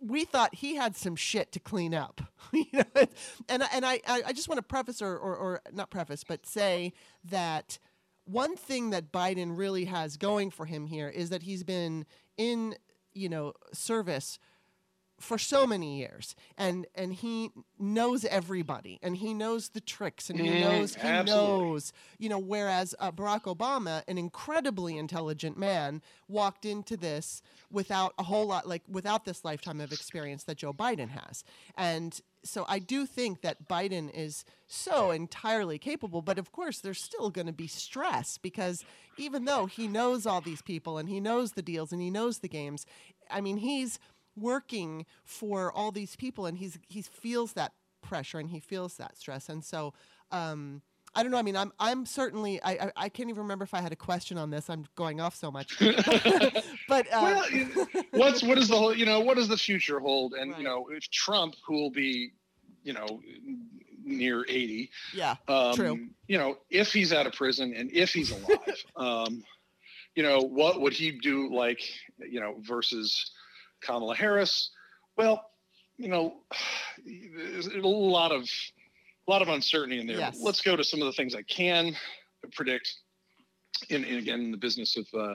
We 0.00 0.24
thought 0.24 0.54
he 0.54 0.76
had 0.76 0.96
some 0.96 1.14
shit 1.14 1.52
to 1.52 1.60
clean 1.60 1.94
up, 1.94 2.22
you 2.52 2.64
know, 2.72 3.06
and 3.48 3.62
and 3.72 3.84
I 3.86 4.00
I 4.08 4.22
I 4.28 4.32
just 4.32 4.48
want 4.48 4.58
to 4.58 4.62
preface 4.62 5.00
or, 5.02 5.16
or 5.16 5.36
or 5.36 5.60
not 5.72 5.90
preface, 5.90 6.24
but 6.24 6.46
say 6.46 6.94
that 7.26 7.78
one 8.24 8.56
thing 8.56 8.90
that 8.90 9.12
Biden 9.12 9.56
really 9.56 9.84
has 9.84 10.16
going 10.16 10.50
for 10.50 10.66
him 10.66 10.86
here 10.86 11.08
is 11.08 11.30
that 11.30 11.42
he's 11.42 11.62
been 11.64 12.06
in 12.36 12.74
you 13.18 13.28
know 13.28 13.52
service 13.72 14.38
for 15.20 15.36
so 15.36 15.66
many 15.66 15.98
years 15.98 16.36
and 16.56 16.86
and 16.94 17.12
he 17.12 17.50
knows 17.76 18.24
everybody 18.24 19.00
and 19.02 19.16
he 19.16 19.34
knows 19.34 19.70
the 19.70 19.80
tricks 19.80 20.30
and 20.30 20.40
he 20.40 20.46
Mhm, 20.46 20.60
knows 20.60 20.94
he 20.94 21.08
absolutely. 21.08 21.24
knows 21.24 21.92
you 22.18 22.28
know 22.28 22.38
whereas 22.38 22.94
uh, 23.00 23.10
Barack 23.10 23.42
Obama 23.52 24.02
an 24.06 24.16
incredibly 24.16 24.96
intelligent 24.96 25.58
man 25.58 26.02
walked 26.28 26.64
into 26.64 26.96
this 26.96 27.42
without 27.68 28.14
a 28.18 28.22
whole 28.22 28.46
lot 28.46 28.68
like 28.68 28.82
without 28.88 29.24
this 29.24 29.44
lifetime 29.44 29.80
of 29.80 29.92
experience 29.92 30.44
that 30.44 30.56
Joe 30.58 30.72
Biden 30.72 31.08
has 31.10 31.42
and 31.76 32.20
so 32.48 32.64
I 32.68 32.78
do 32.78 33.06
think 33.06 33.42
that 33.42 33.68
Biden 33.68 34.10
is 34.12 34.44
so 34.66 35.10
entirely 35.10 35.78
capable 35.78 36.22
but 36.22 36.38
of 36.38 36.52
course 36.52 36.80
there's 36.80 37.02
still 37.02 37.30
going 37.30 37.46
to 37.46 37.52
be 37.52 37.66
stress 37.66 38.38
because 38.38 38.84
even 39.16 39.44
though 39.44 39.66
he 39.66 39.88
knows 39.88 40.26
all 40.26 40.40
these 40.40 40.62
people 40.62 40.98
and 40.98 41.08
he 41.08 41.20
knows 41.20 41.52
the 41.52 41.62
deals 41.62 41.92
and 41.92 42.00
he 42.00 42.10
knows 42.10 42.38
the 42.38 42.48
games 42.48 42.86
I 43.30 43.40
mean 43.40 43.58
he's 43.58 43.98
working 44.36 45.06
for 45.24 45.72
all 45.72 45.90
these 45.90 46.16
people 46.16 46.46
and 46.46 46.58
he's 46.58 46.78
he 46.88 47.02
feels 47.02 47.54
that 47.54 47.72
pressure 48.02 48.38
and 48.38 48.50
he 48.50 48.60
feels 48.60 48.96
that 48.96 49.16
stress 49.16 49.48
and 49.48 49.64
so 49.64 49.92
um 50.30 50.82
I 51.14 51.22
don't 51.22 51.32
know. 51.32 51.38
I 51.38 51.42
mean, 51.42 51.56
I'm 51.56 51.72
I'm 51.80 52.06
certainly 52.06 52.62
I, 52.62 52.72
I 52.72 52.92
I 52.96 53.08
can't 53.08 53.30
even 53.30 53.42
remember 53.42 53.64
if 53.64 53.74
I 53.74 53.80
had 53.80 53.92
a 53.92 53.96
question 53.96 54.38
on 54.38 54.50
this. 54.50 54.68
I'm 54.68 54.84
going 54.94 55.20
off 55.20 55.34
so 55.34 55.50
much. 55.50 55.78
but 56.88 57.06
uh, 57.06 57.10
well, 57.10 57.46
what's 58.12 58.42
what 58.42 58.58
is 58.58 58.68
the 58.68 58.76
whole 58.76 58.94
you 58.94 59.06
know 59.06 59.20
what 59.20 59.36
does 59.36 59.48
the 59.48 59.56
future 59.56 59.98
hold? 60.00 60.34
And 60.34 60.52
Right. 60.52 60.58
you 60.58 60.64
know 60.64 60.86
if 60.92 61.08
Trump, 61.10 61.54
who 61.66 61.74
will 61.74 61.90
be, 61.90 62.32
you 62.88 62.94
know, 62.94 63.20
near 64.02 64.46
eighty, 64.48 64.90
yeah, 65.14 65.36
um, 65.46 65.74
True. 65.74 66.08
You 66.26 66.38
know, 66.38 66.56
if 66.70 66.90
he's 66.90 67.12
out 67.12 67.26
of 67.26 67.34
prison 67.34 67.74
and 67.76 67.90
if 67.92 68.14
he's 68.14 68.30
alive, 68.30 68.84
um, 68.96 69.44
you 70.14 70.22
know, 70.22 70.40
what 70.40 70.80
would 70.80 70.94
he 70.94 71.10
do? 71.10 71.54
Like, 71.54 71.82
you 72.18 72.40
know, 72.40 72.56
versus 72.62 73.30
Kamala 73.82 74.16
Harris? 74.16 74.70
Well, 75.18 75.44
you 75.98 76.08
know, 76.08 76.36
there's 77.04 77.66
a 77.66 77.80
lot 77.80 78.32
of 78.32 78.44
a 78.44 79.30
lot 79.30 79.42
of 79.42 79.48
uncertainty 79.48 80.00
in 80.00 80.06
there. 80.06 80.16
Yes. 80.16 80.38
Let's 80.40 80.62
go 80.62 80.74
to 80.74 80.82
some 80.82 81.02
of 81.02 81.06
the 81.06 81.12
things 81.12 81.34
I 81.34 81.42
can 81.42 81.94
predict. 82.54 82.90
In, 83.90 84.02
in 84.04 84.16
again, 84.16 84.40
in 84.40 84.50
the 84.50 84.56
business 84.56 84.96
of 84.96 85.06
uh, 85.14 85.34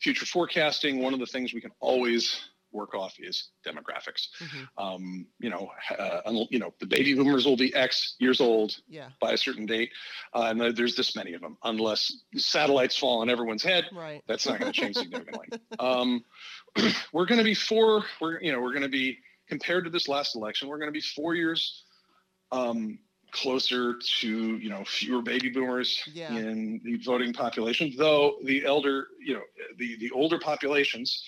future 0.00 0.24
forecasting, 0.24 1.02
one 1.02 1.12
of 1.12 1.20
the 1.20 1.26
things 1.26 1.52
we 1.52 1.60
can 1.60 1.72
always 1.80 2.40
work 2.72 2.94
off 2.94 3.14
is 3.18 3.50
demographics. 3.66 4.28
Mhm. 4.40 4.68
Um, 4.78 5.26
you 5.40 5.50
know, 5.50 5.70
uh, 5.98 6.20
you 6.50 6.58
know, 6.58 6.72
the 6.80 6.86
baby 6.86 7.14
boomers 7.14 7.44
will 7.46 7.56
be 7.56 7.74
X 7.74 8.16
years 8.18 8.40
old 8.40 8.76
yeah, 8.88 9.10
by 9.20 9.32
a 9.32 9.36
certain 9.36 9.66
date, 9.66 9.90
uh, 10.34 10.46
and 10.50 10.76
there's 10.76 10.96
this 10.96 11.14
many 11.14 11.34
of 11.34 11.40
them. 11.40 11.56
Unless 11.62 12.12
satellites 12.36 12.96
fall 12.96 13.20
on 13.20 13.30
everyone's 13.30 13.62
head, 13.62 13.88
right. 13.92 14.22
that's 14.26 14.46
not 14.46 14.58
going 14.60 14.72
to 14.72 14.80
change 14.80 14.96
significantly. 14.96 15.48
Um, 15.78 16.24
we're 17.12 17.26
going 17.26 17.38
to 17.38 17.44
be 17.44 17.54
four. 17.54 18.04
We're 18.20 18.40
you 18.40 18.52
know 18.52 18.60
we're 18.60 18.72
going 18.72 18.82
to 18.82 18.88
be 18.88 19.18
compared 19.48 19.84
to 19.84 19.90
this 19.90 20.08
last 20.08 20.36
election. 20.36 20.68
We're 20.68 20.78
going 20.78 20.88
to 20.88 20.92
be 20.92 21.00
four 21.00 21.34
years 21.34 21.84
um, 22.52 22.98
closer 23.32 23.94
to 24.20 24.56
you 24.58 24.68
know 24.70 24.84
fewer 24.84 25.22
baby 25.22 25.50
boomers 25.50 26.02
Yeah. 26.12 26.34
in 26.34 26.80
the 26.84 26.96
voting 27.04 27.32
population. 27.32 27.92
Though 27.96 28.36
the 28.44 28.64
elder 28.64 29.06
you 29.24 29.34
know 29.34 29.42
the 29.78 29.96
the 29.98 30.10
older 30.12 30.38
populations 30.38 31.24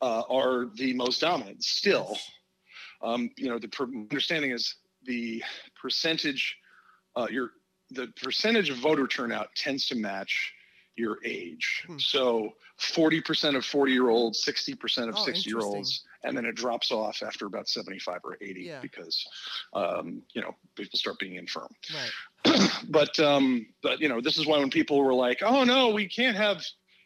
uh, 0.00 0.22
are 0.30 0.66
the 0.76 0.92
most 0.94 1.20
dominant 1.20 1.62
still. 1.62 2.16
Um, 3.02 3.30
you 3.36 3.48
know 3.48 3.58
the 3.58 3.68
per- 3.68 3.84
understanding 3.84 4.50
is 4.50 4.74
the 5.04 5.42
percentage 5.80 6.56
uh, 7.16 7.28
your 7.30 7.52
the 7.90 8.08
percentage 8.22 8.70
of 8.70 8.76
voter 8.78 9.06
turnout 9.06 9.54
tends 9.54 9.86
to 9.88 9.94
match 9.94 10.52
your 10.98 11.18
age. 11.24 11.84
Hmm. 11.86 11.98
So 11.98 12.54
40% 12.80 13.56
of 13.56 13.64
40 13.64 13.92
year 13.92 14.08
olds, 14.08 14.44
60% 14.44 15.08
of 15.08 15.14
Oh, 15.16 15.24
60 15.24 15.48
year 15.48 15.60
olds, 15.60 16.04
and 16.24 16.36
then 16.36 16.44
it 16.44 16.54
drops 16.54 16.90
off 16.90 17.22
after 17.22 17.46
about 17.46 17.68
75 17.68 18.20
or 18.24 18.36
80 18.40 18.62
Yeah. 18.62 18.80
because, 18.80 19.26
um, 19.72 20.22
you 20.34 20.42
know, 20.42 20.54
people 20.74 20.98
start 20.98 21.18
being 21.18 21.36
infirm. 21.36 21.68
Right. 22.44 22.70
but, 22.88 23.18
um, 23.20 23.66
but, 23.82 24.00
you 24.00 24.08
know, 24.08 24.20
this 24.20 24.38
is 24.38 24.46
why 24.46 24.58
when 24.58 24.70
people 24.70 25.00
were 25.02 25.14
like, 25.14 25.42
oh 25.42 25.64
no, 25.64 25.90
we 25.90 26.08
can't 26.08 26.36
have 26.36 26.64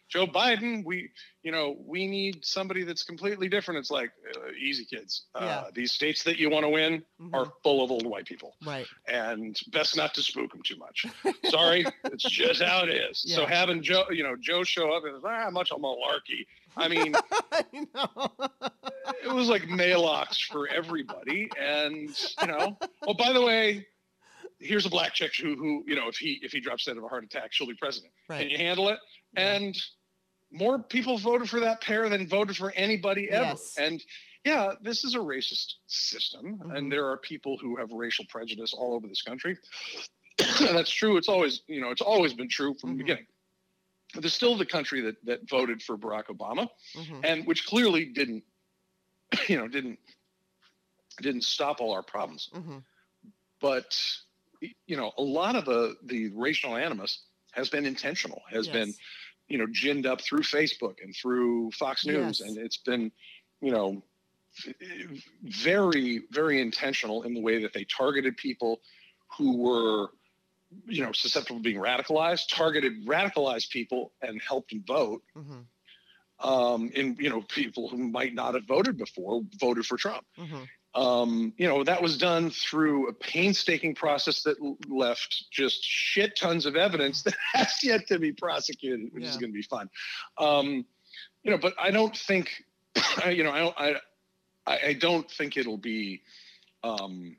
Joe 0.09 0.27
Biden, 0.27 0.85
we, 0.85 1.11
you 1.43 1.51
know, 1.51 1.77
we 1.85 2.07
need 2.07 2.45
somebody 2.45 2.85
that's 2.85 3.03
completely 3.03 3.49
different. 3.49 3.79
It's 3.79 3.91
like, 3.91 4.13
uh, 4.37 4.51
easy 4.59 4.85
kids. 4.85 5.25
Uh, 5.35 5.41
Yeah. 5.43 5.65
These 5.75 5.93
states 5.93 6.23
that 6.25 6.39
you 6.39 6.49
want 6.51 6.65
to 6.65 6.69
win 6.69 7.05
Mhm. 7.21 7.35
are 7.35 7.53
full 7.63 7.83
of 7.83 7.91
old 7.91 8.07
white 8.07 8.27
people 8.27 8.57
right. 8.65 8.87
and 9.09 9.59
best 9.73 9.97
not 9.97 10.15
to 10.15 10.23
spook 10.23 10.53
them 10.53 10.63
too 10.63 10.77
much. 10.77 11.05
Sorry, 11.51 11.85
it's 12.05 12.23
just 12.25 12.63
how 12.63 12.85
it 12.85 12.91
is. 12.91 13.23
So 13.27 13.45
having 13.47 13.83
Joe, 13.83 14.05
you 14.11 14.23
know, 14.23 14.37
Joe 14.41 14.63
show 14.65 14.93
up 14.93 15.05
and 15.05 15.21
ah, 15.25 15.51
much 15.51 15.71
a 15.73 15.75
malarkey. 15.75 16.47
I 16.77 16.89
mean, 16.89 17.15
I 17.53 17.65
know. 17.95 18.33
it 19.25 19.33
was 19.33 19.49
like 19.49 19.69
mail-ox 19.69 20.39
for 20.41 20.69
everybody, 20.69 21.51
and 21.61 22.09
you 22.41 22.47
know. 22.47 22.79
Oh, 23.07 23.15
by 23.15 23.33
the 23.33 23.43
way, 23.43 23.87
here's 24.59 24.87
a 24.87 24.91
black 24.91 25.13
chick 25.13 25.33
who, 25.37 25.55
who, 25.57 25.85
you 25.87 25.97
know, 25.97 26.09
if 26.09 26.17
he 26.17 26.39
if 26.43 26.53
he 26.53 26.61
drops 26.61 26.85
dead 26.85 26.97
of 26.97 27.05
a 27.05 27.09
heart 27.09 27.25
attack, 27.25 27.53
she'll 27.53 27.67
be 27.67 27.75
president. 27.75 28.13
Right. 28.29 28.43
Can 28.43 28.51
you 28.51 28.59
handle 28.59 28.89
it? 28.89 28.99
Yeah. 29.37 29.55
And 29.57 29.77
more 30.53 30.79
people 30.79 31.19
voted 31.19 31.49
for 31.49 31.61
that 31.61 31.81
pair 31.81 32.09
than 32.09 32.27
voted 32.29 32.57
for 32.57 32.71
anybody 32.73 33.31
ever. 33.31 33.45
Yes. 33.47 33.77
And 33.79 34.05
yeah, 34.45 34.73
this 34.81 35.03
is 35.05 35.15
a 35.15 35.19
racist 35.19 35.75
system, 35.87 36.59
Mhm. 36.59 36.77
and 36.77 36.93
there 36.93 37.07
are 37.07 37.17
people 37.17 37.57
who 37.59 37.77
have 37.77 37.91
racial 37.93 38.25
prejudice 38.29 38.73
all 38.75 38.95
over 38.95 39.07
this 39.09 39.23
country. 39.23 39.57
and 40.39 40.77
that's 40.77 40.91
true. 40.91 41.17
It's 41.17 41.29
always, 41.29 41.63
you 41.67 41.81
know, 41.81 41.91
it's 41.91 42.03
always 42.03 42.33
been 42.35 42.49
true 42.49 42.75
from 42.75 42.91
Mhm. 42.91 42.93
the 42.95 42.99
beginning. 43.05 43.27
But 44.15 44.23
there's 44.23 44.35
still 44.35 44.57
the 44.57 44.67
country 44.67 45.01
that 45.03 45.25
that 45.25 45.49
voted 45.49 45.83
for 45.83 45.97
Barack 45.97 46.27
Obama, 46.27 46.69
Mhm. 46.95 47.21
and 47.25 47.47
which 47.47 47.65
clearly 47.67 48.05
didn't, 48.07 48.45
you 49.49 49.57
know, 49.57 49.69
didn't 49.69 49.99
didn't 51.21 51.43
stop 51.45 51.81
all 51.81 51.93
our 51.93 52.03
problems 52.03 52.49
Mhm. 52.55 52.83
but 53.61 53.95
you 54.87 54.97
know 54.97 55.13
a 55.19 55.23
lot 55.23 55.55
of 55.57 55.67
the 55.67 55.95
the 56.05 56.29
racial 56.31 56.75
animus 56.75 57.25
has 57.53 57.69
been 57.69 57.85
intentional 57.85 58.43
has 58.49 58.67
been 58.67 58.89
Yes. 58.89 58.99
You 59.53 59.59
know 59.59 59.67
ginned 59.67 60.07
up 60.07 60.21
through 60.23 60.41
facebook 60.41 60.97
and 61.05 61.15
through 61.21 61.71
fox 61.73 62.07
news 62.07 62.41
Yes. 62.41 62.49
and 62.49 62.57
it's 62.57 62.79
been 62.79 63.13
you 63.61 63.71
know 63.71 64.03
very 65.43 66.23
very 66.31 66.61
intentional 66.61 67.23
in 67.25 67.35
the 67.35 67.41
way 67.41 67.63
that 67.63 67.73
they 67.73 67.85
targeted 67.85 68.37
people 68.37 68.81
who 69.37 69.57
were 69.59 70.09
you 70.87 71.03
know 71.05 71.13
susceptible 71.13 71.59
to 71.59 71.63
being 71.63 71.81
radicalized 71.81 72.45
targeted 72.51 73.07
radicalized 73.07 73.69
people 73.71 74.13
and 74.23 74.41
helped 74.41 74.71
them 74.71 74.83
vote 74.87 75.23
Mhm. 75.37 75.67
um 76.41 76.91
and 76.97 77.19
you 77.19 77.29
know 77.29 77.43
people 77.43 77.89
who 77.89 77.99
might 77.99 78.35
not 78.35 78.55
have 78.55 78.65
voted 78.65 78.97
before 78.97 79.43
voted 79.61 79.85
for 79.85 79.97
trump 79.99 80.25
Mhm. 80.39 80.67
Um, 80.95 81.55
you 81.57 81.67
know, 81.67 81.85
that 81.85 82.03
was 82.03 82.19
done 82.19 82.51
through 82.51 83.09
a 83.09 83.13
painstaking 83.15 83.95
process 83.95 84.43
that 84.43 84.57
left 84.89 85.45
just 85.51 85.83
shit 85.83 86.37
tons 86.37 86.67
of 86.67 86.77
evidence 86.77 87.23
that 87.23 87.35
has 87.55 87.83
yet 87.83 88.07
to 88.09 88.19
be 88.19 88.33
prosecuted, 88.33 89.13
which 89.13 89.25
yeah. 89.25 89.31
is 89.31 89.37
going 89.37 89.51
to 89.51 89.57
be 89.57 89.63
fun. 89.63 89.89
Um, 90.39 90.85
you 91.43 91.51
know, 91.51 91.59
but 91.59 91.75
I 91.81 91.91
don't 91.91 92.17
think, 92.17 92.65
you 93.27 93.43
know, 93.43 93.53
I 93.53 93.59
don't, 93.59 93.77
I, 93.79 94.79
I 94.89 94.93
don't 94.93 95.31
think 95.31 95.57
it'll 95.57 95.79
be, 95.79 96.23
um, 96.85 97.37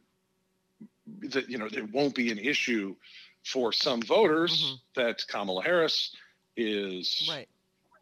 that 1.21 1.49
you 1.49 1.57
know, 1.57 1.69
there 1.69 1.85
won't 1.85 2.15
be 2.15 2.31
an 2.31 2.39
issue 2.39 2.95
for 3.45 3.71
some 3.71 4.01
voters 4.01 4.63
mm-hmm. 4.63 5.01
that 5.01 5.21
Kamala 5.27 5.63
Harris 5.63 6.15
is 6.55 7.29
right. 7.31 7.47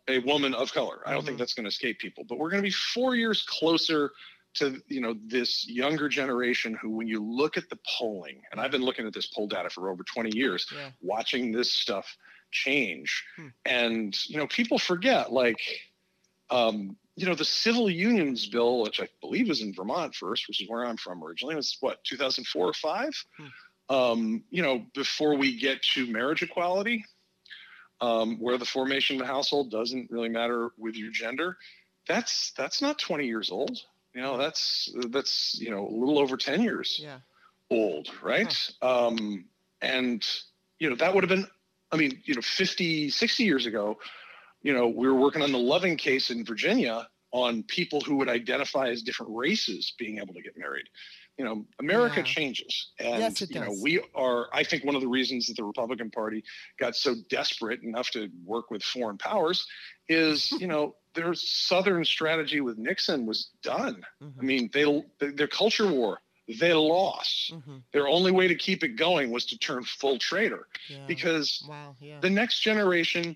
a 0.08 0.20
woman 0.20 0.54
of 0.54 0.74
color. 0.74 1.00
I 1.06 1.12
don't 1.12 1.20
mm-hmm. 1.20 1.28
think 1.28 1.40
that's 1.40 1.54
going 1.54 1.66
to 1.66 1.70
escape 1.70 2.00
people. 2.00 2.24
But 2.28 2.38
we're 2.38 2.50
going 2.50 2.62
to 2.62 2.68
be 2.68 2.76
four 2.94 3.16
years 3.16 3.44
closer 3.44 4.12
to 4.54 4.82
you 4.88 5.02
know 5.02 5.16
this 5.28 5.68
younger 5.68 6.10
generation 6.10 6.78
who 6.82 6.90
when 6.90 7.08
you 7.08 7.24
look 7.24 7.58
at 7.58 7.70
the 7.70 7.78
polling 7.98 8.42
and 8.52 8.60
i've 8.60 8.72
been 8.72 8.84
looking 8.84 9.08
at 9.08 9.14
this 9.14 9.28
poll 9.28 9.48
data 9.48 9.70
for 9.70 9.90
over 9.90 10.04
20 10.04 10.36
years 10.36 10.68
yeah. 10.76 10.90
watching 11.02 11.52
this 11.52 11.72
stuff 11.72 12.18
change 12.52 13.24
hmm. 13.38 13.48
and 13.66 14.18
you 14.28 14.38
know 14.38 14.48
people 14.48 14.78
forget 14.78 15.32
like 15.32 15.62
um, 16.50 16.98
you 17.16 17.26
know 17.26 17.36
the 17.36 17.46
civil 17.46 17.90
unions 17.90 18.46
bill 18.48 18.82
which 18.82 19.00
i 19.00 19.08
believe 19.22 19.48
was 19.48 19.62
in 19.62 19.74
vermont 19.74 20.14
first 20.14 20.48
which 20.48 20.62
is 20.62 20.70
where 20.70 20.86
i'm 20.86 20.98
from 20.98 21.24
originally 21.24 21.56
was 21.56 21.78
what 21.80 22.04
2004 22.04 22.66
or 22.66 22.74
5 22.74 23.26
hmm. 23.38 23.96
um, 23.96 24.44
you 24.50 24.62
know 24.62 24.86
before 24.94 25.36
we 25.38 25.58
get 25.58 25.82
to 25.82 26.06
marriage 26.08 26.42
equality 26.42 27.06
um, 28.02 28.40
where 28.40 28.58
the 28.58 28.66
formation 28.66 29.16
of 29.16 29.22
the 29.22 29.32
household 29.32 29.70
doesn't 29.70 30.10
really 30.10 30.30
matter 30.30 30.72
with 30.78 30.96
your 30.96 31.12
gender 31.12 31.58
that's 32.08 32.52
that's 32.58 32.82
not 32.82 33.00
20 33.00 33.26
years 33.26 33.52
old 33.52 33.80
you 34.14 34.22
know 34.22 34.38
that's 34.38 34.94
that's 35.10 35.58
you 35.60 35.72
know 35.72 35.88
a 35.88 35.94
little 35.94 36.20
over 36.20 36.38
10 36.38 36.62
years 36.62 37.00
yeah. 37.02 37.20
old 37.70 38.10
right? 38.22 38.72
Um, 38.82 39.46
and 39.82 40.26
you 40.80 40.90
know 40.90 40.96
that 40.96 41.14
would 41.14 41.24
have 41.24 41.30
been 41.30 41.48
i 41.92 41.98
mean 41.98 42.22
you 42.26 42.36
know 42.36 42.42
50 42.42 43.10
60 43.10 43.44
years 43.44 43.66
ago 43.66 43.98
you 44.64 44.74
know 44.74 44.88
we 44.88 45.08
were 45.08 45.16
working 45.16 45.42
on 45.42 45.52
the 45.52 45.58
loving 45.58 45.98
case 45.98 46.30
in 46.30 46.46
virginia 46.46 47.08
on 47.32 47.64
people 47.64 48.02
who 48.02 48.16
would 48.18 48.30
identify 48.30 48.90
as 48.90 49.02
different 49.02 49.32
races 49.36 49.94
being 49.98 50.18
able 50.18 50.34
to 50.34 50.42
get 50.42 50.58
married 50.58 50.86
you 51.38 51.46
know 51.46 51.66
america 51.80 52.18
yeah. 52.18 52.24
changes 52.24 52.92
and 53.00 53.20
yes, 53.20 53.42
you 53.42 53.60
know 53.60 53.74
we 53.82 54.02
are 54.16 54.48
i 54.54 54.64
think 54.64 54.84
one 54.84 54.96
of 54.96 55.02
the 55.02 55.08
reasons 55.08 55.48
that 55.48 55.56
the 55.56 55.64
republican 55.64 56.12
party 56.12 56.44
got 56.80 56.96
so 56.96 57.16
desperate 57.30 57.82
enough 57.84 58.10
to 58.12 58.30
work 58.46 58.70
with 58.70 58.84
foreign 58.84 59.18
powers 59.18 59.66
is 60.10 60.52
you 60.60 60.68
know 60.68 60.96
their 61.14 61.34
southern 61.34 62.06
strategy 62.06 62.62
with 62.62 62.78
Nixon 62.78 63.26
was 63.26 63.50
done. 63.62 64.02
Mm-hmm. 64.24 64.40
I 64.40 64.44
mean, 64.44 64.70
they 64.74 65.04
their 65.34 65.48
culture 65.48 65.92
war 65.92 66.22
they 66.60 66.74
lost. 66.74 67.54
Mm-hmm. 67.54 67.78
Their 67.94 68.08
only 68.08 68.32
way 68.32 68.48
to 68.48 68.56
keep 68.56 68.84
it 68.84 68.96
going 68.96 69.32
was 69.32 69.46
to 69.48 69.58
turn 69.58 69.84
full 69.84 70.18
traitor 70.18 70.68
yeah. 70.90 70.98
because 71.08 71.66
wow, 71.68 71.96
yeah. 72.00 72.20
the 72.20 72.30
next 72.30 72.62
generation, 72.62 73.36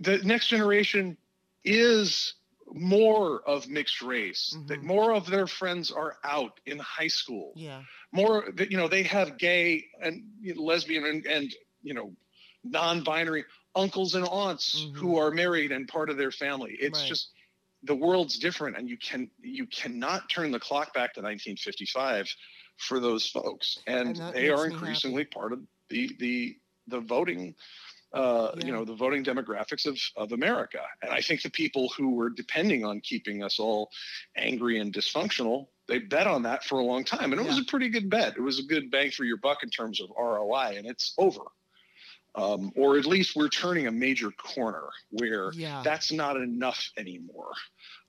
the 0.00 0.18
next 0.18 0.48
generation 0.48 1.16
is 1.64 2.34
more 2.72 3.40
of 3.46 3.68
mixed 3.68 4.02
race. 4.02 4.54
Mm-hmm. 4.54 4.66
That 4.66 4.82
more 4.82 5.12
of 5.12 5.26
their 5.26 5.46
friends 5.46 5.90
are 5.90 6.16
out 6.24 6.60
in 6.66 6.78
high 6.78 7.08
school. 7.08 7.52
Yeah, 7.56 7.82
more 8.12 8.44
that 8.54 8.70
you 8.70 8.76
know 8.76 8.88
they 8.88 9.04
have 9.04 9.38
gay 9.38 9.84
and 10.00 10.24
you 10.40 10.54
know, 10.54 10.62
lesbian 10.62 11.04
and, 11.04 11.26
and 11.26 11.54
you 11.82 11.94
know 11.94 12.12
non-binary 12.64 13.44
uncles 13.74 14.14
and 14.14 14.26
aunts 14.26 14.80
mm-hmm. 14.80 14.96
who 14.96 15.16
are 15.18 15.30
married 15.30 15.70
and 15.70 15.86
part 15.86 16.10
of 16.10 16.16
their 16.16 16.32
family. 16.32 16.76
It's 16.78 17.00
right. 17.00 17.08
just 17.08 17.30
the 17.82 17.94
world's 17.94 18.38
different, 18.38 18.76
and 18.76 18.88
you 18.88 18.96
can 18.96 19.30
you 19.40 19.66
cannot 19.66 20.28
turn 20.28 20.50
the 20.50 20.60
clock 20.60 20.94
back 20.94 21.14
to 21.14 21.20
1955 21.20 22.28
for 22.78 23.00
those 23.00 23.26
folks, 23.26 23.78
and, 23.86 24.18
and 24.18 24.34
they 24.34 24.50
are 24.50 24.66
increasingly 24.66 25.24
part 25.24 25.52
of 25.52 25.60
the 25.88 26.10
the 26.18 26.56
the 26.88 27.00
voting. 27.00 27.54
Uh, 28.16 28.52
yeah. 28.56 28.66
You 28.66 28.72
know 28.72 28.84
the 28.84 28.94
voting 28.94 29.24
demographics 29.24 29.86
of 29.86 29.98
of 30.16 30.32
America, 30.32 30.82
and 31.02 31.12
I 31.12 31.20
think 31.20 31.42
the 31.42 31.50
people 31.50 31.88
who 31.96 32.14
were 32.14 32.30
depending 32.30 32.84
on 32.84 33.00
keeping 33.00 33.42
us 33.42 33.58
all 33.58 33.90
angry 34.36 34.78
and 34.78 34.92
dysfunctional, 34.92 35.66
they 35.86 35.98
bet 35.98 36.26
on 36.26 36.42
that 36.42 36.64
for 36.64 36.78
a 36.78 36.84
long 36.84 37.04
time, 37.04 37.32
and 37.32 37.40
it 37.40 37.44
yeah. 37.44 37.50
was 37.50 37.58
a 37.58 37.64
pretty 37.64 37.88
good 37.88 38.08
bet. 38.10 38.36
It 38.36 38.42
was 38.42 38.58
a 38.58 38.64
good 38.64 38.90
bang 38.90 39.10
for 39.10 39.24
your 39.24 39.36
buck 39.38 39.62
in 39.62 39.70
terms 39.70 40.00
of 40.00 40.10
ROI, 40.16 40.74
and 40.76 40.86
it's 40.86 41.14
over 41.18 41.42
um, 42.36 42.70
or 42.76 42.98
at 42.98 43.06
least 43.06 43.34
we're 43.34 43.48
turning 43.48 43.86
a 43.86 43.90
major 43.90 44.30
corner 44.30 44.84
where 45.10 45.50
yeah. 45.52 45.80
that's 45.82 46.12
not 46.12 46.36
enough 46.36 46.90
anymore. 46.98 47.52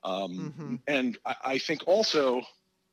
Um, 0.04 0.54
mm-hmm. 0.58 0.76
And 0.88 1.18
I, 1.26 1.36
I, 1.46 1.58
think 1.58 1.88
also, 1.88 2.42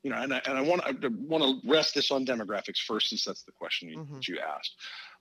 you 0.01 0.11
know, 0.11 0.17
and 0.17 0.33
I, 0.33 0.41
and 0.45 0.57
I 0.57 0.61
want 0.61 0.81
I 0.85 0.93
want 1.27 1.43
to 1.43 1.69
rest 1.69 1.93
this 1.93 2.09
on 2.09 2.25
demographics 2.25 2.77
first, 2.77 3.09
since 3.09 3.25
that's 3.25 3.43
the 3.43 3.51
question 3.51 3.89
you, 3.89 3.97
mm-hmm. 3.99 4.15
that 4.15 4.27
you 4.27 4.39
asked. 4.39 4.75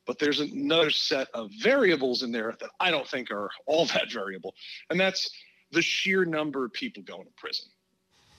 But 0.06 0.18
there's 0.18 0.40
another 0.40 0.90
set 0.90 1.28
of 1.32 1.51
variables 1.60 2.22
in 2.22 2.32
there 2.32 2.55
that 2.60 2.70
I 2.78 2.90
don't 2.90 3.09
think 3.09 3.31
are 3.31 3.51
all 3.66 3.86
that 3.86 4.12
variable, 4.12 4.55
and 4.90 5.01
that's 5.01 5.31
the 5.72 5.82
sheer 5.82 6.24
number 6.24 6.64
of 6.64 6.72
people 6.72 7.02
going 7.02 7.24
to 7.24 7.32
prison. 7.36 7.66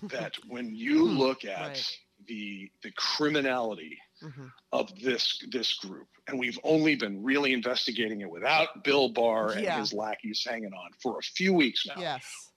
that 0.04 0.36
when 0.48 0.76
you 0.76 1.08
hmm. 1.08 1.18
look 1.18 1.46
at 1.46 1.68
right. 1.68 1.98
the 2.28 2.70
the 2.84 2.92
criminality 2.92 3.98
mm-hmm. 4.24 4.46
of 4.72 4.92
this 5.02 5.44
this 5.52 5.74
group, 5.76 6.08
and 6.28 6.40
we've 6.40 6.60
only 6.64 6.96
been 6.96 7.24
really 7.24 7.54
investigating 7.54 8.22
it 8.22 8.30
without 8.30 8.84
Bill 8.84 9.10
Barr 9.10 9.52
and 9.52 9.68
his 9.68 9.94
lackeys 9.94 10.46
hanging 10.48 10.74
on 10.74 10.92
for 11.02 11.18
a 11.20 11.22
few 11.22 11.54
weeks 11.54 11.86
now. 11.88 11.96
Yes. 11.98 12.52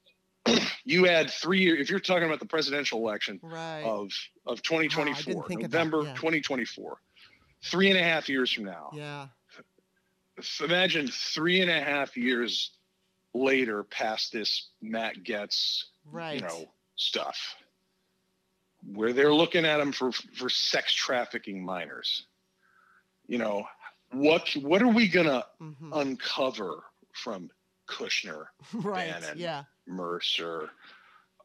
you 0.84 1.06
add 1.06 1.30
three 1.30 1.60
years 1.60 1.80
if 1.80 1.90
you're 1.90 2.00
talking 2.00 2.24
about 2.24 2.40
the 2.40 2.46
presidential 2.46 2.98
election 2.98 3.38
right. 3.42 3.82
of 3.82 4.10
of 4.46 4.62
2024, 4.62 5.34
wow, 5.34 5.44
November 5.50 6.02
yeah. 6.04 6.14
2024, 6.14 6.98
three 7.62 7.90
and 7.90 7.98
a 7.98 8.02
half 8.02 8.28
years 8.28 8.52
from 8.52 8.64
now. 8.64 8.90
Yeah. 8.94 9.26
Imagine 10.60 11.08
three 11.08 11.60
and 11.60 11.70
a 11.70 11.80
half 11.80 12.16
years 12.16 12.70
later, 13.34 13.82
past 13.82 14.32
this 14.32 14.68
Matt 14.80 15.24
Gaetz, 15.24 15.84
right. 16.12 16.34
you 16.34 16.40
know, 16.40 16.68
stuff 16.96 17.56
where 18.94 19.12
they're 19.12 19.34
looking 19.34 19.64
at 19.64 19.78
them 19.78 19.92
for 19.92 20.12
for 20.12 20.48
sex 20.48 20.92
trafficking 20.92 21.64
minors. 21.64 22.26
You 23.26 23.38
know, 23.38 23.66
what 24.12 24.54
what 24.60 24.82
are 24.82 24.88
we 24.88 25.08
gonna 25.08 25.44
mm-hmm. 25.60 25.92
uncover 25.92 26.84
from 27.12 27.50
Kushner, 27.88 28.46
right? 28.74 29.10
Bannon, 29.10 29.38
yeah, 29.38 29.64
Mercer, 29.86 30.70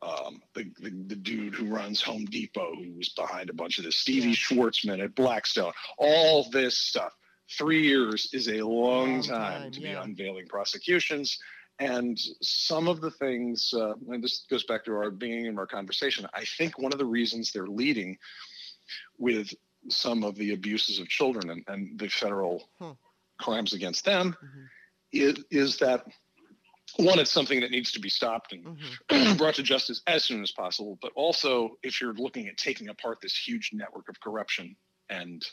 um, 0.04 0.42
the, 0.54 0.66
the, 0.80 0.90
the 1.08 1.16
dude 1.16 1.56
who 1.56 1.68
runs 1.68 2.02
Home 2.02 2.26
Depot, 2.26 2.76
who 2.76 2.94
was 2.94 3.10
behind 3.10 3.50
a 3.50 3.54
bunch 3.54 3.78
of 3.78 3.86
this, 3.86 3.98
Stevie 3.98 4.30
yeah. 4.30 4.36
Schwarzman 4.36 5.04
at 5.04 5.16
Blackstone, 5.16 5.74
all 5.98 6.50
this 6.50 6.78
stuff. 6.78 7.14
Three 7.58 7.84
years 7.84 8.30
is 8.34 8.48
a 8.48 8.62
long, 8.62 9.14
long 9.14 9.24
time, 9.24 9.62
time, 9.62 9.72
to 9.72 9.82
yeah. 9.82 9.94
be 9.94 10.10
unveiling 10.10 10.48
prosecutions 10.48 11.38
and 11.80 12.20
some 12.42 12.88
of 12.88 13.02
the 13.02 13.12
things, 13.12 13.74
uh, 13.76 13.94
and 14.10 14.24
this 14.24 14.46
goes 14.50 14.64
back 14.64 14.86
to 14.86 14.94
our 14.94 15.10
being 15.10 15.46
in 15.46 15.58
our 15.58 15.66
conversation, 15.66 16.28
I 16.34 16.46
think 16.58 16.78
one 16.78 16.94
of 16.94 17.00
the 17.00 17.06
reasons 17.06 17.52
they're 17.52 17.68
leading 17.68 18.18
with 19.18 19.50
some 19.90 20.24
of 20.24 20.36
the 20.36 20.54
abuses 20.54 21.00
of 21.00 21.08
children 21.08 21.50
and, 21.50 21.64
and 21.68 22.00
the 22.00 22.08
federal 22.08 22.70
hmm. 22.80 22.92
crimes 23.40 23.74
against 23.74 24.06
them 24.06 24.36
mm-hmm. 24.44 24.64
is, 25.12 25.44
is 25.50 25.78
that 25.78 26.06
one, 26.98 27.20
it's 27.20 27.32
something 27.32 27.62
that 27.62 27.72
needs 27.72 27.92
to 27.94 28.00
be 28.00 28.10
stopped 28.10 28.54
and 28.54 28.78
mm-hmm. 29.10 29.34
brought 29.38 29.56
to 29.56 29.64
justice 29.64 30.02
as 30.08 30.24
soon 30.24 30.42
as 30.44 30.52
possible. 30.52 30.98
But 31.02 31.12
also, 31.16 31.78
if 31.82 32.00
you're 32.00 32.14
looking 32.14 32.48
at 32.48 32.58
taking 32.58 32.90
apart 32.90 33.20
this 33.22 33.36
huge 33.36 33.72
network 33.74 34.10
of 34.10 34.20
corruption 34.20 34.76
and 35.10 35.44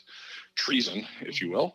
treason, 0.55 1.05
if 1.21 1.35
mm-hmm. 1.35 1.45
you 1.45 1.51
will, 1.51 1.73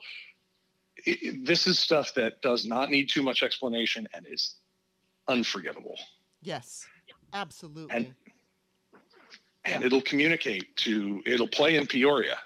it, 1.05 1.45
this 1.45 1.67
is 1.67 1.79
stuff 1.79 2.15
that 2.15 2.43
does 2.43 2.67
not 2.67 2.91
need 2.91 3.09
too 3.09 3.23
much 3.23 3.43
explanation 3.43 4.09
and 4.15 4.27
is 4.31 4.57
unforgivable. 5.29 5.97
Yes, 6.43 6.87
absolutely. 7.33 7.95
And 7.95 8.15
and 9.65 9.85
it'll 9.85 10.03
communicate 10.03 10.77
to 10.77 11.23
it'll 11.27 11.49
play 11.49 11.77
in 11.77 11.87
Peoria. 11.87 12.39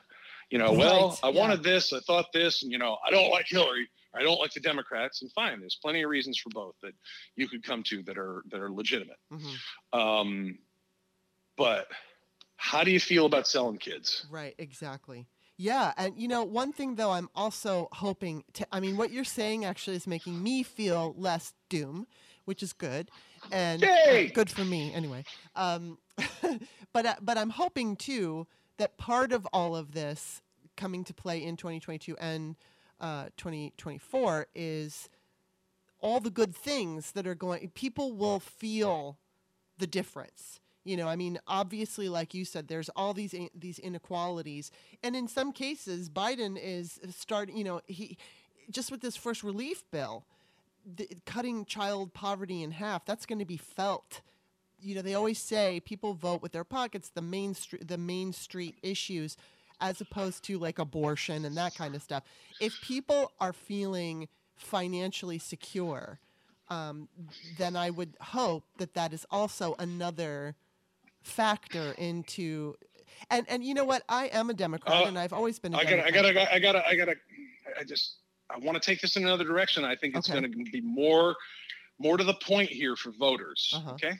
You 0.51 0.59
know, 0.59 0.68
right. 0.68 0.78
well, 0.78 1.18
I 1.22 1.28
yeah. 1.28 1.38
wanted 1.38 1.62
this, 1.62 1.92
I 1.92 2.01
thought 2.01 2.32
this, 2.32 2.62
and 2.62 2.72
you 2.72 2.78
know, 2.78 2.98
I 3.06 3.10
don't 3.10 3.30
like 3.30 3.47
Hillary. 3.47 3.88
I 4.14 4.22
don't 4.22 4.38
like 4.38 4.52
the 4.52 4.60
Democrats, 4.60 5.22
and 5.22 5.30
fine. 5.32 5.60
There's 5.60 5.78
plenty 5.80 6.02
of 6.02 6.10
reasons 6.10 6.38
for 6.38 6.50
both 6.50 6.74
that 6.82 6.92
you 7.36 7.48
could 7.48 7.62
come 7.62 7.82
to 7.84 8.02
that 8.04 8.18
are 8.18 8.42
that 8.50 8.60
are 8.60 8.70
legitimate. 8.70 9.18
Mm-hmm. 9.32 9.98
Um, 9.98 10.58
but 11.56 11.86
how 12.56 12.84
do 12.84 12.90
you 12.90 13.00
feel 13.00 13.26
about 13.26 13.46
selling 13.46 13.78
kids? 13.78 14.26
Right, 14.30 14.54
exactly. 14.58 15.26
Yeah, 15.56 15.92
and 15.96 16.16
you 16.16 16.26
know, 16.26 16.42
one 16.42 16.72
thing 16.72 16.94
though, 16.94 17.10
I'm 17.10 17.28
also 17.34 17.88
hoping 17.92 18.44
to. 18.54 18.66
I 18.72 18.80
mean, 18.80 18.96
what 18.96 19.12
you're 19.12 19.24
saying 19.24 19.64
actually 19.64 19.96
is 19.96 20.06
making 20.06 20.42
me 20.42 20.62
feel 20.62 21.14
less 21.16 21.52
doom, 21.68 22.06
which 22.46 22.62
is 22.62 22.72
good, 22.72 23.10
and 23.52 23.84
uh, 23.84 24.24
good 24.34 24.50
for 24.50 24.64
me 24.64 24.92
anyway. 24.94 25.24
Um, 25.54 25.98
but 26.92 27.06
uh, 27.06 27.14
but 27.20 27.36
I'm 27.36 27.50
hoping 27.50 27.96
too 27.96 28.46
that 28.78 28.96
part 28.96 29.32
of 29.32 29.46
all 29.52 29.76
of 29.76 29.92
this 29.92 30.40
coming 30.76 31.04
to 31.04 31.12
play 31.12 31.44
in 31.44 31.56
2022 31.56 32.16
and 32.18 32.56
uh, 33.01 33.27
2024 33.36 34.47
is 34.55 35.09
all 36.01 36.20
the 36.20 36.31
good 36.31 36.55
things 36.55 37.12
that 37.12 37.27
are 37.27 37.35
going. 37.35 37.70
People 37.70 38.12
will 38.12 38.40
feel 38.40 39.18
the 39.78 39.86
difference 39.86 40.60
You 40.85 40.97
know, 40.97 41.09
I 41.09 41.16
mean, 41.16 41.39
obviously, 41.47 42.09
like 42.09 42.32
you 42.35 42.44
said, 42.44 42.68
there's 42.68 42.89
all 42.90 43.12
these 43.12 43.35
these 43.55 43.78
inequalities, 43.78 44.70
and 45.02 45.14
in 45.14 45.28
some 45.28 45.52
cases, 45.52 46.09
Biden 46.09 46.59
is 46.60 46.98
starting. 47.10 47.56
You 47.56 47.64
know, 47.64 47.81
he 47.86 48.16
just 48.70 48.90
with 48.90 49.01
this 49.02 49.16
first 49.16 49.43
relief 49.43 49.85
bill, 49.90 50.24
the, 50.86 51.09
cutting 51.27 51.66
child 51.66 52.14
poverty 52.14 52.62
in 52.62 52.70
half. 52.72 53.05
That's 53.05 53.27
going 53.27 53.40
to 53.40 53.44
be 53.44 53.59
felt. 53.59 54.22
You 54.81 54.94
know, 54.94 55.02
they 55.02 55.14
always 55.14 55.39
say 55.39 55.81
people 55.81 56.14
vote 56.14 56.40
with 56.40 56.52
their 56.52 56.64
pockets. 56.64 57.10
The 57.10 57.22
main 57.22 57.55
street, 57.55 57.86
the 57.86 57.98
main 57.98 58.32
street 58.32 58.78
issues, 58.82 59.36
as 59.81 60.01
opposed 60.01 60.44
to 60.44 60.59
like 60.59 60.78
abortion 60.78 61.44
and 61.44 61.57
that 61.57 61.74
kind 61.74 61.94
of 61.94 62.02
stuff. 62.02 62.23
If 62.61 62.81
people 62.82 63.32
are 63.40 63.52
feeling 63.52 64.28
financially 64.57 65.39
secure, 65.39 66.19
um, 66.69 67.09
then 67.59 67.77
I 67.77 67.90
would 67.90 68.16
hope 68.20 68.65
that 68.78 68.94
that 68.94 69.12
is 69.12 69.27
also 69.31 69.74
another 69.78 70.55
factor 71.23 71.94
into. 71.98 72.74
And 73.31 73.44
and 73.48 73.65
you 73.65 73.74
know 73.74 73.85
what? 73.85 74.02
I 74.09 74.27
am 74.27 74.51
a 74.51 74.55
Democrat, 74.55 75.05
uh, 75.05 75.07
and 75.07 75.19
I've 75.19 75.32
always 75.32 75.59
been. 75.59 75.74
A 75.74 75.78
I 75.78 75.85
gotta, 75.85 76.07
I 76.07 76.11
gotta, 76.11 76.55
I 76.55 76.59
gotta, 76.59 76.86
I 76.86 76.94
gotta, 76.94 77.15
I 77.78 77.85
just, 77.85 78.19
I 78.48 78.59
want 78.59 78.81
to 78.81 78.85
take 78.85 79.01
this 79.01 79.16
in 79.16 79.24
another 79.24 79.44
direction. 79.44 79.85
I 79.85 79.97
think 79.97 80.16
it's 80.16 80.31
okay. 80.31 80.40
going 80.40 80.52
to 80.52 80.70
be 80.70 80.81
more, 80.81 81.35
more 81.98 82.16
to 82.16 82.24
the 82.24 82.35
point 82.35 82.70
here 82.70 82.97
for 82.97 83.11
voters. 83.11 83.73
Uh-huh. 83.74 83.93
Okay 83.93 84.12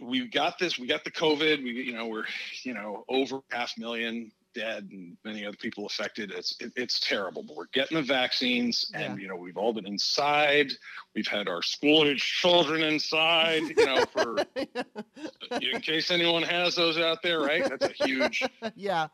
we've 0.00 0.30
got 0.30 0.58
this. 0.58 0.78
We 0.78 0.86
got 0.86 1.04
the 1.04 1.10
COVID. 1.10 1.62
We, 1.62 1.70
you 1.70 1.92
know, 1.92 2.06
we're, 2.06 2.24
you 2.62 2.74
know, 2.74 3.04
over 3.08 3.40
half 3.50 3.76
million 3.78 4.32
dead 4.54 4.88
and 4.90 5.16
many 5.24 5.44
other 5.46 5.56
people 5.56 5.86
affected. 5.86 6.30
It's 6.30 6.54
it, 6.60 6.72
it's 6.76 7.00
terrible. 7.00 7.42
But 7.42 7.56
we're 7.56 7.66
getting 7.72 7.96
the 7.96 8.02
vaccines, 8.02 8.90
yeah. 8.92 9.00
and 9.00 9.20
you 9.20 9.28
know, 9.28 9.36
we've 9.36 9.56
all 9.56 9.72
been 9.72 9.86
inside. 9.86 10.72
We've 11.14 11.26
had 11.26 11.48
our 11.48 11.62
school 11.62 12.04
age 12.04 12.22
children 12.22 12.82
inside. 12.82 13.62
You 13.76 13.86
know, 13.86 14.04
for 14.06 14.38
in 15.60 15.80
case 15.80 16.10
anyone 16.10 16.42
has 16.42 16.74
those 16.74 16.98
out 16.98 17.22
there, 17.22 17.40
right? 17.40 17.68
That's 17.68 18.00
a 18.00 18.04
huge. 18.04 18.42
yeah. 18.74 19.08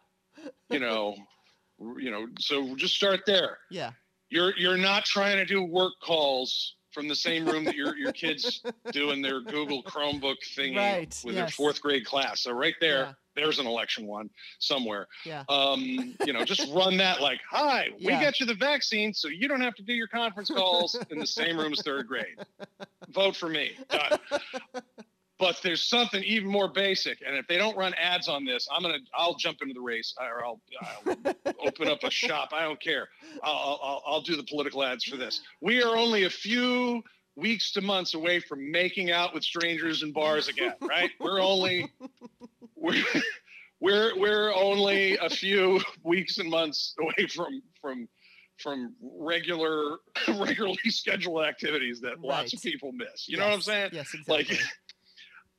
You 0.71 0.81
know, 0.81 1.17
you 1.79 2.11
know. 2.11 2.27
So 2.39 2.75
just 2.77 2.95
start 2.95 3.21
there. 3.27 3.59
Yeah. 3.71 3.91
You're 4.31 4.57
you're 4.57 4.79
not 4.79 5.05
trying 5.05 5.37
to 5.37 5.45
do 5.45 5.63
work 5.63 5.93
calls 6.03 6.77
from 6.95 7.09
the 7.09 7.15
same 7.15 7.45
room 7.45 7.65
that 7.65 7.75
your 7.75 7.97
your 7.97 8.13
kids 8.13 8.63
doing 8.93 9.21
their 9.21 9.41
Google 9.41 9.83
Chromebook 9.83 10.37
thingy 10.57 10.77
right, 10.77 11.23
with 11.25 11.35
yes. 11.35 11.43
their 11.43 11.49
fourth 11.49 11.83
grade 11.83 12.07
class. 12.07 12.41
So 12.43 12.53
right 12.53 12.75
there, 12.81 13.01
yeah. 13.01 13.13
there's 13.35 13.59
an 13.59 13.67
election 13.67 14.07
one 14.07 14.31
somewhere. 14.61 15.09
Yeah. 15.27 15.43
Um, 15.49 16.15
you 16.25 16.33
know, 16.33 16.45
just 16.45 16.73
run 16.73 16.97
that 16.99 17.21
like, 17.21 17.41
hi, 17.51 17.89
yeah. 17.99 18.19
we 18.19 18.25
got 18.25 18.41
you 18.41 18.47
the 18.47 18.55
vaccine, 18.55 19.13
so 19.13 19.29
you 19.29 19.49
don't 19.49 19.61
have 19.61 19.75
to 19.75 19.83
do 19.83 19.93
your 19.93 20.09
conference 20.09 20.49
calls 20.49 20.97
in 21.11 21.19
the 21.19 21.27
same 21.27 21.59
room 21.59 21.73
as 21.73 21.83
third 21.83 22.07
grade. 22.07 22.39
Vote 23.11 23.37
for 23.37 23.49
me. 23.49 23.73
Done. 23.91 24.19
But 25.39 25.59
there's 25.63 25.83
something 25.83 26.23
even 26.23 26.49
more 26.49 26.69
basic 26.69 27.19
and 27.27 27.37
if 27.37 27.47
they 27.49 27.57
don't 27.57 27.77
run 27.77 27.93
ads 27.95 28.29
on 28.29 28.45
this 28.45 28.69
i'm 28.73 28.83
gonna 28.83 28.99
i'll 29.17 29.35
jump 29.35 29.59
into 29.63 29.75
the 29.75 29.81
race 29.81 30.15
or 30.21 30.45
i'll, 30.45 30.61
I'll 30.83 31.55
open 31.67 31.89
up 31.89 32.03
a 32.03 32.11
shop 32.23 32.51
i 32.53 32.63
don't 32.63 32.81
care 32.81 33.09
I'll, 33.43 33.81
I'll, 33.83 34.03
I'll 34.07 34.21
do 34.21 34.37
the 34.37 34.45
political 34.45 34.83
ads 34.85 35.05
for 35.05 35.17
this 35.17 35.41
we 35.61 35.83
are 35.83 35.97
only 35.97 36.25
a 36.25 36.31
few 36.31 37.03
weeks 37.37 37.73
to 37.73 37.81
months 37.81 38.15
away 38.15 38.39
from 38.41 38.71
making 38.71 39.11
out 39.11 39.35
with 39.35 39.43
strangers 39.43 40.03
in 40.03 40.13
bars 40.13 40.49
again 40.49 40.75
right 40.81 41.11
we're 41.21 41.41
only 41.41 41.91
we're 42.77 43.03
we're 43.81 44.19
we're 44.19 44.55
only 44.55 45.17
a 45.19 45.29
few 45.29 45.81
weeks 46.05 46.39
and 46.39 46.49
months 46.49 46.95
away 47.01 47.27
from 47.27 47.61
from 47.81 48.09
from 48.59 48.95
regular 49.03 49.97
regularly 50.37 50.79
scheduled 50.87 51.45
activities 51.45 52.01
that 52.01 52.11
right. 52.11 52.23
lots 52.23 52.55
of 52.55 52.63
people 52.63 52.93
miss 52.93 53.29
you 53.29 53.37
yes. 53.37 53.39
know 53.39 53.47
what 53.47 53.55
i'm 53.55 53.61
saying 53.61 53.91
yes 53.93 54.15
exactly. 54.15 54.37
like 54.37 54.61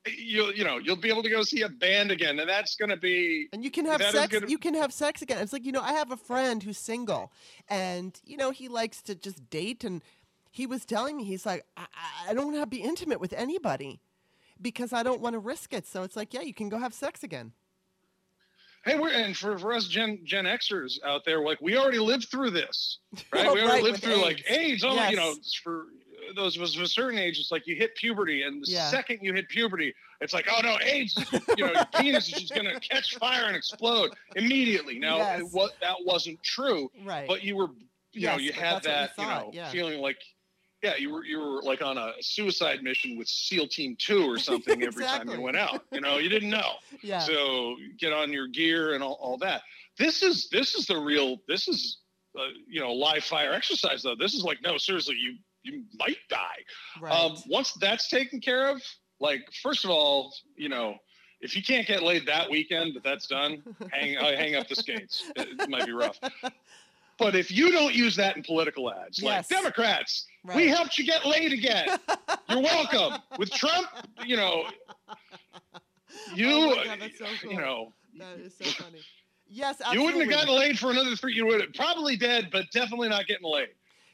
you 0.06 0.52
you 0.52 0.64
know 0.64 0.78
you'll 0.78 0.96
be 0.96 1.08
able 1.08 1.22
to 1.22 1.30
go 1.30 1.42
see 1.42 1.62
a 1.62 1.68
band 1.68 2.10
again 2.10 2.38
and 2.38 2.48
that's 2.48 2.76
going 2.76 2.88
to 2.88 2.96
be 2.96 3.48
and 3.52 3.64
you 3.64 3.70
can 3.70 3.84
have 3.84 4.02
sex 4.02 4.32
gonna... 4.32 4.46
you 4.46 4.58
can 4.58 4.74
have 4.74 4.92
sex 4.92 5.22
again 5.22 5.38
it's 5.38 5.52
like 5.52 5.64
you 5.64 5.72
know 5.72 5.82
i 5.82 5.92
have 5.92 6.10
a 6.10 6.16
friend 6.16 6.62
who's 6.62 6.78
single 6.78 7.32
and 7.68 8.20
you 8.24 8.36
know 8.36 8.50
he 8.50 8.68
likes 8.68 9.02
to 9.02 9.14
just 9.14 9.48
date 9.50 9.84
and 9.84 10.02
he 10.50 10.66
was 10.66 10.84
telling 10.84 11.16
me 11.16 11.24
he's 11.24 11.46
like 11.46 11.64
i, 11.76 11.86
I 12.28 12.34
don't 12.34 12.52
want 12.52 12.60
to 12.60 12.66
be 12.66 12.82
intimate 12.82 13.20
with 13.20 13.32
anybody 13.32 14.00
because 14.60 14.92
i 14.92 15.02
don't 15.02 15.20
want 15.20 15.34
to 15.34 15.38
risk 15.38 15.72
it 15.72 15.86
so 15.86 16.02
it's 16.02 16.16
like 16.16 16.32
yeah 16.32 16.42
you 16.42 16.54
can 16.54 16.68
go 16.68 16.78
have 16.78 16.94
sex 16.94 17.22
again 17.22 17.52
hey 18.84 18.98
we're 18.98 19.10
and 19.10 19.36
for, 19.36 19.58
for 19.58 19.72
us 19.72 19.88
gen 19.88 20.20
gen 20.24 20.44
xers 20.44 20.98
out 21.04 21.24
there 21.24 21.42
like 21.42 21.60
we 21.60 21.76
already 21.76 21.98
lived 21.98 22.28
through 22.28 22.50
this 22.50 22.98
right 23.32 23.46
oh, 23.46 23.54
we 23.54 23.60
already 23.60 23.66
right, 23.66 23.82
lived 23.82 24.02
through 24.02 24.12
AIDS. 24.12 24.22
like 24.22 24.50
aids 24.50 24.84
oh 24.84 24.94
yes. 24.94 25.10
you 25.10 25.16
know 25.16 25.34
for 25.62 25.86
those 26.34 26.56
of 26.56 26.62
a 26.62 26.88
certain 26.88 27.18
age, 27.18 27.38
it's 27.38 27.52
like 27.52 27.66
you 27.66 27.76
hit 27.76 27.94
puberty, 27.96 28.42
and 28.42 28.62
the 28.64 28.70
yeah. 28.70 28.90
second 28.90 29.18
you 29.22 29.32
hit 29.34 29.48
puberty, 29.48 29.94
it's 30.20 30.32
like, 30.32 30.46
oh 30.50 30.60
no, 30.62 30.78
AIDS, 30.82 31.16
you 31.56 31.66
know, 31.66 31.72
your 31.72 31.84
penis 31.96 32.28
is 32.28 32.40
just 32.40 32.54
gonna 32.54 32.78
catch 32.80 33.16
fire 33.16 33.44
and 33.46 33.56
explode 33.56 34.10
immediately. 34.34 34.98
Now, 34.98 35.18
yes. 35.18 35.42
what 35.52 35.72
that 35.80 35.96
wasn't 36.04 36.42
true, 36.42 36.90
right? 37.04 37.28
But 37.28 37.42
you 37.42 37.56
were, 37.56 37.68
you 38.12 38.22
yes, 38.22 38.36
know, 38.36 38.42
you 38.42 38.52
had 38.52 38.82
that, 38.84 39.12
you, 39.18 39.24
you, 39.24 39.30
know, 39.30 39.50
yeah. 39.52 39.70
feeling 39.70 40.00
like, 40.00 40.18
yeah, 40.82 40.96
you 40.96 41.12
were 41.12 41.24
you 41.24 41.38
were 41.38 41.62
like 41.62 41.82
on 41.82 41.98
a 41.98 42.12
suicide 42.20 42.82
mission 42.82 43.18
with 43.18 43.28
SEAL 43.28 43.68
Team 43.68 43.96
Two 43.98 44.24
or 44.24 44.38
something 44.38 44.80
exactly. 44.82 45.04
every 45.04 45.18
time 45.18 45.38
you 45.38 45.42
went 45.42 45.56
out. 45.56 45.82
You 45.92 46.00
know, 46.00 46.18
you 46.18 46.28
didn't 46.28 46.50
know. 46.50 46.72
yeah. 47.02 47.20
So 47.20 47.76
get 47.98 48.12
on 48.12 48.32
your 48.32 48.48
gear 48.48 48.94
and 48.94 49.02
all, 49.02 49.18
all 49.20 49.38
that. 49.38 49.62
This 49.98 50.22
is 50.22 50.48
this 50.50 50.74
is 50.74 50.86
the 50.86 50.98
real. 50.98 51.38
This 51.48 51.68
is. 51.68 51.98
Uh, 52.38 52.48
you 52.68 52.82
know, 52.82 52.92
live 52.92 53.24
fire 53.24 53.54
exercise 53.54 54.02
though. 54.02 54.14
This 54.14 54.34
is 54.34 54.44
like, 54.44 54.58
no, 54.62 54.76
seriously, 54.76 55.16
you 55.18 55.38
you 55.66 55.84
might 55.98 56.18
die. 56.28 56.38
Right. 57.00 57.12
Um, 57.12 57.36
once 57.48 57.72
that's 57.72 58.08
taken 58.08 58.40
care 58.40 58.68
of, 58.68 58.80
like 59.20 59.48
first 59.62 59.84
of 59.84 59.90
all, 59.90 60.32
you 60.56 60.68
know, 60.68 60.96
if 61.40 61.54
you 61.54 61.62
can't 61.62 61.86
get 61.86 62.02
laid 62.02 62.26
that 62.26 62.50
weekend, 62.50 62.94
but 62.94 63.02
that's 63.02 63.26
done, 63.26 63.62
hang 63.92 64.16
uh, 64.16 64.36
hang 64.36 64.54
up 64.54 64.68
the 64.68 64.76
skates. 64.76 65.24
It, 65.36 65.48
it, 65.60 65.68
might 65.68 65.86
be 65.86 65.92
rough. 65.92 66.18
But 67.18 67.34
if 67.34 67.50
you 67.50 67.70
don't 67.70 67.94
use 67.94 68.14
that 68.16 68.36
in 68.36 68.42
political 68.42 68.92
ads, 68.92 69.18
yes. 69.18 69.50
like 69.50 69.60
Democrats, 69.60 70.26
right. 70.44 70.56
we 70.56 70.68
helped 70.68 70.98
you 70.98 71.04
get 71.06 71.24
laid 71.24 71.52
again. 71.52 71.88
You're 72.50 72.60
welcome. 72.60 73.20
With 73.38 73.50
Trump, 73.52 73.88
you 74.24 74.36
know, 74.36 74.66
you, 76.34 76.48
oh 76.50 76.84
God, 76.84 77.10
so 77.18 77.24
cool. 77.42 77.52
you 77.52 77.58
know, 77.58 77.92
that 78.18 78.38
is 78.38 78.56
so 78.56 78.64
funny. 78.82 79.00
Yes, 79.48 79.80
absolutely. 79.80 79.98
you 79.98 80.04
wouldn't 80.04 80.32
have 80.32 80.40
gotten 80.40 80.58
laid 80.58 80.78
for 80.78 80.90
another 80.90 81.16
three. 81.16 81.32
You 81.32 81.46
would 81.46 81.60
have 81.60 81.72
probably 81.72 82.16
dead, 82.16 82.48
but 82.52 82.66
definitely 82.72 83.08
not 83.08 83.26
getting 83.26 83.48
laid 83.48 83.68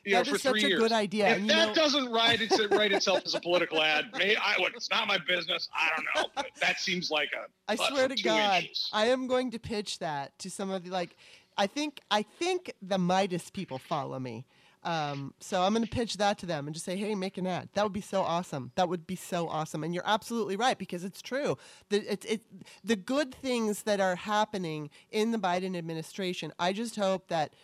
you 0.04 0.14
that 0.14 0.26
know, 0.26 0.32
for 0.32 0.38
such 0.38 0.52
three 0.52 0.64
a 0.64 0.68
years. 0.68 0.80
good 0.80 0.92
idea. 0.92 1.28
If 1.30 1.38
and, 1.38 1.50
that 1.50 1.68
know, 1.68 1.74
doesn't 1.74 2.10
write, 2.10 2.40
it's, 2.40 2.60
write 2.70 2.92
itself 2.92 3.22
as 3.24 3.34
a 3.34 3.40
political 3.40 3.82
ad, 3.82 4.06
may, 4.16 4.36
I, 4.36 4.56
it's 4.74 4.90
not 4.90 5.06
my 5.06 5.18
business. 5.26 5.68
I 5.74 5.90
don't 5.94 6.06
know. 6.14 6.30
But 6.34 6.46
that 6.60 6.80
seems 6.80 7.10
like 7.10 7.30
a. 7.34 7.46
I 7.70 7.76
swear 7.76 8.08
to 8.08 8.22
God, 8.22 8.62
inches. 8.64 8.88
I 8.92 9.06
am 9.06 9.26
going 9.26 9.50
to 9.52 9.58
pitch 9.58 9.98
that 10.00 10.38
to 10.40 10.50
some 10.50 10.70
of 10.70 10.84
the 10.84 10.90
like. 10.90 11.16
I 11.56 11.66
think 11.66 12.00
I 12.10 12.22
think 12.22 12.72
the 12.80 12.98
Meidas 12.98 13.52
people 13.52 13.78
follow 13.78 14.18
me. 14.18 14.46
Um, 14.84 15.32
so 15.38 15.62
I'm 15.62 15.72
going 15.72 15.84
to 15.84 15.90
pitch 15.90 16.16
that 16.16 16.38
to 16.38 16.46
them 16.46 16.66
and 16.66 16.74
just 16.74 16.84
say, 16.84 16.96
hey, 16.96 17.14
make 17.14 17.38
an 17.38 17.46
ad. 17.46 17.68
That 17.74 17.84
would 17.84 17.92
be 17.92 18.00
so 18.00 18.22
awesome. 18.22 18.72
That 18.74 18.88
would 18.88 19.06
be 19.06 19.14
so 19.14 19.48
awesome. 19.48 19.84
And 19.84 19.94
you're 19.94 20.06
absolutely 20.06 20.56
right 20.56 20.76
because 20.76 21.04
it's 21.04 21.22
true. 21.22 21.56
The, 21.88 22.12
it, 22.12 22.24
it, 22.28 22.42
the 22.82 22.96
good 22.96 23.32
things 23.32 23.84
that 23.84 24.00
are 24.00 24.16
happening 24.16 24.90
in 25.10 25.30
the 25.30 25.38
Biden 25.38 25.76
administration, 25.76 26.52
I 26.58 26.72
just 26.72 26.96
hope 26.96 27.28
that 27.28 27.54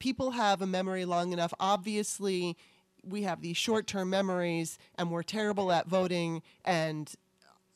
people 0.00 0.32
have 0.32 0.60
a 0.60 0.66
memory 0.66 1.04
long 1.04 1.32
enough. 1.32 1.54
Obviously, 1.60 2.56
we 3.04 3.22
have 3.22 3.40
these 3.40 3.56
short 3.56 3.86
term 3.86 4.10
memories 4.10 4.78
and 4.98 5.12
we're 5.12 5.22
terrible 5.22 5.70
at 5.70 5.86
voting. 5.86 6.42
And 6.64 7.12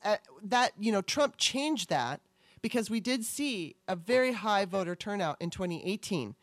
uh, 0.04 0.16
that, 0.42 0.72
you 0.78 0.90
know, 0.90 1.02
Trump 1.02 1.36
changed 1.38 1.88
that 1.90 2.20
because 2.60 2.90
we 2.90 2.98
did 2.98 3.24
see 3.24 3.76
a 3.86 3.94
very 3.94 4.32
high 4.32 4.64
voter 4.64 4.96
turnout 4.96 5.36
in 5.40 5.50
2018. 5.50 6.34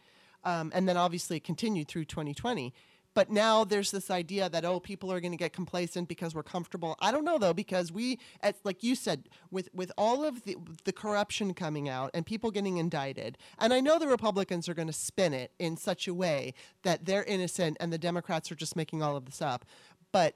Um, 0.43 0.71
and 0.73 0.87
then 0.87 0.97
obviously 0.97 1.37
it 1.37 1.43
continued 1.43 1.87
through 1.87 2.05
2020. 2.05 2.73
But 3.13 3.29
now 3.29 3.63
there's 3.63 3.91
this 3.91 4.09
idea 4.09 4.49
that 4.49 4.63
oh, 4.63 4.79
people 4.79 5.11
are 5.11 5.19
going 5.19 5.31
to 5.31 5.37
get 5.37 5.53
complacent 5.53 6.07
because 6.07 6.33
we're 6.33 6.43
comfortable. 6.43 6.95
I 6.99 7.11
don't 7.11 7.25
know 7.25 7.37
though, 7.37 7.53
because 7.53 7.91
we, 7.91 8.19
as, 8.41 8.55
like 8.63 8.83
you 8.83 8.95
said, 8.95 9.29
with 9.49 9.69
with 9.73 9.91
all 9.97 10.23
of 10.23 10.43
the 10.43 10.57
the 10.85 10.93
corruption 10.93 11.53
coming 11.53 11.89
out 11.89 12.11
and 12.13 12.25
people 12.25 12.51
getting 12.51 12.77
indicted, 12.77 13.37
and 13.59 13.73
I 13.73 13.81
know 13.81 13.99
the 13.99 14.07
Republicans 14.07 14.69
are 14.69 14.73
going 14.73 14.87
to 14.87 14.93
spin 14.93 15.33
it 15.33 15.51
in 15.59 15.77
such 15.77 16.07
a 16.07 16.13
way 16.13 16.53
that 16.83 17.05
they're 17.05 17.23
innocent 17.23 17.77
and 17.79 17.91
the 17.91 17.97
Democrats 17.97 18.51
are 18.51 18.55
just 18.55 18.75
making 18.75 19.03
all 19.03 19.17
of 19.17 19.25
this 19.25 19.41
up. 19.41 19.65
But 20.11 20.35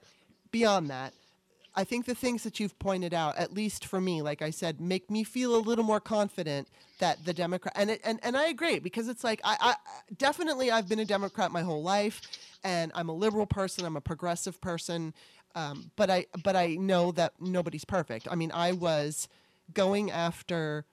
beyond 0.51 0.89
that, 0.89 1.13
I 1.75 1.83
think 1.83 2.05
the 2.05 2.15
things 2.15 2.43
that 2.43 2.59
you've 2.59 2.77
pointed 2.79 3.13
out, 3.13 3.37
at 3.37 3.53
least 3.53 3.85
for 3.85 3.99
me, 3.99 4.21
like 4.21 4.41
I 4.41 4.49
said, 4.49 4.79
make 4.79 5.11
me 5.11 5.23
feel 5.23 5.55
a 5.55 5.57
little 5.57 5.83
more 5.83 5.99
confident 5.99 6.69
that 6.99 7.25
the 7.25 7.33
Democrat 7.33 7.73
and 7.75 7.91
it, 7.91 8.01
and 8.03 8.19
and 8.23 8.37
I 8.37 8.45
agree 8.47 8.79
because 8.79 9.09
it's 9.09 9.23
like 9.23 9.41
I, 9.43 9.57
I 9.59 9.75
definitely 10.17 10.71
I've 10.71 10.87
been 10.87 10.99
a 10.99 11.05
Democrat 11.05 11.51
my 11.51 11.61
whole 11.61 11.83
life, 11.83 12.21
and 12.63 12.91
I'm 12.95 13.09
a 13.09 13.13
liberal 13.13 13.45
person. 13.45 13.85
I'm 13.85 13.97
a 13.97 14.01
progressive 14.01 14.61
person, 14.61 15.13
um, 15.55 15.91
but 15.95 16.09
I 16.09 16.25
but 16.43 16.55
I 16.55 16.75
know 16.75 17.11
that 17.13 17.33
nobody's 17.39 17.85
perfect. 17.85 18.27
I 18.31 18.35
mean, 18.35 18.51
I 18.53 18.71
was 18.71 19.27
going 19.73 20.11
after 20.11 20.85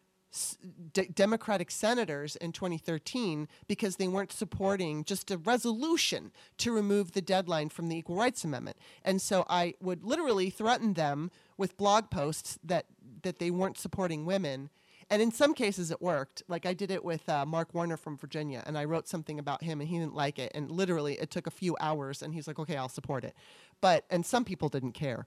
D- 0.93 1.09
Democratic 1.15 1.71
senators 1.71 2.37
in 2.37 2.53
2013 2.53 3.49
because 3.67 3.97
they 3.97 4.09
weren't 4.09 4.33
supporting 4.33 5.05
just 5.05 5.31
a 5.31 5.37
resolution 5.37 6.33
to 6.59 6.73
remove 6.73 7.13
the 7.13 7.21
deadline 7.21 7.69
from 7.69 7.89
the 7.89 7.97
Equal 7.97 8.17
Rights 8.17 8.45
Amendment. 8.45 8.77
And 9.05 9.21
so 9.21 9.45
I 9.49 9.75
would 9.81 10.05
literally 10.05 10.51
threaten 10.51 10.95
them 10.95 11.31
with 11.57 11.77
blog 11.77 12.11
posts 12.11 12.59
that, 12.65 12.87
that 13.23 13.39
they 13.39 13.51
weren't 13.51 13.79
supporting 13.79 14.25
women. 14.25 14.71
And 15.11 15.21
in 15.21 15.31
some 15.31 15.53
cases, 15.53 15.91
it 15.91 16.01
worked. 16.01 16.43
Like 16.49 16.65
I 16.65 16.73
did 16.73 16.91
it 16.91 17.05
with 17.05 17.29
uh, 17.29 17.45
Mark 17.45 17.75
Warner 17.75 17.99
from 17.99 18.17
Virginia, 18.17 18.63
and 18.67 18.79
I 18.79 18.85
wrote 18.85 19.09
something 19.09 19.39
about 19.39 19.63
him, 19.63 19.81
and 19.81 19.91
he 19.91 19.99
didn't 19.99 20.15
like 20.15 20.39
it. 20.39 20.53
And 20.55 20.71
literally, 20.71 21.15
it 21.15 21.31
took 21.31 21.47
a 21.47 21.51
few 21.51 21.77
hours, 21.81 22.23
and 22.23 22.33
he's 22.33 22.47
like, 22.47 22.59
"Okay, 22.59 22.79
I'll 22.79 22.89
support 22.89 23.23
it." 23.23 23.35
But 23.83 24.07
and 24.09 24.25
some 24.25 24.45
people 24.45 24.71
didn't 24.71 24.93
care. 24.93 25.27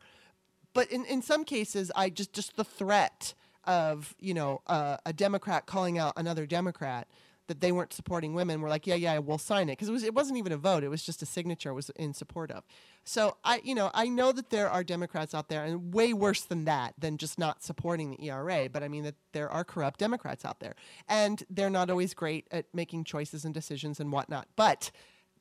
But 0.74 0.92
in, 0.92 1.06
in 1.06 1.22
some 1.22 1.44
cases, 1.44 1.92
I 1.96 2.10
just 2.10 2.34
just 2.34 2.56
the 2.58 2.64
threat 2.64 3.36
of 3.66 4.16
you 4.20 4.34
know 4.34 4.62
uh, 4.68 4.98
a 5.06 5.14
Democrat 5.14 5.66
calling 5.66 5.98
out 5.98 6.14
another 6.18 6.46
Democrat 6.46 7.08
that 7.48 7.62
they 7.62 7.72
weren't 7.72 7.94
supporting 7.94 8.34
women 8.34 8.60
were 8.60 8.70
like, 8.70 8.88
yeah, 8.88 8.96
yeah, 8.96 9.20
we'll 9.20 9.38
sign 9.38 9.70
it 9.70 9.74
because 9.74 9.90
it 9.90 9.92
was 9.92 10.04
it 10.04 10.14
wasn't 10.14 10.38
even 10.38 10.52
a 10.52 10.58
vote; 10.58 10.84
it 10.84 10.88
was 10.90 11.04
just 11.04 11.22
a 11.22 11.26
signature 11.26 11.74
was 11.74 11.90
in 11.92 12.14
support 12.14 12.52
of. 12.52 12.64
So 13.04 13.38
I, 13.44 13.62
you 13.64 13.76
know, 13.76 13.92
I 13.94 14.08
know 14.08 14.32
that 14.32 14.50
there 14.50 14.70
are 14.70 14.84
Democrats 14.84 15.34
out 15.34 15.50
there, 15.50 15.64
and 15.64 15.94
way 15.94 16.14
worse 16.14 16.42
than 16.42 16.66
that, 16.66 16.96
than 16.98 17.18
just 17.18 17.38
not 17.38 17.64
supporting 17.64 18.12
the 18.12 18.28
ERA. 18.30 18.70
But 18.72 18.84
I 18.84 18.88
mean 18.88 19.04
that 19.04 19.16
there 19.34 19.50
are 19.50 19.64
corrupt 19.64 20.00
Democrats 20.00 20.44
out 20.44 20.60
there, 20.60 20.76
and 21.08 21.44
they're 21.50 21.70
not 21.70 21.90
always 21.90 22.14
great 22.14 22.48
at 22.52 22.66
making 22.74 23.04
choices 23.04 23.46
and 23.46 23.54
decisions 23.54 24.00
and 24.00 24.12
whatnot. 24.12 24.48
But 24.56 24.92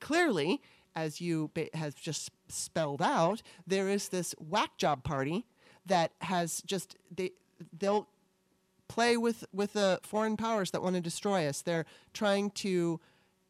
clearly, 0.01 0.61
as 0.95 1.21
you 1.21 1.51
has 1.73 1.95
just 1.95 2.31
spelled 2.49 3.01
out, 3.01 3.43
there 3.67 3.89
is 3.89 4.11
this 4.11 4.35
whack 4.39 4.77
job 4.77 5.05
party 5.05 5.47
that 5.87 6.13
has 6.21 6.63
just 6.63 6.97
they 7.15 7.33
they'll 7.79 8.09
play 8.89 9.17
with 9.17 9.45
with 9.53 9.73
the 9.73 10.01
foreign 10.03 10.37
powers 10.37 10.71
that 10.73 10.83
want 10.83 10.95
to 10.97 11.01
destroy 11.01 11.47
us. 11.47 11.63
They're 11.63 11.87
trying 12.13 12.51
to 12.51 13.01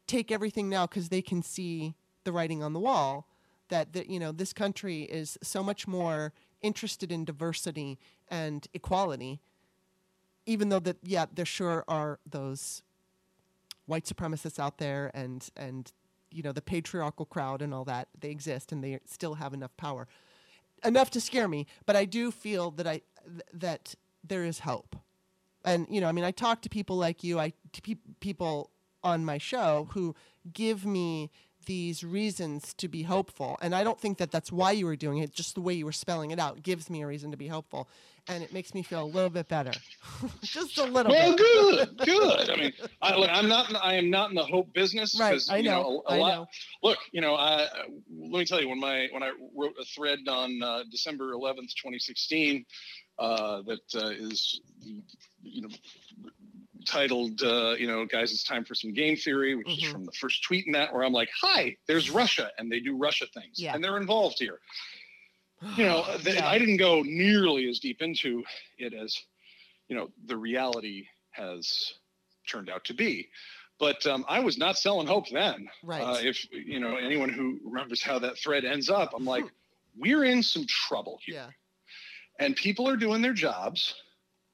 take 0.07 0.31
everything 0.31 0.69
now 0.69 0.85
because 0.87 1.09
they 1.09 1.21
can 1.21 1.41
see 1.41 1.95
the 2.23 2.31
writing 2.31 2.63
on 2.63 2.73
the 2.73 2.79
wall 2.79 3.27
that 3.69 3.93
that 3.93 4.09
you 4.09 4.19
know 4.19 4.31
this 4.31 4.53
country 4.53 5.03
is 5.03 5.37
so 5.41 5.63
much 5.63 5.87
more 5.87 6.33
interested 6.61 7.11
in 7.11 7.25
diversity 7.25 7.99
and 8.29 8.67
equality 8.73 9.39
even 10.45 10.69
though 10.69 10.79
that 10.79 10.97
yeah 11.03 11.25
there 11.33 11.45
sure 11.45 11.83
are 11.87 12.19
those 12.29 12.81
white 13.85 14.05
supremacists 14.05 14.59
out 14.59 14.77
there 14.77 15.11
and 15.13 15.49
and 15.55 15.91
you 16.31 16.43
know 16.43 16.51
the 16.51 16.61
patriarchal 16.61 17.25
crowd 17.25 17.61
and 17.61 17.73
all 17.73 17.85
that 17.85 18.07
they 18.19 18.29
exist 18.29 18.71
and 18.71 18.83
they 18.83 18.99
still 19.05 19.35
have 19.35 19.53
enough 19.53 19.75
power 19.77 20.07
enough 20.83 21.09
to 21.09 21.21
scare 21.21 21.47
me 21.47 21.65
but 21.85 21.95
i 21.95 22.05
do 22.05 22.31
feel 22.31 22.71
that 22.71 22.87
i 22.87 23.01
th- 23.27 23.41
that 23.53 23.95
there 24.23 24.43
is 24.43 24.59
hope 24.59 24.95
and 25.65 25.87
you 25.89 25.99
know 25.99 26.07
i 26.07 26.11
mean 26.11 26.23
i 26.25 26.31
talk 26.31 26.61
to 26.61 26.69
people 26.69 26.95
like 26.95 27.23
you 27.23 27.39
i 27.39 27.51
to 27.73 27.81
pe- 27.81 27.95
people 28.19 28.71
on 29.03 29.23
my 29.23 29.37
show 29.37 29.87
who 29.91 30.15
give 30.53 30.85
me 30.85 31.29
these 31.65 32.03
reasons 32.03 32.73
to 32.75 32.87
be 32.87 33.03
hopeful. 33.03 33.57
And 33.61 33.75
i 33.75 33.83
don't 33.83 33.99
think 33.99 34.17
that 34.19 34.31
that's 34.31 34.51
why 34.51 34.71
you 34.71 34.85
were 34.85 34.95
doing 34.95 35.19
it 35.19 35.33
just 35.33 35.55
the 35.55 35.61
way 35.61 35.73
you 35.73 35.85
were 35.85 35.91
spelling 35.91 36.31
it 36.31 36.39
out 36.39 36.61
gives 36.63 36.89
me 36.89 37.01
a 37.01 37.07
reason 37.07 37.31
to 37.31 37.37
be 37.37 37.47
hopeful. 37.47 37.89
And 38.27 38.43
it 38.43 38.51
makes 38.51 38.73
me 38.73 38.81
feel 38.81 39.03
a 39.03 39.05
little 39.05 39.29
bit 39.29 39.47
better. 39.47 39.71
Just 40.41 40.79
a 40.79 40.83
little 40.83 41.11
well, 41.11 41.35
bit. 41.35 41.37
good 41.37 41.97
good. 42.05 42.49
I 42.49 42.55
mean 42.55 42.73
I, 42.99 43.15
look, 43.15 43.29
i'm 43.31 43.47
not 43.47 43.75
i 43.83 43.93
am 43.93 44.09
not 44.09 44.29
in 44.29 44.35
the 44.35 44.43
hope 44.43 44.73
business 44.73 45.19
right 45.19 45.39
i 45.51 45.61
know, 45.61 45.81
know 45.81 46.03
a, 46.07 46.13
a 46.13 46.15
I 46.15 46.19
lot, 46.19 46.35
know. 46.35 46.45
look 46.81 46.97
you 47.11 47.21
know 47.21 47.35
I, 47.35 47.67
let 48.09 48.39
me 48.39 48.45
tell 48.45 48.59
you 48.59 48.69
when 48.69 48.79
my 48.79 49.07
when 49.11 49.21
i 49.21 49.31
wrote 49.55 49.75
a 49.79 49.85
thread 49.85 50.19
on 50.27 50.61
uh, 50.63 50.83
december 50.89 51.33
11th 51.33 51.73
2016 51.77 52.65
uh, 53.19 53.61
that 53.63 53.81
uh, 53.95 54.09
is 54.09 54.61
you 55.43 55.61
know 55.61 55.69
titled 56.85 57.41
uh, 57.41 57.75
you 57.79 57.87
know 57.87 58.05
guys 58.05 58.31
it's 58.31 58.43
time 58.43 58.63
for 58.63 58.75
some 58.75 58.93
game 58.93 59.15
theory 59.15 59.55
which 59.55 59.67
Mhm. 59.67 59.83
is 59.83 59.91
from 59.91 60.05
the 60.05 60.11
first 60.11 60.43
tweet 60.43 60.65
in 60.67 60.73
that 60.73 60.93
where 60.93 61.03
i'm 61.03 61.13
like 61.13 61.29
hi 61.41 61.75
there's 61.87 62.09
russia 62.11 62.51
and 62.57 62.71
they 62.71 62.79
do 62.79 62.95
russia 62.95 63.25
things 63.33 63.59
Yeah. 63.59 63.73
and 63.73 63.83
they're 63.83 63.97
involved 63.97 64.37
here. 64.39 64.59
You 65.77 65.85
know 65.85 66.03
th- 66.23 66.35
Yeah. 66.35 66.47
i 66.47 66.59
didn't 66.59 66.77
go 66.77 67.01
nearly 67.01 67.67
as 67.69 67.79
deep 67.79 68.01
into 68.01 68.43
it 68.77 68.93
as 68.93 69.17
you 69.87 69.95
know 69.95 70.11
the 70.25 70.37
reality 70.37 71.07
has 71.31 71.93
turned 72.47 72.69
out 72.69 72.83
to 72.85 72.93
be. 72.93 73.29
But 73.79 74.05
um, 74.05 74.23
i 74.29 74.39
was 74.39 74.57
not 74.57 74.77
selling 74.77 75.07
hope 75.07 75.27
then. 75.29 75.67
Right. 75.83 76.01
Uh, 76.01 76.19
if 76.21 76.45
you 76.51 76.79
know 76.79 76.97
anyone 76.97 77.29
who 77.29 77.59
remembers 77.63 78.03
how 78.03 78.19
that 78.19 78.37
thread 78.37 78.63
ends 78.65 78.89
up 78.89 79.13
i'm 79.15 79.25
like 79.25 79.45
we're 79.97 80.25
in 80.25 80.43
some 80.43 80.65
trouble 80.67 81.19
here. 81.25 81.35
Yeah 81.35 81.49
and 82.39 82.55
people 82.55 82.87
are 82.89 82.97
doing 82.97 83.21
their 83.21 83.33
jobs. 83.33 83.95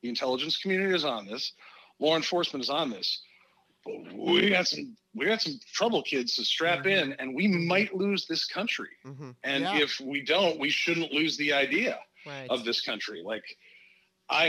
The 0.02 0.10
intelligence 0.10 0.58
community 0.58 0.94
is 0.96 1.06
on 1.06 1.26
this. 1.28 1.54
Law 2.00 2.16
enforcement 2.16 2.64
is 2.64 2.70
on 2.70 2.90
this. 2.90 3.22
But 3.86 4.14
we 4.14 4.50
got 4.50 4.68
some 4.68 4.96
we 5.14 5.26
got 5.26 5.42
some 5.42 5.60
trouble 5.74 6.04
kids 6.04 6.36
to 6.36 6.46
strap 6.46 6.86
Mhm. 6.86 7.02
in, 7.04 7.14
and 7.14 7.36
we 7.36 7.48
might 7.48 7.94
lose 7.94 8.28
this 8.28 8.46
country. 8.46 8.90
mm-hmm. 9.06 9.32
And 9.44 9.64
Yeah. 9.64 9.80
if 9.80 10.00
we 10.00 10.22
don't, 10.22 10.58
we 10.60 10.70
shouldn't 10.70 11.12
lose 11.12 11.36
the 11.38 11.52
idea 11.54 12.00
right 12.26 12.50
of 12.50 12.64
this 12.64 12.82
country. 12.82 13.22
Like 13.24 13.58
I, 14.30 14.48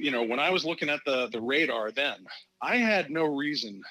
you 0.00 0.10
know, 0.10 0.24
when 0.24 0.40
I 0.40 0.50
was 0.50 0.64
looking 0.64 0.88
at 0.88 1.00
the 1.04 1.28
the 1.28 1.40
radar 1.40 1.92
then, 1.92 2.26
I 2.60 2.76
had 2.76 3.10
no 3.10 3.24
reason 3.24 3.82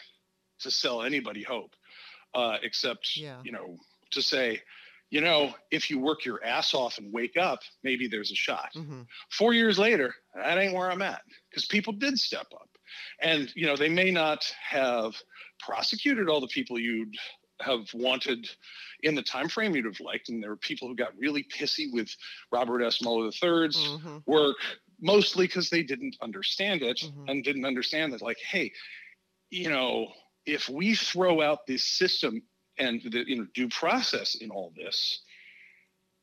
to 0.60 0.70
sell 0.72 1.04
anybody 1.04 1.44
hope, 1.44 1.74
uh, 2.34 2.58
except 2.62 3.16
Yeah. 3.16 3.42
you 3.44 3.52
know 3.54 3.78
to 4.12 4.22
say, 4.22 4.62
you 5.10 5.22
know, 5.22 5.54
if 5.72 5.90
you 5.90 6.00
work 6.00 6.24
your 6.26 6.44
ass 6.44 6.74
off 6.74 6.98
and 6.98 7.12
wake 7.12 7.36
up, 7.38 7.60
maybe 7.84 8.08
there's 8.08 8.32
a 8.32 8.36
shot 8.36 8.70
mm-hmm. 8.76 9.02
four 9.32 9.54
years 9.54 9.80
later, 9.80 10.14
that 10.36 10.58
ain't 10.58 10.74
where 10.74 10.92
I'm 10.92 11.02
at 11.02 11.22
because 11.50 11.66
people 11.66 11.94
did 11.94 12.18
step 12.20 12.48
up. 12.54 12.70
And, 13.22 13.52
you 13.56 13.66
know, 13.68 13.76
they 13.76 13.90
may 13.90 14.12
not 14.12 14.46
have 14.62 15.16
prosecuted 15.60 16.30
all 16.30 16.42
the 16.42 16.48
people 16.48 16.80
you'd 16.80 17.16
have 17.62 17.88
wanted 17.94 18.50
in 19.04 19.16
the 19.16 19.22
time 19.22 19.50
frame 19.50 19.76
you'd 19.76 19.86
have 19.86 20.00
liked. 20.00 20.30
And 20.30 20.42
there 20.42 20.52
were 20.52 20.58
people 20.58 20.88
who 20.88 20.96
got 20.96 21.18
really 21.18 21.44
pissy 21.44 21.92
with 21.92 22.10
Robert 22.52 22.82
S. 22.82 23.02
Mueller 23.02 23.26
III's 23.26 23.76
Mm-hmm. 23.78 24.18
work, 24.26 24.58
mostly 25.02 25.46
because 25.48 25.70
they 25.70 25.84
didn't 25.84 26.16
understand 26.22 26.82
it 26.82 26.98
Mhm. 27.00 27.30
and 27.30 27.44
didn't 27.44 27.66
understand 27.66 28.14
that, 28.14 28.22
like, 28.22 28.40
hey, 28.40 28.72
you 29.50 29.70
know, 29.70 30.14
if 30.46 30.70
we 30.70 30.96
throw 30.96 31.42
out 31.42 31.68
this 31.68 31.84
system 31.84 32.42
and 32.80 33.02
the 33.04 33.24
you 33.28 33.38
know 33.38 33.48
due 33.54 33.70
process 33.70 34.36
in 34.36 34.50
all 34.52 34.72
this, 34.76 35.22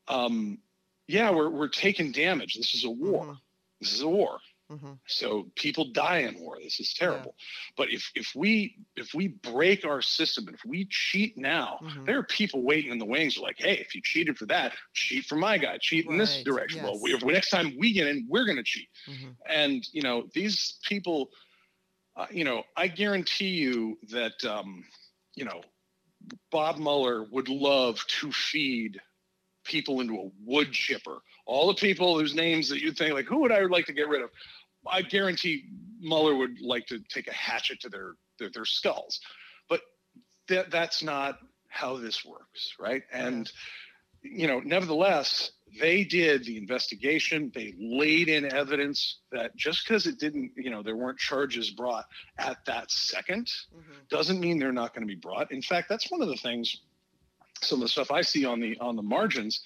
um, 0.08 0.58
yeah, 1.06 1.30
we're 1.30 1.50
we're 1.50 1.68
taking 1.68 2.12
damage. 2.12 2.54
This 2.54 2.74
is 2.74 2.84
a 2.84 2.90
war. 2.90 3.36
This 3.80 3.92
is 3.92 4.00
a 4.02 4.08
war. 4.08 4.38
Mm-hmm. 4.70 4.94
So 5.06 5.48
people 5.54 5.92
die 5.92 6.18
in 6.18 6.40
war. 6.40 6.56
This 6.60 6.80
is 6.80 6.92
terrible. 6.92 7.36
But 7.76 7.90
if 7.90 8.10
if 8.16 8.32
we 8.34 8.78
if 8.96 9.14
we 9.14 9.28
break 9.28 9.84
our 9.84 10.02
system, 10.02 10.48
if 10.52 10.60
we 10.66 10.86
cheat 10.90 11.36
now, 11.38 11.78
Mhm. 11.82 12.04
there 12.06 12.18
are 12.18 12.24
people 12.24 12.62
waiting 12.62 12.90
in 12.90 12.98
the 12.98 13.04
wings 13.04 13.38
like, 13.38 13.56
hey, 13.58 13.78
if 13.78 13.94
you 13.94 14.00
cheated 14.02 14.36
for 14.36 14.46
that, 14.46 14.72
cheat 14.92 15.24
for 15.26 15.36
my 15.36 15.56
guy, 15.58 15.78
cheat 15.80 16.06
in 16.06 16.18
this 16.18 16.36
Right, 16.36 16.44
direction. 16.44 16.82
Well, 16.82 16.98
we, 17.00 17.14
if 17.14 17.24
next 17.24 17.50
time 17.50 17.76
we 17.78 17.92
get 17.92 18.08
in, 18.08 18.26
we're 18.28 18.44
going 18.44 18.56
to 18.56 18.64
cheat. 18.64 18.88
Mm-hmm. 19.08 19.30
And 19.48 19.84
you 19.92 20.02
know 20.02 20.28
these 20.34 20.78
people, 20.82 21.30
uh, 22.16 22.26
you 22.32 22.42
know, 22.44 22.64
I 22.76 22.88
guarantee 22.88 23.50
you 23.50 23.98
that 24.10 24.44
um, 24.44 24.84
you 25.36 25.44
know 25.44 25.62
Bob 26.50 26.78
Mueller 26.78 27.24
would 27.30 27.48
love 27.48 28.04
to 28.20 28.32
feed 28.32 29.00
people 29.64 30.00
into 30.00 30.14
a 30.14 30.30
wood 30.44 30.72
chipper. 30.72 31.18
All 31.44 31.68
the 31.68 31.74
people 31.74 32.18
whose 32.18 32.34
names 32.34 32.68
that 32.68 32.80
you 32.80 32.92
think 32.92 33.14
like, 33.14 33.26
who 33.26 33.40
would 33.40 33.52
I 33.52 33.60
like 33.62 33.86
to 33.86 33.92
get 33.92 34.08
rid 34.08 34.22
of? 34.22 34.30
I 34.86 35.02
guarantee 35.02 35.64
Mueller 36.00 36.36
would 36.36 36.60
like 36.60 36.86
to 36.86 37.00
take 37.08 37.28
a 37.28 37.32
hatchet 37.32 37.80
to 37.80 37.88
their 37.88 38.14
their, 38.38 38.50
their 38.50 38.64
skulls, 38.64 39.20
but 39.68 39.80
that 40.48 40.70
that's 40.70 41.02
not 41.02 41.38
how 41.68 41.96
this 41.96 42.24
works, 42.24 42.74
right? 42.78 43.02
And 43.12 43.50
you 44.22 44.46
know, 44.46 44.60
nevertheless, 44.60 45.50
they 45.80 46.04
did 46.04 46.44
the 46.44 46.56
investigation. 46.56 47.52
They 47.54 47.74
laid 47.78 48.28
in 48.28 48.52
evidence 48.52 49.18
that 49.32 49.54
just 49.56 49.86
because 49.86 50.06
it 50.06 50.18
didn't, 50.18 50.52
you 50.56 50.70
know, 50.70 50.82
there 50.82 50.96
weren't 50.96 51.18
charges 51.18 51.70
brought 51.70 52.04
at 52.38 52.64
that 52.66 52.90
second 52.90 53.48
Mm-hmm. 53.74 53.92
doesn't 54.08 54.40
mean 54.40 54.58
they're 54.58 54.72
not 54.72 54.94
going 54.94 55.06
to 55.06 55.12
be 55.12 55.20
brought. 55.20 55.52
In 55.52 55.62
fact, 55.62 55.88
that's 55.88 56.10
one 56.10 56.22
of 56.22 56.28
the 56.28 56.36
things. 56.36 56.80
Some 57.62 57.78
of 57.78 57.82
the 57.82 57.88
stuff 57.88 58.10
I 58.10 58.22
see 58.22 58.44
on 58.44 58.60
the 58.60 58.76
on 58.80 58.96
the 58.96 59.02
margins. 59.02 59.62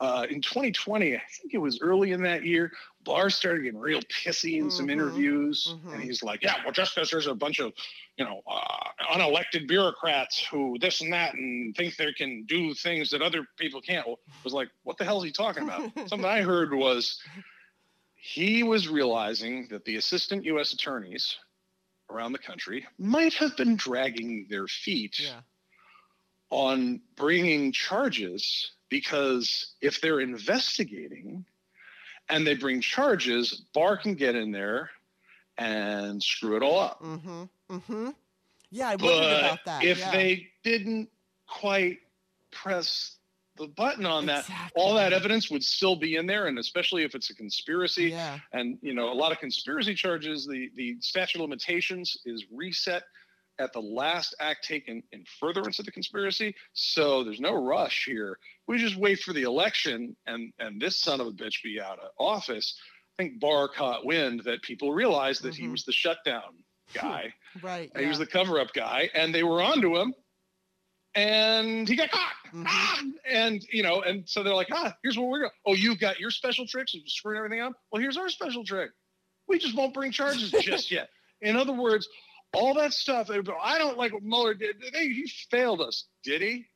Uh, 0.00 0.26
in 0.30 0.40
2020, 0.40 1.14
I 1.14 1.22
think 1.40 1.52
it 1.52 1.58
was 1.58 1.80
early 1.82 2.12
in 2.12 2.22
that 2.22 2.42
year, 2.44 2.72
Barr 3.04 3.28
started 3.28 3.62
getting 3.64 3.78
real 3.78 4.00
pissy 4.02 4.58
in 4.58 4.70
some 4.70 4.86
Mhm, 4.86 4.92
interviews, 4.92 5.76
mhm. 5.84 5.92
and 5.92 6.02
he's 6.02 6.22
like, 6.22 6.42
"Yeah, 6.42 6.54
well, 6.64 6.72
just 6.72 6.94
because 6.94 7.10
there's 7.10 7.26
a 7.26 7.34
bunch 7.34 7.60
of, 7.60 7.72
you 8.16 8.24
know, 8.24 8.40
uh, 8.46 8.90
unelected 9.12 9.68
bureaucrats 9.68 10.38
who 10.50 10.78
this 10.80 11.02
and 11.02 11.12
that 11.12 11.34
and 11.34 11.76
think 11.76 11.96
they 11.96 12.12
can 12.14 12.44
do 12.46 12.72
things 12.74 13.10
that 13.10 13.20
other 13.20 13.46
people 13.58 13.82
can't." 13.82 14.06
Well, 14.06 14.18
was 14.42 14.54
like, 14.54 14.70
"What 14.84 14.96
the 14.96 15.04
hell 15.04 15.18
is 15.18 15.24
he 15.24 15.32
talking 15.32 15.64
about?" 15.64 15.92
Something 16.08 16.24
I 16.24 16.40
heard 16.42 16.72
was 16.72 17.20
he 18.14 18.62
was 18.62 18.88
realizing 18.88 19.68
that 19.68 19.84
the 19.84 19.96
assistant 19.96 20.44
U.S. 20.46 20.72
attorneys 20.72 21.36
around 22.10 22.32
the 22.32 22.38
country 22.38 22.86
might 22.98 23.34
have 23.34 23.56
been 23.56 23.76
dragging 23.76 24.46
their 24.48 24.66
feet 24.66 25.18
Yeah. 25.20 25.40
On 26.50 27.00
bringing 27.16 27.72
charges 27.72 28.72
because 28.88 29.74
if 29.80 30.00
they're 30.00 30.20
investigating 30.20 31.44
and 32.28 32.46
they 32.46 32.54
bring 32.54 32.80
charges, 32.80 33.62
Barr 33.72 33.96
can 33.96 34.14
get 34.14 34.34
in 34.34 34.50
there 34.50 34.90
and 35.58 36.22
screw 36.22 36.56
it 36.56 36.62
all 36.62 36.80
up. 36.80 37.02
Mm-hmm. 37.02 37.44
Mm-hmm. 37.70 38.10
Yeah, 38.70 38.88
I 38.88 38.96
wondered 38.96 39.20
But 39.20 39.40
about 39.40 39.64
that. 39.66 39.84
if 39.84 39.98
yeah. 39.98 40.10
they 40.10 40.48
didn't 40.62 41.08
quite 41.46 41.98
press 42.50 43.16
the 43.56 43.66
button 43.66 44.06
on 44.06 44.26
that, 44.26 44.48
all 44.74 44.94
that 44.94 45.12
evidence 45.12 45.50
would 45.50 45.62
still 45.62 45.96
be 45.96 46.16
in 46.16 46.26
there, 46.26 46.46
and 46.46 46.58
especially 46.58 47.02
if 47.02 47.14
it's 47.14 47.30
a 47.30 47.34
conspiracy. 47.34 48.10
Yeah. 48.10 48.38
And 48.52 48.78
you 48.80 48.94
know, 48.94 49.12
a 49.12 49.14
lot 49.14 49.32
of 49.32 49.38
conspiracy 49.38 49.94
charges, 49.94 50.46
the 50.46 50.70
the 50.76 50.96
statute 51.00 51.38
of 51.38 51.42
limitations 51.42 52.16
is 52.24 52.46
reset 52.52 53.02
at 53.60 53.72
the 53.72 53.80
last 53.80 54.34
act 54.40 54.64
taken 54.66 55.02
in 55.12 55.24
furtherance 55.38 55.78
of 55.78 55.84
the 55.84 55.92
conspiracy. 55.92 56.54
So 56.72 57.22
there's 57.22 57.40
no 57.40 57.52
rush 57.54 58.04
here. 58.06 58.38
We 58.66 58.78
just 58.78 58.96
wait 58.96 59.20
for 59.20 59.32
the 59.32 59.42
election 59.42 60.16
and 60.26 60.52
and 60.58 60.80
this 60.80 61.00
son 61.00 61.20
of 61.20 61.26
a 61.26 61.32
bitch 61.32 61.62
be 61.62 61.80
out 61.80 61.98
of 62.00 62.10
office. 62.18 62.78
I 63.18 63.22
think 63.24 63.38
Barr 63.40 63.68
caught 63.68 64.06
wind 64.06 64.40
that 64.44 64.62
people 64.62 64.92
realized 64.92 65.42
that 65.42 65.54
he 65.54 65.64
Mhm. 65.64 65.72
was 65.72 65.84
the 65.84 65.92
shutdown 65.92 66.64
guy. 66.94 67.34
Right. 67.62 67.90
and 67.94 68.02
He 68.02 68.08
was 68.08 68.18
the 68.18 68.26
cover-up 68.26 68.72
guy, 68.72 69.10
and 69.12 69.34
they 69.34 69.42
were 69.42 69.60
onto 69.60 69.96
him, 69.98 70.14
and 71.14 71.88
he 71.88 71.96
got 71.96 72.10
caught. 72.10 72.32
Mhm. 72.52 72.64
Ah! 72.66 73.02
And 73.28 73.62
you 73.72 73.82
know, 73.82 74.02
and 74.02 74.28
so 74.28 74.42
they're 74.42 74.54
like, 74.54 74.68
ah, 74.72 74.94
here's 75.02 75.18
what 75.18 75.28
we're 75.28 75.40
going. 75.40 75.50
Oh, 75.66 75.74
you've 75.74 75.98
got 75.98 76.20
your 76.20 76.30
special 76.30 76.66
tricks 76.66 76.94
of 76.94 77.00
screwing 77.06 77.38
everything 77.38 77.60
up. 77.60 77.72
Well, 77.90 78.00
here's 78.00 78.16
our 78.16 78.28
special 78.28 78.64
trick. 78.64 78.90
We 79.48 79.58
just 79.58 79.74
won't 79.74 79.92
bring 79.94 80.12
charges 80.12 80.50
just 80.62 80.90
yet. 80.90 81.10
In 81.42 81.56
other 81.56 81.72
words, 81.72 82.08
all 82.52 82.74
that 82.74 82.92
stuff. 82.92 83.30
I 83.30 83.78
don't 83.78 83.98
like 83.98 84.12
what 84.12 84.22
Mueller 84.22 84.54
did. 84.54 84.76
They, 84.92 85.08
he 85.08 85.30
failed 85.50 85.80
us. 85.80 86.04
Did 86.24 86.42
he? 86.42 86.66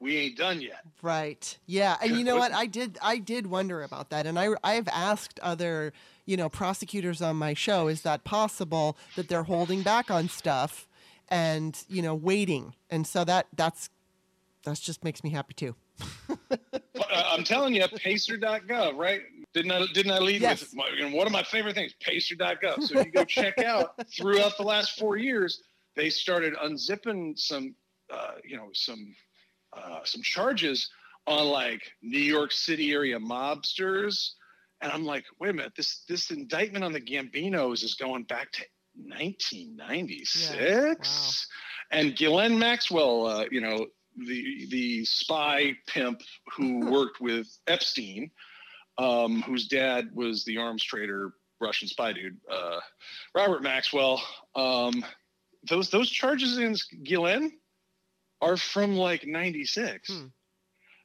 We 0.00 0.16
ain't 0.18 0.36
done 0.36 0.60
yet. 0.60 0.80
Right. 1.02 1.56
Yeah. 1.66 1.96
And 2.02 2.16
you 2.16 2.24
know 2.24 2.36
What-? 2.36 2.52
I 2.52 2.66
did 2.66 2.98
I 3.00 3.18
did 3.18 3.46
wonder 3.46 3.82
about 3.82 4.10
that. 4.10 4.26
And 4.26 4.38
I 4.38 4.48
I've 4.62 4.88
asked 4.88 5.40
other, 5.40 5.92
you 6.26 6.36
know, 6.36 6.48
prosecutors 6.48 7.22
on 7.22 7.36
my 7.36 7.54
show, 7.54 7.88
is 7.88 8.02
that 8.02 8.24
possible 8.24 8.96
that 9.16 9.28
they're 9.28 9.44
holding 9.44 9.82
back 9.82 10.10
on 10.10 10.28
stuff 10.28 10.88
and, 11.28 11.82
you 11.88 12.02
know, 12.02 12.14
waiting. 12.14 12.74
And 12.90 13.06
so 13.06 13.24
that 13.24 13.46
that's 13.56 13.88
that's 14.64 14.80
just 14.80 15.04
makes 15.04 15.24
me 15.24 15.30
happy 15.30 15.54
too. 15.54 15.74
I'm 17.14 17.44
telling 17.44 17.74
you, 17.74 17.86
pacer.gov, 17.88 18.96
right? 18.96 19.20
Didn't 19.54 19.70
I, 19.70 19.86
didn't 19.94 20.12
I 20.12 20.18
lead 20.18 20.42
Yes. 20.42 20.60
with 20.60 20.74
my, 20.74 20.88
and 21.00 21.12
one 21.14 21.26
of 21.26 21.32
my 21.32 21.42
favorite 21.44 21.74
things, 21.74 21.94
pacer.gov. 22.00 22.82
So 22.82 22.98
if 22.98 23.06
you 23.06 23.12
go 23.12 23.24
check 23.24 23.58
out 23.58 23.94
throughout 24.16 24.56
the 24.56 24.64
last 24.64 24.98
four 24.98 25.16
years, 25.16 25.62
they 25.96 26.10
started 26.10 26.54
unzipping 26.54 27.38
some, 27.38 27.74
uh, 28.12 28.32
you 28.44 28.56
know, 28.56 28.68
some, 28.72 29.14
uh, 29.72 30.00
some 30.04 30.22
charges 30.22 30.90
on 31.26 31.46
like 31.46 31.82
New 32.02 32.18
York 32.18 32.50
City 32.52 32.92
area 32.92 33.18
mobsters. 33.18 34.30
And 34.80 34.90
I'm 34.92 35.04
like, 35.04 35.24
wait 35.40 35.50
a 35.50 35.52
minute, 35.52 35.72
this, 35.76 36.02
this 36.08 36.30
indictment 36.32 36.84
on 36.84 36.92
the 36.92 37.00
Gambinos 37.00 37.84
is 37.84 37.94
going 37.94 38.24
back 38.24 38.50
to 38.52 38.64
1996. 38.96 41.46
And 41.90 42.16
Ghislaine 42.16 42.58
Maxwell, 42.58 43.26
uh, 43.26 43.44
you 43.50 43.60
know, 43.60 43.86
the 44.16 44.66
the 44.70 45.04
spy 45.04 45.72
pimp 45.88 46.22
who 46.56 46.86
worked 46.90 47.20
with 47.20 47.46
Epstein, 47.66 48.30
um, 48.98 49.42
whose 49.42 49.66
dad 49.68 50.10
was 50.14 50.44
the 50.44 50.58
arms 50.58 50.82
trader, 50.82 51.32
Russian 51.60 51.88
spy 51.88 52.12
dude, 52.12 52.38
uh, 52.50 52.80
Robert 53.34 53.62
Maxwell. 53.62 54.22
Um, 54.54 55.04
those 55.68 55.90
those 55.90 56.10
charges 56.10 56.56
against 56.58 56.94
Ghislaine 57.02 57.52
are 58.40 58.56
from 58.56 58.96
like 58.96 59.26
'96. 59.26 60.08
Hmm. 60.10 60.26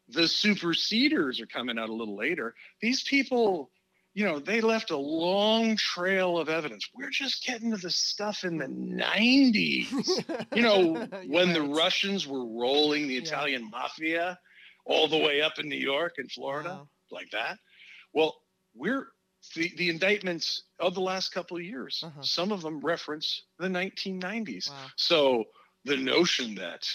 The 0.09 0.27
superseders 0.27 1.39
are 1.39 1.45
coming 1.45 1.77
out 1.77 1.89
a 1.89 1.93
little 1.93 2.17
later. 2.17 2.55
These 2.81 3.03
people, 3.03 3.69
you 4.15 4.25
know, 4.25 4.39
they 4.39 4.59
left 4.59 4.89
a 4.89 4.97
long 4.97 5.75
trail 5.77 6.39
of 6.39 6.49
evidence. 6.49 6.89
We're 6.95 7.11
just 7.11 7.45
getting 7.45 7.69
to 7.71 7.77
the 7.77 7.91
stuff 7.91 8.43
in 8.43 8.57
the 8.57 8.65
'90s 8.65 10.45
you 10.55 10.61
know, 10.63 11.07
when 11.27 11.53
the 11.53 11.61
Russians 11.61 12.27
were 12.27 12.45
rolling 12.45 13.07
the 13.07 13.13
Yeah. 13.15 13.21
Italian 13.21 13.69
mafia 13.69 14.39
all 14.85 15.07
the 15.07 15.17
way 15.17 15.41
up 15.41 15.59
in 15.59 15.69
New 15.69 15.77
York 15.77 16.15
and 16.17 16.31
Florida, 16.31 16.69
Wow. 16.69 16.87
like 17.11 17.29
that. 17.31 17.59
Well, 18.13 18.35
we're 18.75 19.07
the, 19.55 19.71
the 19.77 19.89
indictments 19.89 20.63
of 20.79 20.93
the 20.95 21.01
last 21.01 21.29
couple 21.29 21.57
of 21.57 21.63
years, 21.63 22.03
Uh-huh. 22.05 22.21
some 22.21 22.51
of 22.51 22.61
them 22.61 22.79
reference 22.81 23.43
the 23.57 23.67
1990s. 23.67 24.69
Wow. 24.69 24.75
So 24.95 25.45
the 25.85 25.97
notion 25.97 26.55
that 26.55 26.85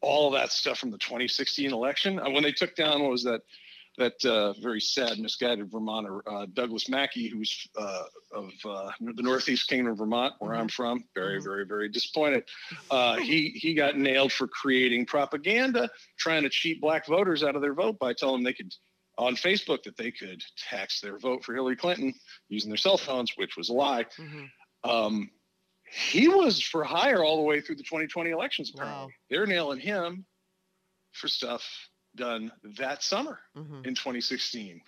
all 0.00 0.30
that 0.32 0.52
stuff 0.52 0.78
from 0.78 0.90
the 0.90 0.98
2016 0.98 1.72
election, 1.72 2.18
uh, 2.18 2.28
when 2.30 2.42
they 2.42 2.52
took 2.52 2.74
down, 2.76 3.02
what 3.02 3.10
was 3.10 3.22
that? 3.24 3.42
That 3.96 4.24
uh, 4.24 4.54
very 4.54 4.80
sad, 4.80 5.20
misguided 5.20 5.70
Vermonter, 5.70 6.20
uh, 6.28 6.46
Douglas 6.52 6.88
Mackey, 6.88 7.28
who's 7.28 7.68
uh, 7.78 8.02
of 8.32 8.50
uh, 8.64 8.90
the 9.00 9.22
Northeast 9.22 9.68
Kingdom 9.68 9.92
of 9.92 9.98
Vermont, 9.98 10.34
where 10.40 10.52
I'm 10.52 10.66
from. 10.68 11.04
Very, 11.14 11.38
Mhm. 11.38 11.44
very, 11.44 11.64
very 11.64 11.88
disappointed. 11.88 12.42
Uh, 12.90 13.14
he 13.18 13.50
he 13.50 13.72
got 13.72 13.96
nailed 13.96 14.32
for 14.32 14.48
creating 14.48 15.06
propaganda, 15.06 15.88
trying 16.18 16.42
to 16.42 16.48
cheat 16.48 16.80
black 16.80 17.06
voters 17.06 17.44
out 17.44 17.54
of 17.54 17.62
their 17.62 17.72
vote 17.72 17.96
by 18.00 18.12
telling 18.12 18.38
them 18.38 18.42
they 18.42 18.52
could 18.52 18.74
on 19.16 19.36
Facebook 19.36 19.82
that 19.84 19.96
they 19.96 20.10
could 20.10 20.42
tax 20.56 21.00
their 21.00 21.18
vote 21.18 21.44
for 21.44 21.54
Hillary 21.54 21.76
Clinton 21.76 22.12
using 22.48 22.70
their 22.70 22.76
cell 22.76 22.96
phones, 22.98 23.32
which 23.36 23.56
was 23.56 23.68
a 23.68 23.72
lie. 23.72 24.04
Mhm. 24.18 24.50
Um, 24.82 25.30
he 25.86 26.28
was 26.28 26.60
for 26.62 26.82
hire 26.84 27.22
all 27.22 27.36
the 27.36 27.42
way 27.42 27.60
through 27.60 27.76
the 27.76 27.84
2020 27.84 28.30
elections. 28.30 28.70
Apparently, 28.74 28.96
Wow. 29.04 29.10
they're 29.30 29.46
nailing 29.46 29.78
him 29.80 30.26
for 31.12 31.28
stuff 31.28 31.64
done 32.16 32.50
that 32.76 33.02
summer 33.02 33.40
Mhm. 33.56 33.86
in 33.86 33.94
2016 33.94 34.82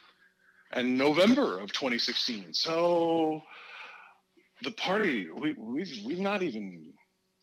and 0.73 0.99
November 0.99 1.61
of 1.61 1.73
2016. 1.73 2.53
So 2.55 3.43
the 4.63 4.73
party 4.73 5.31
we, 5.31 5.53
we've 5.53 6.05
we've 6.05 6.19
not 6.19 6.43
even 6.43 6.96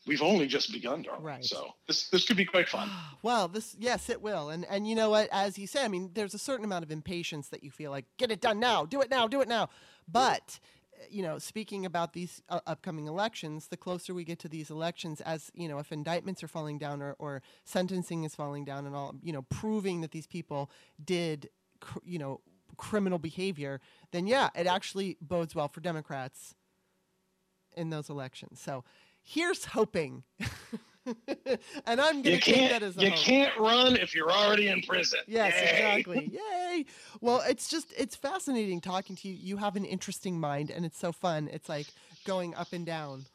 we've 0.06 0.22
only 0.22 0.46
just 0.46 0.72
begun, 0.72 1.02
darling. 1.02 1.22
Right. 1.22 1.44
So 1.44 1.74
this 1.86 2.08
this 2.08 2.24
could 2.24 2.36
be 2.36 2.44
quite 2.44 2.68
fun. 2.68 2.90
Well, 3.22 3.48
this 3.48 3.74
yes, 3.78 4.10
it 4.10 4.20
will, 4.20 4.50
and 4.50 4.66
and 4.68 4.86
you 4.86 4.94
know 4.94 5.08
what? 5.10 5.28
As 5.32 5.58
you 5.58 5.66
say, 5.66 5.82
I 5.82 5.88
mean, 5.88 6.10
there's 6.12 6.34
a 6.34 6.38
certain 6.38 6.64
amount 6.64 6.84
of 6.84 6.90
impatience 6.90 7.48
that 7.48 7.64
you 7.64 7.70
feel 7.70 7.90
like 7.90 8.04
get 8.18 8.30
it 8.30 8.40
done 8.42 8.60
now, 8.60 8.84
do 8.84 9.00
it 9.00 9.10
now, 9.10 9.26
do 9.26 9.40
it 9.40 9.48
now. 9.48 9.70
But 10.06 10.58
uh, 10.92 11.04
you 11.08 11.22
know, 11.22 11.38
speaking 11.38 11.86
about 11.86 12.12
these 12.12 12.42
uh, 12.50 12.60
upcoming 12.66 13.06
elections, 13.06 13.68
the 13.68 13.78
closer 13.78 14.12
we 14.12 14.24
get 14.24 14.38
to 14.40 14.48
these 14.48 14.70
elections, 14.70 15.22
as 15.22 15.50
you 15.54 15.68
know, 15.68 15.78
if 15.78 15.90
indictments 15.90 16.42
are 16.42 16.48
falling 16.48 16.78
down 16.78 17.00
or, 17.00 17.16
or 17.18 17.40
sentencing 17.64 18.24
is 18.24 18.34
falling 18.34 18.66
down, 18.66 18.84
and 18.86 18.94
all 18.94 19.14
you 19.22 19.32
know, 19.32 19.42
proving 19.42 20.02
that 20.02 20.10
these 20.10 20.26
people 20.26 20.70
did, 21.02 21.48
cr- 21.80 21.98
you 22.04 22.18
know, 22.18 22.40
criminal 22.76 23.18
behavior, 23.18 23.80
then 24.12 24.26
yeah, 24.26 24.50
it 24.54 24.66
actually 24.66 25.16
bodes 25.22 25.54
well 25.54 25.68
for 25.68 25.80
Democrats 25.80 26.54
in 27.76 27.90
those 27.90 28.08
elections. 28.08 28.60
So 28.60 28.84
here's 29.24 29.64
hoping. 29.64 30.22
and 31.86 32.00
I'm 32.00 32.22
going 32.22 32.38
to 32.38 32.40
take 32.40 32.70
that 32.70 32.82
as 32.82 32.96
a 32.96 33.02
you 33.02 33.10
hope. 33.10 33.18
can't 33.18 33.58
run 33.58 33.96
if 33.96 34.14
you're 34.14 34.30
already 34.30 34.68
in 34.68 34.82
prison. 34.82 35.20
Yes, 35.26 35.54
Yay. 35.54 35.70
exactly. 35.70 36.30
Yay. 36.72 36.84
Well, 37.20 37.42
it's 37.46 37.68
just 37.68 37.92
it's 37.96 38.16
fascinating 38.16 38.80
talking 38.80 39.16
to 39.16 39.28
you. 39.28 39.34
You 39.34 39.56
have 39.58 39.76
an 39.76 39.84
interesting 39.84 40.38
mind 40.38 40.70
and 40.70 40.84
it's 40.84 40.98
so 40.98 41.12
fun. 41.12 41.48
It's 41.52 41.68
like 41.68 41.86
going 42.24 42.54
up 42.54 42.72
and 42.72 42.86
down. 42.86 43.26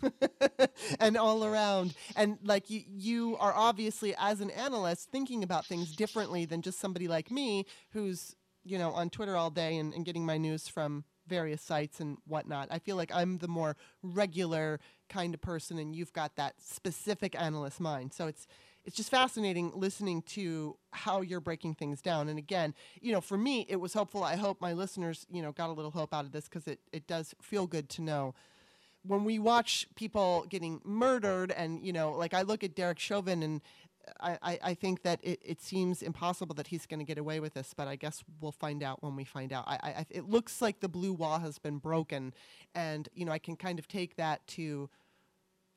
and 1.00 1.16
all 1.16 1.44
around 1.44 1.92
and 2.14 2.38
like 2.44 2.70
you 2.70 2.82
you 2.86 3.36
are 3.40 3.52
obviously 3.52 4.14
as 4.16 4.40
an 4.40 4.48
analyst 4.50 5.10
thinking 5.10 5.42
about 5.42 5.66
things 5.66 5.96
differently 5.96 6.44
than 6.44 6.62
just 6.62 6.78
somebody 6.78 7.08
like 7.08 7.32
me 7.32 7.66
who's 7.90 8.36
you 8.64 8.78
know 8.78 8.92
on 8.92 9.10
twitter 9.10 9.36
all 9.36 9.50
day 9.50 9.76
and, 9.76 9.92
and 9.92 10.04
getting 10.04 10.24
my 10.24 10.38
news 10.38 10.68
from 10.68 11.02
various 11.28 11.62
sites 11.62 12.00
and 12.00 12.18
whatnot 12.26 12.68
i 12.70 12.78
feel 12.78 12.96
like 12.96 13.10
i'm 13.14 13.38
the 13.38 13.48
more 13.48 13.76
regular 14.02 14.80
kind 15.08 15.34
of 15.34 15.40
person 15.40 15.78
and 15.78 15.94
you've 15.94 16.12
got 16.12 16.36
that 16.36 16.54
specific 16.60 17.40
analyst 17.40 17.80
mind 17.80 18.12
so 18.12 18.26
it's 18.26 18.46
it's 18.88 18.96
just 18.96 19.10
fascinating 19.10 19.70
listening 19.74 20.22
to 20.22 20.74
how 20.92 21.20
you're 21.20 21.42
breaking 21.42 21.74
things 21.74 22.00
down. 22.00 22.26
And 22.30 22.38
again, 22.38 22.74
you 23.02 23.12
know, 23.12 23.20
for 23.20 23.36
me, 23.36 23.66
it 23.68 23.76
was 23.76 23.92
helpful. 23.92 24.24
I 24.24 24.36
hope 24.36 24.62
my 24.62 24.72
listeners, 24.72 25.26
you 25.30 25.42
know, 25.42 25.52
got 25.52 25.68
a 25.68 25.72
little 25.72 25.90
hope 25.90 26.14
out 26.14 26.24
of 26.24 26.32
this 26.32 26.44
because 26.44 26.66
it, 26.66 26.80
it 26.90 27.06
does 27.06 27.34
feel 27.42 27.66
good 27.66 27.90
to 27.90 28.02
know. 28.02 28.34
When 29.02 29.24
we 29.24 29.38
watch 29.38 29.86
people 29.94 30.46
getting 30.48 30.80
murdered, 30.84 31.52
and, 31.52 31.84
you 31.84 31.92
know, 31.92 32.12
like 32.12 32.32
I 32.32 32.40
look 32.40 32.64
at 32.64 32.74
Derek 32.74 32.98
Chauvin 32.98 33.42
and 33.42 33.60
I, 34.20 34.58
I, 34.62 34.74
think 34.74 35.02
that 35.02 35.20
it, 35.22 35.40
it 35.44 35.60
seems 35.60 36.02
impossible 36.02 36.54
that 36.56 36.68
he's 36.68 36.86
going 36.86 37.00
to 37.00 37.04
get 37.04 37.18
away 37.18 37.40
with 37.40 37.54
this, 37.54 37.74
but 37.76 37.88
I 37.88 37.96
guess 37.96 38.22
we'll 38.40 38.52
find 38.52 38.82
out 38.82 39.02
when 39.02 39.16
we 39.16 39.24
find 39.24 39.52
out. 39.52 39.64
I, 39.66 39.78
I, 39.82 40.06
it 40.10 40.28
looks 40.28 40.60
like 40.60 40.80
the 40.80 40.88
blue 40.88 41.12
wall 41.12 41.38
has 41.38 41.58
been 41.58 41.78
broken. 41.78 42.34
And, 42.74 43.08
you 43.14 43.24
know, 43.24 43.32
I 43.32 43.38
can 43.38 43.56
kind 43.56 43.78
of 43.78 43.88
take 43.88 44.16
that 44.16 44.46
to 44.48 44.88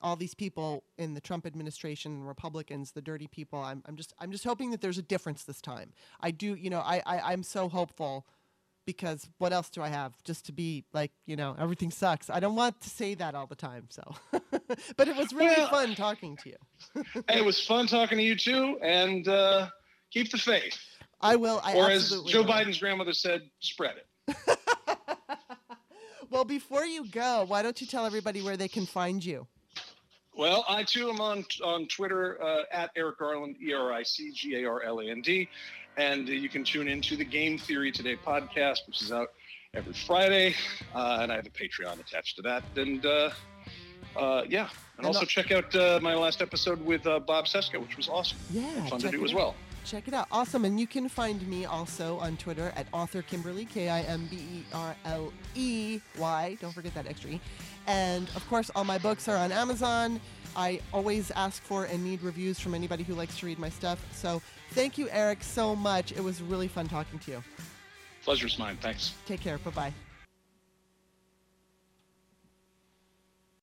all 0.02 0.16
these 0.16 0.34
people 0.34 0.84
in 0.98 1.14
the 1.14 1.22
Trump 1.22 1.46
administration 1.46 2.24
Republicans, 2.24 2.92
the 2.92 3.02
dirty 3.02 3.28
people. 3.28 3.60
I'm, 3.60 3.84
I'm 3.86 3.96
just 3.96 4.14
I'm 4.20 4.32
just 4.32 4.44
hoping 4.44 4.72
that 4.72 4.82
there's 4.82 4.98
a 4.98 5.04
difference 5.04 5.44
this 5.44 5.62
time. 5.62 5.94
I 6.20 6.32
do, 6.32 6.56
you 6.56 6.70
know, 6.70 6.80
I, 6.80 7.02
I 7.06 7.20
I'm 7.32 7.44
so 7.44 7.70
hopeful 7.70 8.26
because 8.86 9.28
what 9.38 9.54
else 9.54 9.70
do 9.70 9.82
I 9.82 9.90
have? 9.90 10.14
Just 10.24 10.46
to 10.48 10.52
be 10.52 10.86
like, 10.94 11.12
you 11.26 11.36
know, 11.36 11.56
everything 11.60 11.92
sucks. 11.92 12.30
I 12.30 12.40
don't 12.40 12.56
want 12.56 12.80
to 12.82 12.90
say 12.90 13.14
that 13.16 13.36
all 13.36 13.48
the 13.48 13.56
time. 13.56 13.88
So, 13.90 14.04
but 14.98 15.08
it 15.08 15.16
was 15.16 15.34
really 15.34 15.56
Well- 15.58 15.70
fun 15.70 15.96
talking 15.96 16.38
to 16.38 16.50
you. 16.50 17.04
Hey, 17.28 17.40
it 17.40 17.46
was 17.46 17.66
fun 17.66 17.88
talking 17.88 18.18
to 18.18 18.24
you 18.24 18.36
too, 18.36 18.78
and 18.82 19.28
uh, 19.28 19.68
keep 20.12 20.32
the 20.32 20.38
faith. 20.38 20.78
I 21.22 21.36
will. 21.36 21.62
I 21.64 21.76
or 21.76 21.90
as 21.90 22.10
Joe 22.28 22.42
will. 22.42 22.50
Biden's 22.50 22.80
grandmother 22.80 23.14
said, 23.14 23.44
spread 23.60 23.96
it. 23.98 24.58
Well, 26.32 26.46
before 26.46 26.86
you 26.86 27.06
go, 27.10 27.44
why 27.46 27.62
don't 27.62 27.80
you 27.82 27.86
tell 27.86 28.06
everybody 28.06 28.42
where 28.42 28.56
they 28.56 28.70
can 28.70 28.86
find 28.86 29.24
you? 29.24 29.48
Well, 30.34 30.64
I 30.70 30.84
too 30.84 31.10
am 31.10 31.20
on 31.20 31.44
on 31.62 31.88
Twitter 31.88 32.42
uh, 32.42 32.62
at 32.72 32.90
Eric 32.96 33.20
Garland, 33.20 33.58
E 33.62 33.74
R 33.74 33.92
I 33.92 34.02
C 34.04 34.32
G 34.32 34.56
A 34.56 34.66
R 34.66 34.82
L 34.82 35.02
A 35.02 35.10
N 35.10 35.22
D, 35.22 35.50
and 35.98 36.28
uh, 36.28 36.32
you 36.32 36.50
can 36.50 36.64
tune 36.64 36.88
into 36.88 37.16
the 37.16 37.26
Game 37.26 37.58
Theory 37.58 37.92
Today 37.92 38.16
podcast, 38.16 38.88
which 38.88 39.02
is 39.02 39.12
out 39.12 39.30
every 39.74 39.94
Friday, 39.94 40.56
uh, 40.94 41.20
and 41.22 41.32
I 41.32 41.36
have 41.36 41.46
a 41.46 41.50
Patreon 41.50 42.00
attached 42.00 42.36
to 42.38 42.42
that. 42.44 42.64
And 42.76 43.06
uh, 43.06 43.30
uh, 44.18 44.44
yeah, 44.50 44.64
and, 44.64 44.70
And 45.00 45.06
also 45.08 45.22
the- 45.22 45.26
check 45.28 45.52
out 45.52 45.74
uh, 45.76 46.00
my 46.02 46.14
last 46.16 46.42
episode 46.42 46.84
with 46.84 47.06
uh, 47.08 47.20
Bob 47.20 47.46
Cesca, 47.46 47.80
which 47.80 47.98
was 47.98 48.10
awesome. 48.10 48.38
Yeah, 48.52 48.86
fun 48.88 49.00
to 49.00 49.10
do 49.12 49.24
as 49.24 49.32
out. 49.32 49.38
well. 49.38 49.56
Check 49.84 50.08
it 50.08 50.14
out. 50.14 50.28
Awesome. 50.32 50.64
And 50.64 50.80
you 50.80 50.86
can 50.86 51.10
find 51.10 51.46
me 51.48 51.66
also 51.66 52.20
on 52.20 52.38
Twitter 52.38 52.72
at 52.76 52.86
author 52.94 53.24
Kimberly, 53.24 53.66
K 53.66 53.90
I 53.90 54.02
M 54.02 54.28
B 54.30 54.36
E 54.36 54.64
R 54.74 54.96
L 55.06 55.34
E 55.56 56.00
Y. 56.20 56.56
Don't 56.62 56.72
forget 56.72 56.94
that 56.94 57.08
extra 57.08 57.32
E. 57.32 57.42
And 57.88 58.30
of 58.36 58.48
course, 58.48 58.70
all 58.76 58.84
my 58.84 59.00
books 59.00 59.28
are 59.28 59.38
on 59.38 59.52
Amazon. 59.52 60.22
I 60.56 60.80
always 60.94 61.32
ask 61.32 61.62
for 61.64 61.86
and 61.86 62.04
need 62.04 62.22
reviews 62.22 62.60
from 62.60 62.74
anybody 62.74 63.04
who 63.04 63.14
likes 63.14 63.38
to 63.40 63.46
read 63.46 63.60
my 63.60 63.70
stuff. 63.70 64.04
So 64.14 64.42
thank 64.72 64.98
you, 64.98 65.10
Eric, 65.12 65.44
so 65.44 65.76
much. 65.76 66.12
It 66.12 66.24
was 66.24 66.42
really 66.42 66.68
fun 66.68 66.88
talking 66.88 67.20
to 67.20 67.32
you. 67.32 67.44
Pleasure's 68.24 68.60
mine. 68.60 68.78
Thanks. 68.82 69.14
Take 69.26 69.42
care. 69.42 69.58
Bye 69.60 69.72
bye. 69.72 69.94